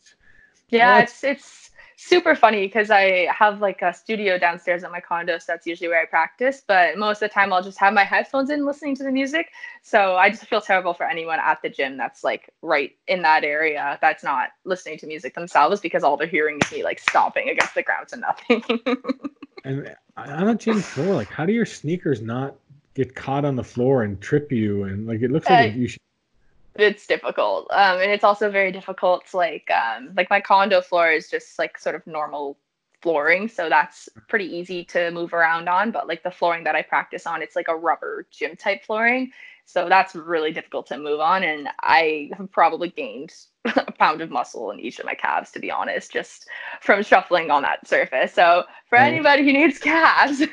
Yeah, 0.69 0.99
it's 0.99 1.23
it's 1.23 1.71
super 1.97 2.35
funny 2.35 2.65
because 2.67 2.91
I 2.91 3.27
have 3.31 3.59
like 3.59 3.81
a 3.81 3.91
studio 3.91 4.37
downstairs 4.37 4.83
at 4.83 4.91
my 4.91 4.99
condo, 4.99 5.39
so 5.39 5.45
that's 5.47 5.65
usually 5.65 5.87
where 5.87 6.01
I 6.01 6.05
practice. 6.05 6.61
But 6.65 6.97
most 6.97 7.23
of 7.23 7.29
the 7.29 7.33
time, 7.33 7.51
I'll 7.53 7.63
just 7.63 7.79
have 7.79 7.93
my 7.93 8.03
headphones 8.03 8.51
in, 8.51 8.65
listening 8.67 8.95
to 8.97 9.03
the 9.03 9.11
music. 9.11 9.49
So 9.81 10.15
I 10.15 10.29
just 10.29 10.45
feel 10.45 10.61
terrible 10.61 10.93
for 10.93 11.07
anyone 11.07 11.39
at 11.39 11.61
the 11.63 11.69
gym 11.69 11.97
that's 11.97 12.23
like 12.23 12.51
right 12.61 12.91
in 13.07 13.23
that 13.23 13.43
area 13.43 13.97
that's 13.99 14.23
not 14.23 14.49
listening 14.63 14.99
to 14.99 15.07
music 15.07 15.33
themselves 15.33 15.81
because 15.81 16.03
all 16.03 16.17
they're 16.17 16.27
hearing 16.27 16.59
is 16.63 16.71
me 16.71 16.83
like 16.83 16.99
stomping 16.99 17.49
against 17.49 17.73
the 17.73 17.81
ground 17.81 18.07
to 18.09 18.17
nothing. 18.17 18.63
And 19.63 19.95
on 20.17 20.47
a 20.49 20.55
gym 20.55 20.83
floor, 20.83 21.15
like, 21.15 21.29
how 21.31 21.45
do 21.45 21.53
your 21.53 21.65
sneakers 21.65 22.21
not 22.21 22.55
get 22.95 23.15
caught 23.15 23.45
on 23.45 23.55
the 23.55 23.63
floor 23.63 24.03
and 24.03 24.19
trip 24.21 24.51
you? 24.51 24.83
And 24.83 25.07
like, 25.07 25.21
it 25.21 25.31
looks 25.31 25.49
like 25.49 25.59
Uh, 25.59 25.69
you 25.75 25.87
should. 25.87 25.99
it's 26.75 27.05
difficult 27.05 27.67
um 27.71 27.99
and 27.99 28.11
it's 28.11 28.23
also 28.23 28.49
very 28.49 28.71
difficult 28.71 29.25
to 29.25 29.37
like 29.37 29.69
um 29.71 30.11
like 30.15 30.29
my 30.29 30.39
condo 30.39 30.81
floor 30.81 31.11
is 31.11 31.29
just 31.29 31.59
like 31.59 31.77
sort 31.77 31.95
of 31.95 32.05
normal 32.07 32.57
flooring 33.01 33.47
so 33.49 33.67
that's 33.69 34.07
pretty 34.29 34.45
easy 34.45 34.83
to 34.85 35.11
move 35.11 35.33
around 35.33 35.67
on 35.67 35.91
but 35.91 36.07
like 36.07 36.23
the 36.23 36.31
flooring 36.31 36.63
that 36.63 36.75
i 36.75 36.81
practice 36.81 37.27
on 37.27 37.41
it's 37.41 37.55
like 37.57 37.67
a 37.67 37.75
rubber 37.75 38.25
gym 38.31 38.55
type 38.55 38.83
flooring 38.85 39.31
so 39.65 39.87
that's 39.89 40.15
really 40.15 40.51
difficult 40.51 40.87
to 40.87 40.97
move 40.97 41.19
on 41.19 41.43
and 41.43 41.67
i 41.81 42.29
have 42.37 42.51
probably 42.51 42.89
gained 42.89 43.31
a 43.65 43.91
pound 43.93 44.21
of 44.21 44.29
muscle 44.31 44.71
in 44.71 44.79
each 44.79 44.99
of 44.99 45.05
my 45.05 45.13
calves 45.13 45.51
to 45.51 45.59
be 45.59 45.71
honest 45.71 46.11
just 46.11 46.47
from 46.81 47.03
shuffling 47.03 47.51
on 47.51 47.61
that 47.63 47.85
surface 47.87 48.33
so 48.33 48.63
for 48.89 48.97
Right. 48.97 49.07
anybody 49.07 49.43
who 49.43 49.53
needs 49.53 49.79
calves 49.79 50.43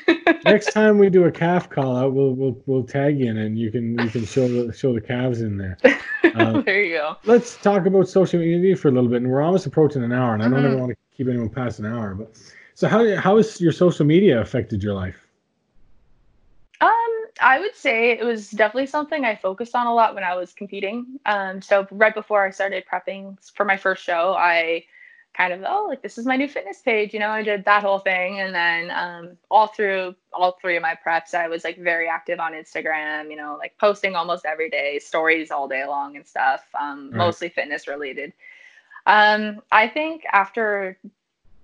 Next 0.43 0.71
time 0.71 0.97
we 0.97 1.09
do 1.09 1.25
a 1.25 1.31
calf 1.31 1.69
call 1.69 1.97
out, 1.97 2.13
we'll 2.13 2.33
we'll 2.33 2.61
we'll 2.65 2.83
tag 2.83 3.19
you 3.19 3.29
in 3.29 3.37
and 3.37 3.57
you 3.59 3.71
can 3.71 3.99
you 3.99 4.09
can 4.09 4.25
show 4.25 4.47
the 4.67 4.73
show 4.73 4.93
the 4.93 5.01
calves 5.01 5.41
in 5.41 5.57
there. 5.57 5.79
Uh, 6.35 6.59
there 6.63 6.83
you 6.83 6.95
go 6.95 7.17
let's 7.25 7.57
talk 7.57 7.87
about 7.87 8.07
social 8.09 8.39
media 8.39 8.75
for 8.75 8.89
a 8.89 8.91
little 8.91 9.09
bit, 9.09 9.23
and 9.23 9.31
we're 9.31 9.41
almost 9.41 9.65
approaching 9.67 10.03
an 10.03 10.11
hour, 10.13 10.35
and 10.35 10.43
I 10.43 10.49
don't 10.49 10.65
ever 10.65 10.75
Mhm. 10.75 10.79
want 10.79 10.91
to 10.91 10.97
keep 11.17 11.27
anyone 11.29 11.49
past 11.49 11.79
an 11.79 11.87
hour. 11.87 12.15
But 12.15 12.37
so 12.75 12.89
how 12.89 13.17
how 13.17 13.37
has 13.37 13.61
your 13.61 13.73
social 13.73 14.05
media 14.05 14.41
affected 14.41 14.83
your 14.83 14.95
life? 14.95 15.28
I 17.41 17.59
would 17.59 17.75
say 17.75 18.11
it 18.11 18.23
was 18.23 18.51
definitely 18.51 18.87
something 18.87 19.25
I 19.25 19.35
focused 19.35 19.75
on 19.75 19.87
a 19.87 19.93
lot 19.93 20.15
when 20.15 20.23
I 20.23 20.35
was 20.35 20.53
competing. 20.53 21.19
Um, 21.25 21.61
so 21.61 21.87
right 21.91 22.13
before 22.13 22.45
I 22.45 22.51
started 22.51 22.83
prepping 22.91 23.37
for 23.53 23.65
my 23.65 23.77
first 23.77 24.03
show, 24.03 24.35
I 24.37 24.85
kind 25.37 25.53
of 25.53 25.63
oh 25.65 25.85
like 25.87 26.01
this 26.01 26.17
is 26.17 26.25
my 26.25 26.35
new 26.35 26.47
fitness 26.47 26.81
page, 26.81 27.13
you 27.13 27.19
know. 27.19 27.29
I 27.29 27.43
did 27.43 27.63
that 27.65 27.83
whole 27.83 27.99
thing, 27.99 28.39
and 28.39 28.53
then 28.53 28.91
um, 28.91 29.37
all 29.49 29.67
through 29.67 30.15
all 30.33 30.57
three 30.59 30.75
of 30.75 30.81
my 30.81 30.97
preps, 31.05 31.33
I 31.33 31.47
was 31.47 31.63
like 31.63 31.77
very 31.77 32.07
active 32.07 32.39
on 32.39 32.53
Instagram, 32.53 33.29
you 33.29 33.35
know, 33.35 33.55
like 33.59 33.77
posting 33.79 34.15
almost 34.15 34.45
every 34.45 34.69
day, 34.69 34.99
stories 34.99 35.51
all 35.51 35.67
day 35.67 35.85
long 35.85 36.15
and 36.17 36.25
stuff. 36.27 36.63
Um, 36.79 37.13
Right. 37.13 37.17
mostly 37.17 37.49
fitness 37.49 37.87
related. 37.87 38.33
Um, 39.05 39.61
I 39.71 39.87
think 39.87 40.23
after 40.31 40.97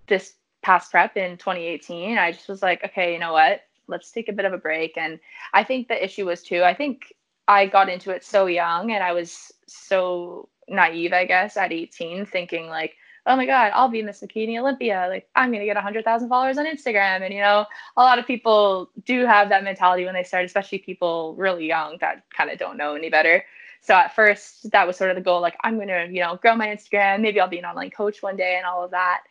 this 0.08 0.34
past 0.62 0.92
prep 0.92 1.18
in 1.18 1.38
2018, 1.38 2.18
I 2.18 2.32
just 2.32 2.48
was 2.48 2.62
like, 2.64 2.84
okay, 2.86 3.14
you 3.14 3.20
know 3.20 3.34
what? 3.34 3.62
Let's 3.88 4.12
take 4.12 4.30
a 4.30 4.34
bit 4.34 4.46
of 4.46 4.54
a 4.54 4.58
break. 4.58 4.98
And 4.98 5.20
I 5.54 5.64
think 5.64 5.88
the 5.88 6.04
issue 6.04 6.26
was 6.26 6.44
too, 6.44 6.64
I 6.64 6.74
think 6.74 7.14
I 7.48 7.66
got 7.68 7.90
into 7.90 8.12
it 8.12 8.24
so 8.24 8.48
young 8.48 8.92
and 8.92 9.04
I 9.04 9.14
was 9.14 9.52
so 9.68 10.50
naive, 10.68 11.14
I 11.14 11.26
guess, 11.26 11.58
at 11.58 11.72
18, 11.72 12.26
thinking 12.26 12.68
like, 12.68 12.96
oh 13.28 13.36
my 13.36 13.46
God, 13.46 13.72
I'll 13.74 13.90
be 13.90 14.04
Miss 14.04 14.22
Bikini 14.22 14.60
Olympia. 14.60 15.08
Like, 15.10 15.28
I'm 15.36 15.50
going 15.50 15.60
to 15.60 15.66
get 15.66 15.76
100,000 15.76 16.30
followers 16.30 16.58
on 16.60 16.66
Instagram. 16.66 17.24
And, 17.24 17.34
you 17.34 17.42
know, 17.42 17.66
a 17.98 18.04
lot 18.04 18.20
of 18.20 18.28
people 18.28 18.92
do 19.04 19.26
have 19.26 19.50
that 19.50 19.64
mentality 19.64 20.06
when 20.06 20.14
they 20.14 20.24
start, 20.24 20.46
especially 20.46 20.80
people 20.80 21.36
really 21.36 21.66
young 21.66 21.98
that 22.02 22.24
kind 22.36 22.52
of 22.52 22.60
don't 22.60 22.78
know 22.78 22.94
any 22.94 23.10
better. 23.10 23.44
So 23.82 23.96
at 23.96 24.16
first, 24.16 24.70
that 24.72 24.86
was 24.88 24.96
sort 24.98 25.10
of 25.10 25.16
the 25.16 25.24
goal. 25.24 25.42
Like, 25.42 25.58
I'm 25.64 25.76
going 25.76 25.88
to, 25.88 26.08
you 26.12 26.22
know, 26.22 26.38
grow 26.38 26.56
my 26.56 26.68
Instagram. 26.68 27.22
Maybe 27.22 27.40
I'll 27.40 27.48
be 27.48 27.60
an 27.60 27.66
online 27.66 27.90
coach 27.90 28.22
one 28.22 28.36
day 28.36 28.56
and 28.58 28.66
all 28.66 28.84
of 28.84 28.92
that. 28.92 29.22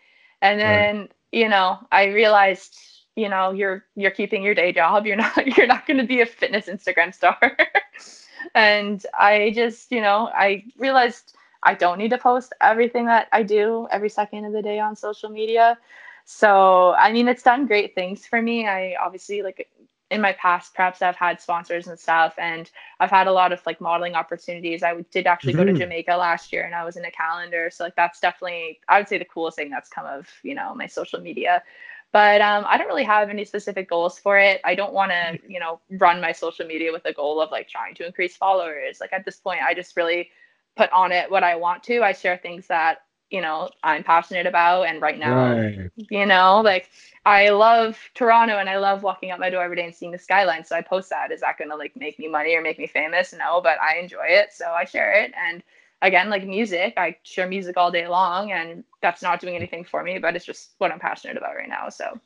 And 0.43 0.61
Right. 0.63 0.91
then, 0.93 1.09
you 1.33 1.49
know, 1.49 1.79
I 1.93 2.07
realized, 2.07 2.77
you 3.17 3.29
know, 3.29 3.53
you're 3.53 3.85
you're 3.97 4.11
keeping 4.11 4.43
your 4.43 4.55
day 4.55 4.73
job. 4.73 5.07
You're 5.07 5.17
not 5.17 5.47
you're 5.57 5.67
not 5.67 5.87
going 5.87 5.99
to 5.99 6.07
be 6.07 6.21
a 6.21 6.27
fitness 6.27 6.67
Instagram 6.67 7.15
star. 7.15 7.39
and 8.55 9.05
I 9.19 9.53
just, 9.55 9.91
you 9.93 10.01
know, 10.01 10.31
I 10.35 10.65
realized 10.79 11.35
I 11.63 11.75
don't 11.75 11.99
need 11.99 12.11
to 12.11 12.19
post 12.19 12.53
everything 12.61 13.07
that 13.07 13.29
I 13.33 13.43
do 13.43 13.87
every 13.91 14.09
second 14.11 14.45
of 14.45 14.53
the 14.53 14.63
day 14.63 14.79
on 14.79 14.97
social 14.97 15.31
media. 15.31 15.79
So, 16.25 16.93
I 16.95 17.13
mean, 17.13 17.29
it's 17.29 17.43
done 17.43 17.67
great 17.67 17.95
things 17.95 18.27
for 18.27 18.41
me. 18.43 18.67
I 18.67 18.97
obviously 19.03 19.43
like 19.43 19.69
in 20.11 20.21
my 20.21 20.33
past 20.35 20.75
perhaps 20.75 21.03
I've 21.03 21.17
had 21.17 21.41
sponsors 21.41 21.89
and 21.89 21.99
stuff 21.99 22.35
and 22.39 22.71
I've 23.01 23.11
had 23.11 23.27
a 23.27 23.33
lot 23.33 23.53
of 23.53 23.61
like 23.67 23.81
modeling 23.81 24.15
opportunities. 24.15 24.83
I 24.83 25.01
did 25.11 25.27
actually 25.27 25.55
go 25.55 25.65
to 25.65 25.73
Mhm. 25.73 25.75
Jamaica 25.75 26.15
last 26.17 26.53
year 26.53 26.65
and 26.65 26.75
I 26.75 26.85
was 26.85 26.97
in 26.97 27.05
a 27.05 27.11
calendar. 27.11 27.71
So 27.71 27.85
like 27.85 27.97
that's 27.97 28.21
definitely 28.21 28.81
I 28.89 28.99
would 28.99 29.09
say 29.09 29.19
the 29.19 29.25
coolest 29.25 29.57
thing 29.57 29.71
that's 29.71 29.89
come 29.89 30.07
of, 30.07 30.29
you 30.43 30.55
know, 30.55 30.75
my 30.75 30.87
social 30.87 31.21
media. 31.21 31.63
But 32.15 32.43
um, 32.43 32.65
I 32.69 32.79
don't 32.79 32.89
really 32.89 33.05
have 33.05 33.31
any 33.31 33.45
specific 33.45 33.91
goals 33.91 34.19
for 34.19 34.39
it. 34.39 34.63
I 34.65 34.77
don't 34.77 34.95
want 34.95 35.13
to, 35.13 35.39
you 35.49 35.61
know, 35.61 35.81
run 36.01 36.23
my 36.23 36.33
social 36.33 36.67
media 36.67 36.93
with 36.93 37.07
a 37.07 37.15
goal 37.15 37.43
of 37.43 37.53
like 37.53 37.69
trying 37.69 37.95
to 37.97 38.07
increase 38.07 38.37
followers. 38.37 39.01
Like 39.03 39.13
at 39.15 39.27
this 39.27 39.39
point, 39.41 39.61
I 39.67 39.75
just 39.75 39.97
really 39.97 40.31
put 40.77 40.93
on 40.93 41.13
it 41.13 41.31
what 41.31 41.45
I 41.45 41.57
want 41.57 41.85
to. 41.85 42.03
I 42.03 42.13
share 42.15 42.39
things 42.39 42.69
that, 42.69 43.01
you 43.31 43.43
know, 43.43 43.71
I'm 43.85 44.05
passionate 44.05 44.47
about. 44.47 44.85
And 44.89 45.03
right 45.03 45.19
now, 45.19 45.65
Right. 45.67 45.91
you 46.11 46.27
know 46.27 46.61
like 46.65 46.91
i 47.27 47.51
love 47.51 47.99
toronto 48.15 48.59
and 48.59 48.69
i 48.69 48.79
love 48.79 49.03
walking 49.03 49.31
out 49.31 49.41
my 49.41 49.51
door 49.51 49.63
every 49.63 49.77
day 49.77 49.85
and 49.85 49.95
seeing 49.95 50.13
the 50.13 50.19
skyline 50.19 50.65
so 50.65 50.77
i 50.77 50.81
post 50.83 51.11
that 51.11 51.31
is 51.33 51.41
that 51.41 51.59
going 51.59 51.71
to 51.71 51.77
like 51.77 51.95
make 51.97 52.19
me 52.19 52.29
money 52.29 52.55
or 52.55 52.63
make 52.63 52.79
me 52.79 52.87
famous 52.87 53.35
no 53.37 53.61
but 53.63 53.79
i 53.81 53.99
enjoy 53.99 54.25
it 54.27 54.53
so 54.53 54.67
i 54.73 54.85
share 54.85 55.13
it 55.23 55.33
and 55.49 55.63
again 56.05 56.31
like 56.31 56.47
music 56.47 56.95
i 56.97 57.17
share 57.25 57.49
music 57.49 57.77
all 57.77 57.91
day 57.91 58.07
long 58.07 58.53
and 58.53 58.85
that's 59.03 59.23
not 59.23 59.41
doing 59.41 59.57
anything 59.57 59.85
for 59.85 60.03
me 60.05 60.19
but 60.19 60.37
it's 60.37 60.45
just 60.45 60.75
what 60.79 60.93
i'm 60.93 61.01
passionate 61.01 61.37
about 61.37 61.57
right 61.57 61.69
now 61.69 61.89
so 61.89 62.21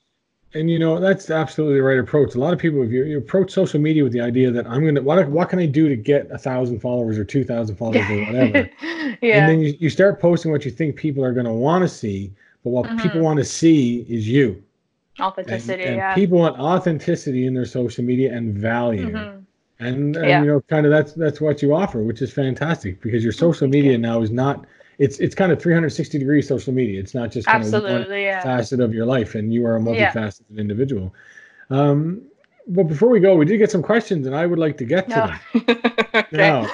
And 0.54 0.70
you 0.70 0.78
know 0.78 0.98
that's 0.98 1.30
absolutely 1.30 1.76
the 1.76 1.82
right 1.82 1.98
approach. 1.98 2.34
A 2.34 2.38
lot 2.40 2.54
of 2.54 2.58
people, 2.58 2.82
if 2.82 2.90
you, 2.90 3.04
you 3.04 3.18
approach 3.18 3.50
social 3.50 3.78
media 3.80 4.02
with 4.02 4.12
the 4.12 4.20
idea 4.22 4.50
that 4.50 4.66
I'm 4.66 4.84
gonna, 4.84 5.02
what 5.02 5.28
what 5.28 5.48
can 5.50 5.58
I 5.58 5.66
do 5.66 5.88
to 5.88 5.96
get 5.96 6.30
a 6.30 6.38
thousand 6.38 6.80
followers 6.80 7.18
or 7.18 7.24
two 7.24 7.44
thousand 7.44 7.76
followers 7.76 8.08
or 8.10 8.18
whatever, 8.24 8.70
yeah 9.22 9.36
and 9.36 9.48
then 9.48 9.60
you, 9.60 9.74
you 9.78 9.90
start 9.90 10.20
posting 10.20 10.50
what 10.50 10.64
you 10.64 10.70
think 10.70 10.96
people 10.96 11.22
are 11.24 11.32
gonna 11.34 11.52
want 11.52 11.82
to 11.82 11.88
see, 11.88 12.32
but 12.64 12.70
what 12.70 12.96
people 12.96 13.20
Mhm. 13.20 13.24
want 13.24 13.38
to 13.38 13.44
see 13.44 14.06
is 14.08 14.26
you. 14.28 14.62
Authenticity 15.20 15.82
and 15.84 15.98
yeah 15.98 16.14
people 16.14 16.38
want 16.38 16.58
authenticity 16.58 17.46
in 17.46 17.54
their 17.54 17.66
social 17.66 18.04
media 18.04 18.32
and 18.34 18.54
value. 18.56 19.08
Mhm. 19.10 19.37
And, 19.80 20.16
and 20.16 20.28
Yeah. 20.28 20.40
you 20.42 20.46
know 20.46 20.60
kind 20.62 20.86
of 20.86 20.92
that's 20.92 21.12
that's 21.12 21.40
what 21.40 21.62
you 21.62 21.74
offer 21.74 22.02
which 22.02 22.20
is 22.22 22.32
fantastic 22.32 23.00
because 23.00 23.22
your 23.22 23.32
social 23.32 23.68
media 23.68 23.96
now 23.96 24.22
is 24.22 24.30
not 24.30 24.66
it's 24.98 25.18
it's 25.20 25.34
kind 25.34 25.52
of 25.52 25.62
360 25.62 26.18
degree 26.18 26.42
social 26.42 26.72
media. 26.74 26.98
It's 26.98 27.14
not 27.14 27.30
just 27.30 27.46
kind 27.46 27.62
of 27.64 27.72
one 27.72 27.84
absolutely 27.84 28.24
yeah. 28.24 28.42
facet 28.42 28.80
of 28.80 28.92
your 28.92 29.06
life 29.06 29.36
and 29.36 29.54
you 29.54 29.64
are 29.66 29.76
a 29.76 29.80
Yeah. 29.94 30.10
multifaceted 30.12 30.58
individual. 30.58 31.14
Um 31.70 32.22
but 32.66 32.84
before 32.84 33.08
we 33.08 33.20
go 33.20 33.36
we 33.36 33.44
did 33.44 33.58
get 33.58 33.70
some 33.70 33.82
questions 33.82 34.26
and 34.26 34.34
i 34.36 34.44
would 34.44 34.58
like 34.58 34.76
to 34.78 34.84
get 34.84 35.08
to 35.08 35.14
them. 35.14 35.40
Okay. 36.14 36.36
now 36.36 36.68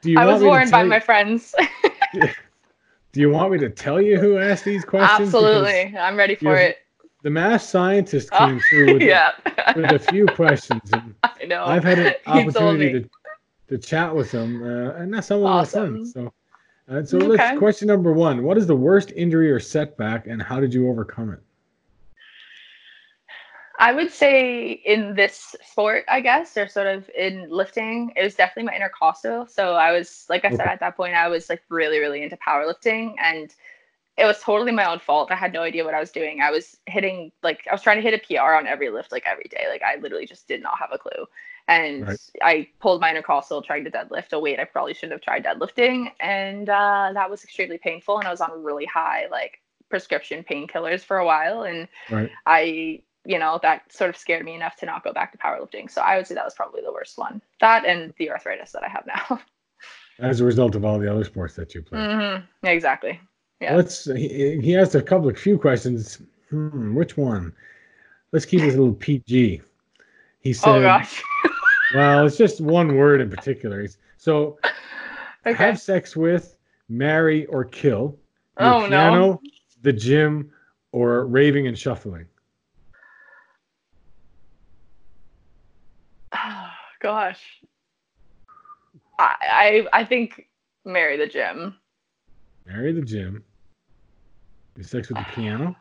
do 0.00 0.10
you 0.10 0.18
i 0.18 0.24
was 0.24 0.42
warned 0.42 0.70
by 0.70 0.78
tell 0.80 0.88
my 0.88 1.00
friends. 1.00 1.54
Do 3.12 3.20
you 3.22 3.30
want 3.30 3.50
me 3.52 3.58
to 3.58 3.70
tell 3.70 3.98
you 4.00 4.18
who 4.18 4.38
asked 4.38 4.64
these 4.64 4.84
questions? 4.84 5.30
Because 5.30 5.34
absolutely. 5.34 5.96
I'm 5.98 6.16
ready 6.16 6.34
for 6.34 6.54
it 6.56 6.78
the 7.26 7.30
mass 7.30 7.68
scientist 7.68 8.30
Oh, 8.30 8.38
came 8.38 8.60
through 8.60 8.92
with, 8.92 9.02
yeah 9.02 9.32
with 9.74 9.90
a 9.90 9.98
few 9.98 10.28
questions 10.28 10.94
i 11.24 11.44
know 11.44 11.64
I've 11.64 11.82
had 11.82 11.98
an 11.98 12.14
opportunity 12.28 13.02
to, 13.02 13.10
to 13.66 13.78
chat 13.78 14.14
with 14.14 14.30
them, 14.30 14.62
uh, 14.62 14.92
and 14.92 15.12
that's 15.12 15.26
some 15.26 15.42
of 15.42 15.50
Awesome. 15.50 15.96
fun. 15.96 16.06
So, 16.06 16.32
uh, 16.88 17.02
so 17.02 17.18
Okay. 17.18 17.26
let's 17.26 17.58
question 17.58 17.88
number 17.88 18.12
one: 18.12 18.44
What 18.44 18.56
is 18.56 18.68
the 18.68 18.76
worst 18.76 19.10
injury 19.16 19.50
or 19.50 19.58
setback, 19.58 20.28
and 20.28 20.40
how 20.40 20.60
did 20.60 20.72
you 20.72 20.88
overcome 20.88 21.32
it? 21.32 21.40
I 23.80 23.92
would 23.92 24.12
say 24.12 24.70
in 24.70 25.16
this 25.16 25.56
sport, 25.64 26.04
I 26.06 26.20
guess, 26.20 26.56
or 26.56 26.68
sort 26.68 26.86
of 26.86 27.10
in 27.18 27.50
lifting, 27.50 28.12
it 28.14 28.22
was 28.22 28.36
definitely 28.36 28.70
my 28.70 28.76
intercostal. 28.76 29.48
So 29.48 29.72
I 29.74 29.90
was, 29.90 30.26
like 30.28 30.44
I 30.44 30.50
said, 30.50 30.60
Okay. 30.60 30.70
at 30.70 30.78
that 30.78 30.96
point, 30.96 31.14
I 31.16 31.26
was 31.26 31.50
like 31.50 31.62
really, 31.70 31.98
really 31.98 32.22
into 32.22 32.36
powerlifting, 32.36 33.16
and 33.20 33.52
it 34.16 34.24
was 34.24 34.40
totally 34.40 34.72
my 34.72 34.90
own 34.90 34.98
fault. 34.98 35.30
I 35.30 35.36
had 35.36 35.52
no 35.52 35.62
idea 35.62 35.84
what 35.84 35.94
I 35.94 36.00
was 36.00 36.10
doing. 36.10 36.40
I 36.40 36.50
was 36.50 36.76
hitting 36.86 37.32
like 37.42 37.66
I 37.70 37.74
was 37.74 37.82
trying 37.82 37.96
to 37.98 38.02
hit 38.02 38.14
a 38.14 38.18
PR 38.18 38.54
on 38.54 38.66
every 38.66 38.90
lift, 38.90 39.12
like 39.12 39.24
every 39.26 39.44
day. 39.50 39.66
Like 39.68 39.82
I 39.82 39.96
literally 39.96 40.26
just 40.26 40.48
did 40.48 40.62
not 40.62 40.78
have 40.78 40.90
a 40.92 40.98
clue, 40.98 41.26
and 41.68 42.08
Right. 42.08 42.18
I 42.42 42.68
pulled 42.80 43.00
my 43.00 43.10
intercostal 43.10 43.62
trying 43.62 43.84
to 43.84 43.90
deadlift 43.90 44.32
a 44.32 44.40
weight 44.40 44.58
I 44.60 44.64
probably 44.64 44.94
shouldn't 44.94 45.12
have 45.12 45.20
tried 45.20 45.44
deadlifting, 45.44 46.10
and 46.20 46.68
uh, 46.68 47.10
that 47.14 47.30
was 47.30 47.44
extremely 47.44 47.78
painful. 47.78 48.18
And 48.18 48.26
I 48.26 48.30
was 48.30 48.40
on 48.40 48.62
really 48.64 48.86
high 48.86 49.26
like 49.30 49.60
prescription 49.90 50.44
painkillers 50.48 51.02
for 51.04 51.18
a 51.18 51.26
while, 51.26 51.62
and 51.62 51.88
Right. 52.10 52.30
I, 52.46 53.02
you 53.24 53.38
know, 53.38 53.58
that 53.62 53.92
sort 53.92 54.10
of 54.10 54.16
scared 54.16 54.44
me 54.44 54.54
enough 54.54 54.76
to 54.76 54.86
not 54.86 55.04
go 55.04 55.12
back 55.12 55.32
to 55.32 55.38
powerlifting. 55.38 55.90
So 55.90 56.00
I 56.00 56.16
would 56.16 56.26
say 56.26 56.34
that 56.34 56.44
was 56.44 56.54
probably 56.54 56.82
the 56.82 56.92
worst 56.92 57.18
one. 57.18 57.42
That 57.60 57.84
and 57.84 58.14
the 58.18 58.30
arthritis 58.30 58.72
that 58.72 58.84
I 58.84 58.88
have 58.88 59.06
now. 59.06 59.40
As 60.18 60.40
a 60.40 60.44
result 60.44 60.74
of 60.74 60.84
all 60.84 60.98
the 60.98 61.10
other 61.10 61.24
sports 61.24 61.54
that 61.56 61.74
you 61.74 61.82
play. 61.82 62.06
hmm 62.06 62.36
Exactly. 62.62 63.20
Yeah. 63.60 63.76
Let's. 63.76 64.04
He, 64.04 64.60
he 64.60 64.76
asked 64.76 64.94
a 64.94 65.02
couple 65.02 65.28
of 65.28 65.38
few 65.38 65.58
questions. 65.58 66.20
Hmm, 66.50 66.94
which 66.94 67.16
one? 67.16 67.52
Let's 68.32 68.44
keep 68.44 68.60
this 68.60 68.74
a 68.74 68.78
little 68.78 68.94
PG. 68.94 69.62
He 70.40 70.52
said, 70.52 70.68
Oh 70.68 70.82
gosh. 70.82 71.22
"Well, 71.94 72.26
it's 72.26 72.36
just 72.36 72.60
one 72.60 72.96
word 72.96 73.20
in 73.20 73.30
particular." 73.30 73.86
So, 74.18 74.58
okay. 75.46 75.54
have 75.54 75.80
sex 75.80 76.16
with, 76.16 76.56
marry, 76.88 77.46
or 77.46 77.64
kill. 77.64 78.18
Your 78.60 78.68
Oh, 78.68 78.86
no. 78.86 79.40
the 79.82 79.92
gym, 79.92 80.50
or 80.92 81.26
raving 81.26 81.66
and 81.66 81.78
shuffling? 81.78 82.26
Oh, 86.32 86.68
gosh. 87.00 87.60
I, 89.18 89.86
I 89.92 90.00
I 90.00 90.04
think 90.04 90.48
marry 90.84 91.16
the 91.16 91.26
gym. 91.26 91.76
Marry 92.66 92.92
the 92.92 93.02
gym. 93.02 93.44
Do 94.74 94.82
sex 94.82 95.08
with 95.08 95.18
the 95.18 95.24
piano. 95.34 95.76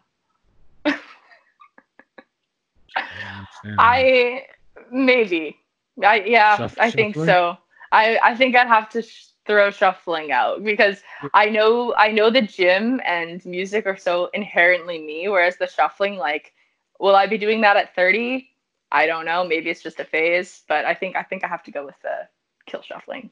I 3.80 4.44
maybe. 4.92 5.58
I 6.04 6.22
yeah, 6.22 6.58
Shuff- 6.58 6.78
I 6.80 6.92
think 6.92 7.16
shuffling? 7.16 7.28
so. 7.28 7.58
I 7.92 8.20
I 8.22 8.36
think 8.36 8.56
I'd 8.56 8.68
have 8.68 8.90
to 8.90 9.02
sh- 9.02 9.28
throw 9.46 9.72
shuffling 9.72 10.32
out 10.32 10.64
because 10.64 11.02
I 11.34 11.50
know 11.50 11.94
I 11.98 12.12
know 12.12 12.30
the 12.30 12.42
gym 12.42 13.02
and 13.06 13.44
music 13.46 13.86
are 13.86 13.98
so 13.98 14.30
inherently 14.34 15.00
me 15.00 15.28
whereas 15.30 15.58
the 15.58 15.68
shuffling 15.68 16.16
like 16.18 16.54
will 17.00 17.16
I 17.16 17.28
be 17.28 17.38
doing 17.38 17.62
that 17.62 17.78
at 17.78 17.96
30? 17.96 18.50
I 18.92 19.06
don't 19.08 19.26
know, 19.26 19.44
maybe 19.44 19.70
it's 19.70 19.82
just 19.84 20.00
a 20.00 20.06
phase, 20.06 20.64
but 20.68 20.86
I 20.86 20.94
think 20.94 21.16
I 21.16 21.24
think 21.24 21.44
I 21.44 21.48
have 21.48 21.64
to 21.64 21.72
go 21.72 21.86
with 21.86 22.00
the 22.02 22.28
kill 22.66 22.82
shuffling. 22.82 23.30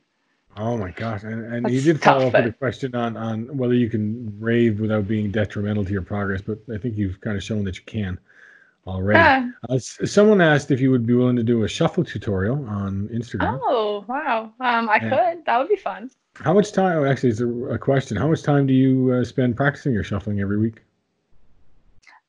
Oh 0.58 0.78
my 0.78 0.92
gosh! 0.92 1.24
And, 1.24 1.54
and 1.54 1.70
you 1.74 1.82
did 1.82 2.02
follow 2.02 2.26
tough, 2.26 2.36
up 2.36 2.46
with 2.46 2.54
a 2.54 2.58
question 2.58 2.94
on 2.96 3.18
on 3.18 3.58
whether 3.58 3.74
you 3.74 3.90
can 3.90 4.36
rave 4.40 4.80
without 4.80 5.08
being 5.08 5.32
detrimental 5.32 5.84
to 5.84 5.92
your 5.92 6.02
progress, 6.04 6.42
but 6.42 6.60
I 6.74 6.78
think 6.78 6.96
you've 6.96 7.20
kind 7.22 7.36
of 7.36 7.44
shown 7.44 7.64
that 7.64 7.78
you 7.78 7.84
can 7.86 8.20
already. 8.86 9.20
Yeah. 9.20 9.50
Uh, 9.70 9.80
someone 9.80 10.42
asked 10.42 10.70
if 10.70 10.80
you 10.80 10.92
would 10.92 11.06
be 11.06 11.14
willing 11.14 11.36
to 11.38 11.44
do 11.44 11.64
a 11.64 11.68
shuffle 11.68 12.04
tutorial 12.04 12.68
on 12.68 13.08
Instagram. 13.10 13.60
Oh 13.64 14.06
wow! 14.08 14.54
Um, 14.60 14.90
I 14.90 14.98
and 14.98 15.10
could. 15.10 15.46
That 15.46 15.58
would 15.58 15.70
be 15.70 15.76
fun. 15.76 16.12
How 16.36 16.54
much 16.54 16.72
time? 16.72 16.98
Oh, 16.98 17.06
actually, 17.06 17.30
it's 17.30 17.42
a, 17.42 17.48
a 17.48 17.78
question. 17.78 18.18
How 18.18 18.28
much 18.28 18.44
time 18.44 18.68
do 18.68 18.74
you 18.74 19.12
uh, 19.14 19.24
spend 19.24 19.56
practicing 19.56 19.94
your 19.94 20.04
shuffling 20.04 20.40
every 20.40 20.58
week? 20.58 20.82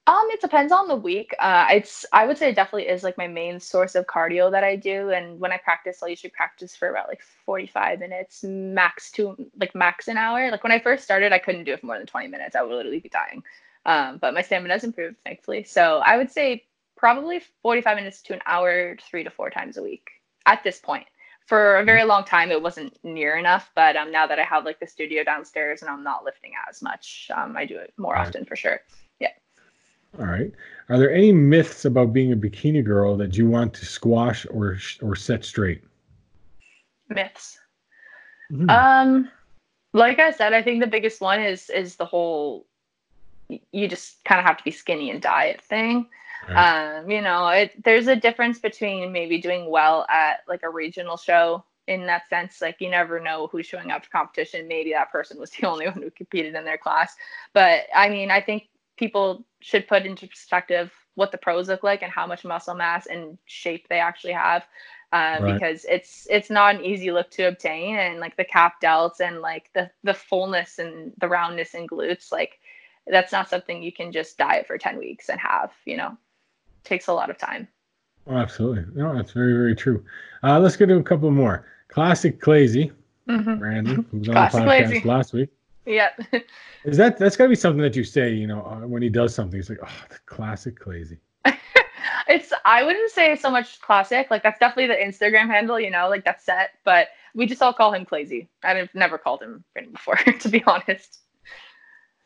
Um, 0.06 0.28
it 0.30 0.40
depends 0.42 0.70
on 0.70 0.86
the 0.86 0.96
week. 0.96 1.34
Uh, 1.38 1.66
it's 1.70 2.04
I 2.12 2.26
would 2.26 2.36
say 2.36 2.50
it 2.50 2.56
definitely 2.56 2.88
is 2.88 3.02
like 3.02 3.16
my 3.16 3.26
main 3.26 3.58
source 3.58 3.94
of 3.94 4.06
cardio 4.06 4.50
that 4.50 4.62
I 4.62 4.76
do. 4.76 5.10
And 5.10 5.40
when 5.40 5.50
I 5.50 5.56
practice, 5.56 6.02
I'll 6.02 6.10
usually 6.10 6.30
practice 6.30 6.76
for 6.76 6.90
about 6.90 7.08
like 7.08 7.22
45 7.22 8.00
minutes, 8.00 8.44
max 8.44 9.10
to 9.12 9.34
like 9.58 9.74
max 9.74 10.08
an 10.08 10.18
hour. 10.18 10.50
Like 10.50 10.62
when 10.62 10.72
I 10.72 10.78
first 10.78 11.04
started, 11.04 11.32
I 11.32 11.38
couldn't 11.38 11.64
do 11.64 11.72
it 11.72 11.80
for 11.80 11.86
more 11.86 11.96
than 11.96 12.06
20 12.06 12.28
minutes. 12.28 12.54
I 12.54 12.62
would 12.62 12.74
literally 12.74 13.00
be 13.00 13.08
dying. 13.08 13.42
Um, 13.86 14.18
but 14.18 14.34
my 14.34 14.42
stamina 14.42 14.74
has 14.74 14.84
improved, 14.84 15.16
thankfully. 15.24 15.64
So 15.64 16.02
I 16.04 16.18
would 16.18 16.30
say 16.30 16.64
probably 16.96 17.40
45 17.62 17.96
minutes 17.96 18.20
to 18.22 18.34
an 18.34 18.40
hour, 18.44 18.96
three 19.00 19.24
to 19.24 19.30
four 19.30 19.48
times 19.48 19.78
a 19.78 19.82
week 19.82 20.08
at 20.44 20.62
this 20.62 20.78
point. 20.78 21.06
For 21.46 21.76
a 21.76 21.84
very 21.84 22.04
long 22.04 22.24
time, 22.24 22.50
it 22.50 22.62
wasn't 22.62 22.98
near 23.04 23.36
enough, 23.36 23.70
but 23.74 23.96
um, 23.96 24.10
now 24.10 24.26
that 24.26 24.38
I 24.38 24.44
have 24.44 24.64
like 24.64 24.80
the 24.80 24.86
studio 24.86 25.22
downstairs 25.22 25.82
and 25.82 25.90
I'm 25.90 26.02
not 26.02 26.24
lifting 26.24 26.52
as 26.68 26.80
much, 26.80 27.30
um, 27.34 27.54
I 27.56 27.66
do 27.66 27.76
it 27.76 27.92
more 27.98 28.14
right. 28.14 28.26
often 28.26 28.46
for 28.46 28.56
sure. 28.56 28.80
All 30.18 30.26
right. 30.26 30.52
Are 30.88 30.98
there 30.98 31.12
any 31.12 31.32
myths 31.32 31.84
about 31.84 32.12
being 32.12 32.32
a 32.32 32.36
bikini 32.36 32.84
girl 32.84 33.16
that 33.16 33.36
you 33.36 33.48
want 33.48 33.74
to 33.74 33.86
squash 33.86 34.46
or 34.50 34.78
or 35.02 35.16
set 35.16 35.44
straight? 35.44 35.82
Myths. 37.08 37.58
Mm-hmm. 38.52 38.70
Um, 38.70 39.30
like 39.92 40.18
I 40.18 40.30
said, 40.30 40.52
I 40.52 40.62
think 40.62 40.80
the 40.80 40.86
biggest 40.86 41.20
one 41.20 41.40
is 41.40 41.70
is 41.70 41.96
the 41.96 42.04
whole 42.04 42.66
you 43.72 43.88
just 43.88 44.24
kind 44.24 44.38
of 44.38 44.46
have 44.46 44.58
to 44.58 44.64
be 44.64 44.70
skinny 44.70 45.10
and 45.10 45.20
diet 45.20 45.60
thing. 45.62 46.06
Right. 46.48 46.98
Um, 46.98 47.10
you 47.10 47.20
know, 47.20 47.48
it, 47.48 47.82
there's 47.84 48.06
a 48.06 48.16
difference 48.16 48.58
between 48.58 49.12
maybe 49.12 49.38
doing 49.38 49.70
well 49.70 50.06
at 50.08 50.40
like 50.48 50.62
a 50.62 50.70
regional 50.70 51.16
show 51.16 51.64
in 51.86 52.06
that 52.06 52.28
sense. 52.28 52.60
Like 52.60 52.76
you 52.80 52.90
never 52.90 53.20
know 53.20 53.48
who's 53.50 53.66
showing 53.66 53.90
up 53.90 54.04
for 54.04 54.10
competition. 54.10 54.68
Maybe 54.68 54.92
that 54.92 55.10
person 55.10 55.38
was 55.38 55.50
the 55.50 55.66
only 55.68 55.86
one 55.86 56.02
who 56.02 56.10
competed 56.10 56.54
in 56.54 56.64
their 56.64 56.78
class. 56.78 57.14
But 57.52 57.84
I 57.94 58.08
mean, 58.08 58.30
I 58.30 58.40
think 58.40 58.64
people 58.96 59.44
should 59.60 59.88
put 59.88 60.06
into 60.06 60.26
perspective 60.26 60.92
what 61.14 61.32
the 61.32 61.38
pros 61.38 61.68
look 61.68 61.82
like 61.82 62.02
and 62.02 62.12
how 62.12 62.26
much 62.26 62.44
muscle 62.44 62.74
mass 62.74 63.06
and 63.06 63.38
shape 63.46 63.88
they 63.88 63.98
actually 63.98 64.32
have. 64.32 64.64
Uh, 65.12 65.38
right. 65.40 65.54
because 65.54 65.84
it's 65.88 66.26
it's 66.28 66.50
not 66.50 66.74
an 66.74 66.84
easy 66.84 67.12
look 67.12 67.30
to 67.30 67.44
obtain 67.44 67.96
and 67.96 68.18
like 68.18 68.36
the 68.36 68.44
cap 68.44 68.80
delts 68.82 69.20
and 69.20 69.40
like 69.40 69.70
the 69.72 69.88
the 70.02 70.12
fullness 70.12 70.80
and 70.80 71.12
the 71.18 71.28
roundness 71.28 71.74
and 71.74 71.88
glutes 71.88 72.32
like 72.32 72.58
that's 73.06 73.30
not 73.30 73.48
something 73.48 73.80
you 73.80 73.92
can 73.92 74.10
just 74.10 74.36
diet 74.38 74.66
for 74.66 74.76
10 74.76 74.98
weeks 74.98 75.28
and 75.28 75.38
have 75.38 75.70
you 75.84 75.96
know 75.96 76.08
it 76.08 76.84
takes 76.84 77.06
a 77.06 77.12
lot 77.12 77.30
of 77.30 77.38
time 77.38 77.68
oh, 78.26 78.36
absolutely 78.36 78.84
no 78.94 79.14
that's 79.14 79.30
very 79.30 79.52
very 79.52 79.76
true 79.76 80.04
uh, 80.42 80.58
let's 80.58 80.74
go 80.74 80.84
to 80.84 80.96
a 80.96 81.02
couple 81.02 81.30
more 81.30 81.64
classic 81.86 82.40
Clazy, 82.40 82.90
mm-hmm. 83.28 83.54
brandon 83.56 84.04
who 84.10 84.18
was 84.18 84.28
on 84.30 84.34
the 84.34 84.40
podcast 84.40 84.64
Clazy. 84.64 85.04
last 85.04 85.32
week 85.32 85.50
Yep. 85.86 86.20
Is 86.84 86.96
that 86.96 87.18
that's 87.18 87.36
got 87.36 87.44
to 87.44 87.48
be 87.48 87.54
something 87.54 87.82
that 87.82 87.96
you 87.96 88.04
say, 88.04 88.32
you 88.32 88.46
know, 88.46 88.62
uh, 88.62 88.86
when 88.86 89.02
he 89.02 89.08
does 89.08 89.34
something? 89.34 89.58
He's 89.58 89.68
like, 89.68 89.80
"Oh, 89.82 90.04
the 90.08 90.18
classic 90.26 90.78
Clazy." 90.78 91.18
it's 92.28 92.52
I 92.64 92.82
wouldn't 92.82 93.10
say 93.10 93.36
so 93.36 93.50
much 93.50 93.80
classic. 93.80 94.30
Like 94.30 94.42
that's 94.42 94.58
definitely 94.58 94.88
the 94.88 95.00
Instagram 95.00 95.46
handle, 95.46 95.78
you 95.78 95.90
know, 95.90 96.08
like 96.08 96.24
that's 96.24 96.44
set. 96.44 96.70
But 96.84 97.08
we 97.34 97.46
just 97.46 97.62
all 97.62 97.72
call 97.72 97.92
him 97.92 98.04
Clazy. 98.04 98.48
I've 98.62 98.94
never 98.94 99.18
called 99.18 99.42
him 99.42 99.64
before, 99.92 100.16
to 100.40 100.48
be 100.48 100.62
honest. 100.64 101.20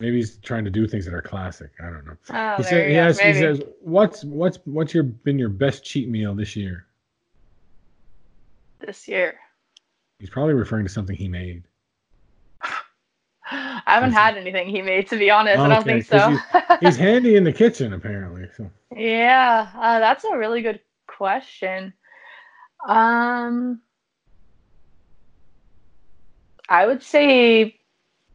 Maybe 0.01 0.17
he's 0.17 0.37
trying 0.37 0.65
to 0.65 0.71
do 0.71 0.87
things 0.87 1.05
that 1.07 1.15
are 1.15 1.23
classic. 1.23 1.71
I 1.81 1.91
don't 1.91 2.07
know. 2.07 2.17
Oh, 2.31 2.57
he, 2.59 2.63
said, 2.63 2.89
he, 2.89 2.95
has, 2.95 3.19
he 3.19 3.35
says, 3.35 3.61
"What's 3.81 4.25
what's 4.25 4.59
what's 4.65 4.95
your 4.95 5.03
been 5.03 5.39
your 5.39 5.49
best 5.49 5.85
cheat 5.85 6.09
meal 6.09 6.35
this 6.35 6.55
year?" 6.55 6.87
This 8.79 9.09
year. 9.09 9.41
He's 10.21 10.31
probably 10.31 10.55
referring 10.55 10.87
to 10.87 10.93
something 10.93 11.17
he 11.17 11.29
made. 11.29 11.65
I 13.51 13.83
haven't 13.87 14.13
had 14.13 14.37
anything 14.37 14.69
he 14.69 14.83
made, 14.83 15.09
to 15.09 15.19
be 15.19 15.31
honest. 15.31 15.59
I 15.59 15.69
don't 15.69 15.85
think 15.85 16.05
so. 16.05 16.31
he's, 16.31 16.41
he's, 16.81 16.97
handy 16.97 17.37
in 17.37 17.45
the 17.45 17.53
kitchen, 17.53 17.93
apparently. 17.93 18.49
So. 18.57 18.71
Yeah, 18.95 19.69
uh, 19.75 20.01
that's 20.01 20.25
a 20.25 20.37
really 20.37 20.63
good 20.63 20.81
question. 21.07 21.93
Um, 22.87 23.81
I 26.69 26.87
would 26.87 27.03
say 27.03 27.81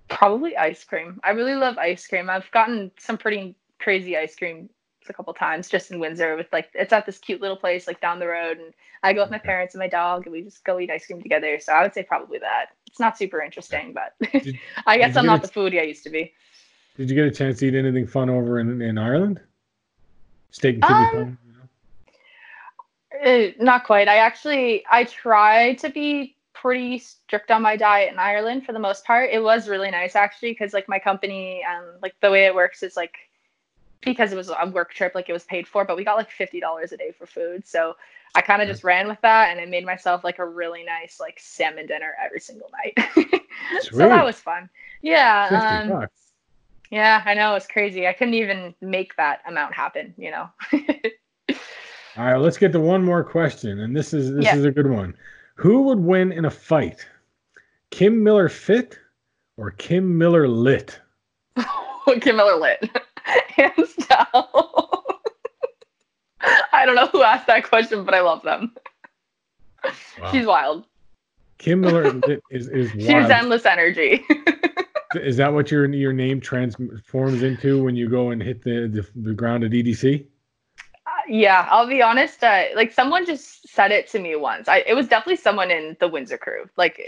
probably 0.10 0.58
ice 0.58 0.84
cream. 0.84 1.20
I 1.24 1.32
really 1.32 1.56
love 1.56 1.78
ice 1.78 2.06
cream. 2.08 2.30
I've 2.30 2.50
gotten 2.52 2.92
some 3.00 3.18
pretty 3.18 3.56
crazy 3.80 4.18
ice 4.18 4.36
cream 4.36 4.70
a 5.10 5.14
couple 5.14 5.34
times 5.34 5.68
just 5.68 5.92
in 5.92 6.00
Windsor 6.00 6.38
with 6.38 6.48
like 6.54 6.70
it's 6.74 6.94
at 6.94 7.06
this 7.06 7.18
cute 7.18 7.42
little 7.42 7.58
place 7.58 7.88
like 7.88 8.00
down 8.00 8.20
the 8.20 8.28
road 8.28 8.58
and 8.58 8.74
I 9.04 9.12
go 9.12 9.22
with 9.22 9.32
my 9.32 9.38
parents 9.38 9.74
and 9.74 9.80
my 9.80 9.90
dog 9.90 10.26
and 10.26 10.32
we 10.32 10.42
just 10.44 10.64
go 10.64 10.80
eat 10.80 10.90
ice 10.90 11.06
cream 11.06 11.22
together. 11.22 11.60
So 11.60 11.74
I 11.74 11.84
would 11.84 11.94
say 11.94 12.04
probably 12.04 12.40
that. 12.40 12.68
It's 12.94 13.00
not 13.00 13.18
super 13.18 13.42
interesting, 13.42 13.92
but 13.92 14.14
did, 14.44 14.60
I 14.86 15.00
guess 15.00 15.18
I'm 15.18 15.26
not 15.26 15.42
the 15.42 15.48
foodie 15.48 15.80
I 15.80 15.84
used 15.84 16.04
to 16.04 16.12
be. 16.12 16.32
Did 16.96 17.10
you 17.10 17.16
get 17.16 17.26
a 17.26 17.32
chance 17.32 17.58
to 17.58 17.68
eat 17.68 17.74
anything 17.74 18.06
fun 18.06 18.30
over 18.30 18.60
in, 18.60 18.84
in 18.84 19.00
Ireland? 19.00 19.42
Steak 20.52 20.76
and 20.76 20.84
kidney 20.84 21.24
um, 21.24 21.38
you 21.48 23.26
know? 23.26 23.48
uh, 23.48 23.52
not 23.60 23.84
quite. 23.84 24.08
I 24.08 24.18
actually 24.18 24.86
I 24.92 25.06
try 25.06 25.74
to 25.74 25.90
be 25.90 26.38
pretty 26.54 27.00
strict 27.00 27.50
on 27.50 27.64
my 27.64 27.76
diet 27.76 28.14
in 28.14 28.20
Ireland 28.20 28.64
for 28.64 28.74
the 28.74 28.80
most 28.80 29.06
part. 29.06 29.32
It 29.32 29.42
was 29.42 29.68
really 29.68 29.90
nice 29.90 30.16
actually 30.16 30.52
because 30.52 30.72
like 30.72 30.88
my 30.88 31.00
company 31.00 31.64
and 31.68 31.84
um, 31.84 31.96
like 32.04 32.14
the 32.22 32.30
way 32.30 32.46
it 32.46 32.54
works 32.54 32.84
is 32.84 32.96
like 32.96 33.16
because 34.06 34.32
it 34.32 34.36
was 34.36 34.50
a 34.50 34.70
work 34.70 34.94
trip, 34.94 35.14
like 35.16 35.30
it 35.30 35.34
was 35.34 35.44
paid 35.44 35.68
for, 35.68 35.86
but 35.86 35.98
we 35.98 36.04
got 36.04 36.18
like 36.18 36.32
fifty 36.32 36.60
dollars 36.60 36.92
a 36.92 36.98
day 36.98 37.12
for 37.12 37.26
food. 37.26 37.68
So 37.68 37.96
I 38.36 38.42
kind 38.42 38.62
of 38.62 38.68
just 38.68 38.84
ran 38.84 39.08
with 39.08 39.22
that, 39.22 39.52
and 39.52 39.60
I 39.60 39.66
made 39.66 39.86
myself 39.86 40.24
like 40.24 40.40
a 40.40 40.46
really 40.46 40.84
nice 40.84 41.20
like 41.20 41.40
salmon 41.40 41.86
dinner 41.86 42.14
every 42.24 42.40
single 42.40 42.70
night. 42.72 43.42
so 43.82 43.98
that 43.98 44.26
was 44.26 44.40
fun. 44.40 44.70
Yeah. 45.02 45.86
Um, 45.90 46.08
yeah, 46.90 47.24
I 47.26 47.34
know 47.34 47.56
it's 47.56 47.68
crazy. 47.68 48.08
I 48.08 48.14
couldn't 48.14 48.36
even 48.36 48.76
make 48.82 49.16
that 49.18 49.42
amount 49.48 49.74
happen. 49.74 50.14
You 50.18 50.32
know. 50.32 50.50
All 52.16 52.26
right, 52.26 52.38
let's 52.38 52.58
get 52.58 52.72
to 52.74 52.80
one 52.80 53.04
more 53.04 53.24
question, 53.24 53.80
and 53.80 53.96
this 53.96 54.14
is 54.14 54.34
this 54.34 54.46
yeah. 54.46 54.56
is 54.56 54.66
a 54.66 54.72
good 54.72 54.90
one. 54.90 55.16
Who 55.56 55.84
would 55.84 56.00
win 56.00 56.32
in 56.32 56.46
a 56.46 56.52
fight, 56.52 57.06
Kim 57.90 58.24
Miller 58.24 58.50
Fit 58.50 59.00
or 59.58 59.72
Kim 59.72 60.18
Miller 60.18 60.48
Lit? 60.48 61.00
Kim 62.22 62.36
Miller 62.36 62.60
Lit. 62.60 62.90
hands 63.48 63.96
down. 64.10 64.46
I 66.74 66.86
don't 66.86 66.96
know 66.96 67.08
who 67.08 67.24
asked 67.24 67.48
that 67.48 67.64
question, 67.64 68.04
but 68.04 68.14
I 68.14 68.22
love 68.22 68.44
them. 68.44 68.74
Wow. 70.20 70.32
She's 70.32 70.46
wild. 70.46 70.86
Kim 71.58 71.82
Miller 71.82 72.22
is 72.52 72.68
is 72.68 72.90
wild. 72.96 73.02
She 73.02 73.12
has 73.12 73.30
endless 73.30 73.66
energy. 73.66 74.26
is 75.16 75.38
that 75.38 75.54
what 75.54 75.72
your 75.72 75.86
your 75.94 76.14
name 76.14 76.42
transforms 76.42 77.44
into 77.44 77.84
when 77.84 77.96
you 77.96 78.10
go 78.10 78.32
and 78.32 78.42
hit 78.42 78.64
the 78.64 78.88
the, 78.88 79.22
the 79.22 79.34
ground 79.34 79.64
at 79.64 79.72
EDC? 79.72 80.26
Uh, 81.06 81.12
yeah, 81.30 81.68
I'll 81.70 81.88
be 81.88 82.02
honest. 82.02 82.44
Uh, 82.44 82.66
like 82.76 82.92
someone 82.92 83.26
just 83.26 83.70
said 83.70 83.92
it 83.92 84.08
to 84.10 84.20
me 84.20 84.36
once. 84.36 84.68
I 84.68 84.80
it 84.80 84.94
was 84.94 85.08
definitely 85.08 85.38
someone 85.38 85.72
in 85.72 85.96
the 86.00 86.08
Windsor 86.08 86.38
crew. 86.38 86.66
Like 86.76 87.02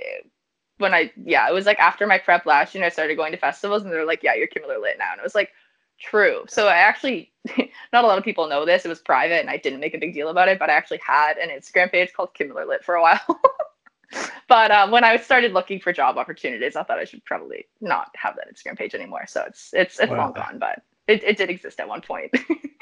when 0.77 0.93
I 0.93 1.11
yeah, 1.23 1.49
it 1.49 1.53
was 1.53 1.65
like 1.65 1.79
after 1.79 2.07
my 2.07 2.17
prep 2.17 2.45
last 2.45 2.75
year, 2.75 2.83
I 2.83 2.89
started 2.89 3.15
going 3.15 3.31
to 3.31 3.37
festivals, 3.37 3.83
and 3.83 3.91
they're 3.91 4.05
like, 4.05 4.23
"Yeah, 4.23 4.35
you're 4.35 4.47
Kim 4.47 4.63
Miller 4.63 4.79
Lit 4.79 4.97
now," 4.97 5.11
and 5.11 5.19
it 5.19 5.23
was 5.23 5.35
like, 5.35 5.51
True. 5.99 6.43
So 6.47 6.67
I 6.67 6.75
actually, 6.75 7.31
not 7.93 8.03
a 8.03 8.07
lot 8.07 8.17
of 8.17 8.23
people 8.23 8.47
know 8.47 8.65
this. 8.65 8.85
It 8.85 8.89
was 8.89 8.99
private 8.99 9.39
and 9.39 9.49
I 9.49 9.57
didn't 9.57 9.79
make 9.79 9.93
a 9.93 9.97
big 9.97 10.13
deal 10.13 10.29
about 10.29 10.47
it, 10.47 10.59
but 10.59 10.69
I 10.69 10.73
actually 10.73 10.99
had 11.05 11.37
an 11.37 11.49
Instagram 11.49 11.91
page 11.91 12.13
called 12.13 12.33
Kim 12.33 12.49
Miller 12.49 12.65
Lit 12.65 12.83
for 12.83 12.95
a 12.95 13.01
while. 13.01 13.19
but 14.47 14.71
uh, 14.71 14.89
when 14.89 15.03
I 15.03 15.17
started 15.17 15.53
looking 15.53 15.79
for 15.79 15.93
job 15.93 16.17
opportunities, 16.17 16.75
I 16.75 16.83
thought 16.83 16.99
I 16.99 17.05
should 17.05 17.23
probably 17.25 17.65
not 17.81 18.09
have 18.15 18.35
that 18.35 18.53
Instagram 18.53 18.77
page 18.77 18.93
anymore. 18.93 19.25
So 19.27 19.43
it's 19.47 19.73
it's 19.73 19.99
it's 19.99 20.11
long 20.11 20.33
gone, 20.33 20.59
but 20.59 20.81
it, 21.07 21.23
it 21.23 21.37
did 21.37 21.49
exist 21.49 21.79
at 21.79 21.87
one 21.87 22.01
point. 22.01 22.31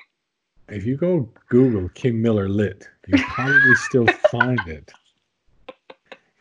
if 0.70 0.86
you 0.86 0.98
go 0.98 1.30
Google 1.50 1.90
Kim 1.90 2.22
Miller 2.22 2.50
lit, 2.50 2.88
you 3.08 3.18
probably 3.24 3.76
still 3.76 4.08
find 4.32 4.60
it. 4.68 4.92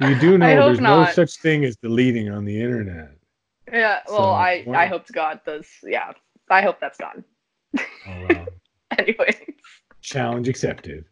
You 0.01 0.19
do 0.19 0.39
know 0.39 0.67
there's 0.67 0.81
not. 0.81 1.07
no 1.07 1.13
such 1.13 1.37
thing 1.37 1.65
as 1.65 1.77
deleting 1.77 2.29
on 2.29 2.45
the 2.45 2.61
internet. 2.61 3.13
Yeah, 3.73 4.01
well, 4.09 4.19
so, 4.19 4.25
I 4.31 4.65
I 4.75 4.87
hope 4.87 5.07
to 5.07 5.13
God 5.13 5.41
does. 5.47 5.67
Yeah, 5.83 6.13
I 6.53 6.63
hope 6.63 6.81
that's 6.81 6.99
gone. 6.99 7.25
Oh, 7.79 7.83
wow. 8.07 8.47
Anyways. 8.99 9.37
Challenge 10.01 10.49
accepted. 10.49 11.05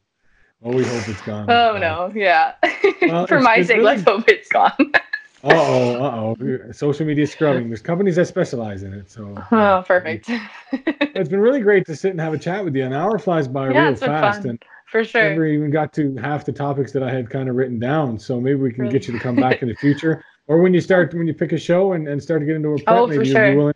Oh, 0.62 0.74
we 0.74 0.84
hope 0.84 1.08
it's 1.08 1.22
gone. 1.22 1.50
Oh 1.50 1.78
no, 1.78 2.12
yeah. 2.14 2.54
Well, 3.02 3.26
For 3.28 3.40
my 3.40 3.62
sake, 3.62 3.78
really... 3.78 3.96
let's 3.96 4.02
hope 4.02 4.28
it's 4.28 4.48
gone. 4.48 4.72
uh 4.78 4.98
oh, 5.44 6.04
uh 6.04 6.34
oh. 6.38 6.72
Social 6.72 7.06
media 7.06 7.26
scrubbing. 7.26 7.68
There's 7.68 7.80
companies 7.80 8.16
that 8.16 8.26
specialize 8.26 8.82
in 8.82 8.92
it. 8.92 9.10
So 9.10 9.34
Oh, 9.50 9.82
perfect. 9.86 10.26
it's 10.72 11.30
been 11.30 11.40
really 11.40 11.60
great 11.62 11.86
to 11.86 11.96
sit 11.96 12.10
and 12.10 12.20
have 12.20 12.34
a 12.34 12.38
chat 12.38 12.62
with 12.62 12.76
you. 12.76 12.84
An 12.84 12.92
hour 12.92 13.18
flies 13.18 13.48
by 13.48 13.70
yeah, 13.70 13.86
real 13.86 13.96
fast. 13.96 14.44
And 14.44 14.62
for 14.90 15.02
sure. 15.02 15.30
Never 15.30 15.46
even 15.46 15.70
got 15.70 15.94
to 15.94 16.14
half 16.16 16.44
the 16.44 16.52
topics 16.52 16.92
that 16.92 17.02
I 17.02 17.10
had 17.10 17.30
kind 17.30 17.48
of 17.48 17.54
written 17.56 17.78
down. 17.78 18.18
So 18.18 18.38
maybe 18.38 18.56
we 18.56 18.70
can 18.72 18.82
really? 18.82 18.92
get 18.92 19.06
you 19.06 19.14
to 19.14 19.20
come 19.20 19.36
back 19.36 19.62
in 19.62 19.68
the 19.68 19.74
future. 19.76 20.22
Or 20.46 20.60
when 20.60 20.74
you 20.74 20.80
start 20.80 21.14
when 21.14 21.26
you 21.26 21.32
pick 21.32 21.52
a 21.52 21.58
show 21.58 21.92
and, 21.92 22.06
and 22.08 22.22
start 22.22 22.40
to 22.40 22.46
get 22.46 22.56
into 22.56 22.70
a 22.70 22.74
prep, 22.74 22.88
oh, 22.88 23.06
maybe 23.06 23.24
sure. 23.24 23.46
you'll 23.46 23.52
be 23.52 23.56
willing 23.56 23.74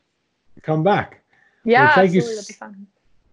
to 0.56 0.60
come 0.60 0.82
back. 0.82 1.22
Yeah, 1.64 1.84
well, 1.84 1.94
thank 1.94 2.06
absolutely. 2.06 2.30
you. 2.30 2.36
That'd 2.36 2.48
be 2.48 2.54
fun. 2.54 2.86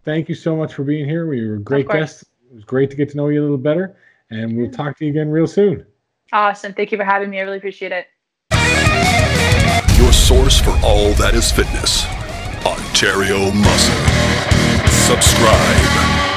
Thank 0.04 0.30
you 0.30 0.36
so 0.36 0.56
much 0.56 0.74
for 0.74 0.84
being 0.84 1.08
here. 1.08 1.28
We 1.28 1.48
were 1.48 1.58
great 1.58 1.88
guests 1.88 2.24
it 2.52 2.56
was 2.56 2.66
great 2.66 2.90
to 2.90 2.98
get 2.98 3.10
to 3.12 3.18
know 3.18 3.30
you 3.30 3.42
a 3.42 3.44
little 3.44 3.58
better, 3.58 3.96
and 4.30 4.58
we'll 4.58 4.70
talk 4.70 4.98
to 4.98 5.06
you 5.06 5.12
again 5.12 5.30
real 5.30 5.48
soon. 5.48 5.86
Awesome. 6.34 6.74
Thank 6.74 6.92
you 6.92 6.98
for 6.98 7.06
having 7.06 7.30
me. 7.30 7.40
I 7.40 7.44
really 7.44 7.58
appreciate 7.58 7.94
it. 7.94 8.08
Your 9.98 10.12
source 10.12 10.60
for 10.60 10.78
all 10.84 11.14
that 11.14 11.34
is 11.34 11.50
fitness, 11.52 12.06
Ontario 12.66 13.52
Muscle. 13.52 13.96
Subscribe. 14.90 16.31